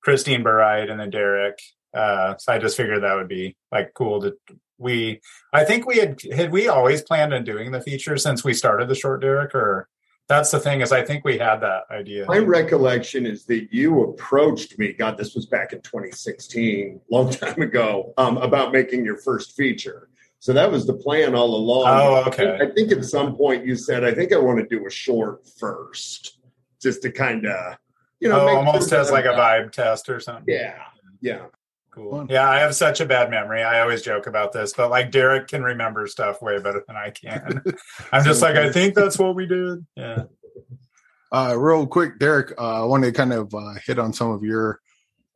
Christine 0.02 0.42
Burride 0.44 0.90
and 0.90 1.00
then 1.00 1.12
Darrick 1.12 1.60
uh 1.94 2.36
so 2.38 2.54
I 2.54 2.60
just 2.60 2.78
figured 2.78 3.04
that 3.04 3.16
would 3.16 3.28
be 3.28 3.58
like 3.72 3.94
cool 3.94 4.22
to 4.22 4.36
we 4.78 5.22
I 5.54 5.64
think 5.64 5.86
we 5.86 5.98
had 5.98 6.22
had 6.34 6.52
we 6.52 6.68
always 6.68 7.02
planned 7.02 7.34
on 7.34 7.44
doing 7.44 7.72
the 7.72 7.82
feature 7.82 8.18
since 8.18 8.44
we 8.44 8.54
started 8.54 8.88
the 8.90 8.96
short 8.96 9.22
Darrick 9.24 9.54
or 9.54 9.88
that's 10.28 10.52
the 10.52 10.60
thing 10.60 10.82
is 10.82 10.92
I 10.92 11.04
think 11.04 11.24
we 11.24 11.38
had 11.38 11.62
that 11.62 11.84
idea. 11.90 12.26
My 12.28 12.40
recollection 12.40 13.26
is 13.26 13.46
that 13.46 13.70
you 13.72 14.04
approached 14.04 14.78
me. 14.78 14.92
God, 14.92 15.18
this 15.18 15.34
was 15.36 15.46
back 15.46 15.72
in 15.72 15.82
2016, 15.82 17.00
long 17.10 17.30
time 17.32 17.62
ago, 17.62 18.14
um, 18.18 18.38
about 18.38 18.74
making 18.74 19.06
your 19.06 19.18
first 19.18 19.56
feature. 19.56 20.10
So 20.40 20.54
that 20.54 20.70
was 20.70 20.86
the 20.86 20.94
plan 20.94 21.34
all 21.34 21.56
along. 21.56 21.86
Oh, 21.88 22.24
okay. 22.28 22.60
I 22.62 22.70
think 22.74 22.92
at 22.92 23.06
some 23.06 23.36
point 23.36 23.66
you 23.66 23.76
said, 23.76 24.04
"I 24.04 24.14
think 24.14 24.34
I 24.34 24.38
want 24.38 24.60
to 24.60 24.68
do 24.68 24.86
a 24.86 24.90
short 24.90 25.48
first, 25.48 26.40
just 26.82 27.02
to 27.04 27.12
kind 27.12 27.46
of, 27.46 27.78
you 28.20 28.30
know, 28.30 28.42
oh, 28.42 28.46
make 28.46 28.56
almost 28.56 28.92
as 28.92 29.12
like 29.12 29.26
a 29.26 29.30
vibe 29.30 29.72
test 29.72 30.10
or 30.10 30.20
something. 30.20 30.54
Yeah, 30.54 30.84
yeah. 31.22 31.46
Cool. 31.98 32.28
Yeah, 32.30 32.48
I 32.48 32.60
have 32.60 32.76
such 32.76 33.02
a 33.02 33.08
bad 33.08 33.32
memory. 33.32 33.64
I 33.64 33.82
always 33.82 34.04
joke 34.04 34.28
about 34.28 34.54
this, 34.54 34.72
but 34.72 34.92
like 34.92 35.10
Darrick 35.10 35.48
can 35.48 35.64
remember 35.64 36.06
stuff 36.06 36.44
way 36.44 36.60
better 36.60 36.84
than 36.88 36.96
I 36.96 37.10
can. 37.10 37.64
I'm 38.12 38.24
just 38.24 38.40
like, 38.44 38.56
I 38.56 38.72
think 38.72 38.94
that's 38.94 39.18
what 39.18 39.34
we 39.34 39.48
did. 39.48 39.84
Yeah. 39.96 40.26
uh 41.32 41.56
real 41.58 41.88
quick 41.88 42.20
darrick 42.20 42.54
uh 42.58 42.84
i 42.84 42.86
want 42.86 43.04
to 43.04 43.12
kind 43.12 43.34
of 43.34 43.54
uh 43.54 43.74
hit 43.86 44.00
on 44.00 44.14
some 44.14 44.32
of 44.32 44.44
your 44.44 44.80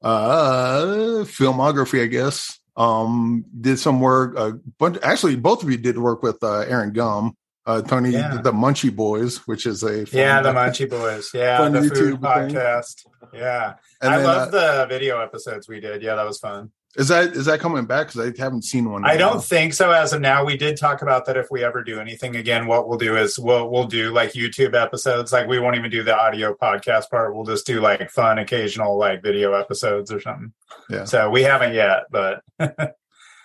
uh 0.03 1.25
filmography 1.25 2.01
i 2.01 2.05
guess 2.05 2.59
um 2.77 3.43
did 3.59 3.77
some 3.77 3.99
work 3.99 4.33
uh 4.37 4.51
but 4.79 5.03
actually 5.03 5.35
both 5.35 5.63
of 5.63 5.69
you 5.69 5.77
did 5.77 5.97
work 5.97 6.23
with 6.23 6.41
uh 6.43 6.59
aaron 6.59 6.93
gum 6.93 7.35
uh 7.65 7.81
tony 7.81 8.09
Yeah. 8.11 8.39
the 8.41 8.51
munchie 8.51 8.95
boys 8.95 9.37
which 9.47 9.65
is 9.65 9.83
a 9.83 10.05
fun- 10.05 10.19
Yeah, 10.19 10.41
the 10.41 10.51
Munchie 10.51 10.89
Boys. 10.89 11.29
Yeah, 11.33 11.69
the 11.69 11.79
YouTube 11.79 11.95
food 11.97 12.11
thing. 12.13 12.19
podcast. 12.21 13.05
Yeah. 13.33 13.73
and 14.01 14.13
I 14.13 14.17
then, 14.17 14.25
love 14.25 14.53
uh, 14.53 14.81
the 14.81 14.85
video 14.87 15.19
episodes 15.21 15.67
we 15.69 15.79
did. 15.79 16.01
Yeah, 16.01 16.15
that 16.15 16.25
was 16.25 16.39
fun. 16.39 16.71
is 16.97 17.07
that 17.09 17.25
is 17.35 17.45
that 17.45 17.59
coming 17.61 17.85
back 17.85 18.07
because 18.07 18.19
i 18.37 18.41
haven't 18.43 18.63
seen 18.65 18.89
one 18.91 19.05
I 19.05 19.15
don't 19.15 19.33
while. 19.35 19.39
think 19.41 19.73
so 19.75 19.91
as 19.91 20.11
of 20.11 20.19
now. 20.21 20.43
We 20.43 20.57
did 20.57 20.75
talk 20.75 21.01
about 21.03 21.25
that 21.27 21.37
if 21.37 21.47
we 21.51 21.63
ever 21.63 21.83
do 21.83 21.99
anything 22.01 22.35
again, 22.35 22.65
what 22.67 22.89
we'll 22.89 22.97
do 22.97 23.15
is 23.15 23.37
we'll 23.39 23.69
we'll 23.71 23.85
do 23.87 24.11
like 24.11 24.33
YouTube 24.33 24.73
episodes. 24.75 25.31
Like 25.31 25.47
we 25.47 25.59
won't 25.59 25.77
even 25.77 25.89
do 25.91 26.03
the 26.03 26.17
audio 26.17 26.53
podcast 26.53 27.09
part. 27.09 27.33
We'll 27.35 27.45
just 27.45 27.65
do 27.67 27.79
like 27.79 28.09
fun 28.09 28.39
occasional 28.39 28.97
like 28.97 29.21
video 29.23 29.53
episodes 29.53 30.11
or 30.11 30.19
something. 30.19 30.51
Yeah. 30.89 31.05
So 31.05 31.29
we 31.29 31.43
haven't 31.43 31.73
yet, 31.73 32.05
but 32.09 32.41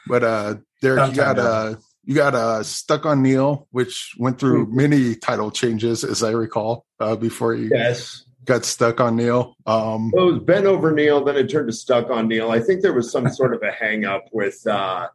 But 0.08 0.24
uh 0.24 0.54
Darrick, 0.82 1.10
you 1.10 1.16
got 1.16 1.38
uh 1.38 1.74
you 2.07 2.14
got 2.14 2.34
uh 2.34 2.62
stuck 2.62 3.04
on 3.04 3.20
Neil, 3.22 3.66
which 3.72 4.14
went 4.18 4.38
through 4.38 4.66
Hmm. 4.66 4.76
many 4.76 5.14
title 5.16 5.50
changes 5.50 6.04
as 6.04 6.22
I 6.22 6.30
recall, 6.30 6.86
uh 7.00 7.16
before 7.16 7.54
you 7.54 7.68
Yes. 7.70 8.24
got 8.44 8.64
stuck 8.64 9.00
on 9.00 9.16
Neil. 9.16 9.54
Um 9.66 10.12
Well, 10.12 10.28
it 10.28 10.32
was 10.34 10.42
bent 10.42 10.66
over 10.66 10.92
Neil, 10.92 11.22
then 11.24 11.36
it 11.36 11.50
turned 11.50 11.68
to 11.68 11.72
stuck 11.74 12.09
on 12.11 12.28
Neil. 12.28 12.50
I 12.50 12.61
think 12.61 12.80
there 12.80 12.94
was 12.94 13.11
some 13.11 13.28
sort 13.28 13.52
of 13.54 13.62
a 13.62 13.72
hang 13.72 14.04
up 14.04 14.24
with 14.32 14.64
uh 14.66 15.09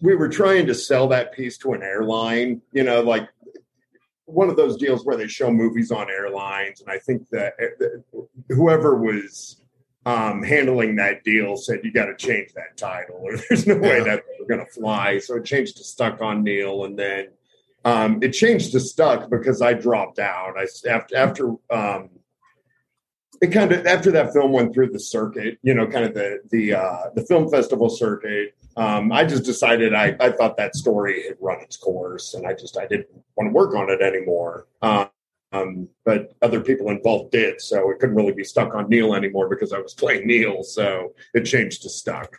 we 0.00 0.16
were 0.16 0.28
trying 0.28 0.66
to 0.66 0.74
sell 0.74 1.06
that 1.08 1.32
piece 1.32 1.56
to 1.58 1.74
an 1.74 1.82
airline, 1.82 2.60
you 2.72 2.82
know, 2.82 3.02
like 3.02 3.28
one 4.24 4.48
of 4.48 4.56
those 4.56 4.76
deals 4.76 5.04
where 5.04 5.16
they 5.16 5.28
show 5.28 5.50
movies 5.50 5.92
on 5.92 6.10
airlines. 6.10 6.80
And 6.80 6.90
I 6.90 6.98
think 6.98 7.28
that 7.30 7.52
uh, 7.60 8.18
whoever 8.48 8.96
was 8.96 9.61
um, 10.04 10.42
handling 10.42 10.96
that 10.96 11.22
deal 11.24 11.56
said, 11.56 11.80
you 11.84 11.92
got 11.92 12.06
to 12.06 12.16
change 12.16 12.52
that 12.54 12.76
title 12.76 13.20
or 13.22 13.36
there's 13.36 13.66
no 13.66 13.76
way 13.76 13.98
Yeah. 13.98 14.04
that's 14.04 14.22
going 14.48 14.60
to 14.60 14.72
fly. 14.72 15.18
So 15.18 15.36
it 15.36 15.44
changed 15.44 15.76
to 15.76 15.84
Stuck 15.84 16.20
on 16.20 16.42
Neil. 16.42 16.84
And 16.84 16.98
then 16.98 17.28
um, 17.84 18.22
it 18.22 18.30
changed 18.30 18.72
to 18.72 18.80
Stuck 18.80 19.30
because 19.30 19.62
I 19.62 19.74
dropped 19.74 20.18
out. 20.18 20.54
I 20.56 20.66
after, 20.88 21.16
after 21.16 21.48
um, 21.70 22.10
it 23.40 23.48
kind 23.48 23.72
of 23.72 23.86
after 23.86 24.12
that 24.12 24.32
film 24.32 24.52
went 24.52 24.72
through 24.72 24.90
the 24.90 25.00
circuit, 25.00 25.58
you 25.62 25.74
know, 25.74 25.86
kind 25.86 26.04
of 26.04 26.14
the 26.14 26.40
the 26.50 26.74
uh, 26.74 27.10
the 27.14 27.22
film 27.26 27.50
festival 27.50 27.90
circuit. 27.90 28.54
Um, 28.76 29.12
I 29.12 29.24
just 29.24 29.44
decided 29.44 29.94
I, 29.94 30.16
I 30.20 30.30
thought 30.30 30.56
that 30.56 30.76
story 30.76 31.24
had 31.26 31.36
run 31.40 31.60
its 31.60 31.76
course, 31.76 32.34
and 32.34 32.46
I 32.46 32.54
just 32.54 32.78
I 32.78 32.86
didn't 32.86 33.08
want 33.36 33.48
to 33.50 33.52
work 33.52 33.74
on 33.74 33.90
it 33.90 34.00
anymore. 34.00 34.66
Um, 35.52 35.88
but 36.04 36.32
other 36.42 36.60
people 36.60 36.88
involved 36.90 37.32
did, 37.32 37.60
so 37.60 37.90
it 37.90 37.98
couldn't 37.98 38.16
really 38.16 38.32
be 38.32 38.44
stuck 38.44 38.74
on 38.74 38.88
Neil 38.88 39.14
anymore 39.14 39.48
because 39.48 39.72
I 39.72 39.78
was 39.78 39.94
playing 39.94 40.26
Neil. 40.26 40.62
So 40.62 41.12
it 41.34 41.42
changed 41.44 41.82
to 41.82 41.90
stuck. 41.90 42.38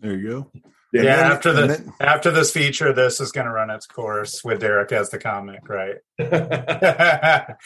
there 0.00 0.16
you 0.16 0.28
go. 0.28 0.50
yeah, 0.92 1.00
And 1.00 1.08
then- 1.08 1.32
after 1.32 1.52
the 1.52 1.66
then- 1.66 1.92
after 2.00 2.30
this 2.30 2.52
feature, 2.52 2.92
this 2.92 3.20
is 3.20 3.32
going 3.32 3.46
to 3.46 3.52
run 3.52 3.70
its 3.70 3.86
course 3.86 4.44
with 4.44 4.60
Darrick 4.62 4.92
as 4.92 5.10
the 5.10 5.18
comic, 5.18 5.68
right? 5.68 5.96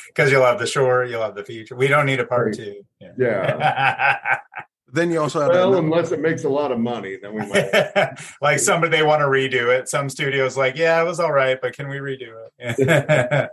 Because 0.09 0.31
you'll 0.33 0.45
have 0.47 0.59
the 0.59 0.67
short, 0.67 1.09
you'll 1.11 1.23
have 1.23 1.35
the 1.35 1.45
feature. 1.45 1.77
We 1.77 1.89
don't 1.89 2.07
need 2.07 2.21
a 2.21 2.27
part 2.27 2.55
two. 2.55 2.83
Yeah. 3.19 4.19
Then 4.91 5.11
you 5.11 5.21
also 5.21 5.43
had 5.43 5.51
Well, 5.51 5.75
another- 5.75 5.85
unless 5.87 6.13
it 6.13 6.21
makes 6.21 6.45
a 6.45 6.49
lot 6.49 6.73
of 6.73 6.79
money, 6.79 7.19
then 7.21 7.35
we 7.35 7.45
might. 7.47 8.19
like 8.41 8.59
somebody 8.59 8.97
they 8.97 9.03
want 9.03 9.21
to 9.21 9.27
redo 9.27 9.69
it. 9.69 9.87
Some 9.87 10.09
studios 10.09 10.57
like, 10.57 10.77
yeah, 10.79 10.99
it 11.03 11.05
was 11.05 11.21
all 11.21 11.31
right, 11.31 11.59
but 11.61 11.75
can 11.77 11.89
we 11.91 11.97
redo 11.99 12.33
it? 12.59 13.51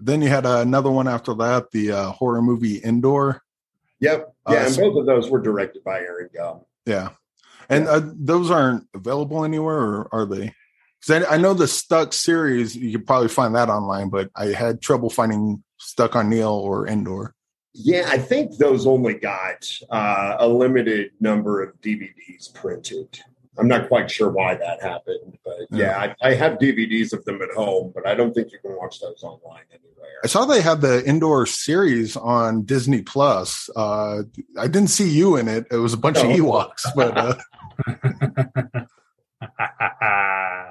Then 0.00 0.22
you 0.22 0.28
had 0.28 0.46
another 0.46 0.90
one 0.90 1.08
after 1.08 1.34
that, 1.34 1.70
the 1.70 1.92
uh, 1.92 2.10
horror 2.10 2.42
movie 2.42 2.76
Indoor. 2.76 3.42
yep. 4.00 4.34
Uh, 4.46 4.52
Yeah, 4.52 4.64
and 4.66 4.74
so- 4.74 4.82
both 4.90 5.00
of 5.00 5.06
those 5.06 5.30
were 5.30 5.40
directed 5.40 5.82
by 5.84 5.98
Aaron 6.00 6.28
Gum. 6.34 6.60
Yeah, 6.84 7.10
and 7.68 7.88
uh, 7.88 8.00
those 8.04 8.50
aren't 8.50 8.86
available 8.94 9.44
anywhere, 9.44 9.76
or 9.76 10.08
are 10.12 10.24
they? 10.26 10.52
Because 11.00 11.24
I, 11.26 11.34
I 11.34 11.36
know 11.38 11.52
the 11.54 11.66
Stuck 11.66 12.12
series, 12.12 12.76
you 12.76 12.92
could 12.96 13.06
probably 13.06 13.28
find 13.28 13.54
that 13.56 13.68
online, 13.68 14.08
but 14.08 14.30
I 14.36 14.46
had 14.46 14.80
trouble 14.80 15.10
finding 15.10 15.62
Stuck 15.78 16.14
on 16.14 16.30
Neil 16.30 16.50
or 16.52 16.86
Indoor. 16.86 17.34
Yeah, 17.74 18.04
I 18.08 18.18
think 18.18 18.56
those 18.56 18.86
only 18.86 19.14
got 19.14 19.68
uh, 19.90 20.36
a 20.38 20.48
limited 20.48 21.10
number 21.20 21.62
of 21.62 21.78
DVDs 21.82 22.52
printed. 22.54 23.20
I'm 23.58 23.68
not 23.68 23.88
quite 23.88 24.10
sure 24.10 24.30
why 24.30 24.54
that 24.54 24.82
happened, 24.82 25.38
but 25.44 25.66
yeah, 25.70 26.14
I, 26.22 26.28
I 26.30 26.34
have 26.34 26.58
DVDs 26.58 27.12
of 27.12 27.24
them 27.24 27.40
at 27.42 27.50
home, 27.52 27.92
but 27.94 28.06
I 28.06 28.14
don't 28.14 28.34
think 28.34 28.52
you 28.52 28.58
can 28.58 28.76
watch 28.76 29.00
those 29.00 29.22
online 29.22 29.64
anywhere. 29.70 30.10
I 30.24 30.26
saw 30.28 30.44
they 30.44 30.60
had 30.62 30.80
the 30.80 31.04
Indoor 31.06 31.46
series 31.46 32.16
on 32.16 32.62
Disney 32.62 33.02
Plus. 33.02 33.68
Uh, 33.76 34.22
I 34.58 34.66
didn't 34.66 34.88
see 34.88 35.08
you 35.08 35.36
in 35.36 35.48
it. 35.48 35.66
It 35.70 35.76
was 35.76 35.92
a 35.92 35.98
bunch 35.98 36.18
of 36.18 36.24
Oh. 36.24 36.28
Ewoks, 36.36 36.84
but 36.94 37.16
uh, 37.16 37.34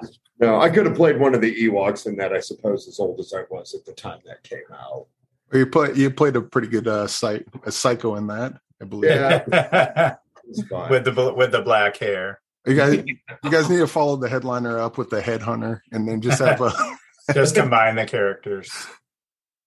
No, 0.38 0.60
I 0.60 0.68
could 0.68 0.84
have 0.84 0.94
played 0.94 1.18
one 1.18 1.34
of 1.34 1.40
the 1.40 1.54
Ewoks 1.64 2.06
in 2.06 2.16
that, 2.16 2.32
I 2.34 2.40
suppose, 2.40 2.86
as 2.88 3.00
old 3.00 3.18
as 3.20 3.32
I 3.32 3.44
was 3.50 3.74
at 3.74 3.86
the 3.86 3.92
time 3.92 4.18
that 4.26 4.42
came 4.42 4.58
out. 4.72 5.06
you 5.52 5.66
played 5.66 5.96
you 5.96 6.10
played 6.10 6.36
a 6.36 6.42
pretty 6.42 6.68
good 6.68 6.86
uh, 6.86 7.06
sight 7.06 7.46
a 7.64 7.72
psycho 7.72 8.16
in 8.16 8.26
that, 8.26 8.52
I 8.80 8.84
believe. 8.84 9.12
Yeah. 9.12 10.16
With 10.90 11.04
the 11.04 11.34
with 11.36 11.50
the 11.50 11.62
black 11.62 11.96
hair. 11.96 12.40
You 12.66 12.74
guys, 12.74 13.02
you 13.44 13.50
guys 13.50 13.70
need 13.70 13.78
to 13.78 13.86
follow 13.86 14.16
the 14.16 14.28
headliner 14.28 14.78
up 14.78 14.98
with 14.98 15.10
the 15.10 15.20
headhunter, 15.20 15.80
and 15.92 16.06
then 16.08 16.20
just 16.20 16.40
have 16.40 16.60
a. 16.60 16.72
Just 17.34 17.56
combine 17.56 17.96
the 17.96 18.06
characters. 18.06 18.70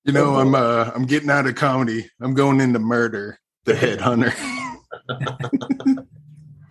You 0.06 0.14
know, 0.14 0.36
I'm 0.38 0.56
uh 0.56 0.92
I'm 0.96 1.04
getting 1.06 1.30
out 1.30 1.46
of 1.46 1.56
comedy. 1.56 2.10
I'm 2.22 2.34
going 2.34 2.62
into 2.62 2.80
murder. 2.80 3.38
The 3.66 3.74
headhunter. 3.74 4.34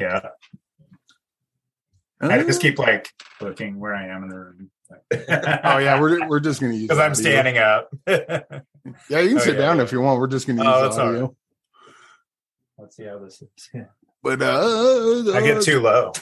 Yeah. 0.01 0.20
I 2.22 2.43
just 2.45 2.62
keep 2.62 2.79
like 2.79 3.11
looking 3.41 3.79
where 3.81 3.95
I 3.95 4.07
am 4.07 4.22
in 4.22 4.29
the 4.31 4.37
room. 4.39 4.70
Oh 5.64 5.79
yeah, 5.79 6.01
we're 6.01 6.26
we're 6.26 6.41
just 6.41 6.61
gonna 6.61 6.72
use 6.72 6.83
because 6.83 6.99
I'm 6.99 7.14
standing 7.14 7.59
up. 7.59 7.91
Yeah, 8.07 8.41
you 9.20 9.29
can 9.29 9.37
Oh, 9.37 9.41
sit 9.41 9.55
yeah, 9.57 9.61
down 9.61 9.76
yeah. 9.76 9.83
if 9.83 9.93
you 9.93 10.01
want. 10.01 10.20
We're 10.20 10.26
just 10.29 10.47
gonna 10.47 10.62
Oh, 10.64 10.87
use 10.87 10.97
all 10.99 11.09
audio. 11.09 11.37
Let's 12.79 12.97
see 12.97 13.05
how 13.05 13.18
this 13.18 13.43
is. 13.43 13.70
But 14.29 14.43
uh, 14.43 15.33
I 15.35 15.41
get 15.41 15.62
too 15.62 15.81
low. 15.81 16.12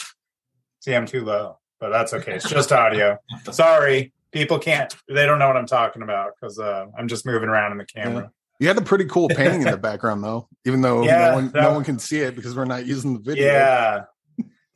See, 0.78 0.94
I'm 0.94 1.06
too 1.06 1.24
low, 1.24 1.58
but 1.80 1.88
that's 1.90 2.14
okay. 2.14 2.34
It's 2.34 2.48
just 2.48 2.70
audio. 2.70 3.18
Sorry, 3.50 4.12
people 4.30 4.60
can't. 4.60 4.94
They 5.08 5.26
don't 5.26 5.40
know 5.40 5.48
what 5.48 5.56
I'm 5.56 5.66
talking 5.66 6.02
about 6.02 6.34
because 6.38 6.60
uh, 6.60 6.86
I'm 6.96 7.08
just 7.08 7.26
moving 7.26 7.48
around 7.48 7.72
in 7.72 7.78
the 7.78 7.84
camera. 7.84 8.30
You 8.60 8.68
had 8.68 8.78
a 8.78 8.82
pretty 8.82 9.06
cool 9.06 9.28
painting 9.28 9.62
in 9.62 9.70
the 9.72 9.76
background 9.90 10.22
though, 10.22 10.48
even 10.64 10.82
though 10.82 11.02
Yeah, 11.02 11.30
no 11.30 11.34
one 11.34 11.50
no 11.52 11.72
one 11.72 11.82
can 11.82 11.98
see 11.98 12.20
it 12.20 12.36
because 12.36 12.54
we're 12.54 12.64
not 12.64 12.86
using 12.86 13.14
the 13.14 13.18
video. 13.20 13.44
Yeah. 13.44 14.04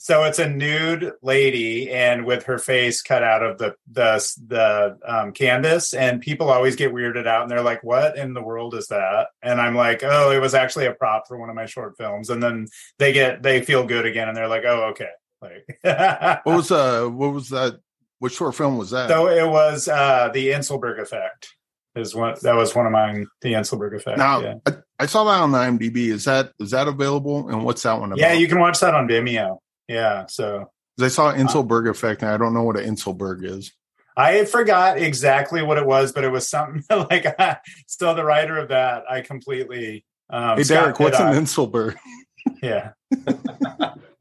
So 0.02 0.24
it's 0.24 0.38
a 0.38 0.48
nude 0.48 1.12
lady 1.20 1.90
and 1.90 2.24
with 2.24 2.44
her 2.44 2.56
face 2.56 3.02
cut 3.02 3.22
out 3.22 3.42
of 3.42 3.58
the 3.58 3.74
the 3.92 4.26
the 4.46 4.98
um, 5.04 5.32
canvas, 5.32 5.92
and 5.92 6.22
people 6.22 6.48
always 6.48 6.74
get 6.74 6.94
weirded 6.94 7.26
out, 7.26 7.42
and 7.42 7.50
they're 7.50 7.60
like, 7.60 7.84
"What 7.84 8.16
in 8.16 8.32
the 8.32 8.40
world 8.42 8.74
is 8.74 8.86
that?" 8.86 9.26
And 9.42 9.60
I'm 9.60 9.74
like, 9.74 10.02
"Oh, 10.02 10.30
it 10.30 10.40
was 10.40 10.54
actually 10.54 10.86
a 10.86 10.94
prop 10.94 11.28
for 11.28 11.36
one 11.36 11.50
of 11.50 11.54
my 11.54 11.66
short 11.66 11.98
films." 11.98 12.30
And 12.30 12.42
then 12.42 12.68
they 12.98 13.12
get 13.12 13.42
they 13.42 13.60
feel 13.60 13.84
good 13.84 14.06
again, 14.06 14.26
and 14.26 14.34
they're 14.34 14.48
like, 14.48 14.64
"Oh, 14.64 14.84
okay." 14.92 15.10
Like, 15.42 15.66
What 16.44 16.56
was 16.56 16.70
uh 16.70 17.06
what 17.06 17.34
was 17.34 17.50
that? 17.50 17.78
What 18.20 18.32
short 18.32 18.54
film 18.54 18.78
was 18.78 18.92
that? 18.92 19.10
so 19.10 19.28
it 19.28 19.46
was 19.46 19.86
uh, 19.86 20.30
the 20.32 20.48
Inselberg 20.48 20.98
effect. 20.98 21.54
Is 21.94 22.14
one 22.14 22.36
that 22.40 22.56
was 22.56 22.74
one 22.74 22.86
of 22.86 22.92
mine. 22.92 23.26
The 23.42 23.52
Inselberg 23.52 23.94
effect. 23.94 24.16
now 24.16 24.40
yeah. 24.40 24.54
I, 24.64 24.76
I 25.00 25.06
saw 25.06 25.24
that 25.24 25.42
on 25.42 25.52
the 25.52 25.58
IMDb. 25.58 26.08
Is 26.08 26.24
that 26.24 26.52
is 26.58 26.70
that 26.70 26.88
available? 26.88 27.50
And 27.50 27.66
what's 27.66 27.82
that 27.82 28.00
one 28.00 28.12
about? 28.12 28.18
yeah, 28.18 28.32
you 28.32 28.48
can 28.48 28.60
watch 28.60 28.80
that 28.80 28.94
on 28.94 29.06
Vimeo. 29.06 29.58
Yeah, 29.90 30.26
So 30.26 30.70
I 31.00 31.08
saw 31.08 31.32
Inselberg 31.32 31.88
effect, 31.88 32.22
and 32.22 32.30
I 32.30 32.36
don't 32.36 32.54
know 32.54 32.62
what 32.62 32.78
an 32.78 32.94
Inselberg 32.94 33.44
is. 33.44 33.72
I 34.16 34.44
forgot 34.44 34.98
exactly 34.98 35.62
what 35.62 35.78
it 35.78 35.86
was, 35.86 36.12
but 36.12 36.22
it 36.22 36.30
was 36.30 36.48
something 36.48 36.84
like 37.10 37.26
still 37.88 38.14
the 38.14 38.24
writer 38.24 38.56
of 38.56 38.68
that. 38.68 39.02
I 39.10 39.20
completely. 39.22 40.04
Um, 40.28 40.58
hey 40.58 40.62
Scott 40.62 40.94
Darrick, 40.94 41.00
what's 41.00 41.18
an 41.18 41.34
Inselberg? 41.34 41.96
Yeah, 42.62 42.92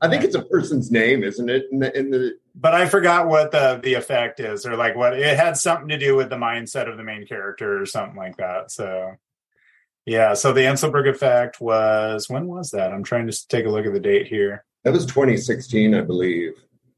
I 0.02 0.10
think 0.10 0.24
it's 0.24 0.34
a 0.34 0.42
person's 0.42 0.90
name, 0.90 1.24
isn't 1.24 1.50
it? 1.50 1.66
In 1.72 1.80
the, 1.80 1.98
in 1.98 2.10
the 2.10 2.32
but 2.56 2.74
I 2.74 2.88
forgot 2.88 3.28
what 3.28 3.52
the 3.52 3.80
the 3.84 3.94
effect 3.94 4.40
is, 4.40 4.66
or 4.66 4.76
like 4.76 4.96
what 4.96 5.20
it 5.20 5.38
had 5.38 5.56
something 5.56 5.90
to 5.90 6.00
do 6.00 6.16
with 6.16 6.32
the 6.32 6.36
mindset 6.36 6.90
of 6.90 6.98
the 6.98 7.04
main 7.04 7.28
character, 7.28 7.80
or 7.80 7.86
something 7.86 8.18
like 8.18 8.38
that. 8.38 8.72
So, 8.72 9.18
yeah. 10.08 10.34
So 10.34 10.52
the 10.52 10.62
Inselberg 10.62 11.08
effect 11.08 11.62
was 11.62 12.28
when 12.28 12.48
was 12.48 12.72
that? 12.72 12.92
I'm 12.92 13.04
trying 13.04 13.28
to 13.28 13.48
take 13.50 13.68
a 13.68 13.70
look 13.70 13.86
at 13.86 13.94
the 13.94 14.00
date 14.00 14.26
here. 14.26 14.66
That 14.84 14.94
was 14.94 15.06
2016, 15.06 15.94
I 15.96 16.02
believe. 16.02 16.54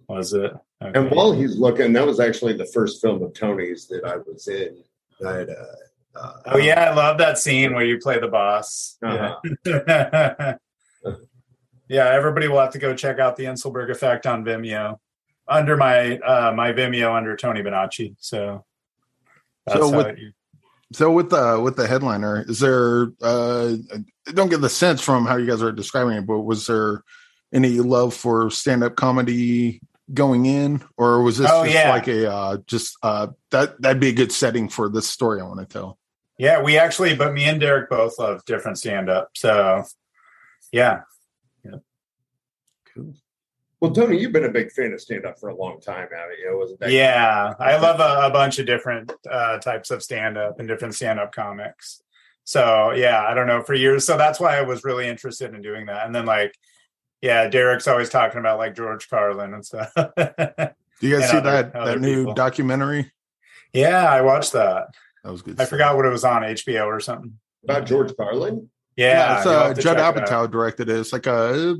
Was 0.07 0.33
it? 0.33 0.51
Okay. 0.83 0.99
And 0.99 1.11
while 1.11 1.31
he's 1.31 1.57
looking, 1.57 1.93
that 1.93 2.05
was 2.05 2.19
actually 2.19 2.53
the 2.53 2.65
first 2.65 3.01
film 3.01 3.21
of 3.23 3.33
Tony's 3.33 3.87
that 3.87 4.03
I 4.05 4.17
was 4.17 4.47
in. 4.47 4.83
I 5.25 5.33
had, 5.33 5.49
uh, 5.49 6.17
uh, 6.19 6.33
oh 6.47 6.57
yeah, 6.57 6.89
I 6.91 6.93
love 6.95 7.17
that 7.19 7.37
scene 7.37 7.73
where 7.73 7.85
you 7.85 7.97
play 7.99 8.19
the 8.19 8.27
boss. 8.27 8.97
Uh-huh. 9.03 9.35
Yeah. 9.65 10.55
yeah, 11.87 12.05
everybody 12.09 12.47
will 12.47 12.59
have 12.59 12.71
to 12.71 12.79
go 12.79 12.95
check 12.95 13.19
out 13.19 13.35
the 13.35 13.45
Inselberg 13.45 13.91
effect 13.91 14.25
on 14.25 14.43
Vimeo 14.43 14.97
under 15.47 15.75
my 15.77 16.17
uh 16.19 16.51
my 16.55 16.71
Vimeo 16.73 17.15
under 17.15 17.35
Tony 17.35 17.61
Bonacci. 17.61 18.15
So 18.19 18.65
So 19.69 19.95
with- 19.95 20.07
it- 20.07 20.33
So 20.93 21.11
with 21.11 21.29
the 21.29 21.59
with 21.61 21.75
the 21.77 21.87
headliner, 21.87 22.43
is 22.47 22.59
there? 22.59 23.11
uh 23.21 23.73
I 24.27 24.31
don't 24.33 24.49
get 24.49 24.61
the 24.61 24.69
sense 24.69 25.01
from 25.01 25.25
how 25.25 25.37
you 25.37 25.47
guys 25.47 25.61
are 25.63 25.71
describing 25.71 26.13
it, 26.17 26.25
but 26.27 26.39
was 26.41 26.67
there 26.67 27.03
any 27.53 27.79
love 27.79 28.13
for 28.13 28.49
stand 28.49 28.83
up 28.83 28.95
comedy 28.95 29.81
going 30.13 30.45
in, 30.45 30.83
or 30.97 31.21
was 31.21 31.37
this 31.37 31.49
Oh, 31.51 31.63
just 31.63 31.75
yeah. 31.75 31.89
like 31.89 32.07
a 32.07 32.31
uh 32.31 32.57
just 32.67 32.97
uh 33.03 33.27
that 33.51 33.81
that'd 33.81 33.99
be 34.01 34.09
a 34.09 34.13
good 34.13 34.31
setting 34.31 34.67
for 34.69 34.89
this 34.89 35.07
story 35.09 35.39
I 35.41 35.45
want 35.45 35.59
to 35.59 35.65
tell? 35.65 35.97
yeah, 36.37 36.61
we 36.61 36.77
actually 36.77 37.15
but 37.15 37.33
me 37.33 37.43
and 37.45 37.61
Darrick 37.61 37.87
both 37.89 38.17
love 38.19 38.43
different 38.45 38.77
stand 38.77 39.09
up. 39.09 39.29
So 39.35 39.83
yeah. 40.71 41.01
Yeah, 41.63 41.77
cool. 42.93 43.13
Well, 43.79 43.91
Tony, 43.91 44.19
you've 44.19 44.31
been 44.31 44.45
a 44.45 44.49
big 44.49 44.71
fan 44.71 44.93
of 44.93 45.01
stand 45.01 45.25
up 45.25 45.39
for 45.39 45.49
a 45.49 45.55
long 45.55 45.81
time, 45.81 46.07
haven't 46.15 46.37
you? 46.39 46.57
Wasn't 46.57 46.79
that? 46.81 46.91
Yeah. 46.91 47.53
I 47.59 47.77
love 47.77 47.99
a, 47.99 48.27
a 48.27 48.29
bunch 48.31 48.59
of 48.59 48.65
different 48.65 49.11
uh 49.29 49.59
types 49.59 49.91
of 49.91 50.01
stand 50.03 50.37
up 50.37 50.59
and 50.59 50.67
different 50.67 50.95
stand 50.95 51.19
up 51.19 51.31
comics. 51.31 52.01
So 52.43 52.91
yeah, 52.91 53.23
I 53.23 53.33
don't 53.33 53.47
know 53.47 53.61
for 53.61 53.73
years. 53.75 54.05
So 54.05 54.17
that's 54.17 54.39
why 54.39 54.57
I 54.57 54.61
was 54.61 54.83
really 54.83 55.07
interested 55.07 55.53
in 55.53 55.61
doing 55.61 55.85
that. 55.85 56.05
And 56.05 56.13
then 56.13 56.25
like 56.25 56.55
yeah, 57.21 57.49
Darrick's 57.49 57.87
always 57.87 58.09
talking 58.09 58.39
about 58.39 58.57
like 58.57 58.75
George 58.75 59.09
Carlin 59.09 59.53
and 59.53 59.65
stuff. 59.65 59.91
Do 59.95 61.07
you 61.07 61.17
guys 61.19 61.29
see 61.31 61.37
other- 61.37 61.51
that 61.51 61.75
other 61.75 61.91
that 61.93 61.99
new 62.01 62.21
people. 62.21 62.33
documentary? 62.33 63.11
yeah, 63.73 64.05
I 64.11 64.21
watched 64.21 64.53
that. 64.53 64.87
That 65.23 65.31
was 65.31 65.41
good. 65.41 65.53
I 65.53 65.63
stuff. 65.63 65.69
forgot 65.69 65.95
what 65.95 66.05
it 66.05 66.09
was 66.09 66.23
on 66.23 66.41
HBO 66.43 66.85
or 66.85 66.99
something. 66.99 67.37
About 67.63 67.85
George 67.85 68.15
Carlin? 68.17 68.69
Yeah, 68.97 69.37
it's 69.37 69.45
you'll 69.45 69.53
uh, 69.53 69.73
Judd 69.73 69.97
check 69.97 70.15
it. 70.17 70.23
Apatow 70.29 70.51
directed 70.51 70.89
it. 70.89 70.99
It's 70.99 71.13
like 71.13 71.27
a 71.27 71.75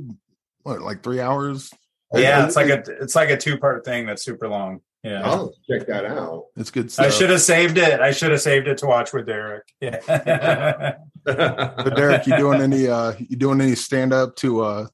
what, 0.62 0.80
like 0.80 1.02
three 1.02 1.20
hours. 1.20 1.70
Yeah, 2.14 2.42
It- 2.42 2.46
it's 2.46 2.56
like 2.56 2.68
a 2.68 2.82
it's 3.00 3.14
like 3.16 3.30
a 3.30 3.36
two 3.36 3.58
part 3.58 3.84
thing 3.84 4.06
that's 4.06 4.24
super 4.24 4.48
long. 4.48 4.80
Yeah. 5.02 5.22
I'll 5.28 5.52
check 5.68 5.88
that 5.88 6.04
out. 6.04 6.44
it's 6.56 6.70
good 6.70 6.92
stuff. 6.92 7.06
I 7.06 7.10
should 7.10 7.30
have 7.30 7.40
saved 7.40 7.76
it. 7.76 7.98
I 8.00 8.12
should 8.12 8.30
have 8.30 8.40
saved 8.40 8.68
it 8.68 8.78
to 8.78 8.86
watch 8.86 9.12
with 9.12 9.26
Darrick. 9.26 9.62
Yeah. 9.80 10.94
But 11.24 11.94
Darrick, 11.96 12.26
you 12.26 12.36
doing 12.36 12.60
any 12.60 12.88
uh 12.88 13.12
you 13.18 13.36
doing 13.36 13.60
any 13.60 13.74
stand 13.74 14.12
up 14.12 14.34
to 14.36 14.60
uh 14.62 14.86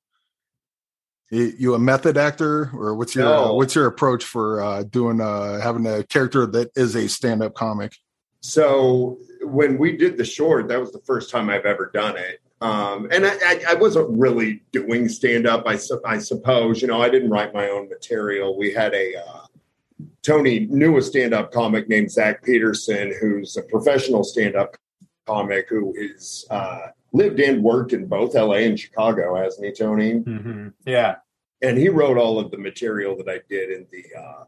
you, 1.30 1.52
you 1.58 1.74
a 1.74 1.78
method 1.78 2.16
actor 2.16 2.70
or 2.74 2.94
what's 2.94 3.14
your 3.14 3.24
No. 3.24 3.54
what's 3.54 3.74
your 3.74 3.86
approach 3.86 4.24
for 4.24 4.62
uh 4.62 4.82
doing 4.84 5.20
uh 5.20 5.60
having 5.60 5.86
a 5.86 6.02
character 6.04 6.46
that 6.46 6.70
is 6.76 6.94
a 6.94 7.08
stand 7.08 7.42
up 7.42 7.54
comic? 7.54 7.96
So 8.40 9.18
when 9.42 9.78
we 9.78 9.96
did 9.96 10.16
the 10.16 10.24
short, 10.24 10.68
that 10.68 10.80
was 10.80 10.92
the 10.92 11.00
first 11.00 11.30
time 11.30 11.50
I've 11.50 11.66
ever 11.66 11.90
done 11.92 12.16
it. 12.16 12.40
Um, 12.60 13.08
and 13.12 13.24
I, 13.24 13.34
I, 13.44 13.62
I 13.70 13.74
wasn't 13.74 14.18
really 14.18 14.62
doing 14.72 15.08
stand 15.08 15.46
up. 15.46 15.64
I, 15.66 15.76
su- 15.76 16.00
I 16.04 16.18
suppose, 16.18 16.82
you 16.82 16.88
know, 16.88 17.00
I 17.00 17.08
didn't 17.08 17.30
write 17.30 17.54
my 17.54 17.68
own 17.68 17.88
material. 17.88 18.58
We 18.58 18.72
had 18.72 18.94
a 18.94 19.14
uh, 19.16 19.46
Tony 20.22 20.66
knew 20.66 20.96
a 20.96 21.02
stand 21.02 21.34
up 21.34 21.52
comic 21.52 21.88
named 21.88 22.10
Zach 22.10 22.42
Peterson, 22.42 23.14
who's 23.20 23.56
a 23.56 23.62
professional 23.62 24.24
stand 24.24 24.56
up 24.56 24.76
comic 25.26 25.68
who 25.68 25.94
is 25.96 26.46
uh, 26.50 26.88
lived 27.12 27.40
and 27.40 27.62
worked 27.62 27.92
in 27.92 28.06
both 28.06 28.34
LA 28.34 28.56
and 28.66 28.78
Chicago, 28.78 29.34
hasn't 29.36 29.64
he, 29.66 29.72
Tony? 29.72 30.20
Mhm. 30.20 30.72
Yeah. 30.86 31.16
and 31.60 31.76
he 31.76 31.88
wrote 31.88 32.16
all 32.16 32.38
of 32.38 32.52
the 32.52 32.58
material 32.58 33.16
that 33.16 33.28
I 33.28 33.40
did 33.48 33.70
in 33.70 33.84
the 33.90 34.04
uh, 34.16 34.44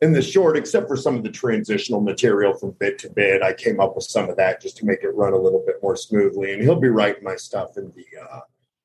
in 0.00 0.12
the 0.12 0.20
short, 0.22 0.56
except 0.56 0.88
for 0.88 0.96
some 0.96 1.16
of 1.16 1.22
the 1.22 1.30
transitional 1.30 2.00
material 2.00 2.52
from 2.54 2.70
bit 2.72 2.98
to 3.00 3.10
bit. 3.10 3.42
I 3.42 3.52
came 3.52 3.78
up 3.80 3.94
with 3.94 4.04
some 4.06 4.28
of 4.28 4.36
that 4.38 4.60
just 4.60 4.76
to 4.78 4.84
make 4.86 5.02
it 5.04 5.10
run 5.10 5.32
a 5.32 5.38
little 5.38 5.62
bit 5.66 5.76
more 5.82 5.94
smoothly. 5.96 6.52
And 6.52 6.60
he'll 6.62 6.80
be 6.80 6.88
writing 6.88 7.22
my 7.22 7.36
stuff 7.36 7.76
in 7.76 7.92
the 7.94 8.06
uh, 8.20 8.40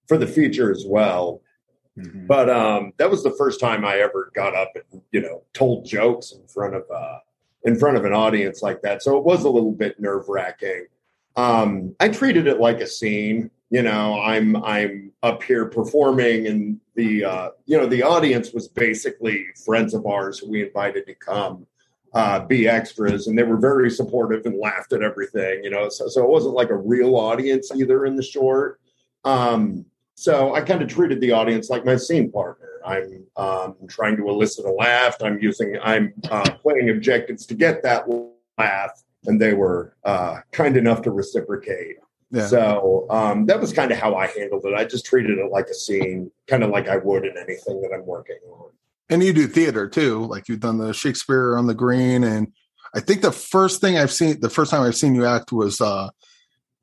for 0.08 0.18
the 0.20 0.28
feature 0.28 0.70
as 0.72 0.86
well. 0.88 1.42
Mhm. 1.98 2.28
But 2.28 2.50
um, 2.50 2.94
that 2.98 3.10
was 3.10 3.24
the 3.24 3.32
first 3.32 3.60
time 3.60 3.84
I 3.86 3.98
ever 3.98 4.32
got 4.36 4.54
up 4.56 4.72
and 4.76 5.02
you 5.12 5.22
know 5.22 5.44
told 5.54 5.86
jokes 5.86 6.32
in 6.32 6.46
front 6.48 6.76
of 6.76 6.84
uh, 6.94 7.20
in 7.64 7.76
front 7.76 7.98
of 7.98 8.06
an 8.06 8.14
audience 8.14 8.62
like 8.62 8.82
that. 8.84 9.02
So 9.02 9.18
it 9.18 9.24
was 9.24 9.44
a 9.46 9.50
little 9.50 9.72
bit 9.72 10.00
nerve 10.00 10.30
wracking. 10.30 10.86
Um, 11.36 11.96
I 12.00 12.10
treated 12.10 12.48
it 12.48 12.60
like 12.60 12.80
a 12.80 12.88
scene. 12.88 13.50
You 13.70 13.82
know, 13.82 14.22
I'm 14.22 14.56
I'm 14.58 15.12
up 15.24 15.42
here 15.42 15.66
performing, 15.66 16.48
and 16.48 16.80
the 16.96 17.26
uh, 17.26 17.50
you 17.66 17.78
know 17.78 17.88
the 17.88 18.04
audience 18.04 18.54
was 18.54 18.68
basically 18.68 19.46
friends 19.66 19.94
of 19.94 20.06
ours 20.06 20.40
who 20.40 20.50
we 20.50 20.64
invited 20.64 21.08
to 21.08 21.16
come 21.16 21.66
uh, 22.14 22.46
be 22.46 22.68
extras, 22.68 23.28
and 23.28 23.38
they 23.38 23.44
were 23.44 23.58
very 23.58 23.90
supportive 23.90 24.46
and 24.46 24.60
laughed 24.60 24.94
at 24.94 25.02
everything. 25.02 25.64
You 25.64 25.72
know, 25.72 25.90
so 25.90 26.08
so 26.08 26.24
it 26.24 26.30
wasn't 26.30 26.54
like 26.54 26.70
a 26.70 26.78
real 26.78 27.16
audience 27.16 27.72
either 27.76 28.06
in 28.06 28.16
the 28.16 28.24
short. 28.24 28.80
Um, 29.26 29.86
so 30.16 30.54
I 30.54 30.62
kind 30.62 30.82
of 30.82 30.88
treated 30.88 31.20
the 31.22 31.32
audience 31.32 31.70
like 31.70 31.86
my 31.86 31.96
scene 31.96 32.32
partner. 32.32 32.70
I'm 32.86 33.26
um, 33.38 33.76
trying 33.88 34.18
to 34.18 34.30
elicit 34.30 34.66
a 34.66 34.72
laugh. 34.72 35.16
I'm 35.22 35.40
using, 35.40 35.78
I'm 35.82 36.14
uh, 36.30 36.50
playing 36.62 36.90
objectives 36.90 37.46
to 37.48 37.56
get 37.56 37.82
that 37.84 38.06
laugh, 38.58 39.04
and 39.26 39.40
they 39.42 39.54
were 39.54 39.96
uh, 40.04 40.40
kind 40.52 40.78
enough 40.78 41.02
to 41.04 41.12
reciprocate. 41.12 41.98
Yeah. 42.32 42.48
So 42.48 43.06
um, 43.10 43.46
that 43.46 43.62
was 43.62 43.74
kind 43.74 43.92
of 43.92 43.98
how 43.98 44.16
I 44.16 44.28
handled 44.28 44.66
it. 44.66 44.74
I 44.74 44.86
just 44.86 45.06
treated 45.06 45.38
it 45.38 45.52
like 45.52 45.68
a 45.68 45.74
scene, 45.76 46.32
kind 46.48 46.64
of 46.64 46.72
like 46.72 46.88
I 46.88 46.98
would 46.98 47.26
in 47.26 47.38
anything 47.38 47.82
that 47.82 47.92
I'm 47.94 48.06
working 48.06 48.40
on. 48.52 48.72
and 49.10 49.22
you 49.24 49.34
do 49.34 49.48
theater 49.48 49.88
too 49.88 50.26
like 50.26 50.48
you've 50.48 50.60
done 50.62 50.78
the 50.78 50.94
shakespeare 50.94 51.58
on 51.58 51.68
the 51.68 51.74
green 51.76 52.24
and 52.24 52.48
i 52.96 53.00
think 53.02 53.22
the 53.22 53.32
first 53.34 53.82
thing 53.82 53.98
i've 53.98 54.12
seen 54.12 54.40
the 54.40 54.50
first 54.50 54.72
time 54.72 54.82
i've 54.82 54.96
seen 54.96 55.14
you 55.14 55.26
act 55.26 55.52
was 55.52 55.82
uh 55.82 56.08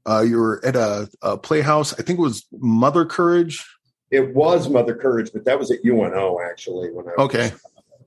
uh 0.06 0.20
you 0.20 0.36
were 0.36 0.60
at 0.64 0.76
a, 0.76 1.08
a 1.22 1.38
playhouse 1.38 1.92
i 1.98 2.02
think 2.02 2.18
it 2.18 2.22
was 2.22 2.46
mother 2.52 3.04
courage 3.06 3.64
It 4.10 4.34
was 4.34 4.68
Mother 4.68 4.94
Courage, 4.96 5.30
but 5.32 5.44
that 5.44 5.56
was 5.58 5.70
at 5.70 5.78
UNO 5.84 6.38
actually. 6.50 6.90
When 6.90 7.06
I 7.06 7.14
was, 7.16 7.24
okay 7.26 7.52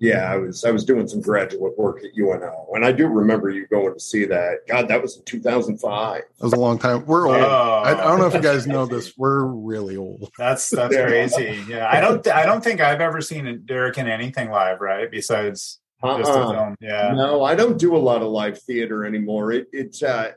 yeah, 0.03 0.29
I 0.31 0.35
was 0.35 0.65
I 0.65 0.71
was 0.71 0.83
doing 0.83 1.07
some 1.07 1.21
graduate 1.21 1.77
work 1.77 2.03
at 2.03 2.11
UNO, 2.17 2.67
and 2.73 2.83
I 2.83 2.91
do 2.91 3.07
remember 3.07 3.49
you 3.49 3.65
going 3.67 3.93
to 3.93 3.99
see 4.01 4.25
that. 4.25 4.67
God, 4.67 4.89
that 4.89 5.01
was 5.01 5.15
in 5.17 5.23
2005. 5.23 6.21
that 6.39 6.43
was 6.43 6.51
a 6.51 6.57
long 6.59 6.77
time 6.77 7.05
we're 7.05 7.27
old 7.27 7.37
Oh, 7.37 7.81
I, 7.85 7.91
I 7.91 8.03
don't 8.09 8.19
know 8.19 8.27
if 8.27 8.33
you 8.33 8.41
guys 8.41 8.67
know 8.67 8.85
this 8.85 9.13
we're 9.17 9.45
really 9.45 9.95
old 9.95 10.29
That's 10.37 10.69
that's 10.69 10.93
Yeah. 10.93 11.07
crazy. 11.07 11.63
Yeah, 11.69 11.87
I 11.89 12.01
don't 12.01 12.27
I 12.27 12.45
don't 12.45 12.61
think 12.63 12.81
I've 12.81 12.99
ever 12.99 13.21
seen 13.21 13.45
Darrick 13.65 13.97
in 13.97 14.07
anything 14.09 14.49
live, 14.49 14.81
right? 14.81 15.09
Besides 15.09 15.79
just 16.03 16.29
a 16.29 16.33
Uh-uh. 16.33 16.51
film. 16.51 16.75
Yeah. 16.81 17.13
No, 17.15 17.43
I 17.45 17.55
don't 17.55 17.77
do 17.79 17.95
a 17.95 18.03
lot 18.09 18.21
of 18.21 18.27
live 18.27 18.59
theater 18.59 19.05
anymore. 19.05 19.53
It, 19.53 19.67
it's 19.71 20.03
uh, 20.03 20.31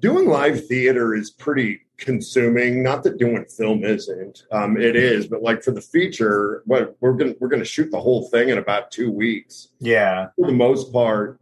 doing 0.00 0.26
live 0.26 0.66
theater 0.66 1.14
is 1.14 1.30
pretty 1.30 1.82
consuming. 2.00 2.82
Not 2.82 3.02
that 3.04 3.18
doing 3.18 3.44
film 3.44 3.84
isn't. 3.84 4.44
Um, 4.50 4.76
it 4.76 4.96
is, 4.96 5.26
but 5.26 5.42
like 5.42 5.62
for 5.62 5.70
the 5.70 5.80
feature, 5.80 6.62
what 6.66 6.96
we're 7.00 7.12
gonna 7.12 7.34
we're 7.38 7.48
gonna 7.48 7.64
shoot 7.64 7.90
the 7.90 8.00
whole 8.00 8.28
thing 8.28 8.48
in 8.48 8.58
about 8.58 8.90
two 8.90 9.12
weeks. 9.12 9.68
Yeah. 9.78 10.28
For 10.36 10.46
the 10.46 10.52
most 10.52 10.92
part, 10.92 11.40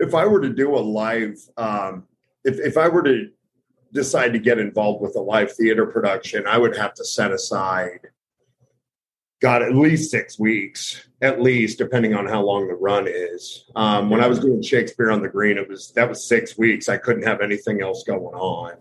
if 0.00 0.14
I 0.14 0.26
were 0.26 0.40
to 0.40 0.48
do 0.48 0.74
a 0.74 0.80
live, 0.80 1.38
um, 1.56 2.04
if 2.44 2.58
if 2.58 2.76
I 2.76 2.88
were 2.88 3.02
to 3.02 3.28
decide 3.92 4.32
to 4.32 4.38
get 4.38 4.58
involved 4.58 5.02
with 5.02 5.14
a 5.16 5.20
live 5.20 5.52
theater 5.52 5.86
production, 5.86 6.46
I 6.46 6.58
would 6.58 6.76
have 6.76 6.94
to 6.94 7.04
set 7.04 7.30
aside. 7.30 8.08
Got 9.40 9.62
at 9.62 9.76
least 9.76 10.10
six 10.10 10.36
weeks, 10.36 11.08
at 11.22 11.40
least, 11.40 11.78
depending 11.78 12.12
on 12.12 12.26
how 12.26 12.42
long 12.42 12.66
the 12.66 12.74
run 12.74 13.06
is. 13.06 13.66
Um, 13.76 14.10
when 14.10 14.20
I 14.20 14.26
was 14.26 14.40
doing 14.40 14.60
Shakespeare 14.62 15.12
on 15.12 15.22
the 15.22 15.28
Green, 15.28 15.58
it 15.58 15.68
was 15.68 15.92
that 15.92 16.08
was 16.08 16.26
six 16.26 16.58
weeks. 16.58 16.88
I 16.88 16.96
couldn't 16.96 17.22
have 17.22 17.40
anything 17.40 17.80
else 17.80 18.02
going 18.02 18.34
on. 18.34 18.78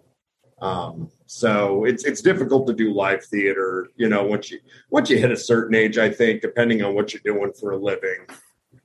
Um, 0.60 1.12
so 1.28 1.86
it's 1.86 2.04
it's 2.04 2.22
difficult 2.22 2.68
to 2.68 2.74
do 2.74 2.94
live 2.94 3.24
theater. 3.24 3.88
You 3.96 4.10
know, 4.10 4.24
once 4.24 4.50
you 4.52 4.60
once 4.90 5.10
you 5.10 5.18
hit 5.18 5.32
a 5.32 5.38
certain 5.38 5.76
age, 5.76 5.98
I 5.98 6.10
think, 6.10 6.42
depending 6.42 6.84
on 6.84 6.96
what 6.96 7.14
you're 7.14 7.22
doing 7.24 7.54
for 7.54 7.72
a 7.72 7.78
living. 7.78 8.26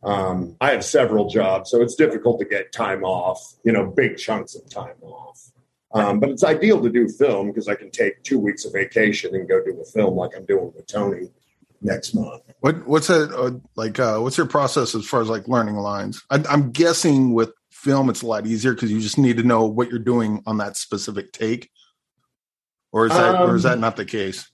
Um, 0.03 0.57
I 0.61 0.73
have 0.73 0.85
several 0.85 1.29
jobs, 1.29 1.71
so 1.71 1.81
it's 1.81 1.95
difficult 1.95 2.41
to 2.41 2.45
get 2.45 2.73
time 2.73 3.05
off. 3.05 3.55
You 3.65 3.73
know, 3.73 3.87
big 3.87 4.19
chunks 4.19 4.55
of 4.55 4.69
time 4.69 4.97
off. 5.03 5.41
Um, 5.95 6.21
but 6.21 6.31
it's 6.31 6.43
ideal 6.43 6.83
to 6.83 6.91
do 6.91 7.09
film 7.09 7.49
because 7.49 7.69
I 7.69 7.75
can 7.75 7.91
take 7.91 8.23
two 8.23 8.39
weeks 8.39 8.65
of 8.65 8.73
vacation 8.73 9.35
and 9.35 9.49
go 9.49 9.63
do 9.63 9.79
a 9.81 9.85
film 9.85 10.17
like 10.17 10.31
I'm 10.37 10.47
doing 10.47 10.73
with 10.75 10.87
Tony 10.87 11.29
next 11.83 12.15
month. 12.15 12.43
What 12.61 12.87
what's 12.87 13.11
it 13.11 13.31
uh, 13.33 13.53
like? 13.77 13.99
Uh, 13.99 14.19
what's 14.19 14.37
your 14.37 14.47
process 14.47 14.95
as 14.95 15.07
far 15.07 15.21
as 15.21 15.29
like 15.29 15.49
learning 15.49 15.77
lines? 15.77 16.23
I, 16.31 16.43
I'm 16.49 16.71
guessing 16.71 17.35
with 17.35 17.53
film 17.83 18.09
it's 18.09 18.23
a 18.23 18.27
lot 18.27 18.47
easier 18.47 18.75
because 18.75 18.93
you 18.93 19.01
just 19.01 19.19
need 19.19 19.37
to 19.37 19.43
know 19.43 19.65
what 19.65 19.91
you're 19.91 19.99
doing 19.99 20.41
on 20.47 20.59
that 20.59 20.77
specific 20.77 21.33
take, 21.33 21.69
or 22.93 23.07
is 23.07 23.13
that 23.13 23.41
or 23.41 23.57
is 23.57 23.65
that 23.65 23.75
Um, 23.75 23.81
not 23.81 23.97
the 23.97 24.05
case? 24.05 24.49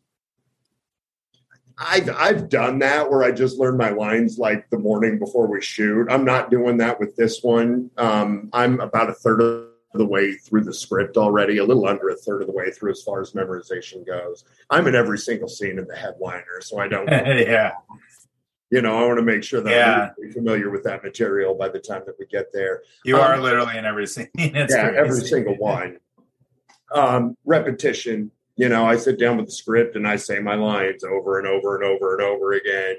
I've 1.76 2.09
I've 2.09 2.49
done 2.49 2.79
that 2.81 3.11
where 3.11 3.22
I 3.22 3.31
just 3.31 3.59
learned 3.59 3.79
my 3.79 3.91
lines 3.91 4.39
like 4.39 4.68
the 4.70 4.79
morning 4.79 5.18
before 5.18 5.47
we 5.47 5.61
shoot. 5.61 6.07
I'm 6.11 6.24
not 6.24 6.51
doing 6.51 6.79
that 6.79 6.99
with 6.99 7.14
this 7.16 7.43
one. 7.43 7.91
Um, 7.99 8.49
I'm 8.53 8.81
about 8.81 9.11
a 9.11 9.14
third 9.14 9.41
of 9.43 9.66
the 9.93 10.07
way 10.07 10.33
through 10.35 10.64
the 10.64 10.72
script 10.72 11.16
already, 11.16 11.59
a 11.59 11.64
little 11.64 11.87
under 11.87 12.09
a 12.09 12.16
third 12.16 12.41
of 12.41 12.47
the 12.47 12.53
way 12.53 12.70
through 12.70 12.91
as 12.93 13.03
far 13.03 13.20
as 13.20 13.33
memorization 13.33 14.07
goes. 14.07 14.45
I'm 14.70 14.87
in 14.87 14.95
every 14.95 15.18
single 15.18 15.49
scene 15.49 15.79
in 15.79 15.87
the 15.87 15.97
headliner, 15.97 16.61
so 16.61 16.79
I 16.79 16.89
don't. 16.89 17.09
yeah. 17.11 17.72
You 18.71 18.83
know, 18.83 18.99
I 18.99 19.07
want 19.07 19.19
to 19.19 19.25
make 19.25 19.43
sure 19.43 19.61
that 19.61 19.71
Yeah. 19.71 19.95
I'm 20.03 20.11
really 20.19 20.33
familiar 20.33 20.71
with 20.71 20.85
that 20.85 21.03
material 21.03 21.55
by 21.55 21.69
the 21.69 21.79
time 21.79 22.03
that 22.07 22.16
we 22.19 22.27
get 22.27 22.53
there. 22.53 22.83
You 23.05 23.16
Um, 23.16 23.23
are 23.23 23.39
literally 23.41 23.79
in 23.79 23.85
every 23.85 24.07
scene. 24.07 24.29
It's 24.37 24.75
yeah, 24.75 24.89
crazy. 24.89 24.99
every 24.99 25.21
single 25.23 25.57
one. 25.57 25.99
Um, 26.95 27.37
repetition. 27.45 28.31
You 28.57 28.69
know, 28.69 28.85
I 28.87 28.97
sit 28.97 29.19
down 29.19 29.37
with 29.37 29.47
the 29.47 29.53
script 29.53 29.95
and 29.97 30.07
I 30.07 30.16
say 30.16 30.41
my 30.41 30.55
lines 30.57 31.05
over 31.05 31.39
and 31.39 31.47
over 31.47 31.77
and 31.77 31.85
over 31.85 32.14
and 32.14 32.23
over 32.23 32.53
again. 32.53 32.97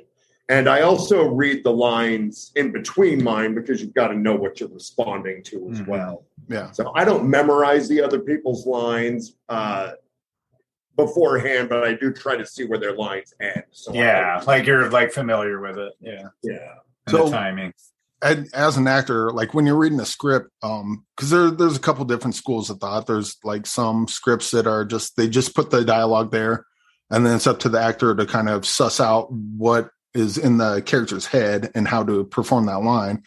And 0.48 0.68
I 0.68 0.82
also 0.82 1.28
read 1.28 1.64
the 1.64 1.72
lines 1.74 2.52
in 2.56 2.72
between 2.72 3.24
mine 3.24 3.54
because 3.54 3.82
you've 3.82 3.94
got 3.94 4.08
to 4.08 4.16
know 4.18 4.34
what 4.36 4.60
you're 4.60 4.70
responding 4.70 5.44
to 5.44 5.70
as 5.70 5.82
Mhm. 5.82 5.88
well. 5.88 6.26
Yeah, 6.48 6.72
So 6.72 6.92
I 6.96 7.04
don't 7.06 7.30
memorize 7.30 7.88
the 7.88 8.02
other 8.02 8.20
people's 8.20 8.66
lines 8.66 9.36
uh, 9.50 9.92
beforehand, 11.06 11.70
but 11.70 11.84
I 11.84 11.94
do 11.94 12.12
try 12.14 12.36
to 12.38 12.46
see 12.46 12.66
where 12.66 12.80
their 12.80 12.96
lines 12.96 13.34
end. 13.42 13.64
So 13.72 13.92
I- 13.92 13.96
Yeah, 13.96 14.44
like 14.46 14.66
you're 14.66 14.90
like 14.90 15.12
familiar 15.12 15.60
with 15.60 15.78
it. 15.78 15.94
Yeah. 16.00 16.28
yeah. 16.44 16.74
And 17.08 17.16
So- 17.16 17.26
the 17.26 17.32
timing. 17.32 17.74
and 18.22 18.50
as 18.54 18.78
an 18.78 18.88
actor, 18.88 19.32
like 19.32 19.54
when 19.54 19.66
you're 19.66 19.78
reading 19.78 20.00
a 20.00 20.06
script, 20.06 20.50
um, 20.62 21.06
because 21.16 21.30
there 21.30 21.50
there's 21.52 21.78
a 21.78 21.82
couple 21.82 22.04
different 22.06 22.36
schools 22.36 22.70
of 22.70 22.80
thought. 22.80 23.08
There's 23.08 23.38
like 23.44 23.66
some 23.66 24.08
scripts 24.08 24.52
that 24.52 24.68
are 24.68 24.84
just 24.86 25.16
they 25.16 25.28
just 25.30 25.56
put 25.56 25.70
the 25.72 25.86
dialogue 25.86 26.32
there, 26.32 26.66
and 27.10 27.26
then 27.26 27.36
it's 27.36 27.48
up 27.48 27.60
to 27.60 27.70
the 27.70 27.80
actor 27.82 28.14
to 28.16 28.26
kind 28.26 28.50
of 28.50 28.66
suss 28.66 29.00
out 29.00 29.32
what 29.32 29.90
is 30.14 30.38
in 30.38 30.58
the 30.58 30.82
character's 30.82 31.28
head 31.28 31.72
and 31.76 31.88
how 31.88 32.04
to 32.04 32.26
perform 32.26 32.66
that 32.66 32.82
line. 32.84 33.24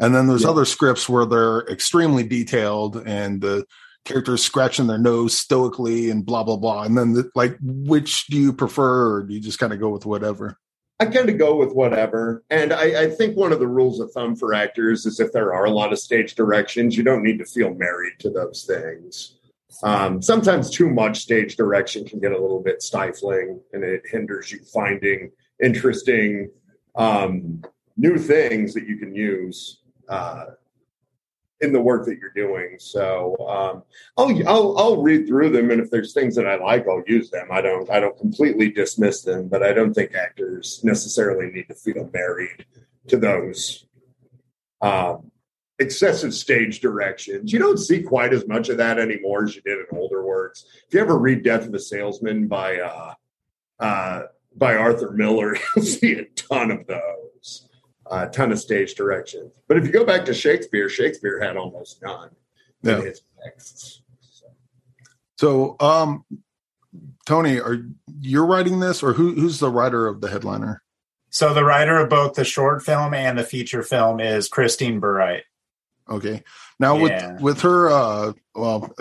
And 0.00 0.12
then 0.14 0.26
there's 0.26 0.42
Yeah. 0.42 0.50
other 0.50 0.64
scripts 0.64 1.08
where 1.08 1.24
they're 1.24 1.60
extremely 1.70 2.24
detailed 2.24 3.00
and 3.06 3.40
the 3.40 3.64
characters 4.04 4.44
scratching 4.44 4.86
their 4.86 4.98
nose 4.98 5.36
stoically 5.36 6.10
and 6.10 6.24
blah 6.24 6.44
blah 6.44 6.56
blah. 6.56 6.82
And 6.82 6.96
then 6.96 7.12
the, 7.14 7.30
like, 7.34 7.56
which 7.60 8.26
do 8.26 8.38
you 8.38 8.52
prefer, 8.52 9.14
or 9.14 9.22
do 9.22 9.34
you 9.34 9.40
just 9.40 9.58
kind 9.58 9.72
of 9.72 9.80
go 9.80 9.90
with 9.90 10.06
whatever? 10.06 10.58
I 11.00 11.06
kind 11.06 11.28
of 11.28 11.38
go 11.38 11.56
with 11.56 11.72
whatever. 11.72 12.44
And 12.50 12.72
I, 12.72 13.02
I 13.02 13.10
think 13.10 13.36
one 13.36 13.52
of 13.52 13.58
the 13.58 13.66
rules 13.66 13.98
of 13.98 14.12
thumb 14.12 14.36
for 14.36 14.54
actors 14.54 15.06
is 15.06 15.18
if 15.18 15.32
there 15.32 15.52
are 15.52 15.64
a 15.64 15.70
lot 15.70 15.92
of 15.92 15.98
stage 15.98 16.36
directions, 16.36 16.96
you 16.96 17.02
don't 17.02 17.24
need 17.24 17.38
to 17.38 17.44
feel 17.44 17.74
married 17.74 18.14
to 18.20 18.30
those 18.30 18.64
things. 18.64 19.36
Um, 19.82 20.22
sometimes 20.22 20.70
too 20.70 20.88
much 20.88 21.18
stage 21.18 21.56
direction 21.56 22.04
can 22.04 22.20
get 22.20 22.30
a 22.30 22.40
little 22.40 22.60
bit 22.60 22.80
stifling 22.80 23.60
and 23.72 23.82
it 23.82 24.02
hinders 24.08 24.52
you 24.52 24.60
finding 24.72 25.32
interesting 25.62 26.50
um, 26.94 27.62
new 27.96 28.16
things 28.16 28.72
that 28.74 28.86
you 28.86 28.96
can 28.96 29.14
use 29.14 29.80
uh, 30.08 30.44
in 31.60 31.72
the 31.72 31.80
work 31.80 32.04
that 32.06 32.18
you're 32.18 32.30
doing. 32.30 32.76
So 32.78 33.36
um, 33.48 33.82
I'll, 34.16 34.48
I'll 34.48 34.78
I'll 34.78 35.02
read 35.02 35.26
through 35.26 35.50
them, 35.50 35.70
and 35.70 35.80
if 35.80 35.90
there's 35.90 36.12
things 36.12 36.34
that 36.36 36.46
I 36.46 36.56
like, 36.56 36.86
I'll 36.88 37.02
use 37.06 37.30
them. 37.30 37.48
I 37.50 37.60
don't 37.60 37.88
I 37.90 38.00
don't 38.00 38.18
completely 38.18 38.70
dismiss 38.70 39.22
them, 39.22 39.48
but 39.48 39.62
I 39.62 39.72
don't 39.72 39.94
think 39.94 40.14
actors 40.14 40.80
necessarily 40.82 41.50
need 41.50 41.68
to 41.68 41.74
feel 41.74 42.10
married 42.12 42.66
to 43.08 43.16
those 43.16 43.86
um, 44.80 45.30
excessive 45.78 46.34
stage 46.34 46.80
directions. 46.80 47.52
You 47.52 47.58
don't 47.58 47.78
see 47.78 48.02
quite 48.02 48.32
as 48.32 48.46
much 48.46 48.68
of 48.68 48.76
that 48.78 48.98
anymore 48.98 49.44
as 49.44 49.56
you 49.56 49.62
did 49.62 49.78
in 49.78 49.98
older 49.98 50.24
works. 50.24 50.66
If 50.86 50.94
you 50.94 51.00
ever 51.00 51.18
read 51.18 51.42
Death 51.42 51.66
of 51.66 51.74
a 51.74 51.78
Salesman 51.78 52.48
by 52.48 52.78
uh, 52.80 53.14
uh, 53.80 54.22
by 54.56 54.76
Arthur 54.76 55.10
Miller, 55.10 55.56
you'll 55.76 55.84
see 55.84 56.14
a 56.14 56.24
ton 56.24 56.70
of 56.70 56.86
those, 56.86 57.23
a 58.10 58.28
ton 58.28 58.52
of 58.52 58.58
stage 58.58 58.94
directions. 58.94 59.52
But 59.68 59.76
if 59.78 59.84
you 59.84 59.90
go 59.92 60.04
back 60.04 60.24
to 60.26 60.34
Shakespeare, 60.34 60.88
Shakespeare 60.88 61.40
had 61.40 61.56
almost 61.56 62.02
none 62.02 62.30
Yeah. 62.82 62.98
in 62.98 63.06
his 63.06 63.22
texts. 63.42 64.02
So, 64.20 64.46
So, 65.38 65.76
um, 65.80 66.24
Tony, 67.26 67.58
are 67.60 67.84
you 68.20 68.44
writing 68.44 68.80
this, 68.80 69.02
or 69.02 69.12
who, 69.14 69.34
who's 69.34 69.58
the 69.58 69.70
writer 69.70 70.06
of 70.06 70.20
the 70.20 70.28
headliner? 70.28 70.82
So 71.30 71.52
the 71.52 71.64
writer 71.64 71.98
of 71.98 72.08
both 72.08 72.34
the 72.34 72.44
short 72.44 72.82
film 72.82 73.12
and 73.14 73.36
the 73.38 73.42
feature 73.42 73.82
film 73.82 74.20
is 74.20 74.48
Christine 74.48 75.00
Burright. 75.00 75.42
Okay. 76.08 76.44
Now 76.80 76.96
Yeah. 76.96 77.32
with 77.32 77.40
with 77.40 77.60
her, 77.62 77.88
uh, 77.90 78.32
well, 78.54 78.92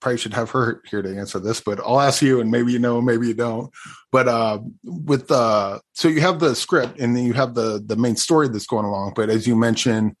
probably 0.00 0.18
should 0.18 0.34
have 0.34 0.50
her 0.50 0.82
here 0.90 1.02
to 1.02 1.18
answer 1.18 1.38
this, 1.38 1.60
but 1.60 1.78
I'll 1.80 2.00
ask 2.00 2.22
you, 2.22 2.40
and 2.40 2.50
maybe 2.50 2.72
you 2.72 2.78
know, 2.78 3.00
maybe 3.00 3.28
you 3.28 3.34
don't. 3.34 3.70
But 4.12 4.28
uh, 4.28 4.60
with 4.84 5.30
uh, 5.30 5.80
so 5.92 6.08
you 6.08 6.20
have 6.22 6.40
the 6.40 6.54
script, 6.54 6.98
and 6.98 7.14
then 7.16 7.24
you 7.24 7.32
have 7.34 7.54
the 7.54 7.82
the 7.84 7.96
main 7.96 8.16
story 8.16 8.48
that's 8.48 8.66
going 8.66 8.86
along. 8.86 9.12
But 9.16 9.28
as 9.30 9.46
you 9.46 9.54
mentioned, 9.56 10.16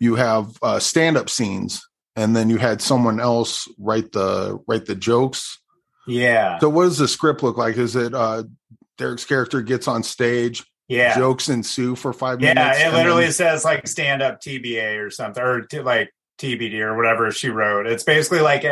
you 0.00 0.16
have 0.16 0.48
uh, 0.62 0.78
stand 0.80 1.16
up 1.16 1.30
scenes, 1.30 1.86
and 2.16 2.36
then 2.36 2.50
you 2.50 2.58
had 2.58 2.82
someone 2.82 3.20
else 3.20 3.66
write 3.78 4.12
the 4.12 4.58
write 4.68 4.84
the 4.86 4.94
jokes. 4.94 5.58
Yeah. 6.06 6.58
So 6.58 6.68
what 6.68 6.84
does 6.84 6.98
the 6.98 7.08
script 7.08 7.42
look 7.42 7.56
like? 7.56 7.76
Is 7.78 7.96
it 7.96 8.12
uh, 8.14 8.44
Darrick's 8.98 9.24
character 9.24 9.62
gets 9.62 9.88
on 9.88 10.02
stage, 10.02 10.62
Yeah. 10.88 11.16
jokes 11.16 11.48
ensue 11.48 11.96
for 11.96 12.12
five 12.12 12.42
Yeah. 12.42 12.52
minutes? 12.54 12.78
Yeah, 12.80 12.90
it 12.90 12.94
literally 12.94 13.22
then- 13.24 13.32
says 13.32 13.64
like 13.64 13.86
stand 13.88 14.20
up 14.22 14.40
TBA 14.42 14.98
or 15.02 15.10
something, 15.10 15.42
or 15.42 15.66
like 15.82 16.10
TBD 16.38 16.80
or 16.80 16.96
whatever 16.96 17.30
she 17.30 17.48
wrote. 17.48 17.86
It's 17.86 18.02
basically 18.02 18.40
like 18.40 18.64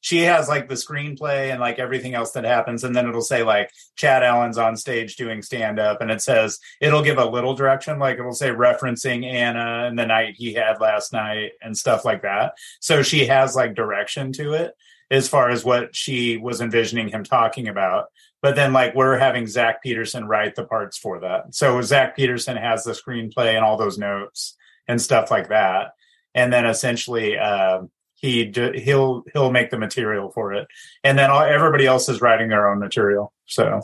she 0.00 0.20
has 0.22 0.48
like 0.48 0.68
the 0.68 0.74
screenplay 0.74 1.50
and 1.50 1.60
like 1.60 1.78
everything 1.78 2.14
else 2.14 2.32
that 2.32 2.44
happens. 2.44 2.84
And 2.84 2.94
then 2.94 3.08
it'll 3.08 3.20
say 3.20 3.42
like 3.42 3.70
Chad 3.96 4.22
Allen's 4.22 4.58
on 4.58 4.76
stage 4.76 5.16
doing 5.16 5.42
stand 5.42 5.78
up. 5.78 6.00
And 6.00 6.10
it 6.10 6.22
says 6.22 6.58
it'll 6.80 7.02
give 7.02 7.18
a 7.18 7.24
little 7.24 7.54
direction, 7.54 7.98
like 7.98 8.18
it'll 8.18 8.32
say 8.32 8.50
referencing 8.50 9.24
Anna 9.24 9.86
and 9.86 9.98
the 9.98 10.06
night 10.06 10.34
he 10.36 10.54
had 10.54 10.80
last 10.80 11.12
night 11.12 11.52
and 11.60 11.76
stuff 11.76 12.04
like 12.04 12.22
that. 12.22 12.54
So 12.80 13.02
she 13.02 13.26
has 13.26 13.56
like 13.56 13.74
direction 13.74 14.32
to 14.34 14.52
it 14.52 14.74
as 15.10 15.28
far 15.28 15.50
as 15.50 15.64
what 15.64 15.96
she 15.96 16.36
was 16.36 16.60
envisioning 16.60 17.08
him 17.08 17.24
talking 17.24 17.68
about. 17.68 18.06
But 18.40 18.54
then, 18.54 18.72
like, 18.72 18.94
we're 18.94 19.18
having 19.18 19.48
Zach 19.48 19.82
Peterson 19.82 20.28
write 20.28 20.54
the 20.54 20.64
parts 20.64 20.96
for 20.96 21.18
that. 21.20 21.56
So 21.56 21.82
Zach 21.82 22.14
Peterson 22.14 22.56
has 22.56 22.84
the 22.84 22.92
screenplay 22.92 23.56
and 23.56 23.64
all 23.64 23.76
those 23.76 23.98
notes 23.98 24.56
and 24.86 25.02
stuff 25.02 25.28
like 25.28 25.48
that. 25.48 25.94
And 26.38 26.52
then 26.52 26.66
essentially, 26.66 27.36
um, 27.36 27.90
he 28.14 28.52
he'll 28.54 29.24
he'll 29.32 29.50
make 29.50 29.70
the 29.70 29.78
material 29.78 30.30
for 30.30 30.52
it, 30.52 30.68
and 31.02 31.18
then 31.18 31.30
all, 31.30 31.42
everybody 31.42 31.84
else 31.84 32.08
is 32.08 32.20
writing 32.20 32.48
their 32.48 32.68
own 32.70 32.78
material. 32.78 33.32
So, 33.46 33.82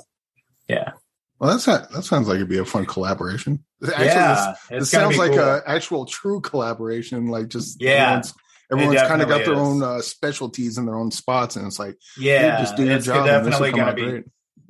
yeah, 0.68 0.92
Well, 1.38 1.50
that's 1.50 1.66
not, 1.66 1.90
that 1.90 2.04
sounds 2.04 2.28
like 2.28 2.36
it'd 2.36 2.48
be 2.48 2.58
a 2.58 2.64
fun 2.64 2.86
collaboration. 2.86 3.64
Actually, 3.82 4.06
yeah, 4.06 4.54
this, 4.70 4.80
this 4.80 4.90
sounds 4.90 5.18
like 5.18 5.32
cool. 5.32 5.40
a 5.40 5.62
actual 5.66 6.06
true 6.06 6.40
collaboration. 6.40 7.26
Like 7.26 7.48
just 7.48 7.82
Yeah, 7.82 8.22
everyone's, 8.22 8.34
everyone's 8.72 9.02
kind 9.02 9.22
of 9.22 9.28
got 9.28 9.38
their 9.38 9.54
definitely 9.54 9.62
own 9.62 9.82
uh, 9.82 10.00
specialties 10.00 10.78
and 10.78 10.86
their 10.86 10.94
own 10.94 11.10
spots, 11.10 11.56
and 11.56 11.66
it's 11.66 11.78
like, 11.78 11.96
yeah, 12.16 12.60
just 12.60 12.76
do 12.76 12.84
your 12.84 12.96
it's 12.96 13.06
job. 13.06 13.26
and 13.26 13.46
this 13.46 13.58
will 13.58 13.66
definitely 13.66 13.72
going 13.72 13.86
to 13.88 13.94
be 13.94 14.10
great. 14.10 14.24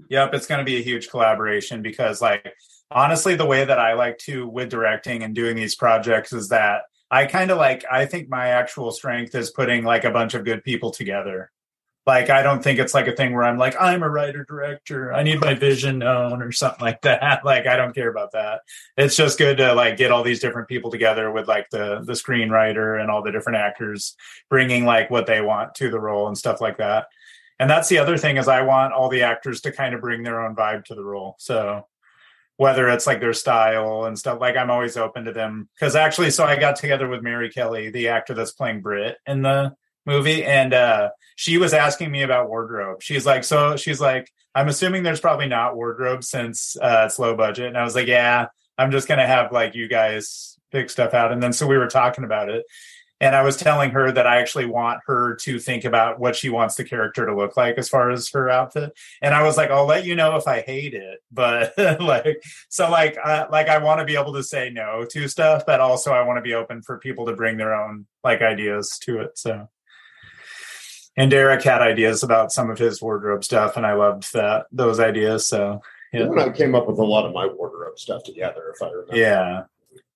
Yep, 0.08 0.34
it's 0.34 0.46
going 0.46 0.58
to 0.58 0.64
be 0.64 0.76
a 0.76 0.82
huge 0.82 1.10
collaboration 1.10 1.82
because, 1.82 2.20
like, 2.20 2.54
honestly, 2.90 3.36
the 3.36 3.46
way 3.46 3.64
that 3.64 3.78
I 3.78 3.94
like 3.94 4.18
to 4.18 4.46
with 4.46 4.70
directing 4.70 5.22
and 5.22 5.34
doing 5.34 5.56
these 5.56 5.74
projects 5.74 6.32
is 6.32 6.48
that 6.48 6.82
I 7.10 7.26
kind 7.26 7.50
of 7.50 7.58
like, 7.58 7.84
I 7.90 8.06
think 8.06 8.28
my 8.28 8.48
actual 8.48 8.90
strength 8.90 9.34
is 9.34 9.50
putting 9.50 9.84
like 9.84 10.04
a 10.04 10.10
bunch 10.10 10.34
of 10.34 10.44
good 10.44 10.64
people 10.64 10.90
together. 10.90 11.50
Like, 12.06 12.28
I 12.28 12.42
don't 12.42 12.62
think 12.62 12.78
it's 12.78 12.92
like 12.92 13.06
a 13.06 13.16
thing 13.16 13.32
where 13.32 13.44
I'm 13.44 13.56
like, 13.56 13.80
I'm 13.80 14.02
a 14.02 14.10
writer 14.10 14.44
director. 14.44 15.12
I 15.14 15.22
need 15.22 15.40
my 15.40 15.54
vision 15.54 16.00
known 16.00 16.42
or 16.42 16.52
something 16.52 16.84
like 16.84 17.00
that. 17.02 17.44
Like, 17.44 17.66
I 17.66 17.76
don't 17.76 17.94
care 17.94 18.10
about 18.10 18.32
that. 18.32 18.60
It's 18.98 19.16
just 19.16 19.38
good 19.38 19.56
to 19.56 19.72
like 19.74 19.96
get 19.96 20.12
all 20.12 20.22
these 20.22 20.40
different 20.40 20.68
people 20.68 20.90
together 20.90 21.30
with 21.30 21.48
like 21.48 21.70
the 21.70 22.02
the 22.04 22.12
screenwriter 22.12 23.00
and 23.00 23.10
all 23.10 23.22
the 23.22 23.32
different 23.32 23.58
actors 23.58 24.16
bringing 24.50 24.84
like 24.84 25.10
what 25.10 25.26
they 25.26 25.40
want 25.40 25.74
to 25.76 25.90
the 25.90 26.00
role 26.00 26.26
and 26.28 26.36
stuff 26.36 26.60
like 26.60 26.76
that. 26.76 27.06
And 27.58 27.70
that's 27.70 27.88
the 27.88 27.98
other 27.98 28.18
thing 28.18 28.36
is 28.36 28.48
I 28.48 28.62
want 28.62 28.92
all 28.92 29.08
the 29.08 29.22
actors 29.22 29.60
to 29.62 29.72
kind 29.72 29.94
of 29.94 30.00
bring 30.00 30.22
their 30.22 30.44
own 30.44 30.56
vibe 30.56 30.84
to 30.86 30.94
the 30.94 31.04
role. 31.04 31.36
So 31.38 31.86
whether 32.56 32.88
it's 32.88 33.06
like 33.06 33.20
their 33.20 33.32
style 33.32 34.04
and 34.04 34.18
stuff, 34.18 34.40
like 34.40 34.56
I'm 34.56 34.70
always 34.70 34.96
open 34.96 35.24
to 35.24 35.32
them. 35.32 35.68
Cause 35.80 35.96
actually, 35.96 36.30
so 36.30 36.44
I 36.44 36.56
got 36.56 36.76
together 36.76 37.08
with 37.08 37.22
Mary 37.22 37.50
Kelly, 37.50 37.90
the 37.90 38.08
actor 38.08 38.34
that's 38.34 38.52
playing 38.52 38.80
Brit 38.80 39.16
in 39.26 39.42
the 39.42 39.74
movie. 40.06 40.44
And 40.44 40.72
uh, 40.72 41.10
she 41.36 41.58
was 41.58 41.74
asking 41.74 42.10
me 42.10 42.22
about 42.22 42.48
wardrobe. 42.48 43.02
She's 43.02 43.26
like, 43.26 43.44
so 43.44 43.76
she's 43.76 44.00
like, 44.00 44.30
I'm 44.54 44.68
assuming 44.68 45.02
there's 45.02 45.20
probably 45.20 45.48
not 45.48 45.74
wardrobe 45.74 46.22
since 46.22 46.76
uh, 46.80 47.04
it's 47.06 47.18
low 47.18 47.36
budget. 47.36 47.66
And 47.66 47.78
I 47.78 47.82
was 47.82 47.96
like, 47.96 48.06
yeah, 48.06 48.46
I'm 48.78 48.92
just 48.92 49.08
to 49.08 49.26
have 49.26 49.52
like 49.52 49.74
you 49.74 49.88
guys 49.88 50.58
pick 50.70 50.90
stuff 50.90 51.14
out. 51.14 51.32
And 51.32 51.42
then 51.42 51.52
so 51.52 51.66
we 51.66 51.78
were 51.78 51.88
talking 51.88 52.24
about 52.24 52.48
it. 52.50 52.64
And 53.24 53.34
I 53.34 53.40
was 53.40 53.56
telling 53.56 53.90
her 53.92 54.12
that 54.12 54.26
I 54.26 54.36
actually 54.36 54.66
want 54.66 55.00
her 55.06 55.34
to 55.36 55.58
think 55.58 55.86
about 55.86 56.20
what 56.20 56.36
she 56.36 56.50
wants 56.50 56.74
the 56.74 56.84
character 56.84 57.24
to 57.24 57.34
look 57.34 57.56
like 57.56 57.78
as 57.78 57.88
far 57.88 58.10
as 58.10 58.28
her 58.32 58.50
outfit. 58.50 58.92
And 59.22 59.32
I 59.34 59.42
was 59.42 59.56
like, 59.56 59.70
I'll 59.70 59.86
let 59.86 60.04
you 60.04 60.14
know 60.14 60.36
if 60.36 60.46
I 60.46 60.60
hate 60.60 60.92
it. 60.92 61.20
But 61.32 61.72
like, 62.00 62.44
so 62.68 62.90
like, 62.90 63.16
uh, 63.24 63.46
like 63.50 63.68
I 63.68 63.78
want 63.78 64.00
to 64.00 64.04
be 64.04 64.14
able 64.14 64.34
to 64.34 64.42
say 64.42 64.68
no 64.68 65.06
to 65.10 65.26
stuff, 65.26 65.64
but 65.66 65.80
also 65.80 66.12
I 66.12 66.22
want 66.22 66.36
to 66.36 66.42
be 66.42 66.52
open 66.52 66.82
for 66.82 66.98
people 66.98 67.24
to 67.26 67.34
bring 67.34 67.56
their 67.56 67.74
own 67.74 68.04
like 68.22 68.42
ideas 68.42 68.98
to 69.04 69.20
it. 69.20 69.38
So, 69.38 69.70
and 71.16 71.32
Darrick 71.32 71.62
had 71.62 71.80
ideas 71.80 72.22
about 72.22 72.52
some 72.52 72.70
of 72.70 72.78
his 72.78 73.00
wardrobe 73.00 73.42
stuff, 73.42 73.78
and 73.78 73.86
I 73.86 73.94
loved 73.94 74.32
that 74.34 74.66
those 74.70 75.00
ideas. 75.00 75.46
So, 75.46 75.80
and 76.12 76.38
I 76.38 76.50
came 76.50 76.74
up 76.74 76.86
with 76.86 76.98
a 76.98 77.04
lot 77.04 77.24
of 77.26 77.32
my 77.32 77.46
wardrobe 77.46 77.98
stuff 77.98 78.22
together, 78.22 78.72
if 78.74 78.82
I 78.82 78.90
remember. 78.90 79.16
yeah. 79.16 79.62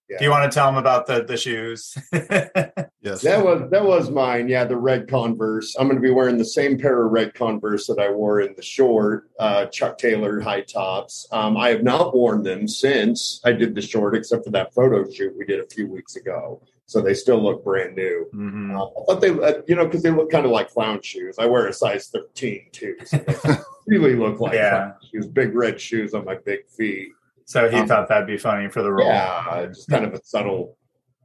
Yeah. 0.08 0.18
Do 0.18 0.24
you 0.24 0.30
want 0.30 0.50
to 0.50 0.54
tell 0.54 0.66
them 0.66 0.76
about 0.76 1.06
the 1.06 1.22
the 1.24 1.36
shoes? 1.36 1.96
Yes, 3.00 3.22
That 3.22 3.44
was 3.44 3.70
that 3.70 3.84
was 3.84 4.10
mine. 4.10 4.48
Yeah, 4.48 4.64
the 4.64 4.76
red 4.76 5.08
Converse. 5.08 5.76
I'm 5.78 5.86
going 5.86 5.96
to 5.96 6.02
be 6.06 6.10
wearing 6.10 6.36
the 6.36 6.44
same 6.44 6.78
pair 6.78 7.06
of 7.06 7.12
red 7.12 7.32
Converse 7.32 7.86
that 7.86 7.98
I 8.00 8.10
wore 8.10 8.40
in 8.40 8.54
the 8.56 8.62
short 8.62 9.30
uh, 9.38 9.66
Chuck 9.66 9.98
Taylor 9.98 10.40
high 10.40 10.62
tops. 10.62 11.26
Um, 11.30 11.56
I 11.56 11.68
have 11.70 11.82
not 11.84 12.14
worn 12.14 12.42
them 12.42 12.66
since 12.66 13.40
I 13.44 13.52
did 13.52 13.74
the 13.76 13.80
short, 13.82 14.16
except 14.16 14.44
for 14.44 14.50
that 14.50 14.74
photo 14.74 15.08
shoot 15.10 15.32
we 15.38 15.44
did 15.46 15.60
a 15.60 15.66
few 15.68 15.86
weeks 15.88 16.16
ago. 16.16 16.60
So 16.86 17.00
they 17.00 17.14
still 17.14 17.42
look 17.42 17.62
brand 17.64 17.94
new. 17.94 18.26
Mhm. 18.34 18.76
Uh, 18.76 18.84
I 19.00 19.04
thought 19.06 19.20
they, 19.20 19.30
uh, 19.30 19.62
you 19.68 19.76
know, 19.76 19.84
because 19.86 20.02
they 20.02 20.10
look 20.10 20.30
kind 20.30 20.44
of 20.44 20.50
like 20.52 20.70
clown 20.70 21.00
shoes. 21.02 21.36
I 21.38 21.46
wear 21.46 21.66
a 21.68 21.72
size 21.72 22.08
13 22.08 22.66
too. 22.72 22.96
So 23.04 23.18
they 23.18 23.36
really 23.86 24.16
look 24.16 24.40
like 24.40 24.54
Yeah. 24.54 24.70
clown 24.70 24.94
shoes. 25.12 25.26
Big 25.28 25.54
red 25.54 25.80
shoes 25.80 26.14
on 26.14 26.24
my 26.24 26.36
big 26.44 26.66
feet. 26.66 27.10
So 27.48 27.70
he 27.70 27.78
Um, 27.78 27.88
thought 27.88 28.10
that'd 28.10 28.26
be 28.26 28.36
funny 28.36 28.68
for 28.68 28.82
the 28.82 28.92
role. 28.92 29.08
Yeah, 29.08 29.64
just 29.68 29.88
kind 29.88 30.04
of 30.04 30.12
a 30.12 30.22
subtle, 30.22 30.76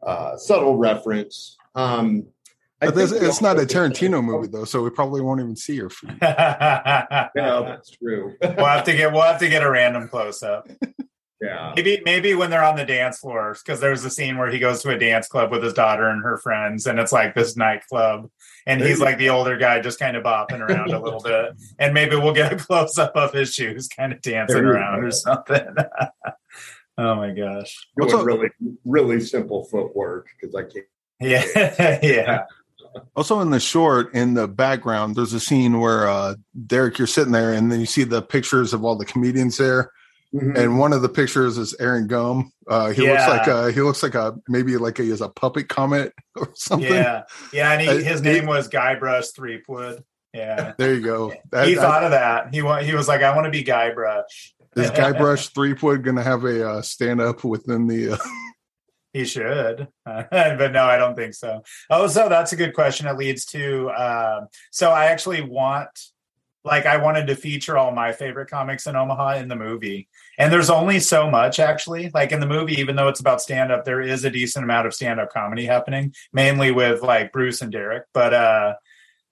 uh, 0.01 0.37
subtle 0.37 0.77
reference. 0.77 1.57
Um, 1.75 2.27
but 2.79 2.95
this, 2.95 3.11
it's 3.11 3.41
not 3.41 3.59
a 3.59 3.65
Tarantino 3.65 4.23
movie 4.23 4.47
though, 4.47 4.63
so 4.63 4.81
we 4.81 4.89
probably 4.89 5.19
won't 5.19 5.41
even 5.41 5.57
see 5.57 5.75
your 5.75 5.89
feet. 5.89 6.11
true. 6.21 6.21
we'll 8.41 8.65
have 8.65 8.85
to 8.85 8.93
get 8.93 9.11
we'll 9.11 9.21
have 9.21 9.39
to 9.39 9.49
get 9.49 9.63
a 9.63 9.69
random 9.69 10.07
close 10.07 10.41
up. 10.43 10.69
yeah, 11.41 11.73
Maybe 11.75 12.01
maybe 12.05 12.35
when 12.35 12.49
they're 12.49 12.63
on 12.63 12.77
the 12.77 12.85
dance 12.85 13.19
floor, 13.19 13.57
because 13.61 13.81
there's 13.81 14.05
a 14.05 14.09
scene 14.09 14.37
where 14.37 14.49
he 14.49 14.59
goes 14.59 14.81
to 14.83 14.91
a 14.91 14.97
dance 14.97 15.27
club 15.27 15.51
with 15.51 15.61
his 15.61 15.73
daughter 15.73 16.07
and 16.07 16.23
her 16.23 16.37
friends, 16.37 16.87
and 16.87 16.99
it's 16.99 17.11
like 17.11 17.35
this 17.35 17.57
nightclub, 17.57 18.29
and 18.65 18.81
he's 18.81 18.99
like 18.99 19.17
the 19.17 19.29
older 19.29 19.57
guy 19.57 19.81
just 19.81 19.99
kind 19.99 20.15
of 20.17 20.23
bopping 20.23 20.59
around 20.59 20.91
a 20.91 20.99
little 20.99 21.21
bit, 21.21 21.55
and 21.79 21.93
maybe 21.93 22.15
we'll 22.15 22.33
get 22.33 22.53
a 22.53 22.55
close 22.65 22.97
up 22.97 23.15
of 23.15 23.33
his 23.33 23.53
shoes, 23.53 23.87
kind 23.87 24.13
of 24.13 24.21
dancing 24.21 24.63
around 24.63 25.01
go. 25.01 25.07
or 25.07 25.11
something. 25.11 25.75
oh 26.97 27.15
my 27.15 27.31
gosh! 27.31 27.87
doing 27.97 28.11
What's 28.11 28.13
up? 28.13 28.25
really, 28.25 28.49
really 28.85 29.19
simple 29.19 29.65
footwork 29.65 30.27
because 30.39 30.55
I 30.55 30.63
can't. 30.63 30.85
Yeah, 31.19 31.99
yeah, 32.03 32.43
Also, 33.15 33.39
in 33.39 33.49
the 33.49 33.59
short, 33.59 34.13
in 34.13 34.33
the 34.33 34.47
background, 34.47 35.15
there's 35.15 35.31
a 35.31 35.39
scene 35.39 35.79
where 35.79 36.05
uh, 36.07 36.35
Darrick, 36.65 36.97
you're 36.97 37.07
sitting 37.07 37.31
there, 37.31 37.53
and 37.53 37.71
then 37.71 37.79
you 37.79 37.85
see 37.85 38.03
the 38.03 38.21
pictures 38.21 38.73
of 38.73 38.83
all 38.83 38.97
the 38.97 39.05
comedians 39.05 39.57
there, 39.57 39.91
Mhm. 40.33 40.57
and 40.57 40.79
one 40.79 40.93
of 40.93 41.01
the 41.03 41.09
pictures 41.09 41.57
is 41.59 41.75
Aaron 41.79 42.07
Gum. 42.07 42.51
Uh, 42.67 42.89
he 42.89 43.01
looks 43.07 43.27
like 43.27 43.47
a 43.47 43.71
he 43.71 43.81
looks 43.81 44.01
like 44.01 44.15
a 44.15 44.35
maybe 44.47 44.77
like 44.77 44.97
he 44.97 45.09
is 45.11 45.21
a 45.21 45.29
puppet 45.29 45.69
comet 45.69 46.11
or 46.35 46.49
something. 46.55 46.91
yeah, 46.91 47.23
yeah. 47.51 47.73
And 47.73 47.87
Uh, 47.87 47.93
he, 47.97 48.03
his 48.03 48.19
he- 48.21 48.25
name 48.31 48.45
was 48.47 48.67
Guybrush 48.67 49.35
Threepwood. 49.35 50.03
Yeah. 50.33 50.73
There 50.79 50.93
you 50.95 51.01
go. 51.01 51.31
That- 51.51 51.67
he 51.67 51.75
thought 51.75 52.03
of 52.03 52.11
that. 52.11 52.53
He 52.53 52.61
he 52.85 52.95
was 52.95 53.07
like, 53.07 53.21
I 53.21 53.35
want 53.35 53.45
to 53.45 53.51
be 53.51 53.63
Guybrush. 53.63 54.23
is 54.75 54.89
Guybrush 54.89 55.49
Threepwood 55.53 56.03
going 56.03 56.17
to 56.17 56.23
have 56.23 56.43
a 56.45 56.67
uh, 56.67 56.81
stand 56.81 57.21
up 57.21 57.43
within 57.43 57.85
the? 57.87 58.13
Uh, 58.13 58.17
He 59.13 59.25
should, 59.25 59.89
but 60.05 60.71
no, 60.71 60.85
I 60.85 60.97
don't 60.97 61.15
think 61.15 61.35
so. 61.35 61.61
Oh, 61.91 62.07
so 62.07 62.29
that's 62.29 62.51
a 62.51 62.55
good 62.55 62.73
question. 62.73 63.05
It 63.05 63.15
leads 63.15 63.45
to 63.53 63.91
um, 63.91 64.47
so 64.71 64.89
I 64.89 65.05
actually 65.05 65.41
want, 65.43 65.91
like, 66.63 66.87
I 66.87 66.97
wanted 66.97 67.27
to 67.27 67.35
feature 67.35 67.77
all 67.77 67.91
my 67.91 68.11
favorite 68.11 68.49
comics 68.49 68.87
in 68.87 68.95
Omaha 68.95 69.35
in 69.35 69.49
the 69.49 69.55
movie, 69.55 70.09
and 70.37 70.51
there's 70.51 70.69
only 70.69 70.99
so 70.99 71.29
much 71.29 71.59
actually. 71.59 72.09
Like 72.13 72.31
in 72.31 72.39
the 72.39 72.47
movie, 72.47 72.79
even 72.79 72.95
though 72.95 73.07
it's 73.07 73.19
about 73.19 73.41
stand 73.41 73.71
up, 73.71 73.85
there 73.85 74.01
is 74.01 74.23
a 74.23 74.29
decent 74.29 74.63
amount 74.63 74.87
of 74.87 74.93
stand 74.93 75.19
up 75.19 75.31
comedy 75.31 75.65
happening, 75.65 76.13
mainly 76.31 76.71
with 76.71 77.01
like 77.01 77.31
Bruce 77.31 77.61
and 77.61 77.73
Darrick, 77.73 78.03
but 78.13 78.33
uh, 78.33 78.75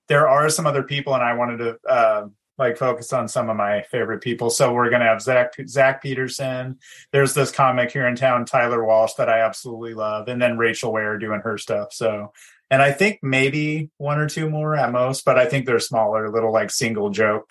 there 0.07 0.27
are 0.27 0.49
some 0.49 0.67
other 0.67 0.83
people, 0.83 1.13
and 1.13 1.23
I 1.23 1.33
wanted 1.33 1.57
to. 1.57 1.77
Uh, 1.87 2.27
like 2.57 2.77
focus 2.77 3.11
on 3.11 3.27
some 3.27 3.49
of 3.49 3.57
my 3.57 3.81
favorite 3.89 4.21
people. 4.21 4.51
So 4.51 4.71
we're 4.71 4.91
gonna 4.91 5.05
have 5.05 5.21
Zach 5.21 5.53
Zach 5.67 6.03
Peterson, 6.03 6.77
there's 7.11 7.33
this 7.33 7.51
comic 7.51 7.91
here 7.91 8.07
in 8.07 8.15
town, 8.15 8.45
Tyler 8.45 8.85
Walsh, 8.85 9.13
that 9.15 9.29
I 9.29 9.39
absolutely 9.39 9.95
love, 9.95 10.27
and 10.27 10.39
then 10.39 10.59
Rachel 10.59 10.93
Ware 10.93 11.17
doing 11.17 11.41
her 11.41 11.57
stuff. 11.57 11.91
So, 11.91 12.33
and 12.69 12.81
I 12.81 12.91
think 12.91 13.19
maybe 13.23 13.89
one 13.97 14.19
or 14.19 14.29
two 14.29 14.47
more 14.47 14.75
at 14.75 14.91
most, 14.91 15.25
but 15.25 15.39
I 15.39 15.47
think 15.47 15.65
they're 15.65 15.79
smaller, 15.79 16.29
little 16.29 16.53
like 16.53 16.69
single 16.69 17.09
joke 17.09 17.49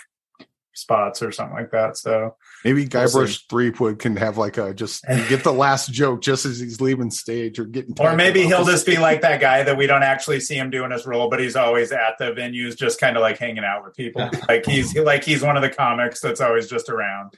spots 0.75 1.23
or 1.23 1.33
something 1.33 1.57
like 1.57 1.73
that. 1.73 1.97
So 1.97 2.37
Maybe 2.65 2.89
We'll 2.93 3.09
see. 3.09 3.19
Guybrush 3.19 3.49
Threepwood 3.49 3.99
can 3.99 4.17
have 4.17 4.37
like 4.37 4.59
a 4.59 4.75
just 4.75 5.05
get 5.29 5.45
the 5.45 5.53
last 5.53 5.93
joke 5.93 6.21
just 6.21 6.45
as 6.45 6.61
he's 6.61 6.81
leaving 6.81 7.11
stage 7.11 7.59
or 7.59 7.65
getting. 7.65 7.95
Or 7.99 8.15
maybe 8.15 8.43
he'll 8.43 8.65
just 8.65 8.87
be 8.87 8.97
like 8.99 9.23
that 9.23 9.41
guy 9.41 9.63
that 9.63 9.77
we 9.77 9.87
don't 9.87 10.03
actually 10.03 10.41
see 10.41 10.57
him 10.57 10.71
doing 10.71 10.91
his 10.91 11.07
role, 11.07 11.31
but 11.31 11.41
he's 11.41 11.57
always 11.57 11.93
at 11.93 12.19
the 12.19 12.33
venues, 12.33 12.77
just 12.77 13.01
kind 13.01 13.17
of 13.17 13.23
like 13.23 13.39
hanging 13.39 13.65
out 13.65 13.85
with 13.85 13.97
people. 13.97 14.29
like 14.49 14.67
he's 14.67 14.95
like 14.97 15.25
he's 15.25 15.43
one 15.43 15.57
of 15.57 15.63
the 15.63 15.71
comics 15.71 16.21
that's 16.21 16.41
always 16.41 16.69
just 16.69 16.89
around. 16.89 17.37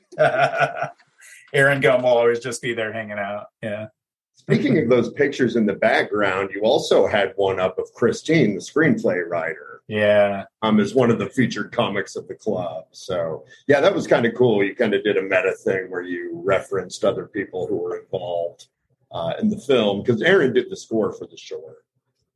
Aaron 1.54 1.80
Gum 1.80 2.02
will 2.02 2.10
always 2.10 2.40
just 2.40 2.62
be 2.62 2.74
there 2.74 2.92
hanging 2.92 3.18
out. 3.18 3.46
Yeah. 3.62 3.88
Speaking 4.34 4.76
of 4.78 4.88
those 4.88 5.12
pictures 5.12 5.54
in 5.54 5.66
the 5.66 5.74
background, 5.74 6.50
you 6.52 6.62
also 6.62 7.06
had 7.06 7.32
one 7.36 7.60
up 7.60 7.78
of 7.78 7.92
Christine, 7.94 8.54
the 8.54 8.60
screenplay 8.60 9.22
writer, 9.24 9.71
Yeah. 9.92 10.44
um, 10.62 10.80
as 10.80 10.94
one 10.94 11.10
of 11.10 11.18
the 11.18 11.28
featured 11.28 11.70
comics 11.72 12.16
of 12.16 12.26
the 12.28 12.34
club. 12.34 12.84
So 12.92 13.44
yeah, 13.68 13.80
that 13.80 13.94
was 13.94 14.06
kind 14.06 14.24
of 14.24 14.34
cool. 14.34 14.64
You 14.64 14.74
kind 14.74 14.94
of 14.94 15.04
did 15.04 15.16
a 15.18 15.22
meta 15.22 15.52
thing 15.64 15.90
where 15.90 16.00
you 16.02 16.40
referenced 16.44 17.04
other 17.04 17.26
people 17.26 17.66
who 17.66 17.76
were 17.76 17.98
involved 17.98 18.68
uh, 19.10 19.34
in 19.40 19.50
the 19.50 19.58
film 19.58 20.02
because 20.02 20.22
Aaron 20.22 20.52
did 20.54 20.70
the 20.70 20.76
score 20.76 21.12
for 21.12 21.26
the 21.26 21.36
short. 21.36 21.84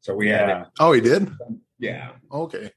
So 0.02 0.14
we 0.14 0.28
had 0.28 0.48
Yeah. 0.48 0.64
Oh, 0.78 0.92
he 0.92 1.00
did. 1.00 1.30
yeah, 1.78 2.10
Okay. 2.30 2.70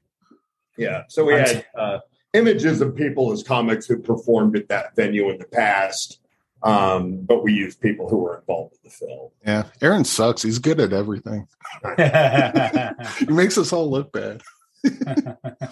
yeah. 0.78 1.02
So 1.08 1.24
we 1.26 1.34
I'm 1.34 1.44
had 1.44 1.66
uh, 1.76 1.98
images 2.32 2.80
of 2.80 2.96
people 2.96 3.32
as 3.32 3.42
comics 3.42 3.86
who 3.86 3.98
performed 3.98 4.56
at 4.56 4.68
that 4.68 4.96
venue 4.96 5.28
in 5.30 5.36
the 5.38 5.44
past. 5.46 6.20
Um, 6.62 7.22
but 7.22 7.42
we 7.42 7.52
used 7.54 7.80
people 7.80 8.06
who 8.08 8.18
were 8.18 8.38
involved 8.38 8.74
in 8.74 8.80
the 8.84 8.90
film. 8.90 9.30
Yeah, 9.46 9.64
Aaron 9.80 10.04
sucks. 10.04 10.42
He's 10.42 10.58
good 10.58 10.78
at 10.80 10.92
everything. 10.92 11.46
He 13.18 13.26
makes 13.26 13.56
us 13.58 13.72
all 13.72 13.90
look 13.90 14.12
bad. 14.12 14.42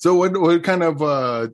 So 0.00 0.14
what 0.14 0.40
what 0.40 0.62
kind 0.62 0.84
of 0.84 1.02
uh 1.02 1.48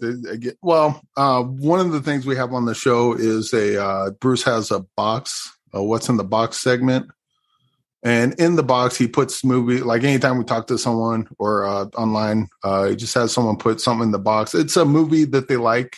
well 0.61 1.01
uh 1.16 1.43
one 1.43 1.81
of 1.81 1.93
the 1.93 2.03
things 2.03 2.27
we 2.27 2.37
have 2.37 2.53
on 2.53 2.66
the 2.66 2.75
show 2.75 3.14
is 3.14 3.55
a 3.55 3.83
uh 3.83 4.11
Bruce 4.20 4.43
has 4.43 4.70
a 4.70 4.81
box, 4.97 5.51
a 5.72 5.83
what's 5.83 6.11
in 6.11 6.18
the 6.18 6.25
box 6.25 6.59
segment. 6.59 7.11
And 8.03 8.35
in 8.39 8.57
the 8.57 8.62
box 8.62 8.99
he 8.99 9.09
puts 9.09 9.45
movie 9.45 9.81
like 9.81 10.05
anytime 10.05 10.37
we 10.37 10.45
talk 10.45 10.66
to 10.66 10.77
someone 10.77 11.27
or 11.39 11.64
uh 11.64 11.87
online, 11.97 12.49
uh 12.62 12.89
he 12.89 12.97
just 12.97 13.14
has 13.14 13.33
someone 13.33 13.57
put 13.57 13.81
something 13.81 14.09
in 14.09 14.12
the 14.12 14.18
box. 14.18 14.55
It's 14.55 14.77
a 14.77 14.85
movie 14.85 15.25
that 15.25 15.49
they 15.49 15.57
like 15.57 15.97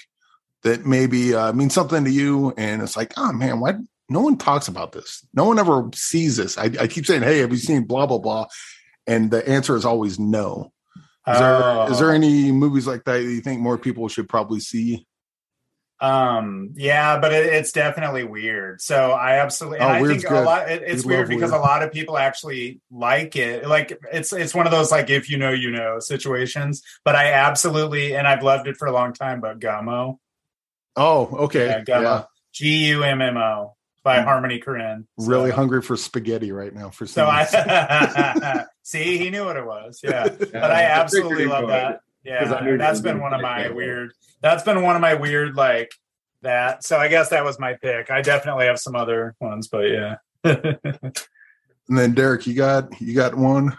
that 0.63 0.87
maybe 0.87 1.35
uh 1.35 1.53
means 1.53 1.75
something 1.75 2.05
to 2.05 2.11
you 2.11 2.55
and 2.57 2.81
it's 2.81 2.97
like, 2.97 3.13
"Oh 3.17 3.33
man, 3.33 3.59
why 3.59 3.75
no 4.09 4.21
one 4.21 4.39
talks 4.39 4.69
about 4.69 4.93
this. 4.93 5.27
No 5.35 5.47
one 5.47 5.59
ever 5.59 5.91
sees 5.95 6.37
this." 6.37 6.57
I, 6.57 6.67
I 6.81 6.87
keep 6.87 7.07
saying, 7.07 7.23
"Hey, 7.23 7.39
have 7.39 7.51
you 7.51 7.57
seen 7.57 7.83
blah 7.83 8.07
blah 8.07 8.19
blah?" 8.19 8.47
And 9.07 9.31
the 9.31 9.47
answer 9.49 9.77
is 9.77 9.85
always 9.85 10.19
no. 10.19 10.73
Is 11.29 11.39
there 11.39 11.91
is 11.91 11.99
there 11.99 12.11
Oh. 12.11 12.15
any 12.15 12.53
movies 12.53 12.87
like 12.87 13.05
that 13.05 13.13
that 13.19 13.23
you 13.23 13.41
think 13.41 13.61
more 13.61 13.77
people 13.79 14.09
should 14.09 14.29
probably 14.29 14.61
see? 14.61 15.07
Um, 15.99 16.73
yeah, 16.77 17.19
but 17.21 17.33
it, 17.33 17.47
it's 17.47 17.73
definitely 17.73 18.23
weird. 18.25 18.83
So 18.83 19.13
I 19.13 19.39
absolutely, 19.39 19.79
and 19.79 19.89
Oh, 19.91 19.95
I 19.95 20.07
think 20.07 20.29
a 20.29 20.41
lot. 20.41 20.71
It, 20.71 20.83
it's 20.85 21.05
We 21.07 21.15
weird 21.15 21.29
because 21.29 21.53
weird. 21.53 21.63
a 21.63 21.65
lot 21.65 21.83
of 21.83 21.91
people 21.91 22.19
actually 22.19 22.81
like 22.91 23.35
it. 23.35 23.67
Like 23.67 23.99
it's 24.13 24.33
it's 24.33 24.55
one 24.55 24.67
of 24.67 24.73
those 24.73 24.91
like 24.93 25.09
if 25.09 25.31
you 25.31 25.39
know 25.39 25.51
you 25.53 25.71
know 25.71 25.99
situations. 25.99 26.83
But 27.05 27.17
I 27.17 27.33
absolutely, 27.33 28.15
and 28.15 28.29
I've 28.29 28.43
loved 28.43 28.69
it 28.69 28.77
for 28.77 28.87
a 28.87 28.93
long 28.93 29.13
time. 29.15 29.41
But 29.41 29.59
Gummo, 29.59 30.19
Oh, 30.97 31.27
okay. 31.45 31.67
yeah, 31.67 31.81
Gummo, 31.85 32.27
G 32.53 32.89
U 32.89 33.03
M 33.03 33.23
M 33.23 33.37
O 33.39 33.76
by 34.07 34.21
Harmony 34.21 34.61
Korine. 34.61 35.05
So- 35.19 35.27
Really 35.27 35.51
hungry 35.51 35.83
for 35.83 35.97
spaghetti 35.97 36.53
right 36.53 36.73
now 36.73 36.91
for 36.91 37.07
So 37.07 37.27
I 37.27 38.65
see 38.85 39.19
he 39.19 39.31
knew 39.31 39.45
what 39.45 39.57
it 39.57 39.67
was. 39.67 40.01
Yeah, 40.03 40.29
but 40.39 40.55
I 40.55 40.85
absolutely 40.85 41.47
love 41.47 41.67
that. 41.69 42.01
Yeah, 42.25 42.45
that's 42.79 43.01
been 43.01 43.21
one 43.21 43.35
of 43.35 43.41
my 43.41 43.65
pick 43.65 43.75
weird. 43.75 44.13
That's 44.43 44.63
been 44.63 44.83
one 44.83 44.95
of 44.95 45.03
my 45.03 45.15
weird 45.15 45.57
like 45.57 45.91
that. 46.43 46.85
So 46.85 46.97
I 46.99 47.09
guess 47.09 47.31
that 47.31 47.45
was 47.45 47.59
my 47.59 47.75
pick. 47.75 48.11
I 48.11 48.23
definitely 48.23 48.67
have 48.67 48.79
some 48.79 48.95
other 48.95 49.35
ones, 49.41 49.67
but 49.69 49.83
yeah. 49.91 50.17
And 51.89 51.97
then 51.97 52.15
Darrick, 52.17 52.47
you 52.49 52.55
got 52.55 53.01
you 53.01 53.15
got 53.15 53.37
one. 53.37 53.77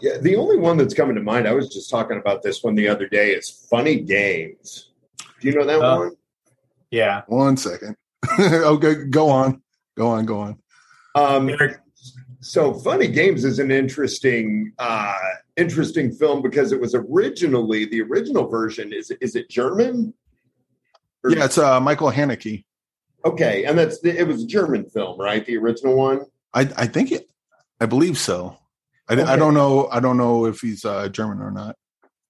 Yeah, 0.00 0.16
the 0.18 0.36
only 0.36 0.56
one 0.56 0.76
that's 0.78 0.94
coming 0.94 1.14
to 1.16 1.22
mind, 1.22 1.46
I 1.48 1.52
was 1.52 1.68
just 1.72 1.90
talking 1.90 2.16
about 2.18 2.42
this 2.42 2.62
one 2.62 2.74
the 2.74 2.88
other 2.88 3.06
day, 3.08 3.32
is 3.32 3.50
Funny 3.70 4.00
Games. 4.00 4.92
Do 5.40 5.48
you 5.48 5.54
know 5.54 5.66
that 5.66 5.80
Oh. 5.82 5.98
one? 6.00 6.12
yeah. 6.90 7.22
One 7.26 7.56
second. 7.58 7.96
okay, 8.40 9.04
go 9.04 9.28
on. 9.28 9.62
Go 9.96 10.08
on, 10.08 10.26
go 10.26 10.40
on. 10.40 10.58
Um, 11.14 11.50
so 12.40 12.74
Funny 12.74 13.08
Games 13.08 13.44
is 13.44 13.58
an 13.58 13.70
interesting, 13.70 14.72
uh, 14.78 15.16
interesting 15.56 16.12
film 16.12 16.42
because 16.42 16.72
it 16.72 16.80
was 16.80 16.94
originally 16.94 17.84
the 17.86 18.02
original 18.02 18.48
version. 18.48 18.92
Is 18.92 19.10
is 19.20 19.36
it 19.36 19.48
German? 19.48 20.12
Or- 21.22 21.30
Yeah, 21.30 21.44
it's 21.44 21.58
uh 21.58 21.80
Michael 21.80 22.10
Haneke. 22.10 22.64
Okay, 23.24 23.64
and 23.64 23.78
that's 23.78 24.00
the, 24.00 24.18
it 24.18 24.26
was 24.26 24.42
a 24.42 24.46
German 24.46 24.84
film, 24.90 25.18
right? 25.18 25.44
The 25.46 25.56
original 25.56 25.96
one. 25.96 26.22
I 26.52 26.62
I 26.76 26.86
think 26.86 27.12
it 27.12 27.30
I 27.80 27.86
believe 27.86 28.18
so. 28.18 28.58
I, 29.08 29.20
I 29.22 29.36
don't 29.36 29.54
know 29.54 29.88
I 29.90 30.00
don't 30.00 30.16
know 30.16 30.46
if 30.46 30.60
he's 30.60 30.84
uh 30.84 31.08
German 31.08 31.40
or 31.40 31.50
not. 31.50 31.76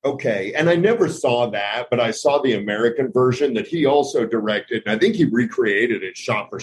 Okay, 0.04 0.52
and 0.54 0.68
I 0.68 0.76
never 0.76 1.08
saw 1.08 1.48
that, 1.50 1.86
but 1.90 1.98
I 1.98 2.10
saw 2.10 2.38
the 2.38 2.54
American 2.54 3.10
version 3.10 3.54
that 3.54 3.66
he 3.66 3.86
also 3.86 4.26
directed, 4.26 4.82
and 4.84 4.94
I 4.94 4.98
think 4.98 5.14
he 5.14 5.24
recreated 5.24 6.02
it 6.02 6.14
shot 6.14 6.50
for 6.50 6.60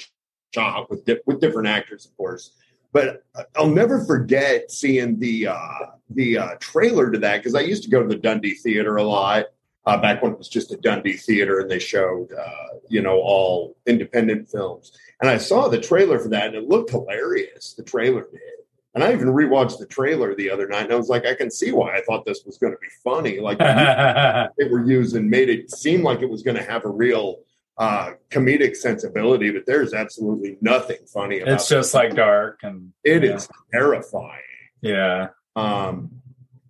shot 0.54 0.90
with 0.92 1.06
di- 1.06 1.20
with 1.26 1.42
different 1.42 1.68
actors, 1.68 2.06
of 2.06 2.16
course. 2.18 2.52
But 2.94 3.24
I'll 3.56 3.68
never 3.68 4.06
forget 4.06 4.70
seeing 4.70 5.20
the 5.20 5.48
uh, 5.48 5.86
the 6.12 6.38
uh, 6.38 6.56
trailer 6.60 7.10
to 7.10 7.18
that 7.20 7.38
because 7.38 7.56
I 7.56 7.62
used 7.62 7.84
to 7.84 7.90
go 7.90 8.04
to 8.04 8.08
the 8.08 8.16
Dundee 8.16 8.54
Theater 8.54 8.98
a 8.98 9.04
lot 9.04 9.46
uh, 9.88 9.98
back 9.98 10.22
when 10.22 10.34
it 10.34 10.38
was 10.38 10.50
just 10.50 10.72
a 10.72 10.78
Dundee 10.78 11.18
Theater, 11.18 11.62
and 11.62 11.72
they 11.72 11.80
showed 11.80 12.32
uh, 12.32 12.78
you 12.90 13.02
know 13.02 13.20
all 13.22 13.76
independent 13.88 14.50
films. 14.50 14.92
And 15.20 15.30
I 15.30 15.38
saw 15.38 15.68
the 15.68 15.82
trailer 15.82 16.20
for 16.20 16.30
that, 16.30 16.48
and 16.48 16.56
it 16.56 16.70
looked 16.70 16.92
hilarious. 16.92 17.74
The 17.74 17.84
trailer 17.84 18.28
did. 18.32 18.61
And 18.94 19.04
I 19.04 19.14
even 19.14 19.30
rewatched 19.30 19.80
the 19.80 19.86
trailer 19.86 20.36
the 20.36 20.50
other 20.50 20.68
night, 20.68 20.84
and 20.84 20.92
I 20.92 20.96
was 20.96 21.08
like, 21.08 21.26
I 21.26 21.34
can 21.34 21.50
see 21.50 21.72
why 21.72 21.96
I 21.96 22.02
thought 22.02 22.26
this 22.26 22.44
was 22.46 22.58
going 22.58 22.74
to 22.74 22.80
be 22.80 22.90
funny. 23.04 23.40
Like 23.40 23.58
they 24.58 24.68
were 24.70 24.86
using 24.86 25.30
made 25.30 25.50
it 25.50 25.72
seem 25.72 26.04
like 26.04 26.22
it 26.22 26.30
was 26.30 26.44
going 26.44 26.58
to 26.58 26.64
have 26.64 26.84
a 26.84 26.90
real 26.90 27.38
uh, 27.78 28.12
comedic 28.30 28.76
sensibility, 28.76 29.50
but 29.50 29.66
there's 29.66 29.94
absolutely 29.94 30.58
nothing 30.62 30.98
funny 31.12 31.40
about 31.40 31.54
it's 31.54 31.70
just 31.70 31.94
like 31.94 32.16
dark 32.16 32.60
and 32.64 32.92
it 33.04 33.24
yeah. 33.24 33.36
is 33.36 33.50
terrifying. 33.72 34.42
Yeah. 34.82 35.30
Um, 35.56 36.12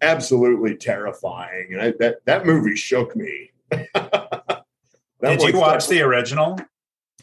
absolutely 0.02 0.76
terrifying, 0.76 1.70
and 1.74 1.82
I, 1.82 1.94
that 2.00 2.26
that 2.26 2.46
movie 2.46 2.76
shook 2.76 3.16
me. 3.16 3.52
Did 3.72 5.42
you 5.42 5.60
watch 5.60 5.88
the 5.88 6.02
original? 6.02 6.58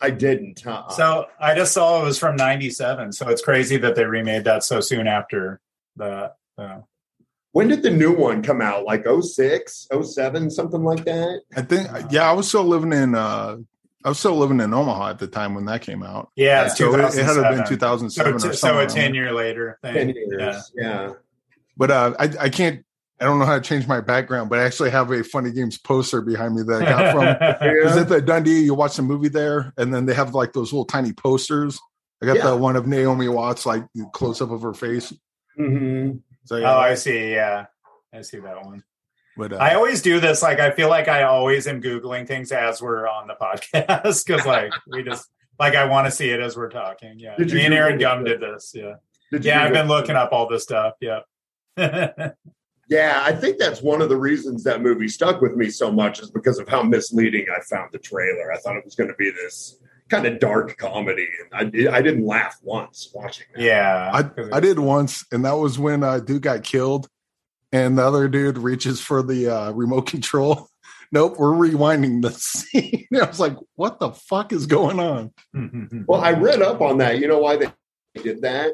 I 0.01 0.11
didn't. 0.11 0.67
Uh, 0.67 0.89
So 0.89 1.27
I 1.41 1.55
just 1.55 1.73
saw 1.73 2.01
it 2.01 2.05
was 2.05 2.19
from 2.19 2.37
'97. 2.37 3.13
So 3.13 3.29
it's 3.29 3.43
crazy 3.43 3.77
that 3.79 3.95
they 3.95 4.05
remade 4.05 4.45
that 4.45 4.63
so 4.65 4.81
soon 4.81 5.07
after 5.07 5.61
the. 5.97 6.33
Uh, 6.57 6.79
when 7.53 7.69
did 7.69 7.83
the 7.83 7.91
new 7.91 8.13
one 8.15 8.43
come 8.43 8.61
out? 8.61 8.85
Like 8.85 9.05
06, 9.09 9.89
07, 10.03 10.51
something 10.51 10.85
like 10.85 11.05
that. 11.07 11.41
I 11.57 11.63
think 11.63 11.89
yeah, 12.11 12.29
I 12.29 12.33
was 12.33 12.47
still 12.49 12.65
living 12.65 12.93
in 12.93 13.15
uh 13.15 13.57
I 14.05 14.09
was 14.11 14.19
still 14.19 14.37
living 14.37 14.61
in 14.61 14.73
Omaha 14.73 15.11
at 15.11 15.19
the 15.19 15.27
time 15.27 15.55
when 15.55 15.65
that 15.65 15.83
came 15.83 16.03
out. 16.03 16.31
yeah, 16.37 16.67
it's 16.67 16.77
So 16.79 16.95
it, 16.95 17.01
it 17.01 17.25
had 17.25 17.35
to 17.35 17.43
have 17.43 17.57
been 17.57 17.67
2007. 17.67 17.69
2007 17.69 18.11
So, 18.11 18.23
or 18.49 18.51
t- 18.53 18.57
something. 18.57 18.57
so 18.57 18.79
a 18.81 18.87
ten 19.03 19.15
year 19.15 19.33
later 19.33 19.79
thing. 19.83 19.95
Ten 19.95 20.09
years. 20.11 20.73
Yeah. 20.77 20.83
yeah. 20.91 21.13
But 21.77 21.91
uh, 21.91 22.15
I, 22.19 22.25
I 22.41 22.49
can't. 22.49 22.85
I 23.21 23.25
don't 23.25 23.39
know 23.39 23.45
how 23.47 23.57
to 23.57 23.61
change 23.61 23.87
my 23.89 24.01
background, 24.01 24.49
but 24.49 24.59
I 24.61 24.63
actually 24.65 24.91
have 24.91 25.11
a 25.11 25.25
Funny 25.25 25.51
Games 25.51 25.77
poster 25.79 26.21
behind 26.21 26.55
me 26.55 26.63
that 26.63 26.83
I 26.83 26.85
got 26.85 27.13
from. 27.13 27.69
Is 27.69 27.97
it 27.97 28.09
the 28.09 28.21
Dundee? 28.23 28.61
You 28.61 28.75
watch 28.75 28.97
the 28.97 29.03
movie 29.03 29.29
there, 29.29 29.73
and 29.77 29.93
then 29.93 30.07
they 30.07 30.15
have 30.15 30.35
like 30.35 30.53
those 30.53 30.73
little 30.73 30.85
tiny 30.85 31.13
posters. 31.13 31.79
I 32.23 32.27
got 32.27 32.37
Yeah. 32.37 32.47
the 32.51 32.57
one 32.57 32.77
of 32.77 32.87
Naomi 32.87 33.29
Watts, 33.29 33.67
like 33.67 33.85
close 34.13 34.41
up 34.41 34.51
of 34.51 34.63
her 34.63 34.75
face. 34.75 35.13
Mhm. 35.59 36.21
So 36.45 36.57
oh, 36.63 36.79
I 36.79 36.95
see. 36.95 37.33
Yeah, 37.33 37.67
I 38.15 38.23
see 38.23 38.39
that 38.39 38.65
one. 38.65 38.83
but 39.37 39.53
uh, 39.53 39.57
I 39.57 39.75
always 39.75 40.01
do 40.03 40.19
this. 40.21 40.43
Like, 40.43 40.61
I 40.61 40.71
feel 40.71 40.89
like 40.89 41.09
I 41.09 41.25
always 41.25 41.67
am 41.67 41.83
googling 41.83 42.27
things 42.27 42.51
as 42.53 42.81
we're 42.81 43.07
on 43.09 43.27
the 43.29 43.35
podcast 43.35 44.25
because, 44.27 44.47
like, 44.47 44.73
we 44.87 45.03
just 45.03 45.29
like 45.59 45.75
I 45.75 45.85
want 45.87 46.07
to 46.07 46.11
see 46.13 46.31
it 46.31 46.41
as 46.41 46.57
we're 46.57 46.71
talking. 46.71 47.19
Yeah, 47.19 47.35
Did 47.37 47.51
you 47.51 47.57
me 47.59 47.65
and 47.67 47.75
Aaron 47.75 47.99
Gum 47.99 48.23
did 48.25 48.41
this. 48.41 48.71
Yeah, 48.75 48.95
Did 49.33 49.45
you 49.45 49.51
yeah. 49.51 49.63
I've 49.65 49.69
do 49.69 49.75
been 49.75 49.87
it? 49.87 49.89
looking 49.89 50.15
up 50.17 50.31
all 50.33 50.49
this 50.49 50.63
stuff. 50.63 50.95
Yeah. 51.01 51.21
Yeah, 52.89 53.23
I 53.23 53.33
think 53.33 53.59
that's 53.59 53.83
one 53.83 54.01
of 54.01 54.09
the 54.09 54.17
reasons 54.17 54.65
that 54.65 54.81
movie 54.81 55.09
stuck 55.09 55.43
with 55.43 55.55
me 55.57 55.69
so 55.69 55.93
much 55.93 56.21
is 56.21 56.31
because 56.31 56.59
of 56.59 56.69
how 56.69 56.83
misleading 56.83 57.47
I 57.55 57.61
found 57.63 57.91
the 57.93 57.99
trailer. 57.99 58.51
I 58.53 58.57
thought 58.59 58.77
it 58.77 58.85
was 58.85 58.95
going 58.95 59.09
to 59.11 59.17
be 59.17 59.31
this 59.31 59.79
kind 60.09 60.27
of 60.27 60.39
dark 60.39 60.79
comedy, 60.79 61.29
and 61.53 61.89
I, 61.89 61.97
I 61.99 62.01
didn't 62.01 62.25
laugh 62.25 62.57
once 62.63 63.11
watching 63.15 63.47
it. 63.55 63.61
yeah. 63.61 64.11
I, 64.13 64.57
I 64.57 64.61
did 64.61 64.79
once, 64.79 65.23
and 65.31 65.45
that 65.45 65.53
was 65.53 65.79
when 65.79 66.03
uh, 66.03 66.21
dude 66.21 66.41
got 66.41 66.65
killed, 66.65 67.09
and 67.73 67.99
the 67.99 68.07
other 68.07 68.27
dude 68.27 68.57
reaches 68.57 69.03
for 69.03 69.23
the 69.23 69.49
uh, 69.49 69.73
remote 69.73 70.07
control. 70.07 70.69
Nope, 71.11 71.37
we're 71.39 71.53
rewinding 71.53 72.21
the 72.21 72.31
scene. 72.37 73.07
I 73.19 73.25
was 73.25 73.41
like, 73.41 73.57
"What 73.77 73.99
the 73.99 74.11
fuck 74.11 74.53
is 74.53 74.67
going 74.67 75.01
on?" 75.01 75.33
Well, 76.07 76.21
I 76.21 76.33
read 76.33 76.61
up 76.61 76.83
on 76.83 76.99
that. 76.99 77.19
You 77.19 77.29
know 77.29 77.39
why 77.39 77.57
they 77.57 77.73
did 78.23 78.43
that? 78.43 78.73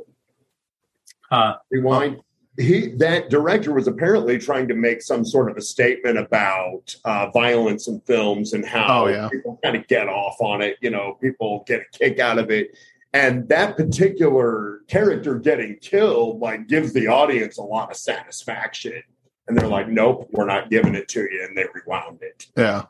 Huh. 1.31 1.59
Rewind. 1.71 2.23
He 2.57 2.89
that 2.99 3.31
director 3.31 3.73
was 3.73 3.89
apparently 3.89 4.39
trying 4.39 4.69
to 4.69 4.75
make 4.75 5.03
some 5.03 5.25
sort 5.25 5.51
of 5.51 5.57
a 5.57 5.61
statement 5.63 6.19
about 6.19 6.95
uh, 7.05 7.31
violence 7.31 7.89
in 7.89 8.01
films 8.03 8.53
and 8.53 8.65
how 8.65 9.05
Oh, 9.05 9.09
yeah. 9.09 9.29
people 9.29 9.59
kind 9.65 9.77
of 9.77 9.87
get 9.89 10.09
off 10.09 10.37
on 10.41 10.63
it. 10.63 10.77
You 10.81 10.91
know, 10.91 11.19
people 11.21 11.65
get 11.67 11.81
a 11.81 11.99
kick 11.99 12.19
out 12.21 12.39
of 12.39 12.51
it. 12.51 12.77
And 13.13 13.49
that 13.49 13.77
particular 13.77 14.81
character 14.89 15.37
getting 15.39 15.77
killed 15.81 16.41
like 16.41 16.67
gives 16.69 16.93
the 16.93 17.07
audience 17.09 17.59
a 17.59 17.63
lot 17.63 17.91
of 17.91 17.97
satisfaction. 17.97 19.03
And 19.47 19.57
they're 19.59 19.69
like, 19.69 19.89
"Nope, 19.89 20.29
we're 20.33 20.47
not 20.47 20.71
giving 20.71 20.95
it 20.95 21.07
to 21.09 21.21
you," 21.21 21.45
and 21.47 21.57
they 21.57 21.67
rewound 21.75 22.21
it. 22.23 22.47
Yeah. 22.57 22.85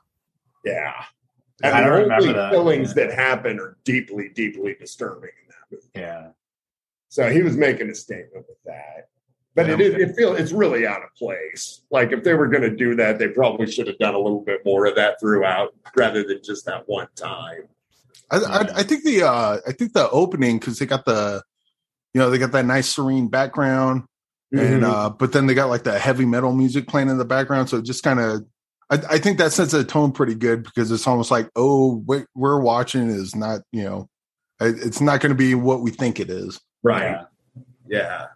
Yeah, 0.65 0.93
I 1.62 1.69
and 1.69 1.85
don't 1.87 1.93
the 1.95 2.03
remember 2.03 2.33
that, 2.33 2.53
killings 2.53 2.95
yeah. 2.97 3.07
that 3.07 3.15
happen 3.15 3.61
are 3.61 3.77
deeply, 3.85 4.31
deeply 4.35 4.75
disturbing 4.79 5.31
in 5.43 5.49
that 5.49 5.57
movie. 5.71 5.89
Yeah. 5.95 6.29
So 7.11 7.29
he 7.31 7.43
was 7.43 7.57
making 7.57 7.91
a 7.91 7.95
statement 7.95 8.47
with 8.49 8.57
that. 8.65 9.09
But 9.57 9.69
it 9.71 9.81
is 9.81 9.95
it 9.95 10.17
feels 10.17 10.39
it's 10.41 10.51
really 10.53 10.87
out 10.87 11.03
of 11.03 11.15
place. 11.17 11.83
Like 11.91 12.11
if 12.13 12.25
they 12.25 12.35
were 12.35 12.49
going 12.49 12.63
to 12.63 12.75
do 12.75 12.95
that, 12.97 13.19
they 13.21 13.29
probably 13.29 13.71
should 13.71 13.87
have 13.87 13.99
done 13.99 14.15
a 14.15 14.19
little 14.19 14.41
bit 14.41 14.65
more 14.65 14.87
of 14.87 14.97
that 14.97 15.21
throughout, 15.21 15.75
rather 15.97 16.25
than 16.25 16.41
just 16.43 16.67
that 16.67 16.83
one 16.89 17.07
time. 17.15 17.69
I, 18.33 18.39
I, 18.39 18.61
I 18.79 18.83
think 18.83 19.05
the 19.05 19.23
uh 19.23 19.59
I 19.67 19.73
think 19.73 19.93
the 19.93 20.11
opening 20.11 20.59
because 20.59 20.79
they 20.79 20.87
got 20.87 21.05
the 21.05 21.43
you 22.15 22.21
know 22.21 22.31
they 22.31 22.39
got 22.39 22.53
that 22.53 22.65
nice 22.67 22.89
serene 22.89 23.29
background 23.29 24.05
and 24.53 24.83
Mhm. 24.83 24.85
uh 24.85 25.11
but 25.11 25.33
then 25.33 25.47
they 25.47 25.55
got 25.55 25.69
like 25.69 25.85
the 25.85 25.99
heavy 25.99 26.25
metal 26.25 26.53
music 26.53 26.89
playing 26.89 27.09
in 27.09 27.19
the 27.19 27.25
background 27.25 27.69
so 27.69 27.77
it 27.79 27.85
just 27.85 28.03
kind 28.03 28.19
of 28.21 28.45
I, 28.91 28.95
I 29.11 29.19
think 29.19 29.39
that 29.39 29.53
sets 29.53 29.75
a 29.75 29.85
tone 29.85 30.13
pretty 30.13 30.35
good 30.35 30.63
because 30.65 30.91
it's 30.91 31.07
almost 31.07 31.31
like 31.31 31.49
oh 31.55 31.97
what 32.07 32.25
we're 32.35 32.61
watching 32.61 33.09
is 33.09 33.37
not 33.37 33.61
you 33.73 33.85
know 33.85 34.09
it- 34.61 34.79
it's 34.85 35.01
not 35.01 35.21
going 35.21 35.31
to 35.31 35.37
be 35.37 35.55
what 35.55 35.81
we 35.83 35.91
think 35.91 36.19
it 36.19 36.31
is 36.31 36.61
right. 36.83 37.03
Yeah. 37.03 37.25
Yeah. 37.89 38.27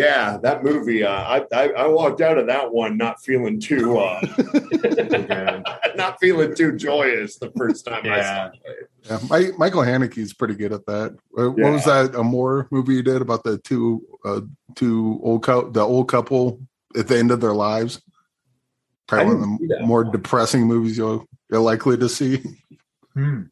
Yeah, 0.00 0.38
that 0.42 0.62
movie. 0.64 1.04
Uh, 1.04 1.10
I, 1.10 1.44
I 1.52 1.68
I 1.70 1.86
walked 1.88 2.20
out 2.20 2.38
of 2.38 2.46
that 2.46 2.72
one 2.72 2.96
not 2.96 3.20
feeling 3.22 3.60
too 3.60 3.98
uh, 3.98 4.20
Good. 4.20 5.64
not 5.96 6.18
feeling 6.20 6.54
too 6.54 6.76
joyous 6.76 7.38
the 7.38 7.50
first 7.56 7.84
time 7.86 8.02
I 8.04 8.08
saw 8.08 8.10
Yeah. 8.10 8.50
it. 8.64 8.90
yeah 9.04 9.18
My, 9.28 9.50
michael 9.58 9.82
haneke's 9.82 10.32
pretty 10.32 10.54
good 10.54 10.72
at 10.72 10.86
that 10.86 11.16
Uh, 11.38 11.48
what 11.50 11.72
was 11.72 11.84
that 11.84 12.14
Amour 12.14 12.68
movie 12.70 12.94
you 12.94 13.02
did 13.02 13.22
about 13.22 13.44
the 13.44 13.58
two 13.58 14.02
uh 14.24 14.40
two 14.76 15.18
old 15.22 15.42
cou- 15.42 15.70
the 15.70 15.80
old 15.80 16.08
couple 16.08 16.60
at 16.96 17.08
the 17.08 17.18
end 17.18 17.30
of 17.30 17.40
their 17.40 17.54
lives 17.54 18.00
probably 19.06 19.34
one 19.34 19.42
of 19.62 19.68
the 19.68 19.86
more 19.86 20.02
one. 20.04 20.12
depressing 20.12 20.66
movies 20.66 20.96
you'll 20.96 21.26
you're 21.50 21.60
likely 21.60 21.96
to 21.96 22.08
see 22.08 22.42
Hmm. 23.14 23.42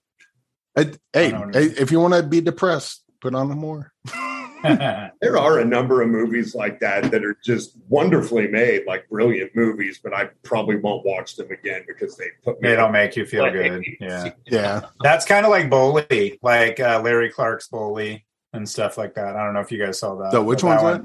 I, 0.76 0.92
hey, 1.12 1.30
don't 1.32 1.52
hey, 1.54 1.64
if 1.64 1.90
you 1.90 1.98
want 1.98 2.14
to 2.14 2.22
be 2.22 2.40
depressed, 2.40 3.02
put 3.20 3.34
on 3.34 3.50
Amour. 3.50 3.90
There 5.20 5.38
are 5.38 5.58
a 5.58 5.64
number 5.64 6.02
of 6.02 6.08
movies 6.08 6.54
like 6.54 6.80
that 6.80 7.10
that 7.10 7.24
are 7.24 7.36
just 7.44 7.76
wonderfully 7.88 8.48
made, 8.48 8.86
like 8.86 9.08
brilliant 9.08 9.54
movies, 9.54 10.00
but 10.02 10.14
I 10.14 10.30
probably 10.42 10.76
won't 10.76 11.04
watch 11.04 11.36
them 11.36 11.50
again 11.50 11.84
because 11.86 12.16
they 12.16 12.26
put 12.44 12.60
me. 12.60 12.68
they 12.68 12.76
don't 12.76 12.92
make 12.92 13.16
you 13.16 13.26
feel 13.26 13.44
Like, 13.44 13.52
good. 13.52 13.84
Yeah. 14.00 14.30
Yeah, 14.46 14.80
That's 15.02 15.24
kind 15.24 15.44
of 15.46 15.50
like 15.50 15.68
Bully, 15.70 16.38
like 16.42 16.80
uh, 16.80 17.00
Larry 17.02 17.30
Clark's 17.30 17.68
Bully 17.68 18.24
and 18.52 18.68
stuff 18.68 18.96
like 18.98 19.14
that. 19.14 19.36
I 19.36 19.44
don't 19.44 19.54
know 19.54 19.60
if 19.60 19.70
you 19.72 19.84
guys 19.84 19.98
saw 19.98 20.14
that. 20.16 20.32
so 20.32 20.42
which 20.42 20.62
one's 20.62 20.82
that? 20.82 21.04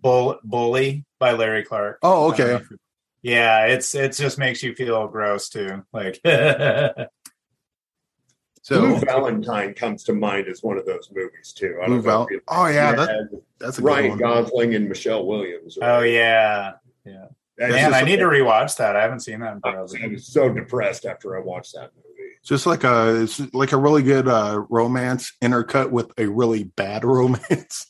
Bull, 0.00 0.38
Bully 0.44 1.04
by 1.18 1.32
Larry 1.32 1.64
Clark. 1.64 1.98
Oh, 2.02 2.30
I 2.32 2.36
don't 2.36 2.46
know 2.48 2.54
okay. 2.54 2.64
if 2.64 2.78
Yeah, 3.22 3.64
it's 3.66 3.94
it 3.94 4.12
just 4.12 4.38
makes 4.38 4.62
you 4.62 4.74
feel 4.74 5.08
gross 5.08 5.48
too. 5.48 5.82
Like 5.92 6.20
yeah, 8.70 8.80
Blue 8.80 8.98
So 8.98 9.04
Valentine 9.06 9.74
comes 9.74 10.04
to 10.04 10.12
mind 10.12 10.46
as 10.48 10.62
one 10.62 10.76
of 10.78 10.86
those 10.86 11.08
movies 11.14 11.52
too. 11.52 11.78
I 11.82 11.86
Blue 11.86 11.96
don't 11.96 12.04
Val- 12.04 12.26
if 12.30 12.42
Oh 12.48 12.66
yeah, 12.66 12.94
that, 12.94 13.40
that's 13.58 13.78
a 13.78 13.80
good 13.82 13.86
Ryan 13.86 14.08
one. 14.10 14.18
Gosling 14.18 14.74
and 14.74 14.88
Michelle 14.88 15.26
Williams. 15.26 15.78
Oh 15.80 16.00
yeah. 16.00 16.72
That's 17.56 17.72
Man, 17.72 17.92
I 17.92 18.02
need 18.02 18.18
to 18.20 18.26
rewatch 18.26 18.76
that. 18.76 18.94
I 18.94 19.02
haven't 19.02 19.18
seen 19.20 19.40
that 19.40 19.54
in 19.54 19.60
I 19.64 19.70
forever. 19.72 19.82
was, 19.82 19.96
I 20.00 20.06
was 20.06 20.26
so 20.28 20.48
depressed 20.48 21.04
after 21.04 21.36
I 21.36 21.40
watched 21.40 21.74
that 21.74 21.90
movie. 21.96 22.04
Just 22.44 22.66
like 22.66 22.84
a 22.84 23.22
it's 23.22 23.40
like 23.52 23.72
a 23.72 23.76
really 23.76 24.04
good 24.04 24.28
uh, 24.28 24.62
romance 24.70 25.32
intercut 25.42 25.90
with 25.90 26.12
a 26.18 26.26
really 26.26 26.62
bad 26.64 27.04
romance. 27.16 27.86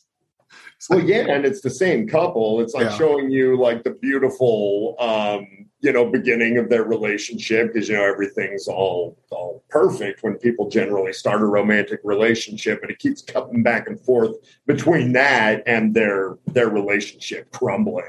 It's 0.75 0.89
Well, 0.89 1.01
yeah, 1.01 1.25
and 1.29 1.45
it's 1.45 1.61
the 1.61 1.69
same 1.69 2.07
couple. 2.07 2.61
It's 2.61 2.73
like 2.73 2.85
Yeah. 2.85 2.97
showing 2.97 3.29
you 3.29 3.57
like 3.57 3.83
the 3.83 3.91
beautiful, 3.91 4.95
um, 4.97 5.68
you 5.81 5.93
know, 5.93 6.05
beginning 6.05 6.57
of 6.57 6.69
their 6.69 6.83
relationship 6.83 7.73
because 7.73 7.87
you 7.87 7.95
know 7.95 8.03
everything's 8.03 8.67
all 8.67 9.17
all 9.31 9.63
perfect 9.69 10.23
when 10.23 10.35
people 10.35 10.69
generally 10.69 11.13
start 11.13 11.41
a 11.41 11.45
romantic 11.45 12.01
relationship, 12.03 12.81
and 12.81 12.91
it 12.91 12.99
keeps 12.99 13.21
coming 13.21 13.63
back 13.63 13.87
and 13.87 13.99
forth 14.01 14.35
between 14.65 15.13
that 15.13 15.63
and 15.65 15.93
their 15.93 16.37
their 16.47 16.69
relationship 16.69 17.51
crumbling. 17.51 18.05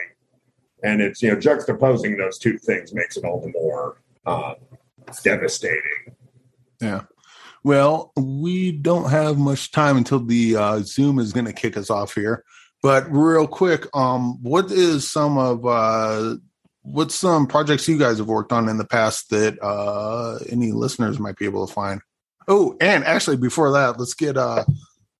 And 0.82 1.00
it's 1.00 1.22
you 1.22 1.30
know 1.30 1.36
juxtaposing 1.36 2.16
those 2.16 2.38
two 2.38 2.58
things 2.58 2.92
makes 2.92 3.16
it 3.16 3.24
all 3.24 3.40
the 3.40 3.52
more 3.52 4.02
uh, 4.26 4.54
devastating. 5.22 6.16
Yeah. 6.80 7.02
Well, 7.62 8.12
we 8.16 8.72
don't 8.72 9.10
have 9.10 9.36
much 9.36 9.70
time 9.70 9.98
until 9.98 10.20
the 10.20 10.56
uh, 10.56 10.80
Zoom 10.80 11.18
is 11.18 11.32
going 11.32 11.44
to 11.44 11.52
kick 11.52 11.76
us 11.76 11.90
off 11.90 12.14
here. 12.14 12.42
But 12.82 13.04
real 13.12 13.46
quick, 13.46 13.86
um, 13.94 14.42
what 14.42 14.70
is 14.70 15.10
some 15.10 15.36
of 15.36 15.66
uh, 15.66 16.36
what's 16.82 17.14
some 17.14 17.46
projects 17.46 17.88
you 17.88 17.98
guys 17.98 18.18
have 18.18 18.28
worked 18.28 18.52
on 18.52 18.68
in 18.68 18.78
the 18.78 18.84
past 18.84 19.30
that 19.30 19.62
uh, 19.62 20.38
any 20.48 20.72
listeners 20.72 21.18
might 21.18 21.36
be 21.36 21.44
able 21.44 21.66
to 21.66 21.72
find? 21.72 22.00
Oh, 22.48 22.76
and 22.80 23.04
actually, 23.04 23.36
before 23.36 23.72
that, 23.72 23.98
let's 23.98 24.14
get 24.14 24.36
uh, 24.36 24.64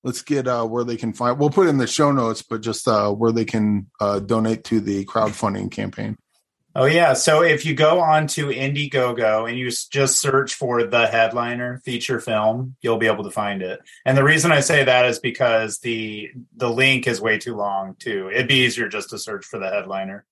let's 0.03 0.23
get 0.23 0.49
uh, 0.49 0.65
where 0.65 0.85
they 0.85 0.97
can 0.97 1.13
find. 1.13 1.39
We'll 1.39 1.51
put 1.51 1.69
in 1.69 1.79
the 1.79 1.87
show 1.87 2.13
notes, 2.13 2.43
but 2.43 2.61
just 2.61 2.89
uh, 2.89 3.11
where 3.13 3.33
they 3.33 3.45
can 3.45 3.91
uh, 4.01 4.21
donate 4.21 4.65
to 4.65 4.81
the 4.81 5.05
crowdfunding 5.05 5.71
campaign. 5.71 6.17
Oh 6.75 6.85
yeah. 6.85 7.15
So 7.15 7.43
if 7.43 7.67
you 7.67 7.75
go 7.75 7.99
on 8.01 8.29
to 8.29 8.47
Indiegogo 8.47 9.49
and 9.49 9.59
you 9.59 9.71
just 9.71 10.21
search 10.21 10.55
for 10.55 10.85
the 10.85 11.09
headliner 11.09 11.79
feature 11.85 12.21
film, 12.21 12.77
you'll 12.81 12.97
be 12.97 13.09
able 13.09 13.25
to 13.25 13.31
find 13.31 13.61
it. 13.61 13.81
And 14.07 14.17
the 14.17 14.23
reason 14.23 14.53
I 14.53 14.61
say 14.61 14.85
that 14.85 15.07
is 15.07 15.19
because 15.19 15.79
the 15.79 16.31
the 16.57 16.71
link 16.71 17.09
is 17.09 17.21
way 17.21 17.39
too 17.39 17.57
long 17.57 17.97
too. 17.99 18.31
It'd 18.33 18.47
be 18.47 18.65
easier 18.67 18.89
just 18.89 19.11
to 19.11 19.19
search 19.19 19.45
for 19.45 19.59
the 19.59 19.69
headliner. 19.69 20.25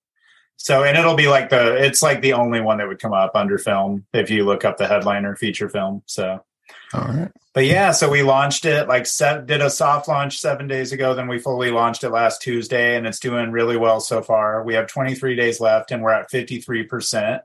So 0.58 0.82
and 0.84 0.98
it'll 0.98 1.14
be 1.14 1.28
like 1.28 1.50
the 1.50 1.76
it's 1.76 2.02
like 2.02 2.20
the 2.20 2.34
only 2.34 2.60
one 2.60 2.78
that 2.78 2.88
would 2.88 2.98
come 2.98 3.14
up 3.14 3.32
under 3.34 3.58
film 3.58 4.04
if 4.12 4.28
you 4.28 4.44
look 4.44 4.64
up 4.64 4.76
the 4.76 4.88
headliner 4.88 5.36
feature 5.36 5.68
film. 5.68 6.02
So 6.06 6.44
All 6.92 7.00
right. 7.00 7.30
but 7.54 7.64
yeah, 7.64 7.92
so 7.92 8.10
we 8.10 8.24
launched 8.24 8.64
it 8.64 8.88
like 8.88 9.06
set, 9.06 9.46
did 9.46 9.62
a 9.62 9.70
soft 9.70 10.08
launch 10.08 10.38
seven 10.38 10.66
days 10.66 10.92
ago. 10.92 11.14
Then 11.14 11.28
we 11.28 11.38
fully 11.38 11.70
launched 11.70 12.02
it 12.02 12.10
last 12.10 12.42
Tuesday, 12.42 12.96
and 12.96 13.06
it's 13.06 13.20
doing 13.20 13.52
really 13.52 13.76
well 13.76 14.00
so 14.00 14.20
far. 14.20 14.64
We 14.64 14.74
have 14.74 14.88
23 14.88 15.36
days 15.36 15.60
left, 15.60 15.92
and 15.92 16.02
we're 16.02 16.10
at 16.10 16.30
53 16.30 16.82
percent 16.84 17.42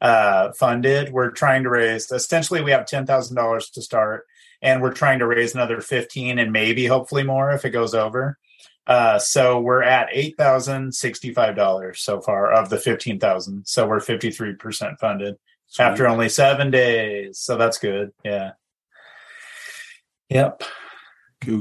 uh, 0.00 0.52
funded. 0.52 1.12
We're 1.12 1.30
trying 1.30 1.62
to 1.62 1.70
raise 1.70 2.10
essentially 2.10 2.60
we 2.60 2.72
have 2.72 2.86
ten 2.86 3.06
thousand 3.06 3.36
dollars 3.36 3.70
to 3.70 3.82
start, 3.82 4.26
and 4.62 4.82
we're 4.82 4.92
trying 4.92 5.20
to 5.20 5.26
raise 5.26 5.54
another 5.54 5.80
15 5.80 6.40
and 6.40 6.52
maybe 6.52 6.86
hopefully 6.86 7.22
more 7.22 7.52
if 7.52 7.64
it 7.64 7.70
goes 7.70 7.94
over. 7.94 8.36
Uh, 8.88 9.18
so 9.18 9.60
we're 9.60 9.82
at 9.82 10.08
eight 10.12 10.36
thousand 10.38 10.94
sixty-five 10.94 11.54
dollars 11.54 12.00
so 12.00 12.20
far 12.20 12.50
of 12.50 12.70
the 12.70 12.78
fifteen 12.78 13.20
thousand. 13.20 13.66
So 13.66 13.86
we're 13.86 14.00
53 14.00 14.54
percent 14.54 14.98
funded 14.98 15.36
after 15.78 16.08
only 16.08 16.30
seven 16.30 16.70
days. 16.70 17.38
So 17.38 17.56
that's 17.58 17.78
good. 17.78 18.12
Yeah. 18.24 18.52
Yep. 20.30 20.62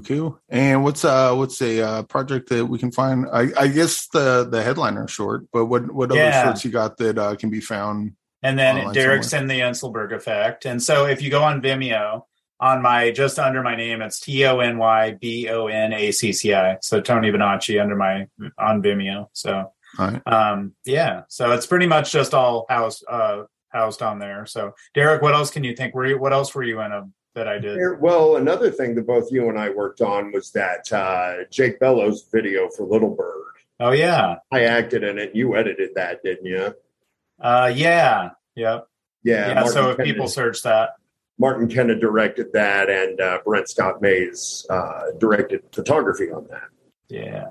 Cool. 0.07 0.39
And 0.49 0.83
what's 0.83 1.05
uh 1.05 1.35
what's 1.35 1.61
a 1.61 1.81
uh, 1.81 2.03
project 2.03 2.49
that 2.49 2.65
we 2.65 2.79
can 2.79 2.91
find? 2.91 3.27
I, 3.31 3.49
I 3.57 3.67
guess 3.67 4.07
the 4.07 4.47
the 4.49 4.63
headliner 4.63 5.07
short, 5.07 5.45
but 5.53 5.65
what 5.65 5.91
what 5.93 6.11
other 6.11 6.19
Yeah. 6.19 6.43
shorts 6.43 6.65
you 6.65 6.71
got 6.71 6.97
that 6.97 7.17
uh, 7.17 7.35
can 7.35 7.49
be 7.49 7.61
found? 7.61 8.13
And 8.41 8.57
then 8.57 8.93
Darrick's 8.93 9.33
in 9.33 9.47
the 9.47 9.59
Inselberg 9.59 10.13
effect. 10.13 10.65
And 10.65 10.81
so 10.81 11.05
if 11.05 11.21
you 11.21 11.29
go 11.29 11.43
on 11.43 11.61
Vimeo, 11.61 12.23
on 12.59 12.81
my 12.81 13.11
just 13.11 13.37
under 13.39 13.61
my 13.61 13.75
name, 13.75 14.01
it's 14.01 14.19
T 14.19 14.45
O 14.45 14.59
N 14.59 14.77
Y 14.77 15.11
B 15.19 15.47
O 15.49 15.67
N 15.67 15.93
A 15.93 16.11
C 16.11 16.31
C 16.33 16.53
I. 16.53 16.77
So 16.81 17.01
Tony 17.01 17.31
Bonacci 17.31 17.81
under 17.81 17.95
my 17.95 18.27
on 18.57 18.81
Vimeo. 18.81 19.27
So 19.33 19.71
All 19.99 20.07
right. 20.07 20.21
um 20.27 20.73
yeah. 20.85 21.23
So 21.27 21.51
it's 21.51 21.65
pretty 21.67 21.87
much 21.87 22.11
just 22.11 22.33
all 22.33 22.65
housed 22.69 23.05
uh 23.07 23.43
housed 23.69 24.01
on 24.01 24.19
there. 24.19 24.45
So 24.45 24.73
Darrick, 24.95 25.21
what 25.21 25.35
else 25.35 25.51
can 25.51 25.63
you 25.63 25.75
think? 25.75 25.93
Were 25.93 26.05
you 26.07 26.17
what 26.19 26.33
else 26.33 26.55
were 26.55 26.63
you 26.63 26.79
in 26.81 26.91
a 26.91 27.07
that 27.35 27.47
I 27.47 27.59
did? 27.59 27.77
Well, 27.99 28.37
another 28.37 28.71
thing 28.71 28.95
that 28.95 29.05
both 29.05 29.31
you 29.31 29.47
and 29.49 29.59
I 29.59 29.69
worked 29.69 30.01
on 30.01 30.31
was 30.31 30.51
that 30.53 30.91
uh, 30.91 31.43
Jake 31.51 31.79
Bellows 31.79 32.27
video 32.33 32.67
for 32.69 32.83
Little 32.87 33.13
Bird. 33.13 33.43
Oh 33.79 33.91
yeah. 33.91 34.37
I 34.51 34.63
acted 34.63 35.03
in 35.03 35.19
it. 35.19 35.35
You 35.35 35.55
edited 35.55 35.91
that, 35.95 36.23
didn't 36.23 36.45
you? 36.47 36.73
Uh 37.39 37.71
yeah. 37.75 38.31
Yep. 38.55 38.87
Yeah. 39.23 39.47
Yeah. 39.49 39.63
So 39.65 39.91
if 39.91 39.97
Kenna- 39.97 40.11
people 40.11 40.27
search 40.27 40.63
that. 40.63 40.91
Martin 41.39 41.67
Kenna 41.67 41.95
directed 41.95 42.53
that, 42.53 42.89
and 42.89 43.19
uh, 43.21 43.39
Brent 43.45 43.69
Scott 43.69 44.01
Mays 44.01 44.65
uh, 44.69 45.11
directed 45.19 45.61
photography 45.71 46.31
on 46.31 46.47
that. 46.49 46.69
Yeah. 47.09 47.47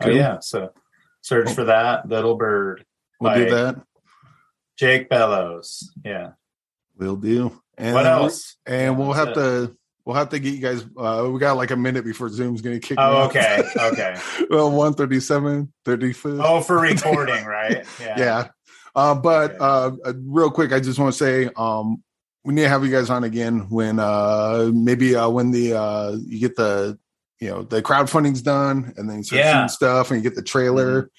Oh 0.00 0.10
yeah. 0.10 0.38
So 0.40 0.72
search 1.20 1.52
for 1.52 1.64
that 1.64 2.08
little 2.08 2.36
bird. 2.36 2.84
We'll 3.20 3.34
do 3.34 3.50
that. 3.50 3.82
Jake 4.76 5.08
Bellows. 5.08 5.92
Yeah. 6.04 6.32
We'll 6.96 7.16
do. 7.16 7.60
And 7.76 7.94
what 7.94 8.04
we- 8.04 8.10
else? 8.10 8.56
and 8.66 8.98
we'll 8.98 9.12
That's 9.14 9.26
have 9.28 9.34
to 9.34 9.76
We'll 10.08 10.16
have 10.16 10.30
to 10.30 10.38
get 10.38 10.54
you 10.54 10.60
guys. 10.60 10.86
Uh, 10.96 11.28
we 11.30 11.38
got 11.38 11.58
like 11.58 11.70
a 11.70 11.76
minute 11.76 12.02
before 12.02 12.30
Zoom's 12.30 12.62
going 12.62 12.80
to 12.80 12.86
kick. 12.86 12.96
Oh, 12.98 13.24
me 13.24 13.26
okay, 13.26 13.62
okay. 13.78 14.16
well, 14.48 14.70
137, 14.70 15.70
35. 15.84 16.40
Oh, 16.42 16.62
for 16.62 16.80
recording, 16.80 17.44
right? 17.44 17.84
Yeah. 18.00 18.14
yeah. 18.18 18.48
Uh, 18.96 19.14
but 19.14 19.60
uh, 19.60 19.90
uh, 20.02 20.14
real 20.24 20.50
quick, 20.50 20.72
I 20.72 20.80
just 20.80 20.98
want 20.98 21.12
to 21.12 21.18
say 21.18 21.50
um, 21.54 22.02
we 22.48 22.54
need 22.54 22.62
to 22.62 22.68
have 22.70 22.82
you 22.82 22.90
guys 22.90 23.10
on 23.10 23.24
again 23.24 23.68
when 23.68 23.98
uh, 24.00 24.70
maybe 24.72 25.14
uh, 25.14 25.28
when 25.28 25.50
the 25.50 25.74
uh, 25.74 26.16
you 26.26 26.40
get 26.40 26.56
the 26.56 26.98
you 27.40 27.50
know 27.50 27.62
the 27.62 27.82
crowdfunding's 27.82 28.40
done 28.40 28.94
and 28.96 29.08
then 29.08 29.18
you 29.18 29.22
start 29.22 29.38
Yeah. 29.40 29.52
shooting 29.52 29.68
stuff 29.68 30.10
and 30.10 30.18
you 30.18 30.28
get 30.28 30.34
the 30.34 30.42
trailer. 30.42 31.10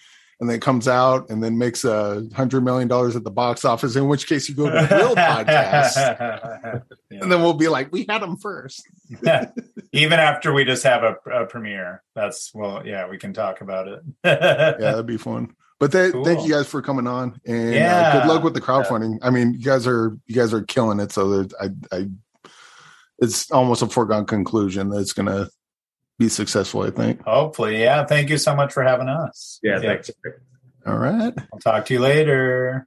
And 0.42 0.50
then 0.50 0.56
it 0.56 0.62
comes 0.62 0.88
out 0.88 1.30
and 1.30 1.44
then 1.44 1.58
makes 1.58 1.84
a 1.84 2.26
hundred 2.34 2.62
million 2.64 2.88
dollars 2.88 3.16
at 3.18 3.26
the 3.26 3.30
box 3.30 3.64
office. 3.66 3.96
In 3.98 4.08
which 4.08 4.26
case, 4.26 4.48
you 4.50 4.56
go 4.56 4.70
to 4.70 4.88
the 4.88 4.96
real 4.96 5.14
podcast, 5.14 5.96
Yeah. 7.12 7.20
and 7.22 7.30
then 7.30 7.42
we'll 7.42 7.54
be 7.56 7.68
like, 7.68 7.92
"We 7.92 8.06
had 8.08 8.22
them 8.22 8.38
first. 8.38 8.82
Even 9.92 10.18
after 10.20 10.54
we 10.54 10.64
just 10.64 10.84
have 10.84 11.04
a, 11.04 11.16
a 11.30 11.46
premiere, 11.46 12.04
that's 12.16 12.52
well, 12.56 12.88
yeah, 12.88 13.10
we 13.10 13.18
can 13.18 13.34
talk 13.34 13.60
about 13.60 13.90
it. 13.90 14.00
yeah, 14.24 14.76
that'd 14.80 15.06
be 15.06 15.18
fun. 15.18 15.56
But 15.80 15.94
th- 15.94 16.12
Cool. 16.12 16.26
thank 16.26 16.44
you 16.46 16.52
guys 16.54 16.68
for 16.68 16.82
coming 16.82 17.08
on, 17.08 17.40
and 17.46 17.76
uh, 17.76 18.20
good 18.20 18.28
luck 18.28 18.44
with 18.44 18.54
the 18.54 18.62
crowdfunding. 18.62 19.18
I 19.22 19.30
mean, 19.30 19.54
you 19.54 19.64
guys 19.64 19.88
are 19.88 20.18
you 20.28 20.36
guys 20.36 20.54
are 20.54 20.62
killing 20.64 21.00
it. 21.00 21.12
So 21.14 21.44
that 21.44 21.54
I, 21.62 21.96
I, 21.96 22.10
it's 23.20 23.50
almost 23.50 23.82
a 23.82 23.88
foregone 23.88 24.26
conclusion 24.26 24.90
that 24.90 25.00
it's 25.00 25.14
going 25.14 25.28
to 25.28 25.50
be 26.18 26.28
successful. 26.28 26.82
I 26.82 26.90
think. 26.90 27.24
Hopefully, 27.24 27.82
yeah. 27.82 28.06
Thank 28.06 28.30
you 28.30 28.38
so 28.38 28.54
much 28.56 28.74
for 28.74 28.84
having 28.84 29.08
us. 29.08 29.60
Yeah, 29.64 29.80
thanks. 29.80 30.12
All 30.86 30.98
right. 30.98 31.34
I'll 31.54 31.60
talk 31.60 31.86
to 31.86 31.94
you 31.94 32.02
later. 32.02 32.86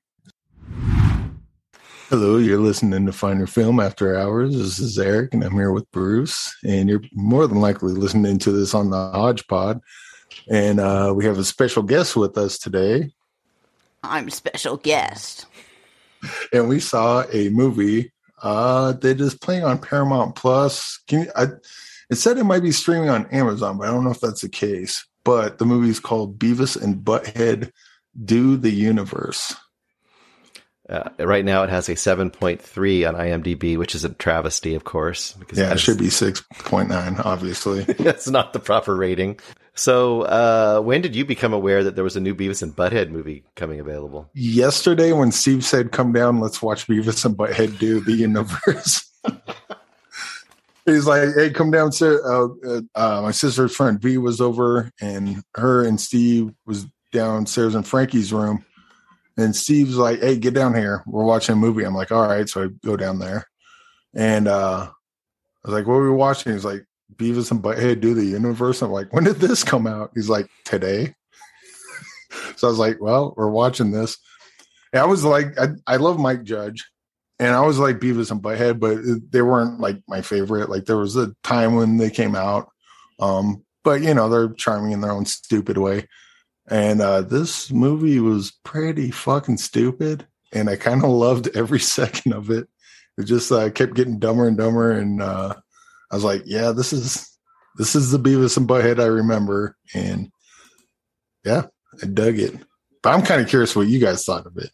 Hello, 2.09 2.37
you're 2.37 2.61
listening 2.61 3.07
to 3.07 3.13
Find 3.13 3.39
Your 3.39 3.47
Film 3.47 3.81
After 3.81 4.19
Hours. 4.19 4.55
This 4.55 4.79
is 4.79 4.99
Eric, 4.99 5.33
and 5.33 5.43
I'm 5.43 5.53
here 5.53 5.73
with 5.73 5.91
Bruce. 5.93 6.55
And 6.63 6.91
you're 6.91 7.01
more 7.15 7.47
than 7.47 7.63
likely 7.63 7.95
listening 7.95 8.39
to 8.41 8.53
this 8.53 8.75
on 8.75 8.91
the 8.91 9.11
Hodgepod. 9.13 9.81
And 10.51 10.81
uh, 10.81 11.13
we 11.15 11.25
have 11.25 11.39
a 11.39 11.45
special 11.45 11.83
guest 11.83 12.17
with 12.17 12.37
us 12.37 12.59
today. 12.59 13.11
I'm 14.03 14.31
special 14.31 14.77
guest. 14.77 15.47
and 16.53 16.69
we 16.69 16.81
saw 16.81 17.25
a 17.33 17.49
movie 17.51 18.13
uh 18.43 18.93
that 18.93 19.21
is 19.21 19.35
playing 19.35 19.65
on 19.65 19.79
Paramount 19.79 20.35
Plus. 20.35 21.01
Can 21.07 21.21
you, 21.21 21.33
I, 21.37 21.47
it 22.11 22.17
said 22.17 22.39
it 22.39 22.45
might 22.45 22.63
be 22.63 22.73
streaming 22.73 23.09
on 23.09 23.27
Amazon, 23.27 23.79
but 23.79 23.89
I 23.89 23.91
don't 23.91 24.05
know 24.05 24.11
if 24.11 24.21
that's 24.21 24.43
the 24.43 24.49
case. 24.49 25.07
But 25.25 25.59
the 25.59 25.65
movie 25.65 25.89
is 25.89 26.01
called 26.01 26.39
Beavis 26.39 26.81
and 26.81 26.97
Butthead 27.05 27.71
Do 28.25 28.57
the 28.57 28.71
Universe. 28.73 29.55
Uh, 30.89 31.09
right 31.21 31.45
now, 31.45 31.63
it 31.63 31.71
has 31.71 31.89
a 31.89 31.95
7.3 31.95 33.09
on 33.09 33.15
IMDb, 33.15 33.79
which 33.79 33.95
is 33.95 34.05
a 34.05 34.09
travesty, 34.11 34.75
of 34.75 34.85
course. 34.85 35.33
Because 35.35 35.59
Yeah, 35.59 35.73
it 35.73 35.79
should 35.81 35.97
be 35.97 36.11
six 36.11 36.43
point 36.59 36.89
nine, 36.89 37.17
obviously. 37.19 37.85
That's 37.99 38.29
not 38.29 38.53
the 38.53 38.59
proper 38.59 38.95
rating. 38.95 39.39
So, 39.75 40.23
uh, 40.23 40.81
when 40.81 41.01
did 41.01 41.17
you 41.17 41.25
become 41.25 41.55
aware 41.55 41.83
that 41.83 41.95
there 41.95 42.05
was 42.05 42.17
a 42.17 42.21
new 42.21 42.35
Beavis 42.35 42.63
and 42.63 42.77
Butthead 42.77 43.11
movie 43.11 43.45
coming 43.57 43.81
available? 43.81 44.29
Yesterday, 44.35 45.13
when 45.13 45.33
Steve 45.33 45.65
said, 45.65 45.93
"Come 45.93 46.13
down, 46.13 46.41
let's 46.41 46.61
watch 46.61 46.87
Beavis 46.87 47.25
and 47.25 47.37
Butthead 47.37 47.79
do 47.79 48.01
the 48.01 48.13
universe," 48.13 49.11
he's 50.85 51.07
like, 51.07 51.31
"Hey, 51.35 51.51
come 51.51 51.71
downstairs." 51.71 52.21
Uh, 52.23 52.49
uh, 52.67 52.81
uh, 52.95 53.23
my 53.23 53.31
sister's 53.31 53.75
friend 53.75 54.01
V 54.01 54.19
was 54.19 54.43
over, 54.43 54.91
and 55.01 55.43
her 55.55 55.87
and 55.87 55.99
Steve 55.99 56.51
was 56.67 56.87
downstairs 57.11 57.75
in 57.75 57.83
Frankie's 57.83 58.33
room. 58.33 58.65
And 59.39 59.57
Steve's 59.57 59.97
like, 59.97 60.21
"Hey, 60.21 60.37
get 60.37 60.53
down 60.53 60.75
here. 60.75 61.03
We're 61.07 61.25
watching 61.25 61.55
a 61.55 61.57
movie." 61.57 61.85
I'm 61.85 61.95
like, 61.95 62.13
"All 62.13 62.29
right." 62.29 62.47
So 62.47 62.65
I 62.65 62.69
go 62.85 62.99
down 62.99 63.21
there, 63.21 63.47
and 64.15 64.49
uh, 64.49 64.89
I 64.91 65.69
was 65.69 65.73
like, 65.73 65.87
"What 65.87 65.95
are 65.95 66.11
we 66.11 66.11
watching?" 66.11 66.53
He's 66.53 66.65
like, 66.65 66.85
"Beavis 67.17 67.51
and 67.51 67.63
Butthead 67.63 68.01
do 68.01 68.15
the 68.15 68.25
universe." 68.25 68.83
I'm 68.83 68.91
like, 68.91 69.13
"When 69.13 69.25
did 69.25 69.37
this 69.37 69.65
come 69.65 69.87
out?" 69.87 70.13
He's 70.15 70.29
like, 70.29 70.49
"Today." 70.65 71.15
so 72.57 72.69
I 72.69 72.71
was 72.71 72.79
like, 72.79 73.01
"Well, 73.01 73.35
we're 73.37 73.51
watching 73.51 73.91
this." 73.91 74.19
And 74.93 75.01
I 75.01 75.07
was 75.07 75.25
like, 75.25 75.59
I, 75.59 75.69
I 75.87 75.97
love 75.97 76.19
Mike 76.19 76.43
Judge, 76.43 76.87
and 77.39 77.55
I 77.55 77.63
was 77.63 77.79
like 77.79 77.99
Beavis 77.99 78.31
and 78.31 78.43
Butthead, 78.43 78.79
but 78.79 78.99
they 79.31 79.43
weren't 79.43 79.81
like 79.81 80.03
my 80.07 80.21
favorite. 80.21 80.69
Like 80.69 80.85
there 80.85 80.99
was 80.99 81.17
a 81.17 81.35
time 81.43 81.75
when 81.75 81.97
they 81.97 82.11
came 82.11 82.37
out, 82.37 82.69
um, 83.19 83.65
but 83.85 84.03
you 84.03 84.13
know 84.15 84.29
they're 84.29 84.53
charming 84.53 84.93
in 84.93 85.01
their 85.01 85.13
own 85.13 85.25
stupid 85.25 85.79
way. 85.79 86.09
And 86.69 87.01
uh, 87.01 87.23
this 87.23 87.73
movie 87.73 88.21
was 88.21 88.53
pretty 88.65 89.11
fucking 89.11 89.57
stupid, 89.57 90.27
and 90.53 90.69
I 90.69 90.77
kind 90.77 91.03
of 91.03 91.11
loved 91.25 91.49
every 91.55 91.81
second 91.99 92.33
of 92.33 92.51
it. 92.51 92.69
It 93.19 93.25
just 93.25 93.51
uh, 93.51 93.71
kept 93.71 93.95
getting 93.95 94.19
dumber 94.19 94.47
and 94.47 94.57
dumber, 94.57 94.93
and 94.93 95.23
uh, 95.23 95.55
I 96.13 96.15
was 96.15 96.25
like, 96.25 96.43
"Yeah, 96.45 96.73
this 96.73 96.93
is 96.93 97.29
this 97.77 97.97
is 97.97 98.11
the 98.11 98.19
Beavis 98.19 98.57
and 98.57 98.69
Butthead 98.69 99.01
I 99.01 99.07
remember." 99.07 99.77
And 99.95 100.31
yeah, 101.45 101.67
I 102.03 102.07
dug 102.07 102.39
it. 102.39 102.55
But 103.03 103.15
I'm 103.15 103.23
kind 103.23 103.41
of 103.41 103.49
curious 103.49 103.75
what 103.75 103.89
you 103.89 103.99
guys 103.99 104.25
thought 104.25 104.47
of 104.47 104.57
it. 104.59 104.71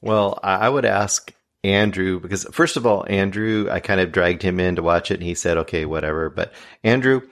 Well, 0.00 0.38
I 0.42 0.54
I 0.54 0.68
would 0.68 0.84
ask 0.84 1.34
Andrew 1.64 2.20
because 2.20 2.44
first 2.52 2.76
of 2.76 2.86
all, 2.86 3.04
Andrew, 3.08 3.68
I 3.70 3.80
kind 3.80 4.00
of 4.00 4.12
dragged 4.12 4.42
him 4.42 4.60
in 4.60 4.76
to 4.76 4.82
watch 4.82 5.10
it, 5.10 5.14
and 5.14 5.24
he 5.24 5.34
said, 5.34 5.58
"Okay, 5.58 5.84
whatever." 5.84 6.30
But 6.30 6.52
Andrew, 6.84 7.22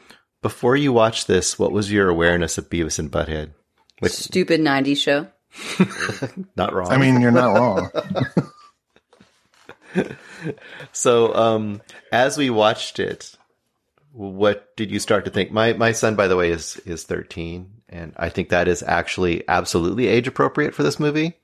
before 0.42 0.76
you 0.76 0.92
watched 0.92 1.28
this, 1.28 1.58
what 1.58 1.72
was 1.72 1.90
your 1.92 2.08
awareness 2.08 2.58
of 2.58 2.68
Beavis 2.68 2.98
and 2.98 3.10
Butthead? 3.10 3.52
Like, 4.00 4.12
Stupid 4.12 4.60
90s 4.60 4.96
show. 4.98 5.28
not 6.56 6.74
wrong. 6.74 6.88
I 6.92 6.98
mean, 6.98 7.20
you're 7.20 7.30
not 7.30 7.54
wrong. 7.54 7.90
so 10.92 11.34
um, 11.34 11.82
as 12.12 12.38
we 12.38 12.50
watched 12.50 12.98
it, 12.98 13.36
what 14.12 14.74
did 14.76 14.90
you 14.90 14.98
start 14.98 15.24
to 15.24 15.30
think? 15.30 15.50
My 15.50 15.72
my 15.74 15.92
son, 15.92 16.16
by 16.16 16.28
the 16.28 16.36
way, 16.36 16.50
is 16.50 16.76
is 16.86 17.04
13, 17.04 17.70
and 17.88 18.12
I 18.16 18.28
think 18.28 18.48
that 18.48 18.68
is 18.68 18.82
actually 18.82 19.46
absolutely 19.48 20.06
age 20.06 20.26
appropriate 20.26 20.74
for 20.74 20.82
this 20.82 21.00
movie. 21.00 21.34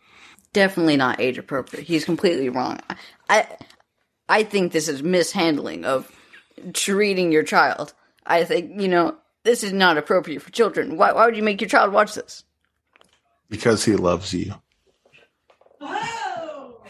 Definitely 0.52 0.96
not 0.96 1.20
age 1.20 1.38
appropriate. 1.38 1.86
He's 1.86 2.04
completely 2.04 2.48
wrong. 2.48 2.80
I 3.28 3.46
I 4.28 4.42
think 4.42 4.72
this 4.72 4.88
is 4.88 5.02
mishandling 5.02 5.84
of 5.84 6.10
treating 6.72 7.32
your 7.32 7.42
child. 7.42 7.92
I 8.24 8.44
think, 8.44 8.80
you 8.80 8.88
know, 8.88 9.16
this 9.42 9.64
is 9.64 9.72
not 9.72 9.98
appropriate 9.98 10.42
for 10.42 10.52
children. 10.52 10.96
Why, 10.96 11.12
why 11.12 11.26
would 11.26 11.36
you 11.36 11.42
make 11.42 11.60
your 11.60 11.68
child 11.68 11.92
watch 11.92 12.14
this? 12.14 12.44
because 13.52 13.84
he 13.84 13.94
loves 13.96 14.32
you. 14.32 14.54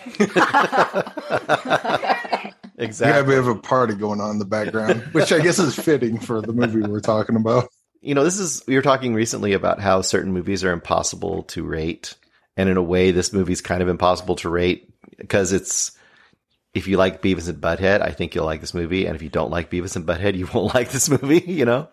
We 2.78 2.86
Exactly. 2.86 3.14
have 3.14 3.26
a 3.26 3.28
bit 3.28 3.38
of 3.38 3.46
a 3.48 3.54
party 3.54 3.94
going 3.94 4.20
on 4.20 4.30
in 4.30 4.38
the 4.38 4.44
background, 4.44 5.02
which 5.12 5.30
I 5.30 5.38
guess 5.40 5.58
is 5.60 5.76
fitting 5.76 6.18
for 6.18 6.40
the 6.40 6.52
movie 6.52 6.80
we're 6.80 7.00
talking 7.00 7.36
about. 7.36 7.68
you 8.00 8.14
know, 8.14 8.24
this 8.24 8.38
is 8.40 8.64
we 8.66 8.74
were 8.74 8.82
talking 8.82 9.14
recently 9.14 9.52
about 9.52 9.80
how 9.80 10.02
certain 10.02 10.32
movies 10.32 10.64
are 10.64 10.72
impossible 10.72 11.44
to 11.44 11.62
rate, 11.64 12.16
and 12.56 12.68
in 12.68 12.76
a 12.76 12.82
way, 12.82 13.12
this 13.12 13.32
movie's 13.32 13.60
kind 13.60 13.82
of 13.82 13.88
impossible 13.88 14.34
to 14.36 14.48
rate 14.48 14.92
because 15.16 15.52
it's 15.52 15.92
if 16.74 16.88
you 16.88 16.96
like 16.96 17.22
Beavis 17.22 17.48
and 17.48 17.60
Butthead, 17.60 18.00
I 18.00 18.10
think 18.10 18.34
you'll 18.34 18.46
like 18.46 18.62
this 18.62 18.74
movie, 18.74 19.06
and 19.06 19.14
if 19.14 19.22
you 19.22 19.28
don't 19.28 19.50
like 19.50 19.70
Beavis 19.70 19.94
and 19.94 20.06
Butthead, 20.06 20.36
you 20.36 20.48
won't 20.52 20.74
like 20.74 20.90
this 20.90 21.08
movie. 21.08 21.44
You 21.46 21.66
know, 21.66 21.88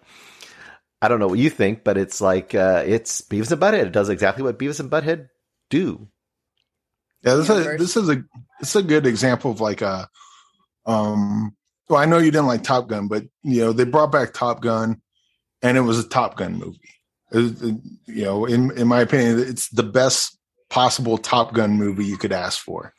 I 1.01 1.07
don't 1.09 1.19
know 1.19 1.27
what 1.27 1.37
you 1.39 1.49
think, 1.51 1.83
but 1.83 1.97
it's 1.97 2.19
like 2.21 2.55
uh, 2.55 2.83
it's 2.87 3.21
Beavis 3.21 3.51
and 3.51 3.61
Butthead. 3.61 3.85
It 3.85 3.91
does 3.91 4.09
exactly 4.09 4.43
what 4.43 4.57
Beavis 4.57 4.79
and 4.79 4.89
Butthead 4.89 5.27
do. 5.69 6.07
Yeah, 7.23 7.35
this 7.35 7.49
is, 7.49 7.57
Universe. 7.57 7.79
this 7.81 7.97
is 7.97 8.09
a 8.09 8.23
is 8.61 8.75
a 8.75 8.83
good 8.83 9.05
example 9.05 9.51
of 9.51 9.61
like 9.61 9.81
a 9.81 10.07
um. 10.85 11.55
Well, 11.89 11.99
I 11.99 12.05
know 12.05 12.19
you 12.19 12.29
didn't 12.31 12.47
like 12.47 12.63
Top 12.63 12.87
Gun, 12.87 13.07
but 13.07 13.23
you 13.43 13.61
know 13.61 13.73
they 13.73 13.83
brought 13.83 14.11
back 14.11 14.33
Top 14.33 14.61
Gun, 14.61 15.01
and 15.61 15.77
it 15.77 15.81
was 15.81 15.99
a 15.99 16.07
Top 16.07 16.37
Gun 16.37 16.55
movie. 16.55 16.79
It 17.31 17.61
it- 17.61 17.81
you 18.07 18.23
know, 18.23 18.45
in 18.45 18.71
in 18.77 18.87
my 18.87 19.01
opinion, 19.01 19.39
it's 19.39 19.69
the 19.69 19.83
best 19.83 20.37
possible 20.69 21.17
Top 21.17 21.53
Gun 21.53 21.71
movie 21.73 22.05
you 22.05 22.17
could 22.17 22.31
ask 22.31 22.59
for. 22.59 22.93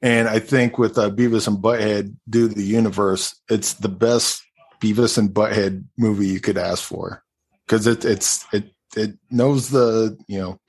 And 0.00 0.28
I 0.28 0.38
think 0.38 0.78
with 0.78 0.96
uh, 0.96 1.10
Beavis 1.10 1.48
and 1.48 1.58
Butthead 1.58 2.14
do 2.28 2.46
the 2.48 2.62
universe, 2.62 3.34
it's 3.50 3.74
the 3.74 3.88
best 3.88 4.42
Beavis 4.80 5.18
and 5.18 5.30
Butthead 5.30 5.84
movie 5.96 6.28
you 6.28 6.40
could 6.40 6.56
ask 6.58 6.84
for 6.84 7.24
because 7.66 7.86
it 7.86 8.04
it's 8.04 8.44
it 8.52 8.72
it 8.96 9.18
knows 9.30 9.70
the 9.70 10.16
you 10.28 10.38
know 10.38 10.60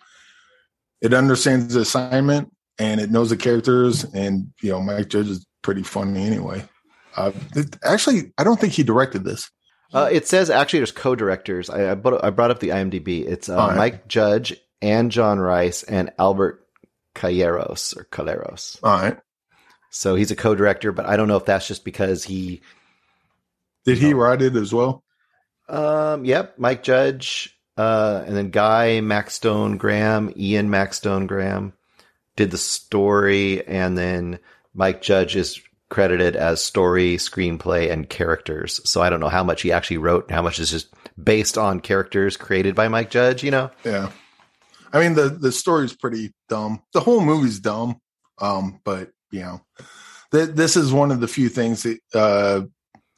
it 1.01 1.13
understands 1.13 1.73
the 1.73 1.81
assignment 1.81 2.51
and 2.79 3.01
it 3.01 3.11
knows 3.11 3.29
the 3.29 3.37
characters 3.37 4.03
and 4.03 4.51
you 4.61 4.71
know 4.71 4.81
Mike 4.81 5.09
Judge 5.09 5.27
is 5.27 5.45
pretty 5.61 5.83
funny 5.83 6.25
anyway. 6.25 6.63
Uh, 7.15 7.31
it, 7.55 7.77
actually, 7.83 8.31
I 8.37 8.43
don't 8.43 8.59
think 8.59 8.73
he 8.73 8.83
directed 8.83 9.23
this. 9.23 9.51
Uh, 9.93 10.07
it 10.11 10.27
says 10.27 10.49
actually 10.49 10.79
there's 10.79 10.91
co-directors. 10.91 11.69
I, 11.69 11.91
I, 11.91 11.95
brought, 11.95 12.23
I 12.23 12.29
brought 12.29 12.51
up 12.51 12.59
the 12.59 12.69
IMDb. 12.69 13.27
It's 13.27 13.49
uh, 13.49 13.55
right. 13.55 13.75
Mike 13.75 14.07
Judge 14.07 14.55
and 14.81 15.11
John 15.11 15.39
Rice 15.39 15.83
and 15.83 16.11
Albert 16.17 16.65
Calleros 17.15 17.97
or 17.97 18.05
Calleros. 18.05 18.79
All 18.83 19.01
right, 19.01 19.17
So 19.89 20.15
he's 20.15 20.31
a 20.31 20.35
co-director, 20.35 20.91
but 20.91 21.05
I 21.07 21.17
don't 21.17 21.27
know 21.27 21.37
if 21.37 21.45
that's 21.45 21.67
just 21.67 21.83
because 21.83 22.23
he. 22.23 22.61
did 23.83 23.97
he 23.97 24.13
write 24.13 24.41
it 24.41 24.55
as 24.55 24.73
well? 24.73 25.03
Um, 25.67 26.23
yep, 26.23 26.57
Mike 26.57 26.83
Judge, 26.83 27.57
uh, 27.77 28.23
and 28.25 28.35
then 28.35 28.51
Guy 28.51 29.01
Maxtone 29.01 29.77
Graham, 29.77 30.31
Ian 30.35 30.69
Maxtone 30.69 31.27
Graham 31.27 31.73
did 32.39 32.51
the 32.51 32.57
story, 32.57 33.67
and 33.67 33.97
then 33.97 34.39
Mike 34.73 35.01
Judge 35.01 35.35
is 35.35 35.61
credited 35.89 36.37
as 36.37 36.63
story, 36.63 37.17
screenplay, 37.17 37.91
and 37.91 38.09
characters. 38.09 38.79
So 38.89 39.01
I 39.01 39.09
don't 39.09 39.19
know 39.19 39.27
how 39.27 39.43
much 39.43 39.61
he 39.61 39.73
actually 39.73 39.97
wrote 39.97 40.31
how 40.31 40.41
much 40.41 40.57
is 40.57 40.71
just 40.71 40.87
based 41.21 41.57
on 41.57 41.81
characters 41.81 42.37
created 42.37 42.75
by 42.75 42.87
Mike 42.87 43.09
Judge, 43.09 43.43
you 43.43 43.51
know? 43.51 43.71
Yeah. 43.83 44.09
I 44.93 45.01
mean 45.01 45.15
the 45.15 45.29
the 45.29 45.51
story's 45.51 45.93
pretty 45.93 46.33
dumb. 46.47 46.81
The 46.93 47.01
whole 47.01 47.19
movie's 47.19 47.59
dumb. 47.59 47.99
Um, 48.39 48.79
but 48.85 49.09
you 49.31 49.41
know, 49.41 49.61
th- 50.31 50.55
this 50.55 50.77
is 50.77 50.93
one 50.93 51.11
of 51.11 51.19
the 51.19 51.27
few 51.27 51.49
things 51.49 51.83
that 51.83 51.99
uh, 52.13 52.61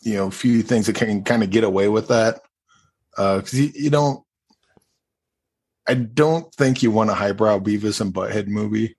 you 0.01 0.15
know, 0.15 0.31
few 0.31 0.63
things 0.63 0.87
that 0.87 0.95
can 0.95 1.23
kind 1.23 1.43
of 1.43 1.51
get 1.51 1.63
away 1.63 1.87
with 1.89 2.07
that. 2.07 2.41
Uh, 3.15 3.37
because 3.37 3.53
you, 3.53 3.71
you 3.75 3.89
don't. 3.91 4.23
I 5.87 5.93
don't 5.93 6.51
think 6.55 6.81
you 6.81 6.89
want 6.89 7.11
a 7.11 7.13
highbrow 7.13 7.59
Beavis 7.59 8.01
and 8.01 8.13
Butthead 8.13 8.47
movie. 8.47 8.95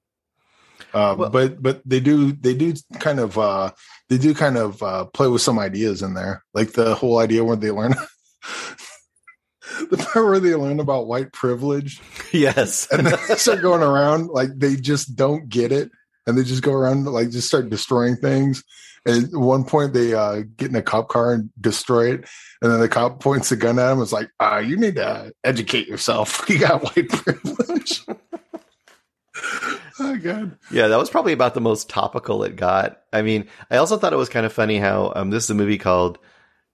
Uh, 0.94 1.14
Well- 1.18 1.30
but 1.30 1.62
but 1.62 1.82
they 1.86 2.00
do 2.00 2.32
they 2.32 2.54
do 2.54 2.74
kind 3.00 3.18
of 3.20 3.38
uh 3.38 3.70
they 4.08 4.18
do 4.18 4.34
kind 4.34 4.56
of 4.58 4.82
uh 4.82 5.06
play 5.06 5.28
with 5.28 5.42
some 5.42 5.58
ideas 5.58 6.02
in 6.02 6.14
there, 6.14 6.42
like 6.54 6.72
the 6.72 6.94
whole 6.94 7.18
idea 7.18 7.44
where 7.44 7.56
they 7.56 7.70
learn 7.70 7.94
the 9.90 9.96
part 9.96 10.26
where 10.26 10.40
they 10.40 10.54
learn 10.54 10.80
about 10.80 11.06
white 11.06 11.32
privilege 11.32 12.00
yes. 12.32 12.88
and 12.92 13.06
then 13.06 13.18
they 13.28 13.36
start 13.36 13.62
going 13.62 13.82
around 13.82 14.28
like 14.28 14.50
they 14.56 14.76
just 14.76 15.16
don't 15.16 15.48
get 15.48 15.72
it. 15.72 15.90
And 16.26 16.36
they 16.38 16.44
just 16.44 16.62
go 16.62 16.72
around 16.72 17.04
like 17.06 17.30
just 17.30 17.48
start 17.48 17.68
destroying 17.70 18.16
things. 18.16 18.62
And 19.04 19.24
at 19.24 19.32
one 19.32 19.64
point 19.64 19.92
they 19.94 20.14
uh 20.14 20.42
get 20.56 20.68
in 20.70 20.76
a 20.76 20.82
cop 20.82 21.08
car 21.08 21.32
and 21.32 21.50
destroy 21.60 22.12
it. 22.12 22.28
And 22.60 22.70
then 22.70 22.80
the 22.80 22.88
cop 22.88 23.18
points 23.20 23.48
the 23.48 23.56
gun 23.56 23.78
at 23.78 23.92
him 23.92 24.00
it's 24.02 24.12
like 24.12 24.28
uh 24.38 24.62
you 24.64 24.76
need 24.76 24.96
to 24.96 25.32
educate 25.42 25.88
yourself. 25.88 26.44
You 26.48 26.58
got 26.58 26.82
white 26.84 27.08
privilege 27.08 28.04
oh 30.00 30.16
god 30.16 30.56
Yeah, 30.70 30.88
that 30.88 30.98
was 30.98 31.10
probably 31.10 31.32
about 31.32 31.54
the 31.54 31.60
most 31.60 31.88
topical 31.88 32.42
it 32.44 32.56
got. 32.56 33.02
I 33.12 33.22
mean, 33.22 33.48
I 33.70 33.76
also 33.76 33.96
thought 33.98 34.12
it 34.12 34.16
was 34.16 34.28
kind 34.28 34.46
of 34.46 34.52
funny 34.52 34.78
how 34.78 35.12
um, 35.16 35.30
this 35.30 35.44
is 35.44 35.50
a 35.50 35.54
movie 35.54 35.78
called 35.78 36.18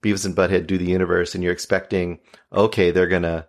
Beavis 0.02 0.24
and 0.24 0.36
Butthead 0.36 0.66
Do 0.66 0.78
the 0.78 0.84
Universe, 0.86 1.34
and 1.34 1.42
you're 1.42 1.52
expecting, 1.52 2.20
okay, 2.52 2.90
they're 2.92 3.08
gonna 3.08 3.46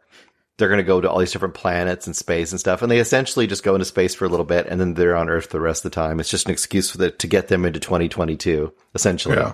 they're 0.57 0.69
gonna 0.69 0.83
go 0.83 0.99
to 0.99 1.09
all 1.09 1.19
these 1.19 1.31
different 1.31 1.53
planets 1.53 2.07
and 2.07 2.15
space 2.15 2.51
and 2.51 2.59
stuff, 2.59 2.81
and 2.81 2.91
they 2.91 2.99
essentially 2.99 3.45
just 3.47 3.63
go 3.63 3.75
into 3.75 3.85
space 3.85 4.15
for 4.15 4.25
a 4.25 4.29
little 4.29 4.45
bit, 4.45 4.65
and 4.67 4.79
then 4.81 4.93
they're 4.95 5.15
on 5.15 5.29
Earth 5.29 5.49
the 5.49 5.59
rest 5.59 5.85
of 5.85 5.91
the 5.91 5.95
time. 5.95 6.19
It's 6.19 6.29
just 6.31 6.47
an 6.47 6.51
excuse 6.51 6.89
for 6.91 6.97
the, 6.97 7.11
to 7.11 7.27
get 7.27 7.47
them 7.49 7.65
into 7.65 7.79
2022, 7.79 8.73
essentially. 8.95 9.35
yeah 9.37 9.53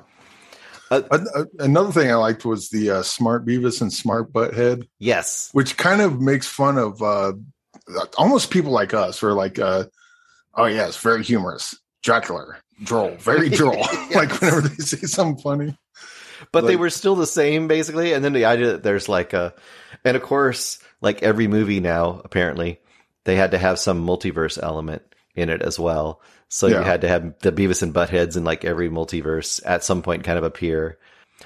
Uh, 0.92 1.02
uh, 1.12 1.46
another 1.60 1.92
thing 1.92 2.12
i 2.12 2.16
liked 2.16 2.46
was 2.46 2.70
the 2.70 2.92
uh 2.92 3.02
smart 3.04 3.44
beavis 3.46 3.82
and 3.82 3.92
smart 3.92 4.32
butthead 4.32 4.88
Yes. 5.00 5.50
which 5.52 5.78
kind 5.78 6.00
of 6.00 6.22
makes 6.22 6.46
fun 6.48 6.78
of 6.78 7.02
uh 7.02 7.34
almost 8.20 8.52
people 8.52 8.72
like 8.72 8.94
us 8.94 9.22
or 9.24 9.34
like 9.34 9.58
oh 10.56 10.66
yes 10.66 10.98
very 10.98 11.24
humorous. 11.24 11.76
Jocular 12.02 12.58
droll 12.84 13.12
very 13.16 13.50
droll 13.60 13.86
like 14.14 14.40
whenever 14.40 14.62
they 14.62 14.76
say 14.76 15.06
something 15.08 15.42
funny. 15.42 15.78
But 16.52 16.68
they 16.68 16.76
were 16.76 16.90
still 16.90 17.16
the 17.16 17.26
same 17.26 17.68
basically 17.68 18.14
and 18.14 18.24
then 18.24 18.34
the 18.34 18.46
idea 18.46 18.74
that 18.74 18.84
there's 18.84 19.10
like 19.10 19.34
a 19.34 19.54
and 20.04 20.16
of 20.16 20.24
course 20.24 20.80
like 21.02 21.24
every 21.24 21.48
movie 21.48 21.80
now 21.80 22.22
apparently 22.24 22.80
they 23.24 23.36
had 23.36 23.52
to 23.52 23.58
have 23.58 23.80
some 23.80 24.06
multiverse 24.06 24.62
element 24.62 25.02
in 25.36 25.50
it 25.50 25.62
as 25.62 25.78
well. 25.80 26.22
So 26.48 26.68
you 26.68 26.76
had 26.76 27.02
to 27.02 27.08
have 27.08 27.40
the 27.40 27.52
beavis 27.52 27.82
and 27.82 27.94
buttheads 27.94 28.38
in 28.38 28.44
like 28.44 28.64
every 28.64 28.90
multiverse 28.90 29.60
at 29.66 29.84
some 29.84 30.02
point 30.02 30.24
kind 30.24 30.38
of 30.38 30.44
appear. 30.44 31.00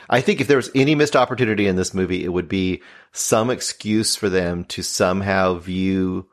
I 0.09 0.21
think 0.21 0.41
if 0.41 0.47
there 0.47 0.57
was 0.57 0.69
any 0.75 0.93
missed 0.93 1.15
opportunity 1.15 1.67
in 1.67 1.75
this 1.75 1.93
movie 1.93 2.23
it 2.23 2.33
would 2.33 2.49
be 2.49 2.83
some 3.11 3.49
excuse 3.49 4.15
for 4.15 4.29
them 4.29 4.65
to 4.65 4.83
somehow 4.83 5.55
view 5.55 6.27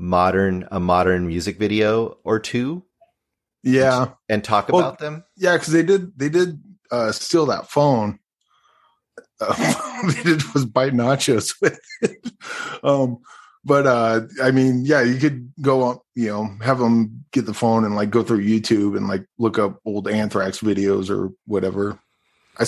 modern 0.00 0.66
a 0.70 0.80
modern 0.80 1.26
music 1.26 1.58
video 1.58 2.18
or 2.24 2.40
two? 2.40 2.82
Yeah. 3.62 4.12
And 4.28 4.42
talk 4.42 4.68
Well, 4.68 4.80
about 4.80 4.98
them? 4.98 5.24
yeah 5.36 5.52
because 5.54 5.72
they 5.72 5.82
did 5.82 6.18
they 6.18 6.28
did 6.30 6.60
uh 6.90 7.12
steal 7.12 7.46
that 7.46 7.70
phone. 7.70 8.18
Uh, 9.40 10.02
they 10.14 10.22
did 10.22 10.42
was 10.54 10.64
bite 10.64 10.94
nachos 10.94 11.54
with 11.62 11.78
it. 12.02 12.32
Um 12.82 13.18
but 13.62 13.86
uh 13.86 14.22
i 14.42 14.50
mean 14.50 14.80
yeah 14.86 15.02
you 15.02 15.18
could 15.18 15.52
go 15.60 15.82
on 15.82 15.98
you 16.14 16.28
know 16.28 16.48
have 16.62 16.78
them 16.78 17.22
get 17.30 17.44
the 17.44 17.52
phone 17.52 17.84
and 17.84 17.94
like 17.94 18.08
go 18.08 18.22
through 18.22 18.42
youtube 18.42 18.96
and 18.96 19.06
like 19.06 19.26
look 19.38 19.58
up 19.58 19.78
old 19.84 20.08
anthrax 20.08 20.60
videos 20.60 21.10
or 21.10 21.30
whatever 21.46 21.98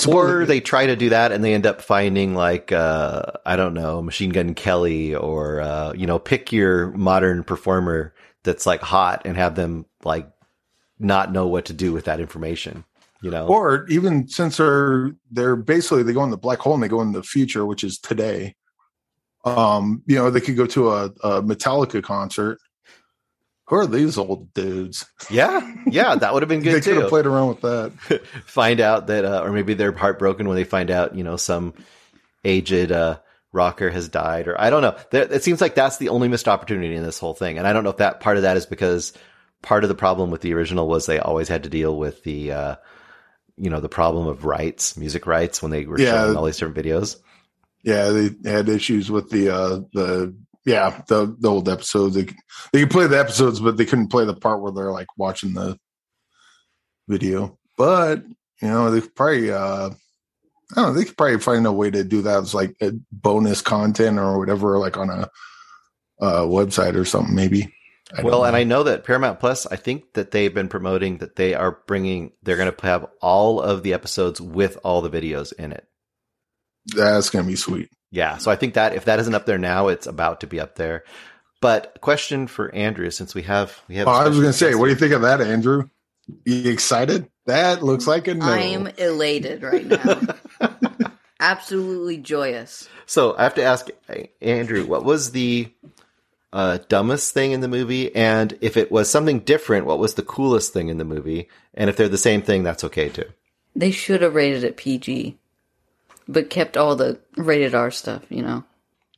or 0.09 0.47
they 0.47 0.61
try 0.61 0.87
to 0.87 0.97
do 0.97 1.11
that 1.11 1.33
and 1.33 1.45
they 1.45 1.55
end 1.55 1.67
up 1.67 1.83
finding 1.83 2.35
like 2.35 2.73
uh 2.73 3.23
I 3.45 3.57
don't 3.57 3.75
know, 3.75 4.03
Machine 4.03 4.31
Gun 4.31 4.55
Kelly 4.55 5.15
or 5.15 5.61
uh 5.61 5.93
you 5.93 6.07
know, 6.07 6.19
pick 6.19 6.53
your 6.53 6.91
modern 6.93 7.45
performer 7.45 8.15
that's 8.43 8.67
like 8.67 8.81
hot 8.81 9.23
and 9.25 9.37
have 9.37 9.55
them 9.55 9.87
like 10.05 10.29
not 10.99 11.33
know 11.33 11.47
what 11.47 11.67
to 11.67 11.73
do 11.73 11.93
with 11.93 12.05
that 12.05 12.21
information, 12.21 12.85
you 13.23 13.31
know. 13.31 13.47
or 13.47 13.87
even 13.89 14.29
since 14.29 14.57
they're 14.57 15.13
they're 15.31 15.57
basically 15.57 16.03
they 16.03 16.13
go 16.13 16.25
in 16.25 16.31
the 16.31 16.37
black 16.37 16.59
hole 16.59 16.75
and 16.75 16.83
they 16.83 16.89
go 16.89 17.01
in 17.01 17.13
the 17.13 17.23
future 17.23 17.67
which 17.67 17.85
is 17.85 17.99
today 17.99 18.55
um 19.45 20.03
you 20.07 20.15
know 20.15 20.31
they 20.31 20.41
could 20.41 20.57
go 20.57 20.67
to 20.67 20.91
a, 20.91 21.07
a 21.25 21.43
metallica 21.43 22.03
concert 22.03 22.59
who 23.69 23.77
are 23.77 23.87
these 23.87 24.19
old 24.19 24.53
dudes 24.55 25.07
yeah. 25.31 25.61
Yeah, 25.87 26.15
that 26.17 26.33
would 26.35 26.43
have 26.43 26.49
been 26.49 26.61
good. 26.63 26.75
they 26.75 26.81
good 26.81 26.85
could 26.95 26.97
have 27.03 27.09
played 27.09 27.27
around 27.27 27.49
with 27.49 27.61
that 27.63 28.21
find 28.47 28.81
out 28.81 29.07
that 29.07 29.25
uh, 29.25 29.43
or 29.43 29.53
maybe 29.53 29.75
they're 29.75 29.93
heartbroken 29.93 30.47
when 30.49 30.57
they 30.57 30.65
find 30.65 30.91
out, 30.91 31.15
you 31.15 31.25
know, 31.25 31.37
some 31.37 31.75
aged 32.45 32.91
uh 32.93 33.19
rocker 33.53 33.91
has 33.91 34.09
died 34.09 34.49
or 34.49 34.61
I 34.61 34.71
don't 34.71 34.83
know. 34.83 34.97
There, 35.11 35.31
it 35.31 35.45
seems 35.45 35.61
like 35.61 35.75
that's 35.75 35.99
the 35.99 36.09
only 36.09 36.29
missed 36.29 36.49
opportunity 36.49 36.95
in 36.97 37.03
this 37.03 37.19
whole 37.19 37.35
thing. 37.35 37.59
And 37.59 37.67
I 37.67 37.73
don't 37.73 37.85
know 37.85 37.91
if 37.91 37.99
that 37.99 38.21
part 38.21 38.37
of 38.37 38.43
that 38.45 38.57
is 38.57 38.67
because 38.67 39.13
part 39.63 39.85
of 39.85 39.89
the 39.89 39.95
problem 39.95 40.31
with 40.31 40.41
the 40.41 40.55
original 40.55 40.89
was 40.89 41.07
they 41.07 41.19
always 41.21 41.49
had 41.49 41.63
to 41.65 41.69
deal 41.69 41.97
with 41.97 42.23
the 42.25 42.53
uh 42.53 42.77
you 43.59 43.69
know, 43.69 43.81
the 43.81 43.89
problem 43.89 44.27
of 44.27 44.47
rights, 44.47 44.97
music 44.97 45.27
rights 45.27 45.61
when 45.61 45.71
they 45.71 45.85
were 45.85 46.01
Yeah. 46.01 46.11
showing 46.13 46.37
all 46.37 46.45
these 46.47 46.57
different 46.57 46.77
videos. 46.79 47.17
yeah 47.85 48.09
they 48.09 48.51
had 48.51 48.69
issues 48.69 49.11
with 49.11 49.29
the 49.31 49.55
uh 49.55 49.81
the 49.93 50.35
yeah 50.65 51.03
the 51.09 51.35
the 51.41 51.49
old 51.49 51.69
episodes 51.69 52.15
they, 52.15 52.27
they 52.73 52.81
could 52.81 52.91
play 52.91 53.07
the 53.07 53.19
episodes 53.19 53.61
but 53.61 53.77
they 53.77 53.85
couldn't 53.85 54.09
play 54.09 54.25
the 54.25 54.35
part 54.35 54.61
where 54.61 54.73
they're 54.73 54.93
like 54.93 55.09
watching 55.17 55.55
the 55.55 55.77
video 57.09 57.59
but 57.77 58.25
you 58.61 58.69
know 58.69 58.91
they 58.91 59.01
could 59.01 59.15
probably 59.15 59.51
uh 59.51 59.91
I 60.73 60.81
don't 60.81 60.95
know. 60.95 60.99
They 60.99 61.05
could 61.05 61.17
probably 61.17 61.39
find 61.39 61.67
a 61.67 61.73
way 61.73 61.91
to 61.91 62.03
do 62.03 62.23
that 62.23 62.43
as 62.43 62.55
like 62.55 62.75
a 62.81 62.93
bonus 63.11 63.61
content 63.61 64.19
or 64.19 64.39
whatever, 64.39 64.79
like 64.79 64.97
on 64.97 65.11
a 65.11 65.29
uh, 66.21 66.43
website 66.43 66.95
or 66.95 67.05
something, 67.05 67.35
maybe. 67.35 67.75
I 68.17 68.23
Well, 68.23 68.45
and. 68.45 68.57
I 68.57 68.65
know 68.65 68.83
that 68.85 69.05
Paramount 69.05 69.39
Plus, 69.39 69.67
I 69.67 69.77
think 69.77 70.15
that 70.15 70.31
they've 70.31 70.53
been 70.53 70.69
promoting 70.69 71.19
that 71.19 71.37
they 71.37 71.55
are 71.55 71.79
bringing, 71.87 72.33
they're 72.43 72.57
going 72.57 72.73
to 72.73 72.87
have 72.87 73.07
all 73.21 73.61
of 73.61 73.83
the 73.83 73.93
episodes 73.93 74.41
with 74.41 74.79
all 74.83 75.03
the 75.03 75.11
videos 75.11 75.53
in 75.53 75.73
it. 75.73 75.87
that's 76.95 77.31
gonna 77.31 77.47
be 77.47 77.57
sweet. 77.57 77.91
Yeah. 78.13 78.37
So 78.37 78.51
I 78.51 78.57
think 78.57 78.75
that 78.75 78.95
if 78.95 79.07
that 79.07 79.19
isn't 79.19 79.35
up 79.35 79.47
there 79.47 79.59
now, 79.59 79.89
it's 79.89 80.07
about 80.07 80.41
to 80.41 80.47
be 80.47 80.61
up 80.61 80.77
there. 80.77 81.03
But 81.61 82.01
question 82.01 82.47
for 82.47 82.73
Andrew, 82.75 83.11
since 83.11 83.35
we 83.35 83.43
have, 83.43 83.81
we 83.89 83.97
have, 83.97 84.07
Oh, 84.07 84.13
I 84.13 84.29
was 84.29 84.39
gonna 84.39 84.53
say, 84.53 84.75
what 84.75 84.85
do 84.87 84.91
you 84.91 84.97
think 84.97 85.13
of 85.13 85.23
that, 85.23 85.41
Andrew? 85.41 85.89
You 86.45 86.71
excited? 86.71 87.29
That 87.47 87.83
looks 87.83 88.07
like 88.07 88.29
a 88.29 88.35
no. 88.35 88.47
I'm 88.47 88.87
elated 88.99 89.63
right 89.63 89.87
now. 89.87 90.21
Absolutely 91.41 92.19
joyous. 92.19 92.89
So 93.07 93.35
I 93.37 93.43
have 93.43 93.55
to 93.55 93.65
ask 93.65 93.89
Andrew, 94.41 94.87
what 94.87 95.05
was 95.05 95.33
the 95.33 95.73
uh, 96.53 96.79
dumbest 96.89 97.35
thing 97.35 97.53
in 97.53 97.61
the 97.61 97.69
movie? 97.69 98.15
And 98.15 98.57
if 98.61 98.77
it 98.77 98.93
was 98.93 99.11
something 99.11 99.41
different, 99.41 99.87
what 99.87 99.99
was 99.99 100.15
the 100.15 100.23
coolest 100.23 100.73
thing 100.73 100.89
in 100.89 100.99
the 100.99 101.05
movie? 101.05 101.49
And 101.75 101.91
if 101.91 101.97
they're 101.97 102.09
the 102.09 102.19
same 102.19 102.43
thing, 102.43 102.63
that's 102.63 102.85
okay 102.85 103.09
too. 103.09 103.31
They 103.75 103.91
should 103.91 104.23
have 104.23 104.35
rated 104.35 104.63
it 104.65 104.77
PG, 104.77 105.39
but 106.29 106.51
kept 106.51 106.77
all 106.77 106.97
the 106.97 107.21
rated 107.37 107.75
R 107.75 107.91
stuff. 107.91 108.23
You 108.29 108.43
know, 108.43 108.65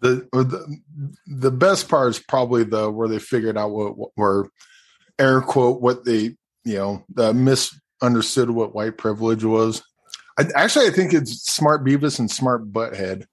the, 0.00 0.28
the 0.32 0.78
the 1.26 1.50
best 1.50 1.88
part 1.88 2.10
is 2.10 2.18
probably 2.18 2.64
the 2.64 2.90
where 2.90 3.08
they 3.08 3.18
figured 3.18 3.56
out 3.56 3.70
what, 3.70 3.96
what 3.96 4.10
were 4.16 4.50
air 5.18 5.40
quote 5.40 5.80
what 5.80 6.04
they 6.04 6.36
you 6.64 6.76
know 6.76 7.04
the 7.08 7.32
misunderstood 7.32 8.50
what 8.50 8.74
white 8.74 8.98
privilege 8.98 9.44
was. 9.44 9.82
I, 10.38 10.46
actually, 10.56 10.86
I 10.86 10.90
think 10.90 11.14
it's 11.14 11.48
smart 11.48 11.84
Beavis 11.84 12.18
and 12.18 12.30
smart 12.30 12.72
Butthead. 12.72 13.26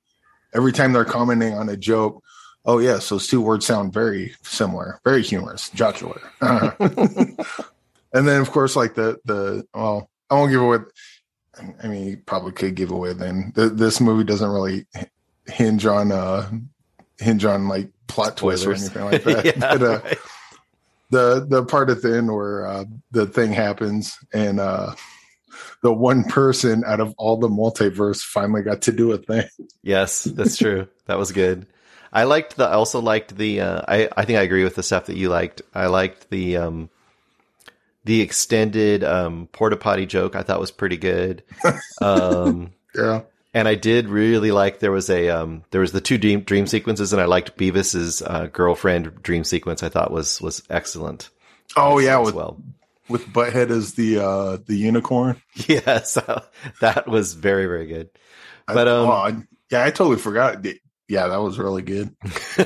Every 0.54 0.72
time 0.72 0.94
they're 0.94 1.06
commenting 1.06 1.54
on 1.54 1.70
a 1.70 1.78
joke, 1.78 2.24
oh 2.66 2.80
yes, 2.80 3.10
those 3.10 3.28
two 3.28 3.42
words 3.42 3.66
sound 3.66 3.94
very 3.94 4.34
similar, 4.44 5.00
very 5.04 5.24
humorous, 5.24 5.70
jocular. 5.70 6.22
and 6.42 7.38
then 8.14 8.42
of 8.42 8.52
course, 8.52 8.76
like 8.76 8.96
the 8.96 9.18
the 9.26 9.66
well, 9.74 10.10
I 10.30 10.36
won't 10.36 10.52
give 10.52 10.62
away. 10.62 10.78
I 11.84 11.88
mean, 11.88 12.08
you 12.08 12.18
probably 12.18 12.54
could 12.54 12.76
give 12.76 12.92
away. 12.92 13.14
Then 13.14 13.52
Th- 13.56 13.72
this 13.74 14.00
movie 14.00 14.24
doesn't 14.24 14.50
really 14.50 14.86
hinge 15.48 15.86
on 15.86 16.12
uh 16.12 16.50
hinge 17.20 17.44
on 17.46 17.68
like 17.68 17.90
plot 18.08 18.38
twists 18.38 18.66
or 18.66 18.72
anything 18.74 19.04
like 19.06 19.24
that. 19.26 19.46
yeah, 19.46 19.54
but, 19.60 19.82
uh, 19.82 20.00
right. 20.04 20.18
the 21.10 21.46
the 21.48 21.64
part 21.66 21.90
at 21.90 22.02
the 22.02 22.18
end 22.18 22.34
where 22.34 22.66
uh, 22.66 22.86
the 23.12 23.26
thing 23.26 23.52
happens 23.52 24.18
and 24.34 24.60
uh, 24.60 24.94
the 25.84 25.92
one 25.94 26.24
person 26.24 26.84
out 26.86 27.00
of 27.00 27.14
all 27.18 27.38
the 27.38 27.50
multiverse 27.50 28.22
finally 28.22 28.62
got 28.62 28.84
to 28.84 28.92
do 28.92 29.12
a 29.12 29.18
thing. 29.18 29.46
Yes, 29.84 30.24
that's 30.24 30.58
true. 30.58 30.88
that 31.08 31.18
was 31.18 31.32
good. 31.32 31.68
I 32.14 32.26
liked 32.26 32.58
the. 32.58 32.66
I 32.66 32.74
also 32.74 33.00
liked 33.02 33.36
the. 33.38 33.62
Uh, 33.62 33.82
I 33.88 34.10
I 34.16 34.26
think 34.26 34.40
I 34.40 34.42
agree 34.44 34.64
with 34.64 34.76
the 34.76 34.84
stuff 34.84 35.06
that 35.06 35.16
you 35.16 35.30
liked. 35.30 35.62
I 35.74 35.88
liked 35.88 36.30
the 36.30 36.58
um 36.58 36.90
The 38.04 38.22
extended 38.22 39.04
um, 39.04 39.48
porta 39.52 39.78
potty 39.78 40.06
joke 40.08 40.36
I 40.36 40.42
thought 40.44 40.60
was 40.60 40.72
pretty 40.72 40.98
good. 40.98 41.44
Um, 42.02 42.74
Yeah. 42.96 43.22
and 43.54 43.68
I 43.68 43.76
did 43.76 44.08
really 44.10 44.52
like 44.52 44.80
there 44.80 44.92
was 44.92 45.10
a 45.10 45.30
um, 45.30 45.64
there 45.72 45.82
was 45.82 45.92
the 45.92 46.02
two 46.02 46.18
dream 46.18 46.42
dream 46.42 46.66
sequences, 46.68 47.14
and 47.14 47.22
I 47.22 47.26
liked 47.26 47.58
Beavis's 47.58 48.22
uh, 48.24 48.48
girlfriend 48.52 49.22
dream 49.22 49.44
sequence. 49.44 49.84
I 49.84 49.90
thought 49.90 50.12
was 50.12 50.42
was 50.42 50.64
excellent. 50.70 51.30
Oh 51.76 52.00
yeah, 52.00 52.18
with 52.18 52.34
well. 52.34 52.60
with 53.08 53.26
Butthead 53.28 53.70
as 53.70 53.94
the 53.94 54.18
uh 54.20 54.58
the 54.66 54.76
unicorn. 54.76 55.40
Yes, 55.68 56.18
that 56.82 57.08
was 57.08 57.34
very 57.36 57.66
very 57.68 57.86
good. 57.88 58.10
I- 58.68 58.74
But, 58.74 58.88
um, 58.88 59.08
oh, 59.10 59.12
I- 59.12 59.44
yeah, 59.70 59.84
I 59.86 59.92
totally 59.92 60.18
forgot. 60.18 60.66
Yeah, 61.08 61.28
that 61.28 61.38
was 61.42 61.60
really 61.60 61.82
good. 61.84 62.16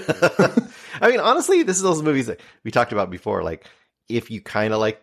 I 1.01 1.09
mean, 1.09 1.19
honestly, 1.19 1.63
this 1.63 1.77
is 1.77 1.83
those 1.83 2.01
movies 2.01 2.27
that 2.27 2.39
we 2.63 2.71
talked 2.71 2.93
about 2.93 3.09
before. 3.11 3.43
Like, 3.43 3.65
if 4.09 4.31
you 4.31 4.41
kind 4.41 4.73
of 4.73 4.79
like 4.79 5.01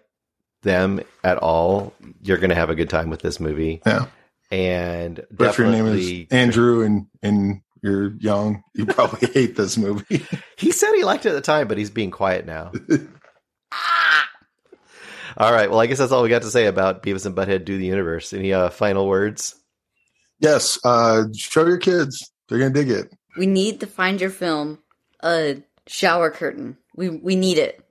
them 0.63 1.01
at 1.23 1.39
all, 1.39 1.93
you're 2.23 2.39
going 2.39 2.51
to 2.51 2.57
have 2.57 2.71
a 2.71 2.75
good 2.75 2.91
time 2.91 3.11
with 3.11 3.21
this 3.21 3.39
movie. 3.41 3.83
Yeah. 3.87 4.07
And 4.51 5.25
But 5.31 5.49
if 5.49 5.59
your 5.59 5.69
name 5.69 5.87
is 5.87 6.27
Andrew 6.31 6.83
and 6.83 7.07
and 7.23 7.63
you're 7.83 8.13
young, 8.19 8.63
you 8.75 8.87
probably 8.87 9.29
hate 9.33 9.57
this 9.57 9.77
movie. 9.79 10.25
he 10.57 10.73
said 10.73 10.93
he 10.95 11.05
liked 11.05 11.27
it 11.27 11.31
at 11.31 11.35
the 11.35 11.41
time, 11.41 11.69
but 11.69 11.79
he's 11.79 11.91
being 11.91 12.11
quiet 12.11 12.45
now. 12.47 12.71
all 15.37 15.53
right. 15.53 15.71
Well, 15.71 15.81
I 15.81 15.87
guess 15.87 15.99
that's 15.99 16.13
all 16.13 16.23
we 16.23 16.29
got 16.29 16.43
to 16.43 16.51
say 16.51 16.67
about 16.67 17.03
Beavis 17.03 17.27
and 17.27 17.35
Butthead 17.35 17.65
Do 17.65 17.79
the 17.79 17.87
Universe. 17.87 18.33
Any 18.33 18.53
uh, 18.53 18.69
final 18.71 19.09
words? 19.09 19.55
yes, 20.39 20.79
uh 20.85 21.25
show 21.37 21.67
your 21.67 21.79
kids. 21.79 22.31
They're 22.49 22.59
gonna 22.59 22.75
dig 22.75 22.91
it. 22.91 23.15
We 23.39 23.47
need 23.47 23.81
to 23.81 23.87
find 23.87 24.21
your 24.21 24.31
film 24.31 24.79
a 25.23 25.63
shower 25.87 26.31
curtain. 26.31 26.77
We 26.95 27.09
we 27.09 27.37
need 27.37 27.59
it. 27.59 27.83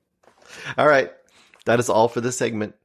All 0.77 0.87
right. 0.87 1.11
That 1.65 1.79
is 1.79 1.89
all 1.89 2.07
for 2.07 2.21
this 2.21 2.37
segment. 2.37 2.75